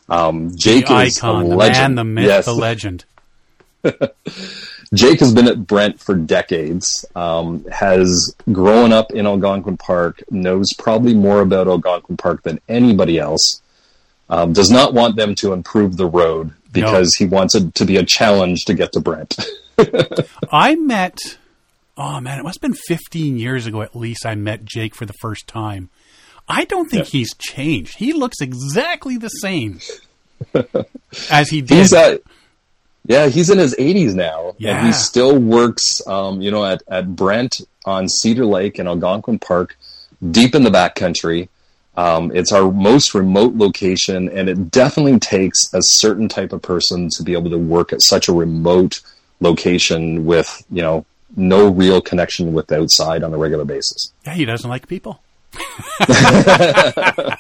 um, 0.08 0.56
Jake 0.56 0.88
the 0.88 0.98
is 1.02 1.18
icon, 1.18 1.50
the 1.50 1.56
legend. 1.58 1.78
man, 1.78 1.96
the 1.96 2.04
myth, 2.06 2.26
Yes. 2.28 2.46
the 2.46 2.54
legend. 2.54 3.04
Jake 4.94 5.20
has 5.20 5.34
been 5.34 5.50
at 5.50 5.68
Brent 5.68 6.00
for 6.00 6.16
decades, 6.16 7.06
um, 7.16 7.66
has 7.66 8.34
grown 8.54 8.94
up 8.94 9.12
in 9.12 9.26
Algonquin 9.28 9.76
Park, 9.76 10.24
knows 10.32 10.72
probably 10.78 11.14
more 11.14 11.42
about 11.42 11.68
Algonquin 11.68 12.16
Park 12.16 12.44
than 12.44 12.62
anybody 12.70 13.20
else, 13.20 13.62
um, 14.30 14.54
does 14.54 14.72
not 14.72 14.94
want 14.94 15.18
them 15.18 15.36
to 15.36 15.52
improve 15.52 15.98
the 15.98 16.08
road 16.08 16.54
because 16.72 17.16
he 17.16 17.26
wants 17.26 17.56
it 17.56 17.76
to 17.76 17.86
be 17.86 17.98
a 17.98 18.04
challenge 18.04 18.66
to 18.66 18.74
get 18.74 18.94
to 18.94 19.00
Brent. 19.00 19.38
I 20.52 20.76
met, 20.76 21.18
oh 21.98 22.20
man, 22.20 22.40
it 22.40 22.44
must 22.44 22.62
have 22.62 22.72
been 22.72 22.80
15 22.88 23.38
years 23.38 23.66
ago 23.66 23.82
at 23.82 23.96
least. 23.96 24.26
I 24.26 24.36
met 24.36 24.66
Jake 24.66 24.96
for 24.96 25.06
the 25.06 25.14
first 25.22 25.48
time. 25.48 25.90
I 26.48 26.66
don't 26.66 26.90
think 26.90 27.08
he's 27.08 27.34
changed. 27.36 27.98
He 27.98 28.14
looks 28.14 28.42
exactly 28.42 29.18
the 29.18 29.30
same 29.30 29.80
as 31.30 31.50
he 31.50 31.62
did. 31.62 31.78
he's 31.78 31.94
at, 31.94 32.22
yeah, 33.06 33.28
he's 33.28 33.50
in 33.50 33.58
his 33.58 33.74
80s 33.76 34.14
now, 34.14 34.56
and 34.60 34.86
he 34.86 34.92
still 34.94 35.38
works, 35.38 36.06
um, 36.08 36.42
you 36.42 36.52
know, 36.52 36.66
at, 36.66 36.84
at 36.88 37.16
Brent 37.16 37.62
on 37.86 38.08
Cedar 38.08 38.46
Lake 38.46 38.80
in 38.80 38.88
Algonquin 38.88 39.40
Park, 39.40 39.78
deep 40.30 40.54
in 40.54 40.64
the 40.64 40.70
backcountry. 40.70 41.48
Um, 41.98 42.32
it's 42.34 42.52
our 42.54 42.72
most 42.72 43.14
remote 43.14 43.56
location, 43.56 44.30
and 44.30 44.48
it 44.50 44.72
definitely 44.72 45.20
takes 45.20 45.60
a 45.74 45.80
certain 45.82 46.30
type 46.30 46.54
of 46.54 46.62
person 46.62 47.10
to 47.18 47.24
be 47.24 47.34
able 47.34 47.50
to 47.52 47.58
work 47.58 47.92
at 47.92 48.02
such 48.02 48.28
a 48.30 48.34
remote 48.34 49.02
location 49.42 50.26
with, 50.26 50.64
you 50.72 50.82
know, 50.82 51.06
no 51.36 51.68
real 51.70 52.02
connection 52.02 52.54
with 52.54 52.68
the 52.68 52.80
outside 52.82 53.24
on 53.24 53.34
a 53.34 53.38
regular 53.38 53.66
basis. 53.66 54.12
yeah, 54.26 54.34
he 54.34 54.46
doesn't 54.46 54.70
like 54.70 54.88
people. 54.88 55.22
I 56.00 57.38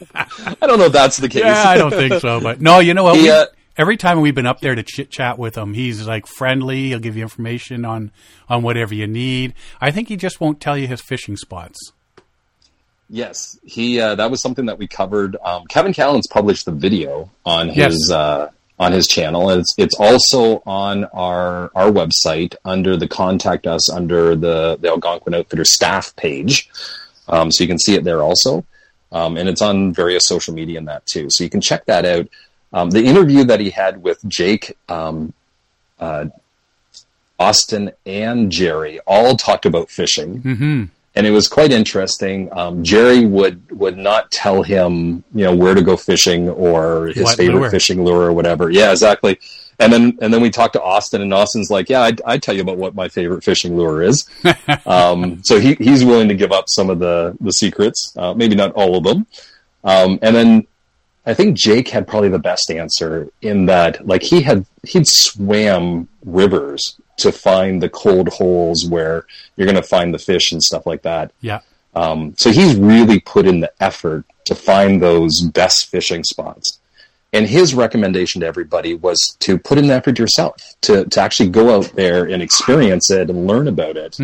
don't 0.61 0.79
know 0.79 0.85
if 0.85 0.91
that's 0.93 1.17
the 1.17 1.29
case. 1.29 1.43
Yeah, 1.43 1.63
I 1.67 1.77
don't 1.77 1.91
think 1.91 2.15
so. 2.21 2.39
But 2.41 2.61
no, 2.61 2.79
you 2.79 2.93
know 2.93 3.03
what? 3.03 3.15
We- 3.15 3.29
uh, 3.29 3.45
every 3.77 3.97
time 3.97 4.21
we've 4.21 4.35
been 4.35 4.45
up 4.45 4.59
there 4.61 4.75
to 4.75 4.83
chit 4.83 5.09
chat 5.11 5.37
with 5.39 5.57
him, 5.57 5.73
he's 5.73 6.05
like 6.07 6.27
friendly. 6.27 6.89
He'll 6.89 6.99
give 6.99 7.15
you 7.15 7.23
information 7.23 7.85
on 7.85 8.11
on 8.49 8.63
whatever 8.63 8.93
you 8.93 9.07
need. 9.07 9.53
I 9.79 9.91
think 9.91 10.09
he 10.09 10.17
just 10.17 10.39
won't 10.41 10.59
tell 10.59 10.77
you 10.77 10.87
his 10.87 11.01
fishing 11.01 11.37
spots. 11.37 11.77
Yes, 13.13 13.59
he. 13.65 13.99
Uh, 13.99 14.15
that 14.15 14.31
was 14.31 14.41
something 14.41 14.67
that 14.67 14.77
we 14.77 14.87
covered. 14.87 15.35
Um, 15.43 15.65
Kevin 15.67 15.91
Callens 15.91 16.29
published 16.29 16.63
the 16.65 16.71
video 16.71 17.29
on 17.45 17.67
his 17.67 18.07
Yes. 18.07 18.11
uh, 18.11 18.49
on 18.79 18.93
his 18.93 19.05
channel, 19.05 19.49
and 19.49 19.59
it's 19.59 19.75
it's 19.77 19.95
also 19.99 20.63
on 20.65 21.03
our 21.05 21.69
our 21.75 21.91
website 21.91 22.55
under 22.63 22.95
the 22.95 23.09
contact 23.09 23.67
us 23.67 23.91
under 23.91 24.33
the 24.33 24.77
the 24.79 24.87
Algonquin 24.87 25.33
Outfitter 25.35 25.65
staff 25.65 26.15
page, 26.15 26.69
um, 27.27 27.51
so 27.51 27.65
you 27.65 27.67
can 27.67 27.77
see 27.77 27.95
it 27.95 28.05
there 28.05 28.23
also, 28.23 28.63
um, 29.11 29.35
and 29.35 29.49
it's 29.49 29.61
on 29.61 29.93
various 29.93 30.23
social 30.25 30.53
media 30.53 30.77
and 30.77 30.87
that 30.87 31.05
too, 31.05 31.27
so 31.29 31.43
you 31.43 31.49
can 31.49 31.59
check 31.61 31.85
that 31.87 32.05
out. 32.05 32.27
Um, 32.71 32.91
the 32.91 33.03
interview 33.03 33.43
that 33.43 33.59
he 33.59 33.71
had 33.71 34.01
with 34.01 34.23
Jake, 34.25 34.77
um, 34.87 35.33
uh, 35.99 36.27
Austin, 37.37 37.91
and 38.05 38.49
Jerry 38.51 39.01
all 39.05 39.35
talked 39.35 39.65
about 39.65 39.89
fishing. 39.89 40.41
Mm-hmm. 40.41 40.83
And 41.13 41.27
it 41.27 41.31
was 41.31 41.49
quite 41.49 41.73
interesting. 41.73 42.47
Um, 42.53 42.83
Jerry 42.83 43.25
would 43.25 43.69
would 43.71 43.97
not 43.97 44.31
tell 44.31 44.63
him, 44.63 45.23
you 45.35 45.43
know, 45.43 45.53
where 45.55 45.73
to 45.75 45.81
go 45.81 45.97
fishing 45.97 46.47
or 46.47 47.07
his 47.07 47.23
What 47.23 47.37
favorite 47.37 47.59
lure. 47.59 47.69
fishing 47.69 48.05
lure 48.05 48.21
or 48.27 48.33
whatever. 48.33 48.69
Yeah, 48.69 48.91
exactly. 48.91 49.37
And 49.77 49.91
then 49.91 50.17
and 50.21 50.33
then 50.33 50.41
we 50.41 50.49
talked 50.49 50.73
to 50.73 50.81
Austin, 50.81 51.21
and 51.21 51.33
Austin's 51.33 51.69
like, 51.69 51.89
"Yeah, 51.89 52.01
I'd, 52.01 52.21
I'd 52.23 52.41
tell 52.43 52.55
you 52.55 52.61
about 52.61 52.77
what 52.77 52.95
my 52.95 53.09
favorite 53.09 53.43
fishing 53.43 53.75
lure 53.75 54.01
is." 54.03 54.25
um, 54.85 55.43
so 55.43 55.59
he 55.59 55.73
he's 55.75 56.05
willing 56.05 56.29
to 56.29 56.35
give 56.35 56.51
up 56.51 56.65
some 56.69 56.89
of 56.89 56.99
the 56.99 57.35
the 57.41 57.51
secrets, 57.51 58.13
uh, 58.15 58.33
maybe 58.33 58.55
not 58.55 58.71
all 58.73 58.95
of 58.95 59.03
them. 59.03 59.25
Um, 59.83 60.19
and 60.21 60.35
then 60.35 60.67
I 61.25 61.33
think 61.33 61.57
Jake 61.57 61.89
had 61.89 62.07
probably 62.07 62.29
the 62.29 62.39
best 62.39 62.71
answer 62.71 63.29
in 63.41 63.65
that, 63.65 64.07
like 64.07 64.21
he 64.23 64.43
had 64.43 64.65
he'd 64.83 65.07
swam 65.07 66.07
rivers 66.25 66.95
to 67.21 67.31
find 67.31 67.81
the 67.81 67.89
cold 67.89 68.29
holes 68.29 68.85
where 68.87 69.25
you're 69.55 69.67
going 69.67 69.81
to 69.81 69.87
find 69.87 70.13
the 70.13 70.19
fish 70.19 70.51
and 70.51 70.61
stuff 70.61 70.85
like 70.85 71.01
that. 71.03 71.31
Yeah. 71.41 71.61
Um, 71.93 72.35
so 72.37 72.51
he's 72.51 72.75
really 72.75 73.19
put 73.19 73.45
in 73.45 73.59
the 73.59 73.71
effort 73.79 74.25
to 74.45 74.55
find 74.55 75.01
those 75.01 75.41
best 75.41 75.87
fishing 75.89 76.23
spots. 76.23 76.79
And 77.33 77.47
his 77.47 77.73
recommendation 77.73 78.41
to 78.41 78.47
everybody 78.47 78.93
was 78.93 79.17
to 79.39 79.57
put 79.57 79.77
in 79.77 79.87
the 79.87 79.93
effort 79.93 80.19
yourself, 80.19 80.55
to, 80.81 81.05
to 81.05 81.21
actually 81.21 81.49
go 81.49 81.75
out 81.75 81.93
there 81.95 82.25
and 82.25 82.41
experience 82.41 83.09
it 83.09 83.29
and 83.29 83.47
learn 83.47 83.67
about 83.67 83.95
it, 83.95 84.17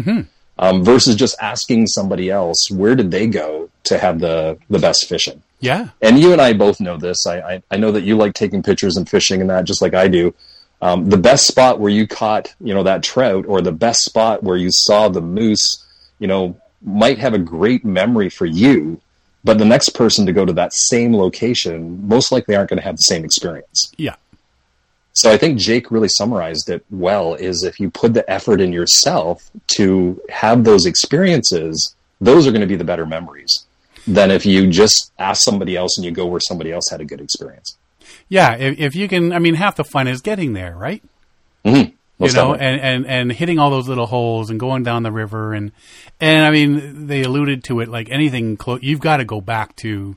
um, 0.59 0.83
versus 0.83 1.15
just 1.15 1.35
asking 1.41 1.87
somebody 1.87 2.29
else 2.29 2.69
where 2.69 2.95
did 2.95 3.11
they 3.11 3.27
go 3.27 3.69
to 3.85 3.97
have 3.97 4.19
the, 4.19 4.57
the 4.69 4.79
best 4.79 5.07
fishing. 5.07 5.41
Yeah. 5.59 5.89
And 6.01 6.19
you 6.19 6.33
and 6.33 6.41
I 6.41 6.53
both 6.53 6.79
know 6.79 6.97
this. 6.97 7.25
I, 7.25 7.39
I, 7.39 7.63
I 7.71 7.77
know 7.77 7.91
that 7.91 8.03
you 8.03 8.17
like 8.17 8.33
taking 8.33 8.61
pictures 8.61 8.97
and 8.97 9.09
fishing 9.09 9.41
and 9.41 9.49
that 9.49 9.65
just 9.65 9.81
like 9.81 9.93
I 9.93 10.07
do. 10.07 10.33
Um, 10.81 11.09
the 11.09 11.17
best 11.17 11.47
spot 11.47 11.79
where 11.79 11.91
you 11.91 12.07
caught, 12.07 12.53
you 12.59 12.73
know, 12.73 12.83
that 12.83 13.03
trout 13.03 13.45
or 13.47 13.61
the 13.61 13.71
best 13.71 14.03
spot 14.03 14.43
where 14.43 14.57
you 14.57 14.69
saw 14.71 15.09
the 15.09 15.21
moose, 15.21 15.85
you 16.19 16.27
know, 16.27 16.59
might 16.83 17.17
have 17.17 17.33
a 17.33 17.39
great 17.39 17.83
memory 17.83 18.29
for 18.29 18.45
you, 18.45 19.01
but 19.43 19.57
the 19.57 19.65
next 19.65 19.89
person 19.89 20.25
to 20.27 20.33
go 20.33 20.45
to 20.45 20.53
that 20.53 20.73
same 20.73 21.15
location 21.15 22.07
most 22.07 22.31
likely 22.31 22.55
aren't 22.55 22.69
going 22.69 22.77
to 22.77 22.83
have 22.83 22.97
the 22.97 23.01
same 23.01 23.25
experience. 23.25 23.91
Yeah. 23.97 24.15
So 25.13 25.31
I 25.31 25.37
think 25.37 25.57
Jake 25.57 25.89
really 25.89 26.09
summarized 26.09 26.69
it 26.69 26.85
well 26.91 27.33
is 27.33 27.63
if 27.63 27.79
you 27.79 27.89
put 27.89 28.13
the 28.13 28.29
effort 28.29 28.61
in 28.61 28.71
yourself 28.71 29.49
to 29.69 30.21
have 30.29 30.63
those 30.63 30.85
experiences, 30.85 31.95
those 32.21 32.45
are 32.45 32.51
going 32.51 32.61
to 32.61 32.67
be 32.67 32.75
the 32.75 32.83
better 32.83 33.05
memories 33.07 33.65
than 34.05 34.29
if 34.29 34.45
you 34.45 34.67
just 34.67 35.11
ask 35.17 35.41
somebody 35.41 35.75
else 35.75 35.97
and 35.97 36.05
you 36.05 36.11
go 36.11 36.27
where 36.27 36.39
somebody 36.39 36.71
else 36.71 36.89
had 36.91 37.01
a 37.01 37.05
good 37.05 37.19
experience. 37.19 37.77
Yeah. 38.29 38.55
If, 38.55 38.79
if 38.79 38.95
you 38.95 39.07
can, 39.07 39.31
I 39.33 39.39
mean, 39.39 39.55
half 39.55 39.75
the 39.75 39.83
fun 39.83 40.07
is 40.07 40.21
getting 40.21 40.53
there, 40.53 40.75
right? 40.75 41.03
Mm-hmm. 41.65 42.23
you 42.23 42.33
know, 42.33 42.53
and, 42.53 42.81
and, 42.81 43.05
and 43.05 43.31
hitting 43.31 43.59
all 43.59 43.69
those 43.69 43.87
little 43.87 44.05
holes 44.07 44.49
and 44.49 44.59
going 44.59 44.83
down 44.83 45.03
the 45.03 45.11
river 45.11 45.53
and, 45.53 45.71
and 46.19 46.45
I 46.45 46.51
mean, 46.51 47.07
they 47.07 47.23
alluded 47.23 47.63
to 47.65 47.79
it 47.81 47.89
like 47.89 48.09
anything 48.09 48.57
close, 48.57 48.81
you've 48.81 48.99
got 49.01 49.17
to 49.17 49.25
go 49.25 49.41
back 49.41 49.75
to, 49.77 50.15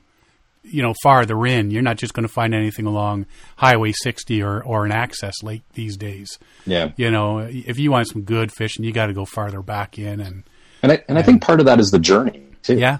you 0.63 0.81
know, 0.81 0.93
farther 1.03 1.45
in. 1.45 1.71
You're 1.71 1.81
not 1.81 1.97
just 1.97 2.13
going 2.13 2.25
to 2.25 2.31
find 2.33 2.53
anything 2.55 2.85
along 2.85 3.25
Highway 3.57 3.91
60 3.91 4.41
or, 4.41 4.63
or 4.63 4.85
an 4.85 4.91
access 4.91 5.43
lake 5.43 5.63
these 5.73 5.97
days. 5.97 6.39
yeah. 6.65 6.91
You 6.95 7.11
know, 7.11 7.39
if 7.39 7.77
you 7.77 7.91
want 7.91 8.07
some 8.07 8.21
good 8.21 8.51
fishing, 8.51 8.85
you 8.85 8.91
got 8.93 9.07
to 9.07 9.13
go 9.13 9.25
farther 9.25 9.61
back 9.61 9.97
in 9.99 10.19
and, 10.21 10.43
And 10.83 10.91
I, 10.93 11.03
and 11.07 11.17
I 11.17 11.21
think 11.23 11.41
part 11.41 11.59
of 11.59 11.65
that 11.65 11.79
is 11.79 11.91
the 11.91 11.99
journey 11.99 12.43
too. 12.63 12.77
yeah. 12.77 12.99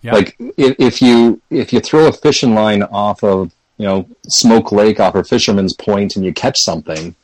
Yeah. 0.00 0.12
Like 0.12 0.36
if, 0.38 0.76
if 0.78 1.02
you 1.02 1.42
if 1.50 1.72
you 1.72 1.80
throw 1.80 2.06
a 2.06 2.12
fishing 2.12 2.54
line 2.54 2.84
off 2.84 3.24
of 3.24 3.50
you 3.78 3.86
know 3.86 4.06
Smoke 4.28 4.72
Lake 4.72 5.00
off 5.00 5.14
of 5.14 5.26
Fisherman's 5.28 5.74
Point 5.74 6.16
and 6.16 6.24
you 6.24 6.32
catch 6.34 6.56
something, 6.58 7.14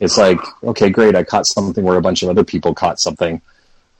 it's 0.00 0.16
like 0.16 0.38
okay, 0.62 0.90
great, 0.90 1.16
I 1.16 1.24
caught 1.24 1.46
something 1.46 1.82
where 1.82 1.96
a 1.96 2.02
bunch 2.02 2.22
of 2.22 2.28
other 2.28 2.44
people 2.44 2.74
caught 2.74 3.00
something. 3.00 3.40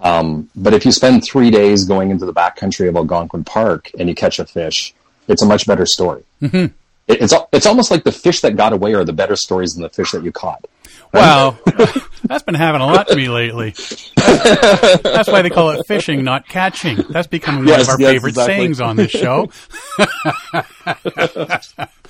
Um, 0.01 0.51
but 0.57 0.75
if 0.75 0.85
you 0.85 0.91
spend 0.93 1.25
three 1.25 1.51
days 1.51 1.85
going 1.85 2.11
into 2.11 2.27
the 2.27 2.35
backcountry 2.35 2.89
of 2.89 2.97
Algonquin 2.97 3.45
Park 3.45 3.91
and 3.99 4.09
you 4.09 4.15
catch 4.17 4.41
a 4.41 4.45
fish, 4.45 4.95
it's 5.29 5.43
a 5.43 5.47
much 5.47 5.65
better 5.67 5.87
story. 5.87 6.25
Mm-hmm. 6.43 6.75
It, 7.07 7.23
it's 7.23 7.35
it's 7.53 7.67
almost 7.67 7.91
like 7.91 8.05
the 8.05 8.13
fish 8.13 8.41
that 8.41 8.57
got 8.57 8.73
away 8.73 8.95
are 8.95 9.05
the 9.05 9.13
better 9.13 9.37
stories 9.37 9.73
than 9.73 9.83
the 9.83 9.89
fish 9.89 10.11
that 10.13 10.25
you 10.25 10.33
caught. 10.33 10.65
Well, 11.13 11.59
that's 12.25 12.43
been 12.43 12.55
happening 12.55 12.89
a 12.89 12.93
lot 12.93 13.09
to 13.09 13.17
me 13.17 13.29
lately. 13.29 13.75
That's, 14.17 15.03
that's 15.03 15.29
why 15.29 15.43
they 15.43 15.51
call 15.51 15.71
it 15.71 15.87
fishing, 15.87 16.25
not 16.25 16.49
catching. 16.49 16.97
That's 17.11 17.27
becoming 17.27 17.61
one 17.61 17.69
Yes, 17.69 17.83
of 17.83 17.89
our 17.91 18.01
yes, 18.01 18.11
favorite 18.13 18.31
exactly. 18.31 18.55
sayings 18.55 18.81
on 18.81 18.97
this 18.97 19.11
show. 19.11 19.51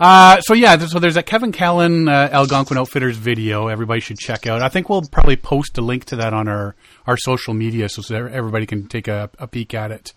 uh, 0.00 0.40
so 0.40 0.54
yeah, 0.54 0.78
so 0.78 0.98
there's 0.98 1.14
that 1.14 1.26
Kevin 1.26 1.52
Callan 1.52 2.08
uh, 2.08 2.28
Algonquin 2.32 2.78
Outfitters 2.78 3.16
video. 3.16 3.68
Everybody 3.68 4.00
should 4.00 4.18
check 4.18 4.46
out. 4.46 4.62
I 4.62 4.68
think 4.68 4.88
we'll 4.88 5.02
probably 5.02 5.36
post 5.36 5.76
a 5.78 5.80
link 5.80 6.04
to 6.06 6.16
that 6.16 6.32
on 6.32 6.46
our, 6.48 6.76
our 7.06 7.16
social 7.16 7.54
media 7.54 7.88
so 7.88 8.02
that 8.02 8.32
everybody 8.32 8.66
can 8.66 8.86
take 8.86 9.08
a, 9.08 9.30
a 9.38 9.46
peek 9.46 9.74
at 9.74 9.90
it. 9.90 10.12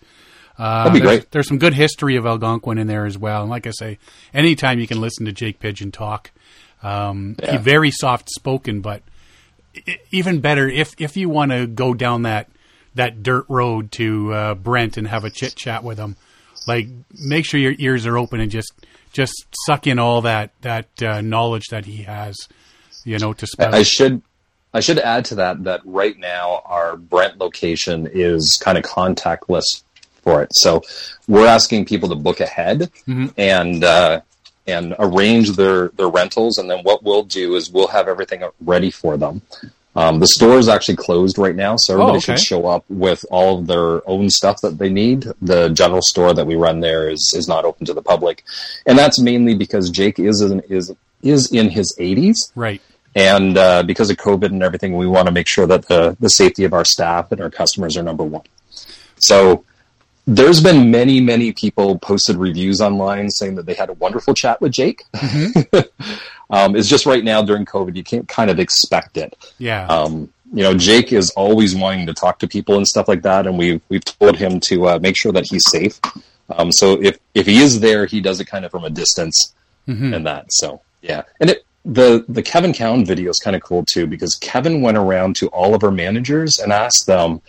Uh, 0.58 0.84
That'd 0.84 0.92
be 0.92 1.00
there's, 1.06 1.18
great. 1.20 1.30
There's 1.32 1.48
some 1.48 1.58
good 1.58 1.74
history 1.74 2.16
of 2.16 2.26
Algonquin 2.26 2.78
in 2.78 2.86
there 2.86 3.06
as 3.06 3.18
well. 3.18 3.40
And 3.42 3.50
like 3.50 3.66
I 3.66 3.70
say, 3.70 3.98
anytime 4.32 4.78
you 4.78 4.86
can 4.86 5.00
listen 5.00 5.26
to 5.26 5.32
Jake 5.32 5.58
Pigeon 5.58 5.90
talk, 5.90 6.30
um, 6.82 7.36
Yeah. 7.42 7.58
very 7.58 7.90
soft 7.90 8.28
spoken, 8.30 8.80
but 8.82 9.02
even 10.10 10.40
better 10.40 10.68
if 10.68 10.94
if 11.00 11.16
you 11.16 11.28
want 11.30 11.50
to 11.52 11.66
go 11.66 11.94
down 11.94 12.22
that 12.22 12.50
that 12.94 13.22
dirt 13.22 13.46
road 13.48 13.90
to 13.92 14.32
uh, 14.32 14.54
Brent 14.54 14.96
and 14.98 15.08
have 15.08 15.24
a 15.24 15.30
chit 15.30 15.56
chat 15.56 15.82
with 15.82 15.96
him, 15.98 16.16
like 16.68 16.86
make 17.18 17.46
sure 17.46 17.58
your 17.58 17.74
ears 17.78 18.06
are 18.06 18.18
open 18.18 18.38
and 18.40 18.50
just 18.50 18.70
just 19.12 19.46
suck 19.66 19.86
in 19.86 19.98
all 19.98 20.22
that 20.22 20.50
that 20.62 21.02
uh, 21.02 21.20
knowledge 21.20 21.68
that 21.70 21.84
he 21.84 22.02
has, 22.04 22.36
you 23.04 23.18
know, 23.18 23.32
to. 23.34 23.46
I 23.58 23.82
should 23.82 24.22
I 24.74 24.80
should 24.80 24.98
add 24.98 25.24
to 25.26 25.34
that 25.36 25.64
that 25.64 25.80
right 25.84 26.18
now 26.18 26.62
our 26.64 26.96
Brent 26.96 27.38
location 27.38 28.08
is 28.12 28.58
kind 28.62 28.78
of 28.78 28.84
contactless 28.84 29.64
for 30.22 30.42
it. 30.42 30.48
So 30.52 30.82
we're 31.28 31.46
asking 31.46 31.84
people 31.84 32.08
to 32.08 32.14
book 32.14 32.40
ahead 32.40 32.90
and 33.36 33.84
uh, 33.84 34.20
and 34.66 34.94
arrange 34.98 35.50
their 35.52 35.88
their 35.90 36.08
rentals, 36.08 36.58
and 36.58 36.70
then 36.70 36.82
what 36.84 37.02
we'll 37.02 37.24
do 37.24 37.54
is 37.56 37.70
we'll 37.70 37.88
have 37.88 38.08
everything 38.08 38.42
ready 38.60 38.90
for 38.90 39.16
them. 39.16 39.42
Um, 39.94 40.20
the 40.20 40.26
store 40.26 40.58
is 40.58 40.68
actually 40.68 40.96
closed 40.96 41.36
right 41.36 41.54
now, 41.54 41.76
so 41.76 41.92
everybody 41.92 42.18
okay. 42.18 42.36
should 42.36 42.40
show 42.40 42.66
up 42.66 42.84
with 42.88 43.26
all 43.30 43.58
of 43.58 43.66
their 43.66 44.08
own 44.08 44.30
stuff 44.30 44.56
that 44.62 44.78
they 44.78 44.88
need. 44.88 45.26
The 45.42 45.68
general 45.68 46.00
store 46.02 46.32
that 46.32 46.46
we 46.46 46.54
run 46.54 46.80
there 46.80 47.10
is 47.10 47.32
is 47.36 47.46
not 47.46 47.64
open 47.64 47.84
to 47.86 47.94
the 47.94 48.02
public, 48.02 48.42
and 48.86 48.98
that's 48.98 49.20
mainly 49.20 49.54
because 49.54 49.90
Jake 49.90 50.18
is 50.18 50.40
in, 50.40 50.60
is 50.60 50.94
is 51.22 51.52
in 51.52 51.68
his 51.70 51.94
80s 52.00 52.34
right. 52.56 52.82
and 53.14 53.56
uh, 53.56 53.84
because 53.84 54.10
of 54.10 54.16
COVID 54.16 54.46
and 54.46 54.62
everything, 54.62 54.96
we 54.96 55.06
want 55.06 55.26
to 55.26 55.32
make 55.32 55.48
sure 55.48 55.66
that 55.66 55.86
the 55.88 56.16
the 56.20 56.28
safety 56.28 56.64
of 56.64 56.72
our 56.72 56.86
staff 56.86 57.30
and 57.30 57.40
our 57.40 57.50
customers 57.50 57.96
are 57.96 58.02
number 58.02 58.24
one. 58.24 58.44
So 59.18 59.64
there's 60.26 60.60
been 60.60 60.90
many 60.90 61.20
many 61.20 61.52
people 61.52 61.98
posted 61.98 62.36
reviews 62.36 62.80
online 62.80 63.30
saying 63.30 63.56
that 63.56 63.66
they 63.66 63.74
had 63.74 63.90
a 63.90 63.94
wonderful 63.94 64.34
chat 64.34 64.60
with 64.60 64.72
Jake. 64.72 65.04
um, 66.50 66.76
it's 66.76 66.88
just 66.88 67.06
right 67.06 67.24
now 67.24 67.42
during 67.42 67.64
COVID, 67.64 67.96
you 67.96 68.04
can't 68.04 68.28
kind 68.28 68.50
of 68.50 68.58
expect 68.58 69.16
it. 69.16 69.36
Yeah. 69.58 69.86
Um, 69.86 70.32
you 70.54 70.62
know, 70.62 70.76
Jake 70.76 71.12
is 71.12 71.30
always 71.30 71.74
wanting 71.74 72.06
to 72.06 72.14
talk 72.14 72.38
to 72.40 72.48
people 72.48 72.76
and 72.76 72.86
stuff 72.86 73.08
like 73.08 73.22
that, 73.22 73.46
and 73.46 73.58
we've 73.58 73.80
we've 73.88 74.04
told 74.04 74.36
him 74.36 74.60
to 74.68 74.88
uh, 74.88 74.98
make 75.00 75.16
sure 75.16 75.32
that 75.32 75.46
he's 75.46 75.64
safe. 75.70 75.98
Um, 76.50 76.70
so 76.70 77.00
if 77.02 77.18
if 77.34 77.46
he 77.46 77.60
is 77.60 77.80
there, 77.80 78.06
he 78.06 78.20
does 78.20 78.40
it 78.40 78.46
kind 78.46 78.64
of 78.64 78.70
from 78.70 78.84
a 78.84 78.90
distance 78.90 79.54
and 79.86 80.26
that. 80.26 80.46
So 80.50 80.82
yeah, 81.00 81.22
and 81.40 81.50
it 81.50 81.64
the 81.84 82.24
the 82.28 82.42
Kevin 82.42 82.72
Callan 82.72 83.04
video 83.04 83.30
is 83.30 83.40
kind 83.42 83.56
of 83.56 83.62
cool 83.62 83.84
too 83.84 84.06
because 84.06 84.34
Kevin 84.36 84.82
went 84.82 84.96
around 84.96 85.36
to 85.36 85.48
all 85.48 85.74
of 85.74 85.82
our 85.82 85.90
managers 85.90 86.58
and 86.58 86.72
asked 86.72 87.06
them 87.06 87.40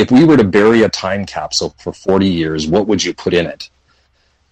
if 0.00 0.10
we 0.10 0.24
were 0.24 0.36
to 0.36 0.44
bury 0.44 0.82
a 0.82 0.88
time 0.88 1.26
capsule 1.26 1.74
for 1.78 1.92
40 1.92 2.26
years, 2.26 2.66
what 2.66 2.86
would 2.86 3.04
you 3.04 3.14
put 3.14 3.34
in 3.34 3.46
it? 3.46 3.68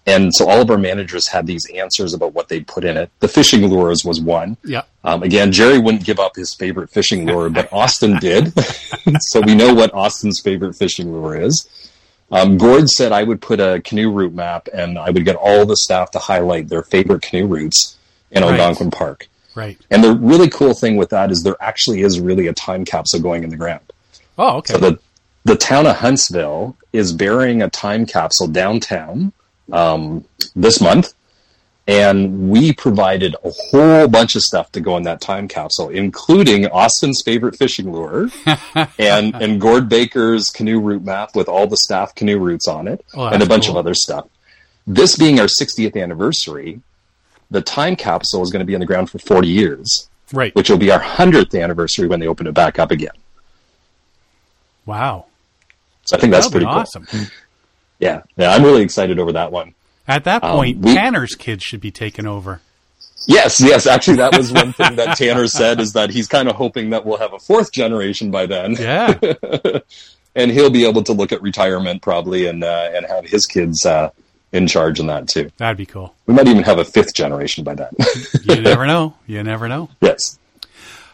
And 0.07 0.31
so 0.35 0.47
all 0.47 0.61
of 0.61 0.69
our 0.69 0.77
managers 0.77 1.27
had 1.27 1.47
these 1.47 1.65
answers 1.73 2.13
about 2.13 2.33
what 2.33 2.47
they'd 2.47 2.67
put 2.67 2.83
in 2.83 2.95
it. 2.95 3.09
The 3.21 3.27
fishing 3.27 3.65
lures 3.65 4.03
was 4.05 4.21
one. 4.21 4.55
yeah. 4.63 4.83
Um, 5.03 5.23
again, 5.23 5.51
Jerry 5.51 5.79
wouldn't 5.79 6.03
give 6.05 6.19
up 6.19 6.35
his 6.35 6.53
favorite 6.53 6.91
fishing 6.91 7.25
lure, 7.25 7.49
but 7.49 7.71
Austin 7.73 8.17
did. 8.19 8.53
so 9.19 9.41
we 9.41 9.55
know 9.55 9.73
what 9.73 9.93
Austin's 9.95 10.39
favorite 10.43 10.75
fishing 10.75 11.11
lure 11.11 11.35
is. 11.41 11.67
Um, 12.31 12.57
Gord 12.59 12.87
said 12.89 13.11
I 13.11 13.23
would 13.23 13.41
put 13.41 13.59
a 13.59 13.81
canoe 13.83 14.11
route 14.11 14.33
map 14.33 14.67
and 14.73 14.97
I 14.99 15.09
would 15.09 15.25
get 15.25 15.35
all 15.35 15.65
the 15.65 15.75
staff 15.77 16.11
to 16.11 16.19
highlight 16.19 16.69
their 16.69 16.83
favorite 16.83 17.21
canoe 17.23 17.47
routes 17.47 17.97
in 18.31 18.43
Right. 18.43 18.59
Algonquin 18.59 18.91
Park. 18.91 19.27
Right. 19.55 19.77
And 19.89 20.03
the 20.03 20.13
really 20.13 20.49
cool 20.49 20.73
thing 20.73 20.97
with 20.97 21.09
that 21.11 21.31
is 21.31 21.41
there 21.43 21.55
actually 21.61 22.01
is 22.01 22.19
really 22.19 22.45
a 22.47 22.53
time 22.53 22.83
capsule 22.85 23.21
going 23.21 23.43
in 23.43 23.49
the 23.49 23.57
ground. 23.57 23.91
Oh, 24.37 24.57
okay. 24.57 24.73
So 24.73 24.79
the 24.79 24.99
the 25.45 25.55
town 25.55 25.85
of 25.87 25.95
Huntsville 25.97 26.75
is 26.91 27.13
burying 27.13 27.61
a 27.61 27.69
time 27.69 28.05
capsule 28.05 28.47
downtown 28.47 29.31
um, 29.71 30.25
this 30.55 30.79
month, 30.81 31.13
And 31.87 32.49
we 32.49 32.73
provided 32.73 33.35
a 33.43 33.51
whole 33.51 34.07
bunch 34.07 34.35
of 34.35 34.41
stuff 34.41 34.71
to 34.71 34.81
go 34.81 34.97
in 34.97 35.03
that 35.03 35.21
time 35.21 35.47
capsule, 35.47 35.89
including 35.89 36.65
Austin's 36.67 37.21
favorite 37.23 37.55
fishing 37.57 37.91
lure 37.91 38.29
and, 38.97 39.35
and 39.35 39.61
Gord 39.61 39.87
Baker's 39.87 40.45
canoe 40.49 40.79
route 40.79 41.03
map 41.03 41.35
with 41.35 41.47
all 41.47 41.67
the 41.67 41.77
staff 41.77 42.15
canoe 42.15 42.39
routes 42.39 42.67
on 42.67 42.87
it 42.87 43.05
Oh, 43.13 43.27
and 43.27 43.41
a 43.43 43.45
bunch 43.45 43.65
cool. 43.67 43.77
of 43.77 43.85
other 43.85 43.93
stuff. 43.93 44.25
This 44.87 45.15
being 45.15 45.39
our 45.39 45.45
60th 45.47 45.95
anniversary, 46.01 46.81
the 47.51 47.61
time 47.61 47.95
capsule 47.95 48.41
is 48.41 48.49
going 48.51 48.61
to 48.61 48.65
be 48.65 48.73
on 48.75 48.79
the 48.79 48.87
ground 48.87 49.09
for 49.11 49.19
40 49.19 49.47
years, 49.47 50.09
Right. 50.33 50.55
which 50.55 50.69
will 50.71 50.77
be 50.79 50.89
our 50.91 50.99
100th 51.01 51.53
anniversary 51.61 52.07
when 52.07 52.19
they 52.19 52.27
open 52.27 52.47
it 52.47 52.53
back 52.55 52.79
up 52.79 52.89
again. 52.89 53.13
Wow. 54.87 55.25
So 56.05 56.15
I 56.15 56.19
think 56.19 56.31
that's 56.31 56.45
That'll 56.45 56.51
pretty 56.51 56.65
cool. 56.65 56.75
awesome. 56.75 57.07
Yeah, 57.99 58.21
yeah, 58.37 58.51
I'm 58.53 58.63
really 58.63 58.81
excited 58.83 59.19
over 59.19 59.31
that 59.33 59.51
one. 59.51 59.73
At 60.07 60.23
that 60.25 60.43
Um, 60.43 60.51
point, 60.57 60.77
we- 60.79 60.93
Tanner's 60.93 61.35
kids 61.35 61.63
should 61.63 61.81
be 61.81 61.91
taken 61.91 62.25
over. 62.27 62.61
Yes, 63.27 63.59
yes. 63.59 63.87
Actually, 63.87 64.17
that 64.17 64.37
was 64.37 64.51
one 64.51 64.71
thing 64.73 64.97
that 64.97 65.17
Tanner 65.17 65.47
said 65.47 65.79
is 65.79 65.93
that 65.93 66.11
he's 66.11 66.27
kind 66.27 66.47
of 66.47 66.55
hoping 66.55 66.91
that 66.91 67.05
we'll 67.05 67.17
have 67.17 67.33
a 67.33 67.39
fourth 67.39 67.71
generation 67.71 68.29
by 68.29 68.45
then, 68.45 68.73
Yeah. 68.73 69.15
and 70.35 70.51
he'll 70.51 70.69
be 70.69 70.85
able 70.85 71.01
to 71.03 71.13
look 71.13 71.31
at 71.31 71.41
retirement 71.41 72.01
probably 72.01 72.45
and 72.45 72.63
uh, 72.63 72.89
and 72.93 73.05
have 73.07 73.25
his 73.25 73.45
kids 73.47 73.83
uh, 73.85 74.09
in 74.51 74.67
charge 74.67 74.99
in 74.99 75.07
that 75.07 75.27
too. 75.27 75.49
That'd 75.57 75.77
be 75.77 75.85
cool. 75.87 76.13
We 76.27 76.33
might 76.35 76.47
even 76.47 76.63
have 76.63 76.77
a 76.77 76.85
fifth 76.85 77.15
generation 77.15 77.63
by 77.63 77.73
then. 77.75 77.89
You 78.43 78.61
never 78.61 78.85
know. 78.85 79.15
You 79.25 79.41
never 79.41 79.67
know. 79.67 79.89
yes. 80.01 80.37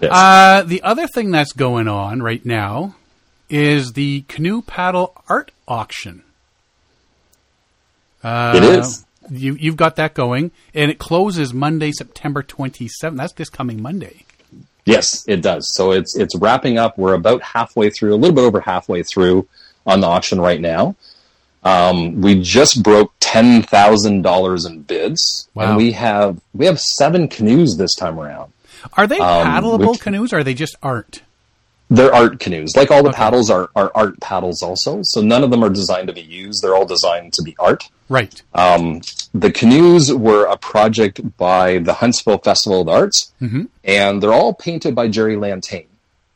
Yes. 0.02 0.12
Uh, 0.12 0.64
the 0.66 0.82
other 0.82 1.08
thing 1.08 1.30
that's 1.32 1.54
going 1.54 1.88
on 1.88 2.22
right 2.24 2.44
now 2.46 2.96
is 3.52 3.94
the 3.94 4.22
canoe 4.28 4.62
paddle 4.62 5.14
art 5.30 5.52
auction. 5.68 6.24
Uh, 8.24 8.54
It 8.56 8.64
is. 8.64 9.06
You 9.30 9.56
you've 9.60 9.78
got 9.78 9.96
that 9.98 10.14
going, 10.14 10.52
and 10.74 10.90
it 10.92 10.98
closes 10.98 11.54
Monday, 11.54 11.92
September 11.92 12.42
twenty 12.44 12.88
seventh. 12.88 13.20
That's 13.20 13.34
this 13.34 13.50
coming 13.50 13.82
Monday. 13.82 14.26
Yes, 14.86 15.24
it 15.28 15.42
does. 15.42 15.72
So 15.76 15.92
it's 15.92 16.16
it's 16.18 16.36
wrapping 16.36 16.78
up. 16.80 16.98
We're 16.98 17.14
about 17.14 17.42
halfway 17.44 17.92
through, 17.92 18.14
a 18.14 18.18
little 18.18 18.36
bit 18.36 18.42
over 18.42 18.60
halfway 18.62 19.04
through 19.04 19.48
on 19.86 20.02
the 20.02 20.08
auction 20.08 20.42
right 20.42 20.60
now. 20.60 20.96
Um, 21.64 22.20
we 22.22 22.42
just 22.42 22.82
broke 22.82 23.14
ten 23.20 23.62
thousand 23.62 24.24
dollars 24.24 24.66
in 24.66 24.82
bids, 24.82 25.48
Wow. 25.54 25.66
and 25.70 25.78
we 25.78 25.92
have 25.92 26.42
we 26.54 26.66
have 26.66 26.80
seven 26.80 27.28
canoes 27.28 27.78
this 27.78 27.94
time 27.96 28.20
around. 28.20 28.52
Are 28.98 29.06
they 29.06 29.20
Um, 29.20 29.48
paddleable 29.48 29.92
which- 29.92 30.02
canoes, 30.02 30.34
or 30.34 30.40
are 30.40 30.44
they 30.44 30.56
just 30.56 30.76
art? 30.82 31.22
They're 31.94 32.14
art 32.16 32.40
canoes. 32.40 32.74
Like 32.78 32.90
all 32.90 33.04
the 33.04 33.10
Okay. 33.10 33.18
paddles 33.18 33.50
are, 33.50 33.70
are 33.76 33.92
art 33.94 34.18
paddles 34.22 34.64
also. 34.64 35.02
So 35.04 35.20
none 35.22 35.44
of 35.44 35.52
them 35.52 35.62
are 35.64 35.70
designed 35.70 36.08
to 36.08 36.14
be 36.14 36.22
used. 36.22 36.64
They're 36.64 36.74
all 36.76 36.86
designed 36.86 37.34
to 37.34 37.44
be 37.44 37.54
art. 37.60 37.84
Right. 38.08 38.42
Um, 38.56 39.02
the 39.34 39.52
canoes 39.52 40.12
were 40.14 40.46
a 40.46 40.56
project 40.58 41.20
by 41.38 41.80
the 41.80 41.94
Huntsville 41.96 42.38
Festival 42.38 42.80
of 42.82 42.86
the 42.88 42.94
Arts, 42.94 43.32
Mhm. 43.42 43.68
and 43.84 44.24
they're 44.24 44.32
all 44.34 44.54
painted 44.54 44.96
by 44.96 45.10
Jerry 45.10 45.36
Lantain, 45.36 45.86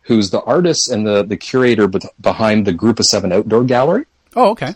who's 0.04 0.30
the 0.30 0.42
artist 0.42 0.90
and 0.92 1.08
the, 1.08 1.24
the 1.24 1.38
curator 1.38 1.88
be- 1.88 2.00
behind 2.20 2.68
the 2.68 2.74
Group 2.74 3.00
of 3.00 3.06
Seven 3.06 3.32
Outdoor 3.32 3.64
Gallery. 3.64 4.06
Oh, 4.36 4.50
okay. 4.52 4.76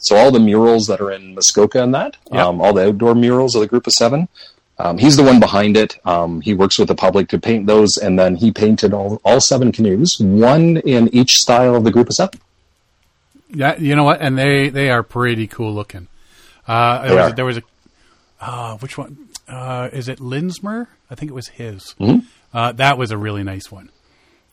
So 0.00 0.16
all 0.16 0.30
the 0.30 0.40
murals 0.40 0.86
that 0.86 1.00
are 1.02 1.10
in 1.10 1.34
Muskoka 1.34 1.82
and 1.82 1.94
that, 1.94 2.16
Yep. 2.32 2.46
um, 2.46 2.60
all 2.62 2.72
the 2.72 2.88
outdoor 2.88 3.14
murals 3.14 3.54
of 3.54 3.60
the 3.60 3.66
Group 3.66 3.86
of 3.86 3.92
Seven, 3.92 4.28
um, 4.78 4.98
he's 4.98 5.16
the 5.16 5.22
one 5.22 5.40
behind 5.40 5.76
it. 5.76 5.98
Um, 6.06 6.40
he 6.40 6.54
works 6.54 6.78
with 6.78 6.88
the 6.88 6.94
public 6.94 7.28
to 7.28 7.38
paint 7.38 7.66
those, 7.66 7.96
and 7.96 8.18
then 8.18 8.36
he 8.36 8.52
painted 8.52 8.92
all, 8.94 9.20
all 9.24 9.40
seven 9.40 9.72
canoes, 9.72 10.16
one 10.18 10.76
in 10.78 11.12
each 11.14 11.32
style 11.32 11.74
of 11.74 11.84
the 11.84 11.90
Group 11.90 12.08
of 12.08 12.14
Seven. 12.14 12.40
Yeah, 13.50 13.76
you 13.78 13.96
know 13.96 14.04
what? 14.04 14.20
And 14.20 14.38
they 14.38 14.68
they 14.68 14.90
are 14.90 15.02
pretty 15.02 15.46
cool 15.46 15.72
looking. 15.72 16.06
Uh, 16.66 17.08
there, 17.08 17.16
was, 17.24 17.34
there 17.34 17.44
was 17.46 17.56
a 17.58 17.62
uh, 18.40 18.76
which 18.78 18.98
one? 18.98 19.28
Uh, 19.48 19.88
is 19.92 20.08
it 20.08 20.18
Lismer? 20.20 20.86
I 21.10 21.14
think 21.14 21.30
it 21.30 21.34
was 21.34 21.48
his. 21.48 21.94
Mhm. 21.98 22.24
Uh, 22.52 22.72
that 22.72 22.98
was 22.98 23.10
a 23.10 23.16
really 23.16 23.42
nice 23.42 23.72
one. 23.72 23.90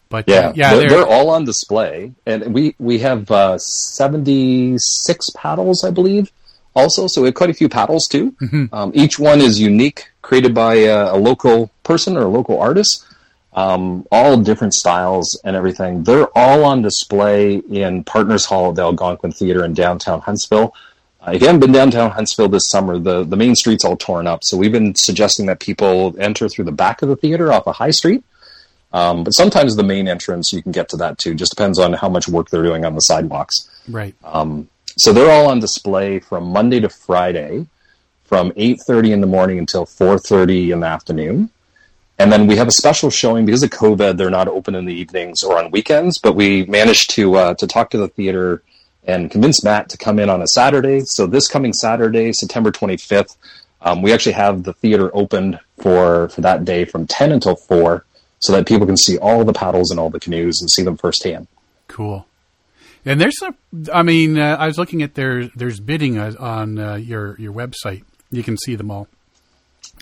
But 0.07 0.29
Yeah, 0.29 0.53
yeah, 0.55 0.69
they're, 0.75 0.79
they're, 0.81 0.89
they're 0.89 1.07
all 1.07 1.29
on 1.31 1.43
display, 1.45 2.13
and 2.25 2.53
we 2.53 2.75
we 2.79 2.99
have 2.99 3.29
uh, 3.29 3.57
seventy 3.57 4.75
six 4.77 5.29
paddles, 5.35 5.83
I 5.83 5.91
believe, 5.91 6.31
also. 6.75 7.07
So 7.07 7.21
we 7.21 7.27
have 7.27 7.35
quite 7.35 7.49
a 7.49 7.53
few 7.53 7.69
paddles 7.69 8.07
too. 8.07 8.31
Mm-hmm. 8.41 8.73
Um, 8.73 8.91
each 8.93 9.17
one 9.17 9.41
is 9.41 9.59
unique, 9.59 10.11
created 10.21 10.53
by 10.53 10.75
a, 10.75 11.15
a 11.15 11.17
local 11.17 11.71
person 11.83 12.17
or 12.17 12.21
a 12.21 12.27
local 12.27 12.59
artist. 12.59 13.05
Um, 13.53 14.05
all 14.11 14.35
different 14.37 14.73
styles 14.73 15.39
and 15.45 15.55
everything. 15.55 16.03
They're 16.03 16.27
all 16.37 16.65
on 16.65 16.81
display 16.81 17.55
in 17.55 18.03
Partners 18.03 18.43
Hall 18.43 18.69
at 18.69 18.75
the 18.75 18.81
Algonquin 18.81 19.31
Theater 19.31 19.63
in 19.63 19.73
downtown 19.73 20.19
Huntsville. 20.19 20.73
Uh, 21.25 21.31
if 21.31 21.41
you 21.41 21.47
haven't 21.47 21.61
been 21.61 21.71
downtown 21.71 22.11
Huntsville 22.11 22.49
this 22.49 22.67
summer, 22.67 22.99
the, 22.99 23.23
the 23.23 23.37
main 23.37 23.55
street's 23.55 23.85
all 23.85 23.95
torn 23.95 24.27
up. 24.27 24.41
So 24.43 24.57
we've 24.57 24.73
been 24.73 24.93
suggesting 24.95 25.45
that 25.45 25.61
people 25.61 26.15
enter 26.19 26.49
through 26.49 26.65
the 26.65 26.73
back 26.73 27.01
of 27.01 27.07
the 27.07 27.15
theater 27.15 27.53
off 27.53 27.65
a 27.65 27.71
High 27.71 27.91
Street. 27.91 28.25
Um, 28.91 29.23
but 29.23 29.31
sometimes 29.31 29.75
the 29.75 29.83
main 29.83 30.07
entrance, 30.07 30.51
you 30.53 30.61
can 30.61 30.71
get 30.71 30.89
to 30.89 30.97
that 30.97 31.17
too. 31.17 31.33
Just 31.33 31.51
depends 31.51 31.79
on 31.79 31.93
how 31.93 32.09
much 32.09 32.27
work 32.27 32.49
they're 32.49 32.63
doing 32.63 32.85
on 32.85 32.93
the 32.93 33.01
sidewalks. 33.01 33.69
right. 33.89 34.15
Um, 34.23 34.69
so 34.97 35.11
they're 35.11 35.31
all 35.31 35.47
on 35.47 35.59
display 35.59 36.19
from 36.19 36.45
Monday 36.45 36.79
to 36.79 36.89
Friday, 36.89 37.67
from 38.23 38.51
8:30 38.55 39.11
in 39.11 39.21
the 39.21 39.27
morning 39.27 39.59
until 39.59 39.85
4:30 39.85 40.71
in 40.71 40.79
the 40.79 40.87
afternoon. 40.87 41.49
And 42.17 42.31
then 42.31 42.47
we 42.47 42.55
have 42.55 42.67
a 42.67 42.71
special 42.71 43.09
showing 43.09 43.45
because 43.45 43.61
of 43.61 43.71
COVID. 43.71 44.17
They're 44.17 44.29
not 44.29 44.47
open 44.47 44.73
in 44.73 44.85
the 44.85 44.93
evenings 44.93 45.43
or 45.43 45.57
on 45.57 45.71
weekends, 45.71 46.17
but 46.17 46.33
we 46.33 46.65
managed 46.65 47.11
to 47.11 47.35
uh, 47.35 47.53
to 47.55 47.67
talk 47.67 47.89
to 47.89 47.97
the 47.97 48.07
theater 48.07 48.63
and 49.05 49.29
convince 49.29 49.63
Matt 49.63 49.89
to 49.89 49.97
come 49.97 50.17
in 50.17 50.29
on 50.29 50.41
a 50.41 50.47
Saturday. 50.47 51.01
So 51.05 51.27
this 51.27 51.47
coming 51.47 51.73
Saturday, 51.73 52.31
September 52.33 52.71
25th, 52.71 53.35
um, 53.81 54.01
we 54.01 54.13
actually 54.13 54.31
have 54.31 54.63
the 54.63 54.73
theater 54.73 55.11
opened 55.13 55.59
for 55.77 56.29
for 56.29 56.41
that 56.41 56.63
day 56.63 56.85
from 56.85 57.05
10 57.05 57.33
until 57.33 57.55
4, 57.55 58.05
so 58.39 58.53
that 58.53 58.65
people 58.65 58.87
can 58.87 58.97
see 58.97 59.17
all 59.17 59.43
the 59.43 59.53
paddles 59.53 59.91
and 59.91 59.99
all 59.99 60.09
the 60.09 60.19
canoes 60.19 60.61
and 60.61 60.71
see 60.71 60.83
them 60.83 60.95
firsthand. 60.95 61.47
Cool. 61.89 62.25
And 63.05 63.21
there's 63.21 63.37
some. 63.39 63.55
I 63.93 64.03
mean, 64.03 64.37
uh, 64.37 64.57
I 64.59 64.67
was 64.67 64.77
looking 64.77 65.03
at 65.03 65.13
their 65.13 65.47
there's 65.49 65.79
bidding 65.79 66.17
uh, 66.17 66.33
on 66.39 66.79
uh, 66.79 66.95
your 66.95 67.39
your 67.39 67.53
website. 67.53 68.03
You 68.31 68.43
can 68.43 68.57
see 68.57 68.75
them 68.75 68.89
all. 68.89 69.07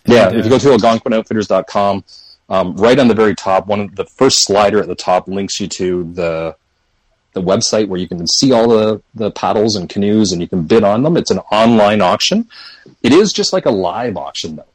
Yeah, 0.06 0.30
And, 0.30 0.38
if 0.38 0.46
you 0.46 0.50
go 0.50 0.58
to 0.58 0.70
algonquinoutfitters.com, 0.70 2.04
um, 2.50 2.76
right 2.76 2.98
on 2.98 3.08
the 3.08 3.14
very 3.14 3.36
top, 3.36 3.68
one 3.68 3.80
of 3.82 3.96
the 3.96 4.06
first 4.18 4.38
slider 4.46 4.80
at 4.80 4.88
the 4.88 4.96
top 4.96 5.28
links 5.28 5.60
you 5.60 5.68
to 5.68 6.04
the 6.14 6.56
the 7.34 7.42
website 7.42 7.88
where 7.88 8.00
you 8.00 8.08
can 8.08 8.26
see 8.28 8.52
all 8.52 8.70
the, 8.70 9.02
the 9.16 9.32
paddles 9.32 9.76
and 9.76 9.90
canoes 9.90 10.32
and 10.32 10.40
you 10.40 10.48
can 10.48 10.64
bid 10.64 10.84
on 10.84 11.04
them. 11.04 11.18
It's 11.18 11.32
an 11.32 11.40
online 11.52 12.00
auction. 12.00 12.48
It 13.02 13.12
is 13.12 13.34
just 13.34 13.54
like 13.54 13.66
a 13.66 13.72
live 13.72 14.18
auction 14.18 14.56
though. 14.56 14.66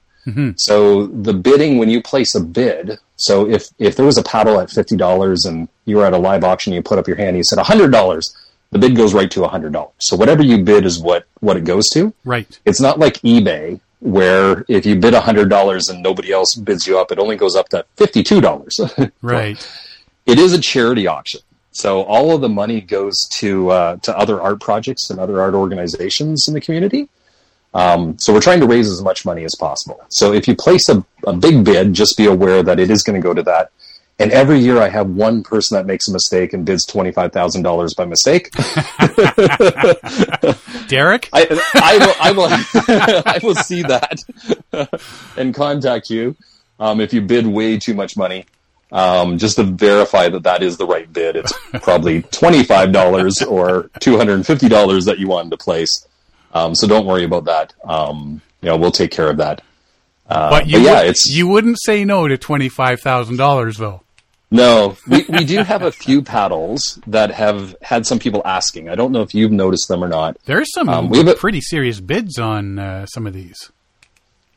So 0.56 1.06
the 1.06 1.32
bidding 1.34 1.78
when 1.78 1.88
you 1.88 2.02
place 2.02 2.34
a 2.34 2.40
bid, 2.40 2.98
so 3.16 3.48
if 3.48 3.68
if 3.78 3.96
there 3.96 4.06
was 4.06 4.18
a 4.18 4.22
paddle 4.22 4.60
at 4.60 4.70
fifty 4.70 4.96
dollars 4.96 5.44
and 5.44 5.68
you 5.84 5.96
were 5.96 6.04
at 6.06 6.12
a 6.12 6.18
live 6.18 6.44
auction, 6.44 6.72
you 6.72 6.82
put 6.82 6.98
up 6.98 7.06
your 7.08 7.16
hand, 7.16 7.30
and 7.30 7.36
you 7.38 7.44
said 7.44 7.58
hundred 7.58 7.90
dollars, 7.92 8.34
the 8.70 8.78
bid 8.78 8.96
goes 8.96 9.14
right 9.14 9.30
to 9.30 9.44
hundred 9.48 9.72
dollars. 9.72 9.94
So 9.98 10.16
whatever 10.16 10.42
you 10.42 10.58
bid 10.64 10.84
is 10.84 10.98
what 10.98 11.26
what 11.40 11.56
it 11.56 11.64
goes 11.64 11.88
to. 11.94 12.12
Right. 12.24 12.58
It's 12.64 12.80
not 12.80 12.98
like 12.98 13.14
eBay 13.22 13.80
where 14.00 14.64
if 14.68 14.86
you 14.86 14.96
bid 14.96 15.14
hundred 15.14 15.48
dollars 15.48 15.88
and 15.88 16.02
nobody 16.02 16.32
else 16.32 16.54
bids 16.54 16.86
you 16.86 16.98
up, 16.98 17.10
it 17.10 17.18
only 17.18 17.36
goes 17.36 17.56
up 17.56 17.68
to 17.70 17.84
fifty 17.96 18.22
two 18.22 18.40
dollars. 18.40 18.78
Right. 19.22 19.58
it 20.26 20.38
is 20.38 20.52
a 20.52 20.60
charity 20.60 21.06
auction, 21.06 21.40
so 21.72 22.02
all 22.02 22.34
of 22.34 22.40
the 22.40 22.48
money 22.48 22.80
goes 22.80 23.16
to 23.38 23.70
uh, 23.70 23.96
to 23.98 24.16
other 24.16 24.40
art 24.40 24.60
projects 24.60 25.10
and 25.10 25.18
other 25.18 25.40
art 25.40 25.54
organizations 25.54 26.46
in 26.46 26.54
the 26.54 26.60
community. 26.60 27.08
Um, 27.74 28.18
so 28.18 28.32
we're 28.32 28.40
trying 28.40 28.60
to 28.60 28.66
raise 28.66 28.90
as 28.90 29.02
much 29.02 29.24
money 29.24 29.44
as 29.44 29.54
possible. 29.54 30.00
So 30.08 30.32
if 30.32 30.48
you 30.48 30.56
place 30.56 30.88
a, 30.88 31.04
a 31.26 31.32
big 31.32 31.64
bid, 31.64 31.92
just 31.92 32.16
be 32.16 32.26
aware 32.26 32.62
that 32.62 32.80
it 32.80 32.90
is 32.90 33.02
going 33.02 33.20
to 33.20 33.24
go 33.24 33.34
to 33.34 33.42
that. 33.42 33.70
And 34.20 34.32
every 34.32 34.58
year 34.58 34.78
I 34.78 34.88
have 34.88 35.08
one 35.10 35.44
person 35.44 35.76
that 35.76 35.86
makes 35.86 36.08
a 36.08 36.12
mistake 36.12 36.52
and 36.52 36.66
bids 36.66 36.84
twenty 36.84 37.12
five 37.12 37.32
thousand 37.32 37.62
dollars 37.62 37.94
by 37.94 38.04
mistake. 38.04 38.50
Derek. 40.88 41.28
I, 41.32 41.46
I 41.74 41.98
will, 42.00 42.14
I 42.20 42.32
will, 42.32 42.48
I 43.26 43.38
will 43.44 43.54
see 43.54 43.82
that 43.82 44.18
and 45.36 45.54
contact 45.54 46.10
you 46.10 46.34
um, 46.80 47.00
if 47.00 47.12
you 47.12 47.20
bid 47.20 47.46
way 47.46 47.78
too 47.78 47.94
much 47.94 48.16
money, 48.16 48.46
um, 48.90 49.38
just 49.38 49.56
to 49.56 49.62
verify 49.64 50.28
that 50.28 50.42
that 50.44 50.62
is 50.64 50.78
the 50.78 50.86
right 50.86 51.12
bid. 51.12 51.36
It's 51.36 51.52
probably 51.82 52.22
twenty 52.22 52.64
five 52.64 52.90
dollars 52.90 53.42
or 53.42 53.90
two 54.00 54.16
hundred 54.16 54.34
and 54.34 54.46
fifty 54.46 54.68
dollars 54.68 55.04
that 55.04 55.20
you 55.20 55.28
wanted 55.28 55.50
to 55.50 55.58
place. 55.58 56.06
Um, 56.52 56.74
so 56.74 56.86
don't 56.86 57.06
worry 57.06 57.24
about 57.24 57.44
that. 57.44 57.74
Um, 57.84 58.40
you 58.62 58.68
know, 58.68 58.76
we'll 58.76 58.90
take 58.90 59.10
care 59.10 59.30
of 59.30 59.36
that. 59.38 59.62
Uh, 60.28 60.50
but 60.50 60.66
you 60.66 60.80
yeah, 60.80 61.00
would, 61.02 61.06
it's 61.10 61.26
you 61.26 61.48
wouldn't 61.48 61.78
say 61.82 62.04
no 62.04 62.28
to 62.28 62.36
twenty 62.36 62.68
five 62.68 63.00
thousand 63.00 63.36
dollars 63.36 63.76
though. 63.78 64.02
no. 64.50 64.96
We 65.06 65.24
we 65.28 65.44
do 65.44 65.62
have 65.62 65.82
a 65.82 65.92
few 65.92 66.20
paddles 66.22 66.98
that 67.06 67.30
have 67.30 67.74
had 67.82 68.06
some 68.06 68.18
people 68.18 68.42
asking. 68.44 68.88
I 68.90 68.94
don't 68.94 69.12
know 69.12 69.22
if 69.22 69.34
you've 69.34 69.52
noticed 69.52 69.88
them 69.88 70.02
or 70.04 70.08
not. 70.08 70.36
There's 70.44 70.70
some 70.74 70.88
Um, 70.88 71.08
we 71.08 71.18
have 71.18 71.28
a- 71.28 71.34
pretty 71.34 71.60
serious 71.62 72.00
bids 72.00 72.38
on 72.38 72.78
uh, 72.78 73.06
some 73.06 73.26
of 73.26 73.32
these. 73.32 73.70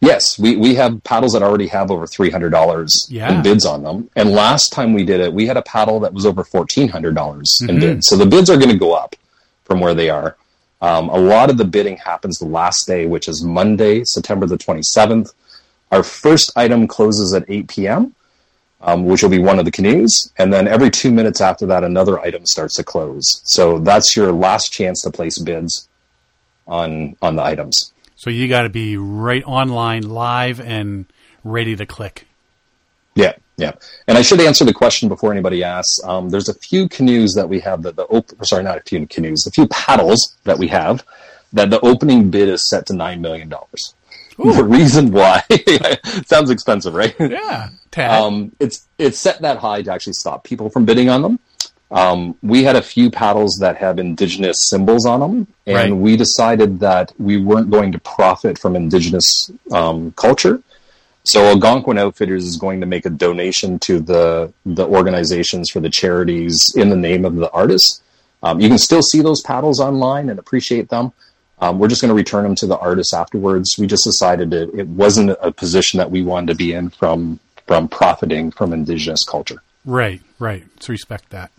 Yes, 0.03 0.39
we, 0.39 0.55
we 0.55 0.73
have 0.75 1.03
paddles 1.03 1.33
that 1.33 1.43
already 1.43 1.67
have 1.67 1.91
over 1.91 2.07
three 2.07 2.31
hundred 2.31 2.49
dollars 2.49 3.05
Yeah. 3.09 3.31
in 3.33 3.43
bids 3.43 3.65
on 3.65 3.83
them. 3.83 4.09
And 4.15 4.31
last 4.31 4.71
time 4.73 4.93
we 4.93 5.03
did 5.05 5.19
it, 5.21 5.31
we 5.31 5.45
had 5.45 5.57
a 5.57 5.61
paddle 5.61 5.99
that 6.01 6.13
was 6.13 6.25
over 6.25 6.43
fourteen 6.43 6.87
hundred 6.89 7.13
dollars 7.15 7.55
in 7.61 7.77
Mhm. 7.77 7.79
bids. 7.79 8.07
So 8.07 8.15
the 8.17 8.25
bids 8.25 8.49
are 8.49 8.57
going 8.57 8.71
to 8.71 8.77
go 8.77 8.93
up 8.93 9.15
from 9.63 9.79
where 9.79 9.93
they 9.93 10.09
are. 10.09 10.35
Um, 10.81 11.09
a 11.09 11.17
lot 11.17 11.49
of 11.49 11.57
the 11.57 11.65
bidding 11.65 11.97
happens 11.97 12.39
the 12.39 12.47
last 12.47 12.87
day, 12.87 13.05
which 13.05 13.27
is 13.27 13.43
Monday, 13.43 14.03
September 14.05 14.47
the 14.47 14.57
27th. 14.57 15.33
Our 15.91 16.03
first 16.03 16.51
item 16.55 16.87
closes 16.87 17.33
at 17.33 17.45
8 17.47 17.67
p.m., 17.67 18.15
um, 18.81 19.05
which 19.05 19.21
will 19.21 19.29
be 19.29 19.39
one 19.39 19.59
of 19.59 19.65
the 19.65 19.71
canoes. 19.71 20.31
And 20.37 20.51
then 20.51 20.67
every 20.67 20.89
two 20.89 21.11
minutes 21.11 21.39
after 21.39 21.65
that, 21.67 21.83
another 21.83 22.19
item 22.19 22.45
starts 22.45 22.75
to 22.77 22.83
close. 22.83 23.41
So 23.45 23.77
that's 23.79 24.15
your 24.15 24.31
last 24.31 24.71
chance 24.71 25.01
to 25.03 25.11
place 25.11 25.37
bids 25.39 25.87
on 26.67 27.15
on 27.21 27.35
the 27.35 27.43
items. 27.43 27.93
So 28.15 28.29
you 28.29 28.47
got 28.47 28.63
to 28.63 28.69
be 28.69 28.97
right 28.97 29.43
online, 29.45 30.03
live, 30.03 30.59
and 30.59 31.05
ready 31.43 31.75
to 31.75 31.85
click. 31.85 32.27
Yeah, 33.15 33.33
yeah. 33.61 33.73
And 34.07 34.17
I 34.17 34.21
should 34.23 34.41
answer 34.41 34.65
the 34.65 34.73
question 34.73 35.07
before 35.09 35.31
anybody 35.31 35.63
asks. 35.63 35.99
Um, 36.03 36.29
there's 36.29 36.49
a 36.49 36.53
few 36.55 36.89
canoes 36.89 37.33
that 37.35 37.47
we 37.47 37.59
have 37.61 37.83
that 37.83 37.95
the 37.95 38.03
op- 38.05 38.31
sorry, 38.43 38.63
not 38.63 38.77
a 38.77 38.81
few 38.81 39.05
canoes, 39.07 39.45
a 39.47 39.51
few 39.51 39.67
paddles 39.67 40.35
that 40.43 40.57
we 40.57 40.67
have 40.67 41.03
that 41.53 41.69
the 41.69 41.79
opening 41.81 42.29
bid 42.31 42.49
is 42.49 42.67
set 42.69 42.85
to 42.87 42.93
nine 42.93 43.21
million 43.21 43.49
dollars. 43.49 43.93
The 44.37 44.63
reason 44.63 45.11
why 45.11 45.43
sounds 46.25 46.49
expensive, 46.49 46.93
right? 46.95 47.13
Yeah. 47.19 47.69
Um, 47.97 48.53
it's 48.59 48.87
it's 48.97 49.19
set 49.19 49.41
that 49.41 49.57
high 49.57 49.81
to 49.83 49.91
actually 49.93 50.13
stop 50.13 50.43
people 50.43 50.69
from 50.69 50.85
bidding 50.85 51.09
on 51.09 51.21
them. 51.21 51.39
Um, 51.91 52.37
we 52.41 52.63
had 52.63 52.77
a 52.77 52.81
few 52.81 53.11
paddles 53.11 53.57
that 53.59 53.75
have 53.77 53.99
indigenous 53.99 54.57
symbols 54.69 55.05
on 55.05 55.19
them, 55.19 55.47
and 55.67 55.75
Right. 55.75 55.93
we 55.93 56.15
decided 56.15 56.79
that 56.79 57.11
we 57.19 57.35
weren't 57.37 57.69
going 57.69 57.91
to 57.91 57.99
profit 57.99 58.57
from 58.57 58.75
indigenous 58.77 59.51
um, 59.71 60.13
culture. 60.13 60.61
So 61.23 61.45
Algonquin 61.45 61.97
Outfitters 61.97 62.45
is 62.45 62.57
going 62.57 62.81
to 62.81 62.87
make 62.87 63.05
a 63.05 63.09
donation 63.09 63.79
to 63.79 63.99
the 63.99 64.53
the 64.65 64.85
organizations 64.85 65.69
for 65.69 65.79
the 65.79 65.89
charities 65.89 66.57
in 66.75 66.89
the 66.89 66.95
name 66.95 67.25
of 67.25 67.35
the 67.35 67.49
artists. 67.51 68.01
Um, 68.43 68.59
you 68.59 68.69
can 68.69 68.79
still 68.79 69.03
see 69.03 69.21
those 69.21 69.41
paddles 69.41 69.79
online 69.79 70.29
and 70.29 70.39
appreciate 70.39 70.89
them. 70.89 71.13
Um, 71.59 71.77
we're 71.77 71.89
just 71.89 72.01
going 72.01 72.09
to 72.09 72.15
return 72.15 72.43
them 72.43 72.55
to 72.55 72.65
the 72.65 72.77
artists 72.77 73.13
afterwards. 73.13 73.75
We 73.77 73.85
just 73.85 74.03
decided 74.03 74.51
it, 74.51 74.71
it 74.73 74.87
wasn't 74.87 75.37
a 75.41 75.51
position 75.51 75.99
that 75.99 76.09
we 76.09 76.23
wanted 76.23 76.47
to 76.47 76.55
be 76.55 76.73
in 76.73 76.89
from 76.89 77.39
from 77.67 77.87
profiting 77.87 78.51
from 78.51 78.73
indigenous 78.73 79.23
culture. 79.23 79.61
right, 79.85 80.21
right. 80.39 80.63
Let's 80.75 80.89
respect 80.89 81.29
that. 81.29 81.51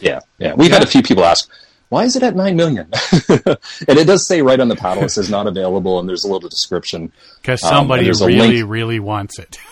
Yeah, 0.00 0.20
yeah. 0.38 0.54
We've 0.54 0.72
had 0.72 0.82
a 0.82 0.86
few 0.86 1.02
people 1.02 1.24
ask, 1.24 1.48
why 1.92 2.04
is 2.04 2.16
it 2.16 2.22
at 2.22 2.34
nine 2.34 2.56
million? 2.56 2.88
and 3.28 3.98
it 3.98 4.06
does 4.06 4.26
say 4.26 4.40
right 4.40 4.58
on 4.58 4.68
the 4.68 4.76
paddle, 4.76 5.04
it 5.04 5.10
says 5.10 5.28
not 5.28 5.46
available, 5.46 6.00
and 6.00 6.08
there's 6.08 6.24
a 6.24 6.26
little 6.26 6.48
description. 6.48 7.12
Because 7.42 7.62
Um, 7.62 7.68
somebody 7.68 8.08
a 8.08 8.14
really, 8.14 8.62
really 8.62 8.98
wants 8.98 9.38
it. 9.38 9.58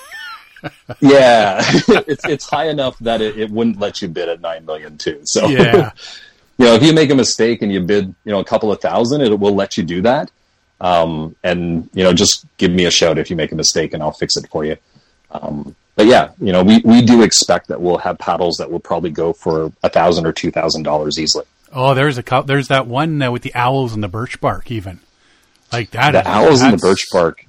Yeah, 1.00 1.62
it's 2.06 2.26
it's 2.28 2.44
high 2.44 2.68
enough 2.68 2.98
that 2.98 3.22
it, 3.22 3.38
it 3.38 3.50
wouldn't 3.50 3.80
let 3.80 4.02
you 4.02 4.08
bid 4.08 4.28
at 4.28 4.42
nine 4.42 4.66
million 4.66 4.98
too. 4.98 5.22
So 5.24 5.48
Yeah. 5.48 5.92
you 6.58 6.66
know, 6.66 6.74
if 6.74 6.82
you 6.82 6.92
make 6.92 7.08
a 7.10 7.14
mistake 7.14 7.62
and 7.62 7.72
you 7.72 7.80
bid, 7.80 8.14
you 8.26 8.32
know, 8.32 8.40
a 8.40 8.44
couple 8.44 8.70
of 8.70 8.78
thousand, 8.82 9.22
it 9.22 9.40
will 9.40 9.54
let 9.54 9.78
you 9.78 9.82
do 9.82 10.02
that. 10.02 10.30
Um, 10.78 11.34
and 11.42 11.88
you 11.94 12.04
know, 12.04 12.12
just 12.12 12.44
give 12.58 12.70
me 12.72 12.84
a 12.84 12.90
shout 12.90 13.16
if 13.16 13.30
you 13.30 13.36
make 13.36 13.52
a 13.52 13.54
mistake, 13.54 13.94
and 13.94 14.02
I'll 14.02 14.12
fix 14.12 14.36
it 14.36 14.46
for 14.50 14.66
you. 14.66 14.76
Um, 15.30 15.74
but 15.96 16.04
yeah, 16.04 16.32
you 16.38 16.52
know, 16.52 16.62
we, 16.62 16.82
we 16.84 17.00
do 17.00 17.22
expect 17.22 17.68
that 17.68 17.80
we'll 17.80 17.96
have 17.96 18.18
paddles 18.18 18.58
that 18.58 18.70
will 18.70 18.80
probably 18.80 19.10
go 19.10 19.32
for 19.32 19.72
a 19.82 19.88
thousand 19.88 20.26
or 20.26 20.32
two 20.34 20.50
thousand 20.50 20.82
dollars 20.82 21.18
easily. 21.18 21.46
Oh, 21.72 21.94
there's 21.94 22.18
a 22.18 22.22
cou- 22.22 22.42
there's 22.42 22.68
that 22.68 22.86
one 22.86 23.20
uh, 23.22 23.30
with 23.30 23.42
the 23.42 23.54
owls 23.54 23.94
and 23.94 24.02
the 24.02 24.08
birch 24.08 24.40
bark, 24.40 24.70
even 24.70 25.00
like 25.72 25.90
that. 25.92 26.12
The 26.12 26.20
is- 26.20 26.26
owls 26.26 26.62
and 26.62 26.72
the 26.74 26.78
birch 26.78 27.04
bark. 27.12 27.46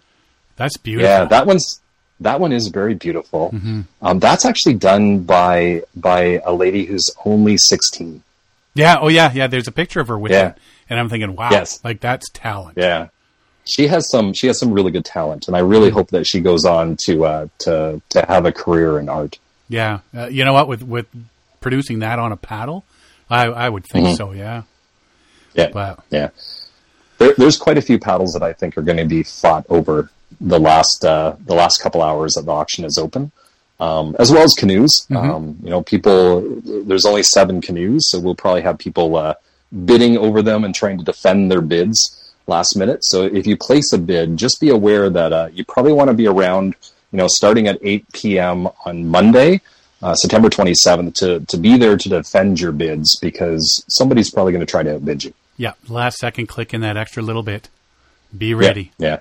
That's 0.57 0.77
beautiful. 0.77 1.09
Yeah, 1.09 1.25
that 1.25 1.47
one's 1.47 1.79
that 2.19 2.39
one 2.39 2.51
is 2.51 2.67
very 2.67 2.93
beautiful. 2.93 3.53
Um, 4.01 4.19
that's 4.19 4.45
actually 4.45 4.75
done 4.75 5.19
by 5.21 5.83
by 5.95 6.39
a 6.45 6.53
lady 6.53 6.85
who's 6.85 7.09
only 7.25 7.57
sixteen. 7.57 8.21
yeah. 8.75 8.97
Oh, 9.01 9.07
yeah, 9.07 9.31
yeah. 9.33 9.47
There's 9.47 9.67
a 9.67 9.71
picture 9.71 9.99
of 9.99 10.07
her 10.07 10.19
with 10.19 10.31
Yeah. 10.31 10.49
it, 10.49 10.57
and 10.89 10.99
I'm 10.99 11.09
thinking, 11.09 11.35
wow, 11.35 11.49
Yes. 11.51 11.83
like 11.83 11.99
that's 11.99 12.29
talent. 12.29 12.77
Yeah, 12.77 13.07
she 13.65 13.87
has 13.87 14.07
some 14.11 14.33
she 14.33 14.45
has 14.47 14.59
some 14.59 14.71
really 14.71 14.91
good 14.91 15.05
talent, 15.05 15.47
and 15.47 15.55
I 15.57 15.61
really 15.61 15.89
hope 15.89 16.09
that 16.11 16.25
she 16.27 16.41
goes 16.41 16.63
on 16.63 16.95
to 17.05 17.25
uh, 17.25 17.47
to 17.59 18.01
to 18.09 18.25
have 18.27 18.45
a 18.45 18.51
career 18.51 18.99
in 18.99 19.09
art. 19.09 19.39
Yeah. 19.67 19.99
Uh, 20.15 20.27
you 20.27 20.45
know 20.45 20.53
what? 20.53 20.67
With 20.67 20.83
with 20.83 21.07
producing 21.59 21.99
that 21.99 22.19
on 22.19 22.31
a 22.31 22.37
paddle, 22.37 22.83
I 23.31 23.45
I 23.45 23.69
would 23.69 23.85
think 23.85 24.17
so. 24.17 24.31
Yeah. 24.33 24.63
Yeah, 25.53 25.69
But 25.73 26.03
yeah. 26.11 26.29
There, 27.17 27.33
there's 27.37 27.57
quite 27.57 27.77
a 27.77 27.81
few 27.81 27.99
paddles 27.99 28.33
that 28.33 28.43
I 28.43 28.53
think 28.53 28.77
are 28.77 28.81
going 28.81 28.97
to 28.97 29.05
be 29.05 29.23
fought 29.23 29.65
over 29.69 30.09
the 30.39 30.59
last 30.59 31.03
uh, 31.05 31.35
the 31.45 31.53
last 31.53 31.81
couple 31.81 32.01
hours 32.01 32.33
that 32.33 32.45
the 32.45 32.51
auction 32.51 32.85
is 32.85 32.97
open, 32.97 33.31
um, 33.79 34.15
as 34.17 34.31
well 34.31 34.43
as 34.43 34.53
canoes. 34.57 34.89
Um, 35.31 35.57
you 35.63 35.69
know, 35.69 35.81
people. 35.83 36.41
There's 36.63 37.05
only 37.05 37.23
seven 37.23 37.61
canoes, 37.61 38.09
so 38.09 38.19
we'll 38.19 38.35
probably 38.35 38.61
have 38.61 38.77
people 38.77 39.15
uh, 39.15 39.33
bidding 39.85 40.17
over 40.17 40.41
them 40.41 40.63
and 40.63 40.73
trying 40.73 40.97
to 40.97 41.03
defend 41.03 41.51
their 41.51 41.61
bids 41.61 42.33
last 42.47 42.75
minute. 42.75 42.99
So 43.03 43.23
if 43.25 43.45
you 43.45 43.55
place 43.57 43.93
a 43.93 43.97
bid, 43.97 44.37
just 44.37 44.59
be 44.59 44.69
aware 44.69 45.09
that 45.09 45.33
uh, 45.33 45.49
you 45.53 45.63
probably 45.65 45.93
want 45.93 46.09
to 46.09 46.13
be 46.13 46.27
around. 46.27 46.75
You 47.11 47.17
know, 47.17 47.27
starting 47.27 47.67
at 47.67 47.77
8 47.81 48.05
p.m. 48.13 48.69
on 48.85 49.05
Monday. 49.09 49.59
Uh, 50.01 50.15
September 50.15 50.49
27th 50.49 51.13
to, 51.15 51.39
to 51.41 51.57
be 51.57 51.77
there 51.77 51.95
to 51.95 52.09
defend 52.09 52.59
your 52.59 52.71
bids 52.71 53.15
because 53.19 53.83
somebody's 53.87 54.31
probably 54.31 54.51
going 54.51 54.65
to 54.65 54.69
try 54.69 54.81
to 54.83 54.95
outbid 54.95 55.23
you. 55.23 55.33
yeah, 55.57 55.73
last 55.87 56.17
second 56.17 56.47
click 56.47 56.73
in 56.73 56.81
that 56.81 56.97
extra 56.97 57.21
little 57.21 57.43
bit. 57.43 57.69
Be 58.35 58.53
ready. 58.53 58.91
Yeah. 58.97 59.19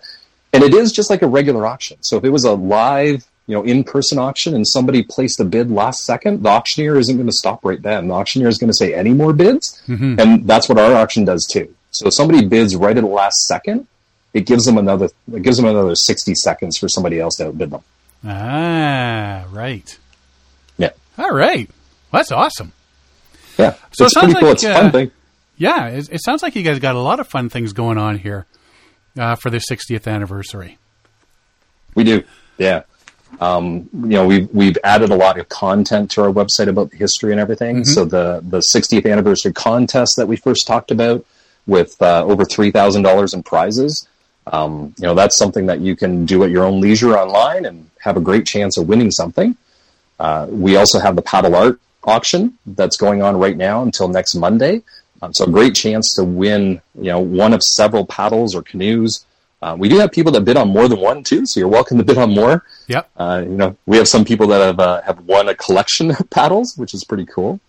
And 0.52 0.62
it 0.64 0.72
is 0.72 0.90
just 0.92 1.10
like 1.10 1.22
a 1.22 1.26
regular 1.26 1.66
auction. 1.66 1.98
So 2.00 2.16
if 2.16 2.24
it 2.24 2.30
was 2.30 2.44
a 2.44 2.52
live, 2.52 3.26
you 3.46 3.54
know, 3.54 3.62
in-person 3.62 4.18
auction 4.18 4.54
and 4.54 4.66
somebody 4.66 5.02
placed 5.02 5.38
a 5.40 5.44
bid 5.44 5.70
last 5.70 6.04
second, 6.04 6.42
the 6.44 6.48
auctioneer 6.48 6.96
isn't 6.96 7.14
going 7.16 7.26
to 7.26 7.32
stop 7.32 7.64
right 7.64 7.80
then. 7.82 8.08
The 8.08 8.14
auctioneer 8.14 8.48
is 8.48 8.56
going 8.58 8.70
to 8.70 8.76
say 8.76 8.94
any 8.94 9.12
more 9.12 9.32
bids. 9.32 9.82
And 9.88 10.46
that's 10.46 10.68
what 10.68 10.78
our 10.78 10.94
auction 10.94 11.24
does 11.24 11.46
too. 11.50 11.74
So 11.90 12.06
if 12.06 12.14
somebody 12.14 12.46
bids 12.46 12.74
right 12.76 12.96
at 12.96 13.00
the 13.02 13.06
last 13.08 13.36
second, 13.46 13.86
it 14.32 14.46
gives 14.46 14.64
them 14.64 14.78
another, 14.78 15.08
it 15.32 15.42
gives 15.42 15.56
them 15.56 15.66
another 15.66 15.94
60 15.96 16.34
seconds 16.36 16.78
for 16.78 16.88
somebody 16.88 17.18
else 17.20 17.34
to 17.36 17.48
outbid 17.48 17.70
them. 17.70 17.82
Ah, 18.24 19.44
right. 19.50 19.98
All 21.20 21.32
right. 21.34 21.68
Well, 22.10 22.20
that's 22.20 22.32
awesome. 22.32 22.72
Yeah. 23.58 23.74
So 23.92 24.06
it 24.06 24.10
sounds 24.12 24.32
pretty 24.32 24.40
cool. 24.40 24.48
like, 24.48 24.54
It's 24.56 24.64
uh, 24.64 24.74
fun 24.74 24.92
thing. 24.92 25.10
Yeah, 25.58 25.88
it, 25.88 26.08
it 26.10 26.22
sounds 26.22 26.42
like 26.42 26.56
you 26.56 26.62
guys 26.62 26.78
got 26.78 26.94
a 26.94 27.00
lot 27.00 27.20
of 27.20 27.28
fun 27.28 27.50
things 27.50 27.74
going 27.74 27.98
on 27.98 28.16
here 28.18 28.46
uh, 29.18 29.34
for 29.34 29.50
the 29.50 29.58
60th 29.58 30.06
anniversary. 30.06 30.78
We 31.94 32.04
do, 32.04 32.24
yeah. 32.56 32.84
Um, 33.38 33.88
you 33.92 34.08
know, 34.08 34.26
we've 34.26 34.48
we've 34.52 34.78
added 34.82 35.10
a 35.10 35.14
lot 35.14 35.38
of 35.38 35.48
content 35.50 36.10
to 36.12 36.22
our 36.22 36.30
website 36.32 36.68
about 36.68 36.90
the 36.90 36.96
history 36.96 37.32
and 37.32 37.40
everything. 37.40 37.84
So 37.84 38.04
the 38.04 38.40
the 38.42 38.62
60th 38.74 39.10
anniversary 39.10 39.52
contest 39.52 40.14
that 40.16 40.26
we 40.26 40.36
first 40.36 40.66
talked 40.66 40.90
about, 40.90 41.24
with 41.66 42.00
uh, 42.02 42.24
over 42.24 42.44
three 42.44 42.70
thousand 42.70 43.02
dollars 43.02 43.34
in 43.34 43.42
prizes, 43.42 44.08
um, 44.48 44.94
you 44.98 45.06
know, 45.06 45.14
that's 45.14 45.38
something 45.38 45.66
that 45.66 45.80
you 45.80 45.94
can 45.94 46.24
do 46.26 46.42
at 46.42 46.50
your 46.50 46.64
own 46.64 46.80
leisure 46.80 47.16
online 47.16 47.66
and 47.66 47.88
have 48.00 48.16
a 48.16 48.20
great 48.20 48.46
chance 48.46 48.76
of 48.78 48.88
winning 48.88 49.10
something. 49.10 49.56
Uh, 50.20 50.46
we 50.50 50.76
also 50.76 51.00
have 51.00 51.16
the 51.16 51.22
paddle 51.22 51.56
art 51.56 51.80
auction 52.04 52.58
that's 52.66 52.96
going 52.96 53.22
on 53.22 53.38
right 53.38 53.56
now 53.56 53.82
until 53.82 54.06
next 54.06 54.34
Monday. 54.34 54.82
Um, 55.22 55.32
so 55.32 55.44
a 55.44 55.50
great 55.50 55.74
chance 55.74 56.12
to 56.16 56.24
win, 56.24 56.82
you 56.94 57.10
know, 57.10 57.20
one 57.20 57.52
of 57.54 57.62
several 57.62 58.06
paddles 58.06 58.54
or 58.54 58.62
canoes. 58.62 59.24
Uh, 59.62 59.76
we 59.78 59.88
do 59.88 59.98
have 59.98 60.12
people 60.12 60.32
that 60.32 60.42
bid 60.42 60.56
on 60.56 60.68
more 60.68 60.88
than 60.88 61.00
one 61.00 61.22
too, 61.22 61.42
so 61.44 61.58
you're 61.58 61.68
welcome 61.68 61.98
to 61.98 62.04
bid 62.04 62.18
on 62.18 62.34
more. 62.34 62.64
Yep. 62.88 63.10
Uh, 63.16 63.42
you 63.44 63.56
know, 63.56 63.76
we 63.86 63.96
have 63.96 64.08
some 64.08 64.24
people 64.24 64.46
that 64.48 64.60
have 64.60 64.80
uh, 64.80 65.02
have 65.02 65.20
won 65.20 65.48
a 65.48 65.54
collection 65.54 66.10
of 66.10 66.30
paddles, 66.30 66.74
which 66.76 66.94
is 66.94 67.04
pretty 67.04 67.26
cool. 67.26 67.60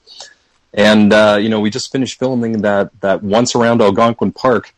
And 0.74 1.12
uh, 1.12 1.38
you 1.42 1.50
know, 1.50 1.60
we 1.60 1.70
just 1.70 1.92
finished 1.92 2.20
filming 2.20 2.62
that 2.62 2.92
that 3.02 3.24
once 3.24 3.56
around 3.56 3.82
Algonquin 3.82 4.32
Park 4.32 4.74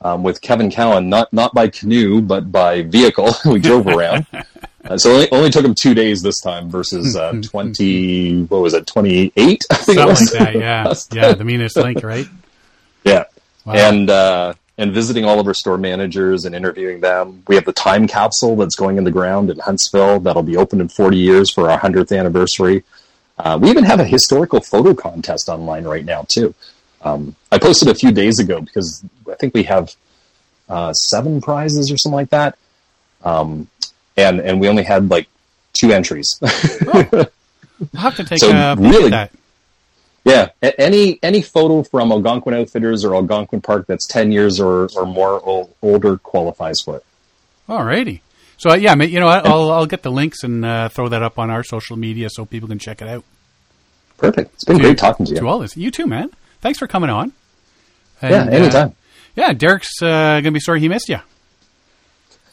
um, 0.00 0.22
with 0.22 0.40
Kevin 0.40 0.70
Callan, 0.70 1.10
not 1.10 1.32
not 1.32 1.54
by 1.54 1.68
canoe 1.68 2.22
but 2.22 2.50
by 2.50 2.82
vehicle. 2.82 3.34
we 3.44 3.60
drove 3.60 3.86
around. 3.86 4.26
Uh, 4.84 4.98
so 4.98 5.16
it 5.16 5.28
only, 5.32 5.50
took 5.50 5.64
him 5.64 5.74
two 5.74 5.94
days 5.94 6.20
this 6.22 6.40
time 6.40 6.68
versus 6.68 7.16
uh, 7.16 7.32
twenty. 7.42 8.42
What 8.44 8.60
was 8.60 8.74
it? 8.74 8.86
Twenty 8.86 9.32
eight. 9.36 9.62
I 9.70 9.76
think 9.76 9.98
it 9.98 10.00
Something 10.00 10.06
was. 10.06 10.34
like 10.34 10.54
that, 10.54 10.54
yeah. 10.54 10.94
Yeah, 11.12 11.32
the 11.34 11.44
meanest 11.44 11.76
link, 11.76 12.02
right? 12.02 12.26
Yeah. 13.04 13.24
Wow. 13.64 13.74
And 13.74 14.10
uh, 14.10 14.54
and 14.76 14.92
visiting 14.92 15.24
all 15.24 15.40
of 15.40 15.46
our 15.46 15.54
store 15.54 15.78
managers 15.78 16.44
and 16.44 16.54
interviewing 16.54 17.00
them. 17.00 17.42
We 17.46 17.54
have 17.54 17.64
the 17.64 17.72
time 17.72 18.06
capsule 18.08 18.56
that's 18.56 18.74
going 18.74 18.98
in 18.98 19.04
the 19.04 19.10
ground 19.10 19.50
in 19.50 19.58
Huntsville 19.58 20.20
that'll 20.20 20.42
be 20.42 20.56
open 20.56 20.80
in 20.80 20.88
40 20.88 21.16
years 21.16 21.52
for 21.52 21.70
our 21.70 21.78
100th 21.78 22.16
anniversary. 22.16 22.82
Uh, 23.38 23.58
we 23.60 23.70
even 23.70 23.84
have 23.84 24.00
a 24.00 24.04
historical 24.04 24.60
photo 24.60 24.94
contest 24.94 25.48
online 25.48 25.84
right 25.84 26.04
now 26.04 26.24
too. 26.28 26.54
Um, 27.02 27.36
I 27.52 27.58
posted 27.58 27.88
a 27.88 27.94
few 27.94 28.10
days 28.12 28.38
ago 28.38 28.60
because 28.60 29.04
I 29.30 29.34
think 29.34 29.54
we 29.54 29.64
have 29.64 29.94
uh, 30.68 30.92
seven 30.92 31.40
prizes 31.40 31.92
or 31.92 31.96
something 31.96 32.16
like 32.16 32.30
that, 32.30 32.56
um, 33.22 33.68
and 34.16 34.40
and 34.40 34.60
we 34.60 34.68
only 34.68 34.82
had 34.84 35.10
like 35.10 35.28
two 35.72 35.92
entries. 35.92 36.38
I'll 36.42 37.26
have 37.94 38.16
to 38.16 38.24
take 38.24 38.38
So 38.38 38.50
a 38.50 38.76
really- 38.76 39.06
at 39.06 39.10
that. 39.10 39.30
Yeah, 40.26 40.48
any 40.78 41.18
any 41.22 41.42
photo 41.42 41.82
from 41.82 42.10
Algonquin 42.10 42.54
Outfitters 42.54 43.04
or 43.04 43.14
Algonquin 43.14 43.60
Park 43.60 43.86
that's 43.86 44.06
ten 44.06 44.32
years 44.32 44.58
or, 44.58 44.88
or 44.96 45.04
more 45.04 45.38
ol 45.46 45.74
older 45.82 46.16
qualifies 46.16 46.80
for 46.82 46.96
it. 46.96 47.04
Alrighty. 47.68 48.20
So 48.56 48.70
uh, 48.70 48.74
yeah, 48.76 48.94
you 48.94 49.20
know. 49.20 49.26
I'll 49.28 49.70
I'll 49.70 49.84
get 49.86 50.02
the 50.02 50.10
links 50.10 50.42
and 50.42 50.64
uh, 50.64 50.88
throw 50.88 51.08
that 51.10 51.22
up 51.22 51.38
on 51.38 51.50
our 51.50 51.62
social 51.62 51.98
media 51.98 52.28
so 52.30 52.46
people 52.46 52.68
can 52.70 52.78
check 52.78 53.02
it 53.02 53.08
out. 53.08 53.22
Perfect. 54.16 54.54
It's 54.54 54.64
been 54.64 54.78
To- 54.78 54.82
great 54.82 54.96
talking 54.98 55.26
to 55.26 55.34
To 55.34 55.40
you. 55.42 55.48
all 55.48 55.58
this, 55.58 55.76
you 55.76 55.90
too, 55.90 56.06
man. 56.06 56.30
Thanks 56.62 56.78
for 56.78 56.86
coming 56.86 57.10
on. 57.10 57.32
yeah, 58.22 58.44
And, 58.44 58.54
anytime. 58.54 58.88
Uh, 58.88 58.92
yeah, 59.36 59.52
Derek's 59.52 60.00
uh, 60.00 60.06
going 60.40 60.44
to 60.44 60.50
be 60.52 60.60
sorry 60.60 60.80
he 60.80 60.88
missed 60.88 61.10
you. 61.10 61.18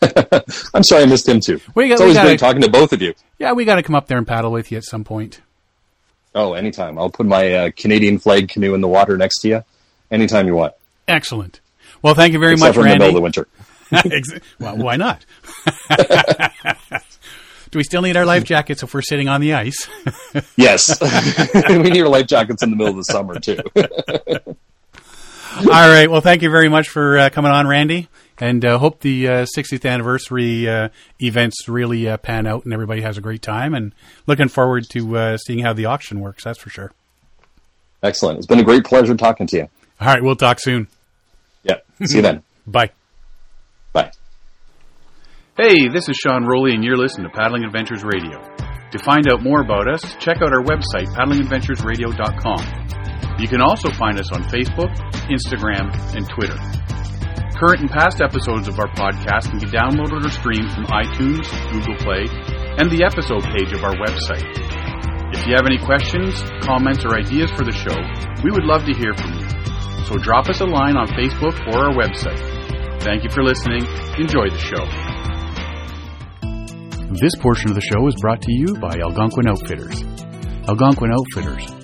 I'm 0.73 0.83
sorry 0.83 1.03
I 1.03 1.05
missed 1.05 1.27
him 1.27 1.39
too. 1.39 1.59
We 1.75 1.87
got- 1.87 1.93
it's 1.93 2.01
always 2.01 2.15
gotta- 2.15 2.29
great 2.29 2.39
talking 2.39 2.61
to 2.61 2.69
both 2.69 2.93
of 2.93 3.01
you. 3.01 3.13
Yeah, 3.39 3.53
we 3.53 3.65
got 3.65 3.75
to 3.75 3.83
come 3.83 3.95
up 3.95 4.07
there 4.07 4.17
and 4.17 4.27
paddle 4.27 4.51
with 4.51 4.71
you 4.71 4.77
at 4.77 4.83
some 4.83 5.03
point. 5.03 5.41
Oh, 6.33 6.53
anytime. 6.53 6.97
I'll 6.97 7.09
put 7.09 7.25
my 7.25 7.53
uh, 7.53 7.71
Canadian 7.75 8.17
flag 8.17 8.47
canoe 8.49 8.73
in 8.73 8.81
the 8.81 8.87
water 8.87 9.17
next 9.17 9.39
to 9.41 9.47
you. 9.49 9.63
Anytime 10.09 10.47
you 10.47 10.55
want. 10.55 10.73
Excellent. 11.07 11.59
Well, 12.01 12.13
thank 12.15 12.33
you 12.33 12.39
very 12.39 12.53
Except 12.53 12.75
much, 12.77 12.83
for 12.83 12.87
in 12.89 12.93
the 12.93 13.05
middle 13.05 13.09
of 13.09 13.15
the 13.15 13.21
winter. 13.21 13.47
Well, 14.59 14.77
why 14.77 14.95
not? 14.95 15.25
Do 17.71 17.77
we 17.79 17.83
still 17.83 18.01
need 18.01 18.15
our 18.17 18.25
life 18.25 18.43
jackets 18.45 18.83
if 18.83 18.93
we're 18.93 19.01
sitting 19.01 19.27
on 19.29 19.41
the 19.41 19.53
ice? 19.53 19.87
Yes. 20.57 20.97
we 21.69 21.89
need 21.89 22.01
our 22.01 22.07
life 22.09 22.27
jackets 22.27 22.63
in 22.63 22.69
the 22.69 22.75
middle 22.77 22.91
of 22.91 22.97
the 22.97 23.03
summer 23.03 23.39
too. 23.39 23.59
All 25.57 25.65
right. 25.89 26.09
Well, 26.09 26.21
thank 26.21 26.41
you 26.41 26.49
very 26.49 26.69
much 26.69 26.87
for 26.89 27.17
uh, 27.17 27.29
coming 27.29 27.51
on, 27.51 27.67
Randy, 27.67 28.07
and 28.39 28.63
uh, 28.65 28.77
hope 28.77 29.01
the 29.01 29.27
uh, 29.27 29.45
60th 29.55 29.89
anniversary 29.89 30.67
uh, 30.67 30.89
events 31.19 31.67
really 31.67 32.07
uh, 32.07 32.17
pan 32.17 32.47
out 32.47 32.65
and 32.65 32.73
everybody 32.73 33.01
has 33.01 33.17
a 33.17 33.21
great 33.21 33.41
time. 33.41 33.73
And 33.73 33.93
looking 34.27 34.47
forward 34.47 34.85
to 34.91 35.17
uh, 35.17 35.37
seeing 35.37 35.59
how 35.59 35.73
the 35.73 35.85
auction 35.85 36.19
works. 36.19 36.43
That's 36.43 36.59
for 36.59 36.69
sure. 36.69 36.91
Excellent. 38.03 38.39
It's 38.39 38.47
been 38.47 38.59
a 38.59 38.63
great 38.63 38.83
pleasure 38.83 39.15
talking 39.15 39.47
to 39.47 39.57
you. 39.57 39.67
All 39.99 40.07
right. 40.07 40.23
We'll 40.23 40.35
talk 40.35 40.59
soon. 40.59 40.87
Yeah. 41.63 41.75
See 42.03 42.17
you 42.17 42.23
then. 42.23 42.43
Bye. 42.67 42.91
Bye. 43.93 44.11
Hey, 45.57 45.89
this 45.89 46.09
is 46.09 46.15
Sean 46.15 46.45
Rowley, 46.45 46.73
and 46.73 46.83
you're 46.83 46.97
listening 46.97 47.29
to 47.29 47.37
Paddling 47.37 47.63
Adventures 47.63 48.03
Radio. 48.03 48.41
To 48.91 48.99
find 48.99 49.31
out 49.31 49.43
more 49.43 49.61
about 49.61 49.87
us, 49.87 50.01
check 50.19 50.37
out 50.41 50.51
our 50.51 50.63
website, 50.63 51.05
paddlingadventuresradio.com. 51.15 53.37
You 53.39 53.47
can 53.47 53.61
also 53.61 53.91
find 53.91 54.19
us 54.19 54.31
on 54.31 54.43
Facebook, 54.43 54.93
Instagram, 55.29 55.91
and 56.15 56.27
Twitter. 56.29 56.57
Current 57.61 57.81
and 57.81 57.91
past 57.91 58.21
episodes 58.25 58.67
of 58.67 58.79
our 58.79 58.89
podcast 58.97 59.53
can 59.53 59.59
be 59.59 59.67
downloaded 59.69 60.25
or 60.25 60.29
streamed 60.33 60.73
from 60.73 60.85
iTunes, 60.85 61.45
Google 61.69 61.93
Play, 62.01 62.25
and 62.81 62.89
the 62.89 63.05
episode 63.05 63.45
page 63.53 63.71
of 63.71 63.83
our 63.83 63.93
website. 64.01 64.49
If 65.29 65.45
you 65.45 65.53
have 65.53 65.69
any 65.69 65.77
questions, 65.77 66.41
comments, 66.65 67.05
or 67.05 67.13
ideas 67.13 67.51
for 67.51 67.61
the 67.61 67.69
show, 67.69 67.93
we 68.41 68.49
would 68.49 68.65
love 68.65 68.85
to 68.85 68.97
hear 68.97 69.13
from 69.13 69.37
you. 69.37 69.45
So 70.09 70.17
drop 70.17 70.49
us 70.49 70.59
a 70.61 70.65
line 70.65 70.97
on 70.97 71.05
Facebook 71.13 71.53
or 71.69 71.85
our 71.85 71.93
website. 71.93 72.41
Thank 73.05 73.23
you 73.23 73.29
for 73.29 73.43
listening. 73.43 73.85
Enjoy 74.17 74.49
the 74.49 74.57
show. 74.57 74.81
This 77.13 77.35
portion 77.37 77.69
of 77.69 77.75
the 77.75 77.85
show 77.85 78.07
is 78.07 78.15
brought 78.19 78.41
to 78.41 78.51
you 78.51 78.73
by 78.81 78.97
Algonquin 79.05 79.45
Outfitters. 79.45 80.01
Algonquin 80.65 81.13
Outfitters, 81.13 81.69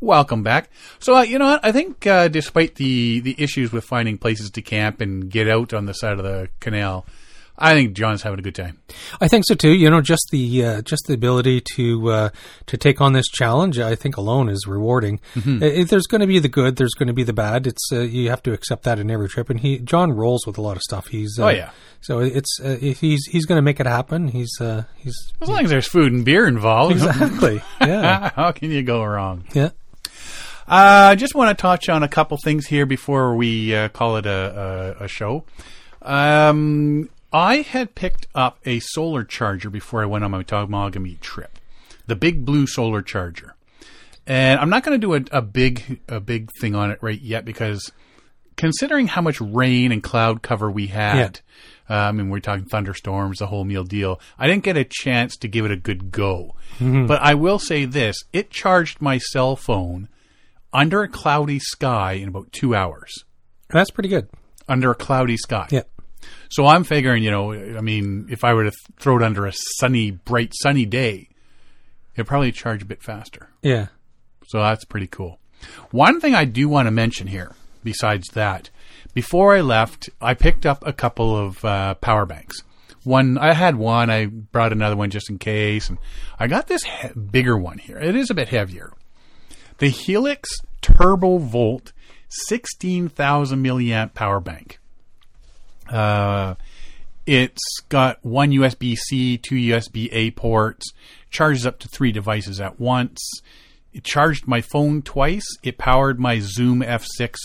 Welcome 0.00 0.42
back. 0.42 0.68
So 0.98 1.16
uh, 1.16 1.22
you 1.22 1.38
know 1.38 1.46
what? 1.46 1.64
I 1.64 1.72
think 1.72 2.06
uh, 2.06 2.28
despite 2.28 2.74
the 2.74 3.20
the 3.20 3.34
issues 3.38 3.72
with 3.72 3.84
finding 3.84 4.18
places 4.18 4.50
to 4.50 4.62
camp 4.62 5.00
and 5.00 5.30
get 5.30 5.48
out 5.48 5.72
on 5.72 5.86
the 5.86 5.94
side 5.94 6.18
of 6.18 6.24
the 6.24 6.48
canal, 6.60 7.06
I 7.58 7.72
think 7.72 7.94
John's 7.94 8.22
having 8.22 8.38
a 8.38 8.42
good 8.42 8.54
time. 8.54 8.78
I 9.20 9.28
think 9.28 9.44
so 9.46 9.54
too. 9.54 9.72
You 9.72 9.88
know, 9.88 10.02
just 10.02 10.28
the 10.30 10.64
uh, 10.64 10.82
just 10.82 11.04
the 11.06 11.14
ability 11.14 11.62
to 11.76 12.10
uh, 12.10 12.28
to 12.66 12.76
take 12.76 13.00
on 13.00 13.14
this 13.14 13.26
challenge, 13.28 13.78
I 13.78 13.94
think 13.94 14.18
alone 14.18 14.50
is 14.50 14.66
rewarding. 14.66 15.18
Mm-hmm. 15.34 15.62
If 15.62 15.88
there's 15.88 16.06
going 16.06 16.20
to 16.20 16.26
be 16.26 16.38
the 16.38 16.48
good, 16.48 16.76
there's 16.76 16.94
going 16.94 17.06
to 17.06 17.14
be 17.14 17.22
the 17.22 17.32
bad. 17.32 17.66
It's 17.66 17.88
uh, 17.90 18.00
you 18.00 18.28
have 18.28 18.42
to 18.42 18.52
accept 18.52 18.82
that 18.82 18.98
in 18.98 19.10
every 19.10 19.28
trip. 19.28 19.48
And 19.48 19.60
he 19.60 19.78
John 19.78 20.12
rolls 20.12 20.46
with 20.46 20.58
a 20.58 20.62
lot 20.62 20.76
of 20.76 20.82
stuff. 20.82 21.06
He's 21.06 21.38
uh, 21.38 21.46
Oh, 21.46 21.48
yeah. 21.48 21.70
So 22.02 22.18
it's 22.18 22.60
uh, 22.62 22.76
if 22.82 23.00
he's 23.00 23.24
he's 23.26 23.46
going 23.46 23.56
to 23.58 23.62
make 23.62 23.80
it 23.80 23.86
happen. 23.86 24.28
He's 24.28 24.52
uh, 24.60 24.84
he's 24.96 25.16
As 25.40 25.48
long 25.48 25.64
as 25.64 25.70
there's 25.70 25.88
food 25.88 26.12
and 26.12 26.24
beer 26.24 26.46
involved, 26.46 26.92
exactly 26.92 27.62
yeah 27.80 28.30
how 28.34 28.52
can 28.52 28.70
you 28.70 28.82
go 28.82 29.02
wrong? 29.02 29.44
yeah. 29.54 29.70
Uh, 30.68 31.10
I 31.12 31.14
just 31.14 31.34
want 31.34 31.56
to 31.56 31.60
touch 31.60 31.88
on 31.88 32.02
a 32.02 32.08
couple 32.08 32.36
things 32.42 32.66
here 32.66 32.86
before 32.86 33.36
we 33.36 33.74
uh, 33.74 33.88
call 33.88 34.16
it 34.16 34.26
a, 34.26 34.96
a, 35.00 35.04
a 35.04 35.08
show. 35.08 35.44
Um, 36.02 37.08
I 37.32 37.56
had 37.58 37.94
picked 37.94 38.26
up 38.34 38.58
a 38.64 38.80
solar 38.80 39.22
charger 39.22 39.70
before 39.70 40.02
I 40.02 40.06
went 40.06 40.24
on 40.24 40.32
my 40.32 40.42
Temagami 40.42 41.20
trip, 41.20 41.58
the 42.06 42.16
big 42.16 42.44
blue 42.44 42.66
solar 42.66 43.02
charger, 43.02 43.54
and 44.26 44.58
I'm 44.58 44.70
not 44.70 44.82
going 44.82 45.00
to 45.00 45.06
do 45.06 45.14
a, 45.14 45.38
a 45.38 45.42
big 45.42 46.00
a 46.08 46.18
big 46.18 46.50
thing 46.60 46.74
on 46.74 46.90
it 46.90 46.98
right 47.00 47.20
yet 47.20 47.44
because 47.44 47.92
considering 48.56 49.06
how 49.06 49.20
much 49.20 49.40
rain 49.40 49.92
and 49.92 50.02
cloud 50.02 50.42
cover 50.42 50.68
we 50.70 50.86
had, 50.88 51.40
uh, 51.90 51.94
I 51.94 52.12
mean, 52.12 52.28
we're 52.28 52.40
talking 52.40 52.64
thunderstorms, 52.64 53.38
the 53.38 53.46
whole 53.46 53.64
meal 53.64 53.84
deal. 53.84 54.20
I 54.38 54.46
didn't 54.48 54.64
get 54.64 54.76
a 54.76 54.84
chance 54.84 55.36
to 55.38 55.48
give 55.48 55.64
it 55.64 55.70
a 55.70 55.76
good 55.76 56.10
go. 56.10 56.54
But 57.06 57.20
I 57.22 57.34
will 57.34 57.58
say 57.60 57.84
this 57.84 58.16
it 58.32 58.50
charged 58.50 59.00
my 59.00 59.18
cell 59.18 59.54
phone 59.56 60.08
under 60.76 61.02
a 61.02 61.08
cloudy 61.08 61.58
sky 61.58 62.12
in 62.12 62.28
about 62.28 62.52
two 62.52 62.74
hours. 62.74 63.24
That's 63.70 63.90
pretty 63.90 64.10
good. 64.10 64.28
Under 64.68 64.90
a 64.90 64.94
cloudy 64.94 65.38
sky. 65.38 65.68
Yeah. 65.70 65.82
So 66.50 66.66
I'm 66.66 66.84
figuring, 66.84 67.22
you 67.22 67.30
know, 67.30 67.52
I 67.52 67.80
mean, 67.80 68.26
if 68.30 68.44
I 68.44 68.52
were 68.52 68.64
to 68.64 68.70
th- 68.70 68.98
throw 69.00 69.16
it 69.16 69.22
under 69.22 69.46
a 69.46 69.52
sunny, 69.78 70.10
bright, 70.10 70.52
sunny 70.54 70.84
day, 70.84 71.28
it'd 72.14 72.26
probably 72.26 72.52
charge 72.52 72.82
a 72.82 72.86
bit 72.86 73.02
faster. 73.02 73.48
Yeah. 73.62 73.86
So 74.48 74.58
that's 74.58 74.84
pretty 74.84 75.06
cool. 75.06 75.40
One 75.90 76.20
thing 76.20 76.34
I 76.34 76.44
do 76.44 76.68
want 76.68 76.86
to 76.86 76.90
mention 76.92 77.26
here, 77.26 77.52
besides 77.82 78.28
that, 78.34 78.68
before 79.14 79.56
I 79.56 79.62
left, 79.62 80.10
I 80.20 80.34
picked 80.34 80.66
up 80.66 80.86
a 80.86 80.92
couple 80.92 81.34
of 81.36 81.64
uh, 81.64 81.94
power 81.94 82.26
banks. 82.26 82.62
One, 83.02 83.38
I 83.38 83.54
had 83.54 83.76
one. 83.76 84.10
I 84.10 84.26
brought 84.26 84.72
another 84.72 84.96
one 84.96 85.10
just 85.10 85.30
in 85.30 85.38
case, 85.38 85.88
and 85.88 85.98
I 86.38 86.48
got 86.48 86.66
this 86.66 86.82
he- 86.82 87.18
bigger 87.18 87.56
one 87.56 87.78
here. 87.78 87.98
It 87.98 88.14
is 88.14 88.30
a 88.30 88.34
bit 88.34 88.48
heavier. 88.48 88.92
The 89.78 89.88
Helix 89.88 90.48
Turbo 90.86 91.38
Volt 91.38 91.92
16,000 92.28 93.64
milliamp 93.64 94.14
power 94.14 94.38
bank. 94.38 94.78
Uh, 95.90 96.54
it's 97.26 97.80
got 97.88 98.24
one 98.24 98.50
USB 98.50 98.96
C, 98.96 99.36
two 99.36 99.56
USB 99.56 100.08
A 100.12 100.30
ports, 100.30 100.92
charges 101.28 101.66
up 101.66 101.80
to 101.80 101.88
three 101.88 102.12
devices 102.12 102.60
at 102.60 102.78
once. 102.78 103.20
It 103.92 104.04
charged 104.04 104.46
my 104.46 104.60
phone 104.60 105.02
twice. 105.02 105.46
It 105.64 105.76
powered 105.76 106.20
my 106.20 106.38
Zoom 106.38 106.82
F6 106.82 107.36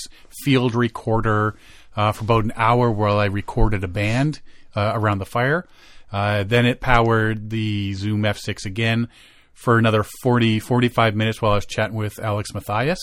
field 0.44 0.76
recorder 0.76 1.56
uh, 1.96 2.12
for 2.12 2.24
about 2.24 2.44
an 2.44 2.54
hour 2.56 2.92
while 2.92 3.18
I 3.18 3.26
recorded 3.26 3.84
a 3.84 3.88
band 3.88 4.42
uh, 4.76 4.92
around 4.94 5.18
the 5.18 5.26
fire. 5.26 5.68
Uh, 6.12 6.44
then 6.44 6.68
it 6.68 6.80
powered 6.80 7.50
the 7.50 7.94
Zoom 7.94 8.22
F6 8.22 8.66
again 8.66 9.08
for 9.54 9.80
another 9.80 10.04
40, 10.22 10.60
45 10.60 11.16
minutes 11.16 11.42
while 11.42 11.54
I 11.54 11.56
was 11.56 11.66
chatting 11.66 11.96
with 11.96 12.20
Alex 12.20 12.54
Matthias. 12.54 13.00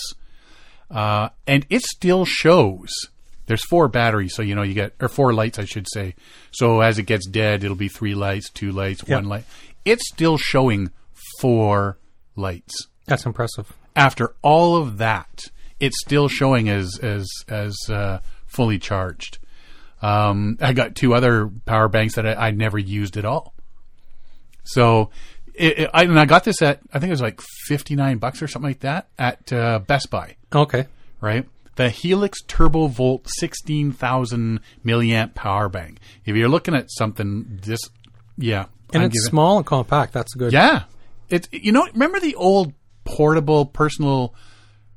Uh, 0.90 1.28
and 1.46 1.66
it 1.70 1.82
still 1.82 2.24
shows. 2.24 2.88
There's 3.46 3.64
four 3.66 3.88
batteries, 3.88 4.34
so 4.34 4.42
you 4.42 4.54
know 4.54 4.62
you 4.62 4.74
get 4.74 4.92
or 5.00 5.08
four 5.08 5.32
lights, 5.32 5.58
I 5.58 5.64
should 5.64 5.86
say. 5.92 6.14
So 6.50 6.80
as 6.80 6.98
it 6.98 7.04
gets 7.04 7.26
dead, 7.26 7.64
it'll 7.64 7.76
be 7.76 7.88
three 7.88 8.14
lights, 8.14 8.50
two 8.50 8.72
lights, 8.72 9.02
Yep. 9.06 9.16
one 9.16 9.28
light. 9.28 9.44
It's 9.84 10.06
still 10.08 10.36
showing 10.36 10.90
four 11.40 11.98
lights 12.36 12.88
That's 13.06 13.24
impressive. 13.26 13.72
after 13.96 14.34
all 14.42 14.76
of 14.76 14.98
that. 14.98 15.44
It's 15.80 15.96
still 16.00 16.28
showing 16.28 16.68
as 16.68 16.98
as 17.02 17.26
as 17.48 17.76
uh, 17.88 18.20
fully 18.46 18.78
charged. 18.78 19.38
Um, 20.02 20.58
I 20.60 20.72
got 20.74 20.94
two 20.94 21.14
other 21.14 21.48
power 21.64 21.88
banks 21.88 22.14
that 22.16 22.26
I, 22.26 22.48
I 22.48 22.50
never 22.50 22.78
used 22.78 23.16
at 23.16 23.24
all. 23.24 23.54
So, 24.64 25.10
it, 25.58 25.78
it, 25.80 25.90
I, 25.92 26.02
and 26.04 26.18
I 26.18 26.24
got 26.24 26.44
this 26.44 26.62
at 26.62 26.80
I 26.92 26.98
think 26.98 27.08
it 27.08 27.12
was 27.12 27.20
like 27.20 27.40
fifty 27.66 27.94
nine 27.96 28.18
bucks 28.18 28.40
or 28.42 28.48
something 28.48 28.70
like 28.70 28.80
that 28.80 29.08
at 29.18 29.52
uh, 29.52 29.78
Best 29.80 30.10
Buy 30.10 30.36
Okay. 30.54 30.86
right? 31.20 31.46
The 31.76 31.90
Helix 31.90 32.42
Turbo 32.42 32.88
Volt 32.88 33.28
16,000 33.28 34.60
milliamp 34.84 35.34
power 35.34 35.68
bank. 35.68 35.98
If 36.24 36.34
you're 36.36 36.48
looking 36.48 36.74
at 36.74 36.90
something 36.90 37.60
this, 37.62 37.80
yeah. 38.36 38.66
And 38.92 39.02
I'd 39.02 39.06
it's 39.06 39.20
give 39.20 39.26
it- 39.26 39.30
small 39.30 39.58
and 39.58 39.66
compact. 39.66 40.12
That's 40.12 40.34
good. 40.34 40.52
Yeah. 40.52 40.84
It's, 41.28 41.48
you 41.52 41.72
know, 41.72 41.86
remember 41.92 42.18
the 42.20 42.34
old 42.34 42.72
portable 43.04 43.66
personal 43.66 44.34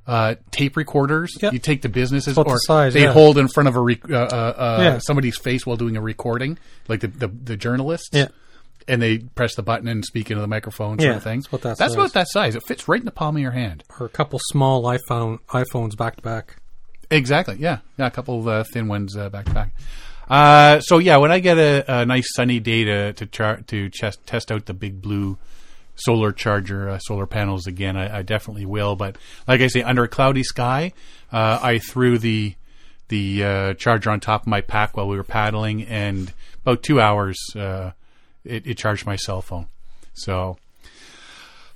uh, 0.08 0.36
tape 0.50 0.76
recorders? 0.78 1.38
Yeah. 1.42 1.52
You 1.52 1.60
take 1.60 1.82
to 1.84 1.90
businesses 1.90 2.34
About 2.34 2.48
the 2.48 2.54
or 2.54 2.60
size, 2.60 2.94
they 2.94 3.04
yeah. 3.04 3.14
hold 3.14 3.38
in 3.38 3.48
front 3.48 3.70
of 3.70 3.76
a 3.76 3.82
rec- 3.82 4.10
uh, 4.10 4.16
uh, 4.16 4.26
uh, 4.58 4.78
Yeah. 4.82 4.98
somebody's 5.00 5.38
face 5.38 5.66
while 5.66 5.78
doing 5.78 5.98
a 5.98 6.02
recording, 6.02 6.58
like 6.88 7.02
the, 7.02 7.08
the, 7.10 7.28
the 7.28 7.58
journalists. 7.58 8.10
Yeah. 8.12 8.30
And 8.88 9.02
they 9.02 9.20
press 9.20 9.56
the 9.56 9.64
button 9.64 9.88
and 9.88 10.04
speak 10.04 10.32
into 10.32 10.42
the 10.42 10.48
microphone, 10.48 10.98
sort 11.00 11.10
Yeah, 11.10 11.18
of 11.18 11.24
thing. 11.24 11.40
that's 11.40 11.52
what 11.52 11.62
that 11.62 11.78
That's 11.78 11.94
about 11.94 12.14
that 12.14 12.28
size. 12.30 12.56
It 12.56 12.64
fits 12.68 12.88
right 12.88 13.00
in 13.00 13.06
the 13.06 13.12
palm 13.12 13.36
of 13.36 13.42
your 13.42 13.52
hand. 13.52 13.84
Or 14.00 14.06
a 14.06 14.10
couple 14.10 14.40
small 14.44 14.84
iPhone 14.84 15.40
iPhones 15.50 15.96
back 15.96 16.16
to 16.18 16.22
back. 16.22 16.58
Exactly. 17.10 17.58
Yeah. 17.60 17.80
Yeah. 17.98 18.08
A 18.08 18.12
couple 18.12 18.40
of 18.40 18.48
uh, 18.48 18.64
thin 18.74 18.88
ones 18.88 19.16
uh, 19.16 19.30
back 19.30 19.46
to 19.46 19.54
back. 19.54 19.74
Uh, 20.30 20.80
so 20.80 20.98
yeah, 20.98 21.18
when 21.18 21.32
I 21.32 21.40
get 21.40 21.58
a, 21.58 22.02
a 22.02 22.06
nice 22.06 22.34
sunny 22.34 22.60
day 22.60 22.86
to 22.86 23.14
to, 23.14 23.26
char- 23.26 23.62
to 23.68 23.90
chest, 23.90 24.26
test 24.26 24.52
out 24.52 24.66
the 24.66 24.74
big 24.74 25.02
blue 25.02 25.38
solar 25.96 26.32
charger 26.32 26.90
uh, 26.90 27.00
solar 27.00 27.26
panels 27.28 27.68
again, 27.68 27.98
I, 27.98 28.20
I, 28.20 28.22
definitely 28.22 28.66
will. 28.66 28.96
But 28.96 29.18
like 29.48 29.60
I 29.62 29.68
say, 29.68 29.82
under 29.84 30.04
a 30.04 30.08
cloudy 30.08 30.44
sky, 30.44 30.94
uh, 31.34 31.60
I 31.62 31.80
threw 31.80 32.18
the 32.18 32.56
the 33.10 33.44
uh, 33.44 33.74
charger 33.74 34.10
on 34.10 34.22
top 34.22 34.44
of 34.44 34.48
my 34.48 34.62
pack 34.62 34.96
while 34.96 35.08
we 35.10 35.18
were 35.18 35.24
paddling, 35.26 35.84
and 35.84 36.32
about 36.62 36.82
two 36.82 37.02
hours 37.02 37.38
uh, 37.58 37.92
it, 38.44 38.68
it, 38.68 38.78
charged 38.78 39.06
my 39.06 39.16
cell 39.16 39.42
phone. 39.42 39.68
So 40.14 40.58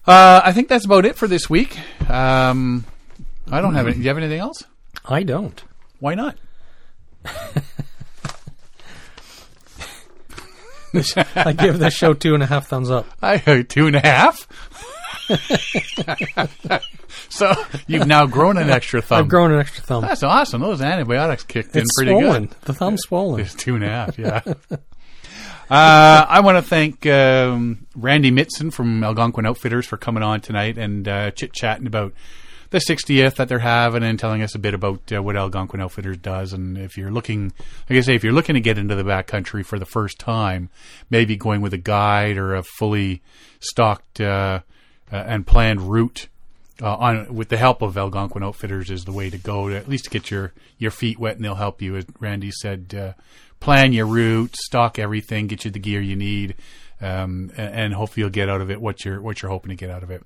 uh, 0.07 0.41
I 0.43 0.51
think 0.51 0.67
that's 0.67 0.85
about 0.85 1.05
it 1.05 1.15
for 1.15 1.27
this 1.27 1.49
week. 1.49 1.77
Um, 2.09 2.85
I 3.51 3.61
don't 3.61 3.75
have 3.75 3.87
any. 3.87 3.95
Do 3.95 4.01
you 4.01 4.07
have 4.09 4.17
anything 4.17 4.39
else? 4.39 4.63
I 5.05 5.23
don't. 5.23 5.63
Why 5.99 6.15
not? 6.15 6.37
I 11.35 11.53
give 11.53 11.79
this 11.79 11.93
show 11.93 12.13
two 12.13 12.33
and 12.33 12.43
a 12.43 12.45
half 12.45 12.67
thumbs 12.67 12.89
up. 12.89 13.05
I 13.21 13.37
heard 13.37 13.69
two 13.69 13.87
and 13.87 13.95
a 13.95 13.99
half. 13.99 14.47
so 17.29 17.53
you've 17.87 18.07
now 18.07 18.25
grown 18.27 18.57
an 18.57 18.69
extra 18.69 19.01
thumb. 19.01 19.19
I've 19.19 19.27
grown 19.27 19.51
an 19.51 19.59
extra 19.59 19.83
thumb. 19.83 20.01
That's 20.03 20.23
awesome. 20.23 20.61
Those 20.61 20.81
antibiotics 20.81 21.43
kicked 21.43 21.75
it's 21.75 21.77
in 21.77 21.85
pretty 21.97 22.11
swollen. 22.11 22.45
good. 22.45 22.57
The 22.61 22.73
thumb's 22.73 23.01
swollen. 23.01 23.41
It's 23.41 23.55
two 23.55 23.75
and 23.75 23.83
a 23.83 23.89
half. 23.89 24.17
Yeah. 24.17 24.41
Uh, 25.69 26.23
I 26.29 26.41
want 26.41 26.57
to 26.57 26.61
thank 26.61 27.07
um, 27.07 27.87
Randy 27.95 28.29
Mitson 28.29 28.71
from 28.71 29.03
Algonquin 29.03 29.47
Outfitters 29.47 29.87
for 29.87 29.97
coming 29.97 30.21
on 30.21 30.39
tonight 30.39 30.77
and 30.77 31.07
uh, 31.07 31.31
chit 31.31 31.53
chatting 31.53 31.87
about 31.87 32.13
the 32.69 32.77
60th 32.77 33.35
that 33.37 33.49
they're 33.49 33.59
having 33.59 34.03
and 34.03 34.19
telling 34.19 34.43
us 34.43 34.53
a 34.53 34.59
bit 34.59 34.75
about 34.75 35.11
uh, 35.11 35.23
what 35.23 35.35
Algonquin 35.35 35.81
Outfitters 35.81 36.17
does. 36.17 36.53
And 36.53 36.77
if 36.77 36.97
you're 36.97 37.09
looking, 37.09 37.51
like 37.89 37.97
I 37.97 38.01
say, 38.01 38.13
if 38.13 38.23
you're 38.23 38.31
looking 38.31 38.53
to 38.53 38.61
get 38.61 38.77
into 38.77 38.93
the 38.93 39.03
backcountry 39.03 39.65
for 39.65 39.79
the 39.79 39.87
first 39.87 40.19
time, 40.19 40.69
maybe 41.09 41.35
going 41.35 41.61
with 41.61 41.73
a 41.73 41.79
guide 41.79 42.37
or 42.37 42.53
a 42.53 42.61
fully 42.61 43.23
stocked 43.59 44.21
uh, 44.21 44.59
uh, 45.11 45.15
and 45.15 45.47
planned 45.47 45.81
route. 45.81 46.27
Uh, 46.81 46.93
on 46.95 47.33
with 47.33 47.47
the 47.47 47.55
help 47.55 47.81
of 47.81 47.97
Algonquin 47.97 48.43
Outfitters 48.43 48.91
is 48.91 49.05
the 49.05 49.13
way 49.13 49.29
to 49.29 49.37
go 49.37 49.69
to 49.69 49.77
at 49.77 49.87
least 49.87 50.11
get 50.11 50.29
your, 50.29 50.51
your 50.77 50.91
feet 50.91 51.17
wet 51.17 51.37
and 51.37 51.45
they'll 51.45 51.55
help 51.55 51.81
you. 51.81 51.95
As 51.95 52.05
Randy 52.19 52.51
said, 52.51 52.93
uh, 52.93 53.13
plan 53.59 53.93
your 53.93 54.05
route, 54.05 54.55
stock 54.55 54.99
everything, 54.99 55.47
get 55.47 55.65
you 55.65 55.71
the 55.71 55.79
gear 55.79 56.01
you 56.01 56.15
need, 56.15 56.55
um, 57.01 57.51
and, 57.57 57.93
hopefully 57.93 58.21
you'll 58.21 58.29
get 58.29 58.49
out 58.49 58.61
of 58.61 58.71
it 58.71 58.81
what 58.81 59.03
you're 59.03 59.21
what 59.21 59.41
you're 59.41 59.51
hoping 59.51 59.69
to 59.69 59.75
get 59.75 59.89
out 59.89 60.03
of 60.03 60.11
it. 60.11 60.23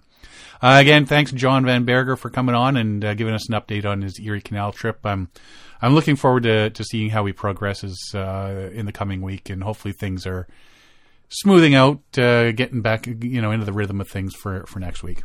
Uh, 0.62 0.78
again, 0.80 1.06
thanks 1.06 1.32
John 1.32 1.66
Van 1.66 1.86
Berger 1.86 2.16
for 2.16 2.30
coming 2.30 2.56
on 2.56 2.78
and 2.78 3.04
uh, 3.04 3.14
giving 3.14 3.34
us 3.34 3.50
an 3.50 3.56
update 3.56 3.86
on 3.86 4.02
his 4.02 4.20
Erie 4.20 4.42
Canal 4.42 4.72
trip. 4.72 5.00
I'm 5.04 5.30
I'm 5.82 5.96
looking 5.96 6.16
forward 6.16 6.44
to, 6.44 6.70
to 6.70 6.84
seeing 6.84 7.10
how 7.10 7.26
he 7.26 7.34
progresses 7.34 8.12
uh, 8.14 8.70
in 8.74 8.86
the 8.86 8.92
coming 8.92 9.22
week, 9.22 9.50
and 9.50 9.64
hopefully 9.64 9.94
things 9.94 10.28
are 10.28 10.48
smoothing 11.30 11.76
out, 11.76 12.02
uh, 12.18 12.52
getting 12.52 12.82
back 12.82 13.08
you 13.08 13.42
know 13.42 13.52
into 13.52 13.66
the 13.66 13.74
rhythm 13.74 14.02
of 14.02 14.10
things 14.10 14.36
for 14.36 14.66
for 14.66 14.80
next 14.80 15.04
week. 15.04 15.24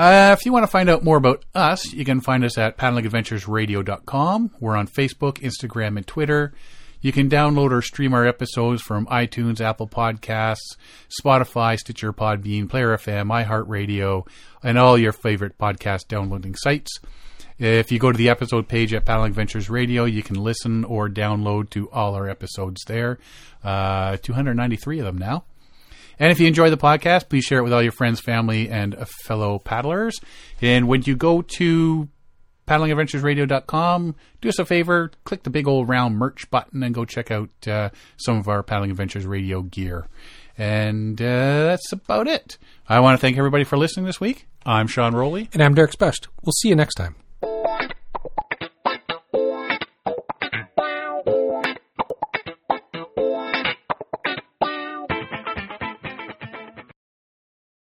Uh, 0.00 0.34
if 0.38 0.46
you 0.46 0.52
want 0.52 0.62
to 0.62 0.66
find 0.66 0.88
out 0.88 1.04
more 1.04 1.18
about 1.18 1.44
us, 1.54 1.92
you 1.92 2.06
can 2.06 2.22
find 2.22 2.42
us 2.42 2.56
at 2.56 2.78
paddlingadventuresradio.com. 2.78 4.50
We're 4.58 4.74
on 4.74 4.88
Facebook, 4.88 5.34
Instagram, 5.40 5.98
and 5.98 6.06
Twitter. 6.06 6.54
You 7.02 7.12
can 7.12 7.28
download 7.28 7.70
or 7.70 7.82
stream 7.82 8.14
our 8.14 8.26
episodes 8.26 8.80
from 8.80 9.04
iTunes, 9.08 9.60
Apple 9.60 9.86
Podcasts, 9.86 10.78
Spotify, 11.22 11.78
Stitcher, 11.78 12.14
Podbean, 12.14 12.66
Player 12.66 12.96
FM, 12.96 13.44
iHeartRadio, 13.44 14.26
and 14.62 14.78
all 14.78 14.96
your 14.96 15.12
favorite 15.12 15.58
podcast 15.58 16.08
downloading 16.08 16.54
sites. 16.54 16.98
If 17.58 17.92
you 17.92 17.98
go 17.98 18.10
to 18.10 18.16
the 18.16 18.30
episode 18.30 18.68
page 18.68 18.94
at 18.94 19.04
Paddling 19.04 19.32
Adventures 19.32 19.68
Radio, 19.68 20.06
you 20.06 20.22
can 20.22 20.36
listen 20.42 20.82
or 20.84 21.10
download 21.10 21.68
to 21.70 21.90
all 21.90 22.14
our 22.14 22.26
episodes 22.26 22.82
there. 22.86 23.18
Uh, 23.62 24.16
293 24.16 25.00
of 25.00 25.04
them 25.04 25.18
now. 25.18 25.44
And 26.20 26.30
if 26.30 26.38
you 26.38 26.46
enjoy 26.46 26.68
the 26.68 26.76
podcast, 26.76 27.30
please 27.30 27.44
share 27.44 27.58
it 27.58 27.62
with 27.62 27.72
all 27.72 27.82
your 27.82 27.92
friends, 27.92 28.20
family, 28.20 28.68
and 28.68 28.94
fellow 29.24 29.58
paddlers. 29.58 30.20
And 30.60 30.86
when 30.86 31.02
you 31.02 31.16
go 31.16 31.40
to 31.40 32.08
paddlingadventuresradio.com, 32.68 34.14
do 34.42 34.48
us 34.48 34.58
a 34.58 34.66
favor, 34.66 35.10
click 35.24 35.42
the 35.42 35.50
big 35.50 35.66
old 35.66 35.88
round 35.88 36.16
merch 36.16 36.48
button 36.50 36.82
and 36.82 36.94
go 36.94 37.06
check 37.06 37.30
out 37.30 37.48
uh, 37.66 37.88
some 38.18 38.36
of 38.36 38.48
our 38.48 38.62
Paddling 38.62 38.90
Adventures 38.90 39.26
Radio 39.26 39.62
gear. 39.62 40.06
And 40.58 41.20
uh, 41.20 41.64
that's 41.64 41.90
about 41.90 42.28
it. 42.28 42.58
I 42.86 43.00
want 43.00 43.18
to 43.18 43.20
thank 43.20 43.38
everybody 43.38 43.64
for 43.64 43.78
listening 43.78 44.04
this 44.04 44.20
week. 44.20 44.46
I'm 44.66 44.88
Sean 44.88 45.14
Rowley. 45.14 45.48
And 45.54 45.62
I'm 45.62 45.74
Derek 45.74 45.96
Best. 45.98 46.28
We'll 46.44 46.52
see 46.52 46.68
you 46.68 46.76
next 46.76 46.96
time. 46.96 47.16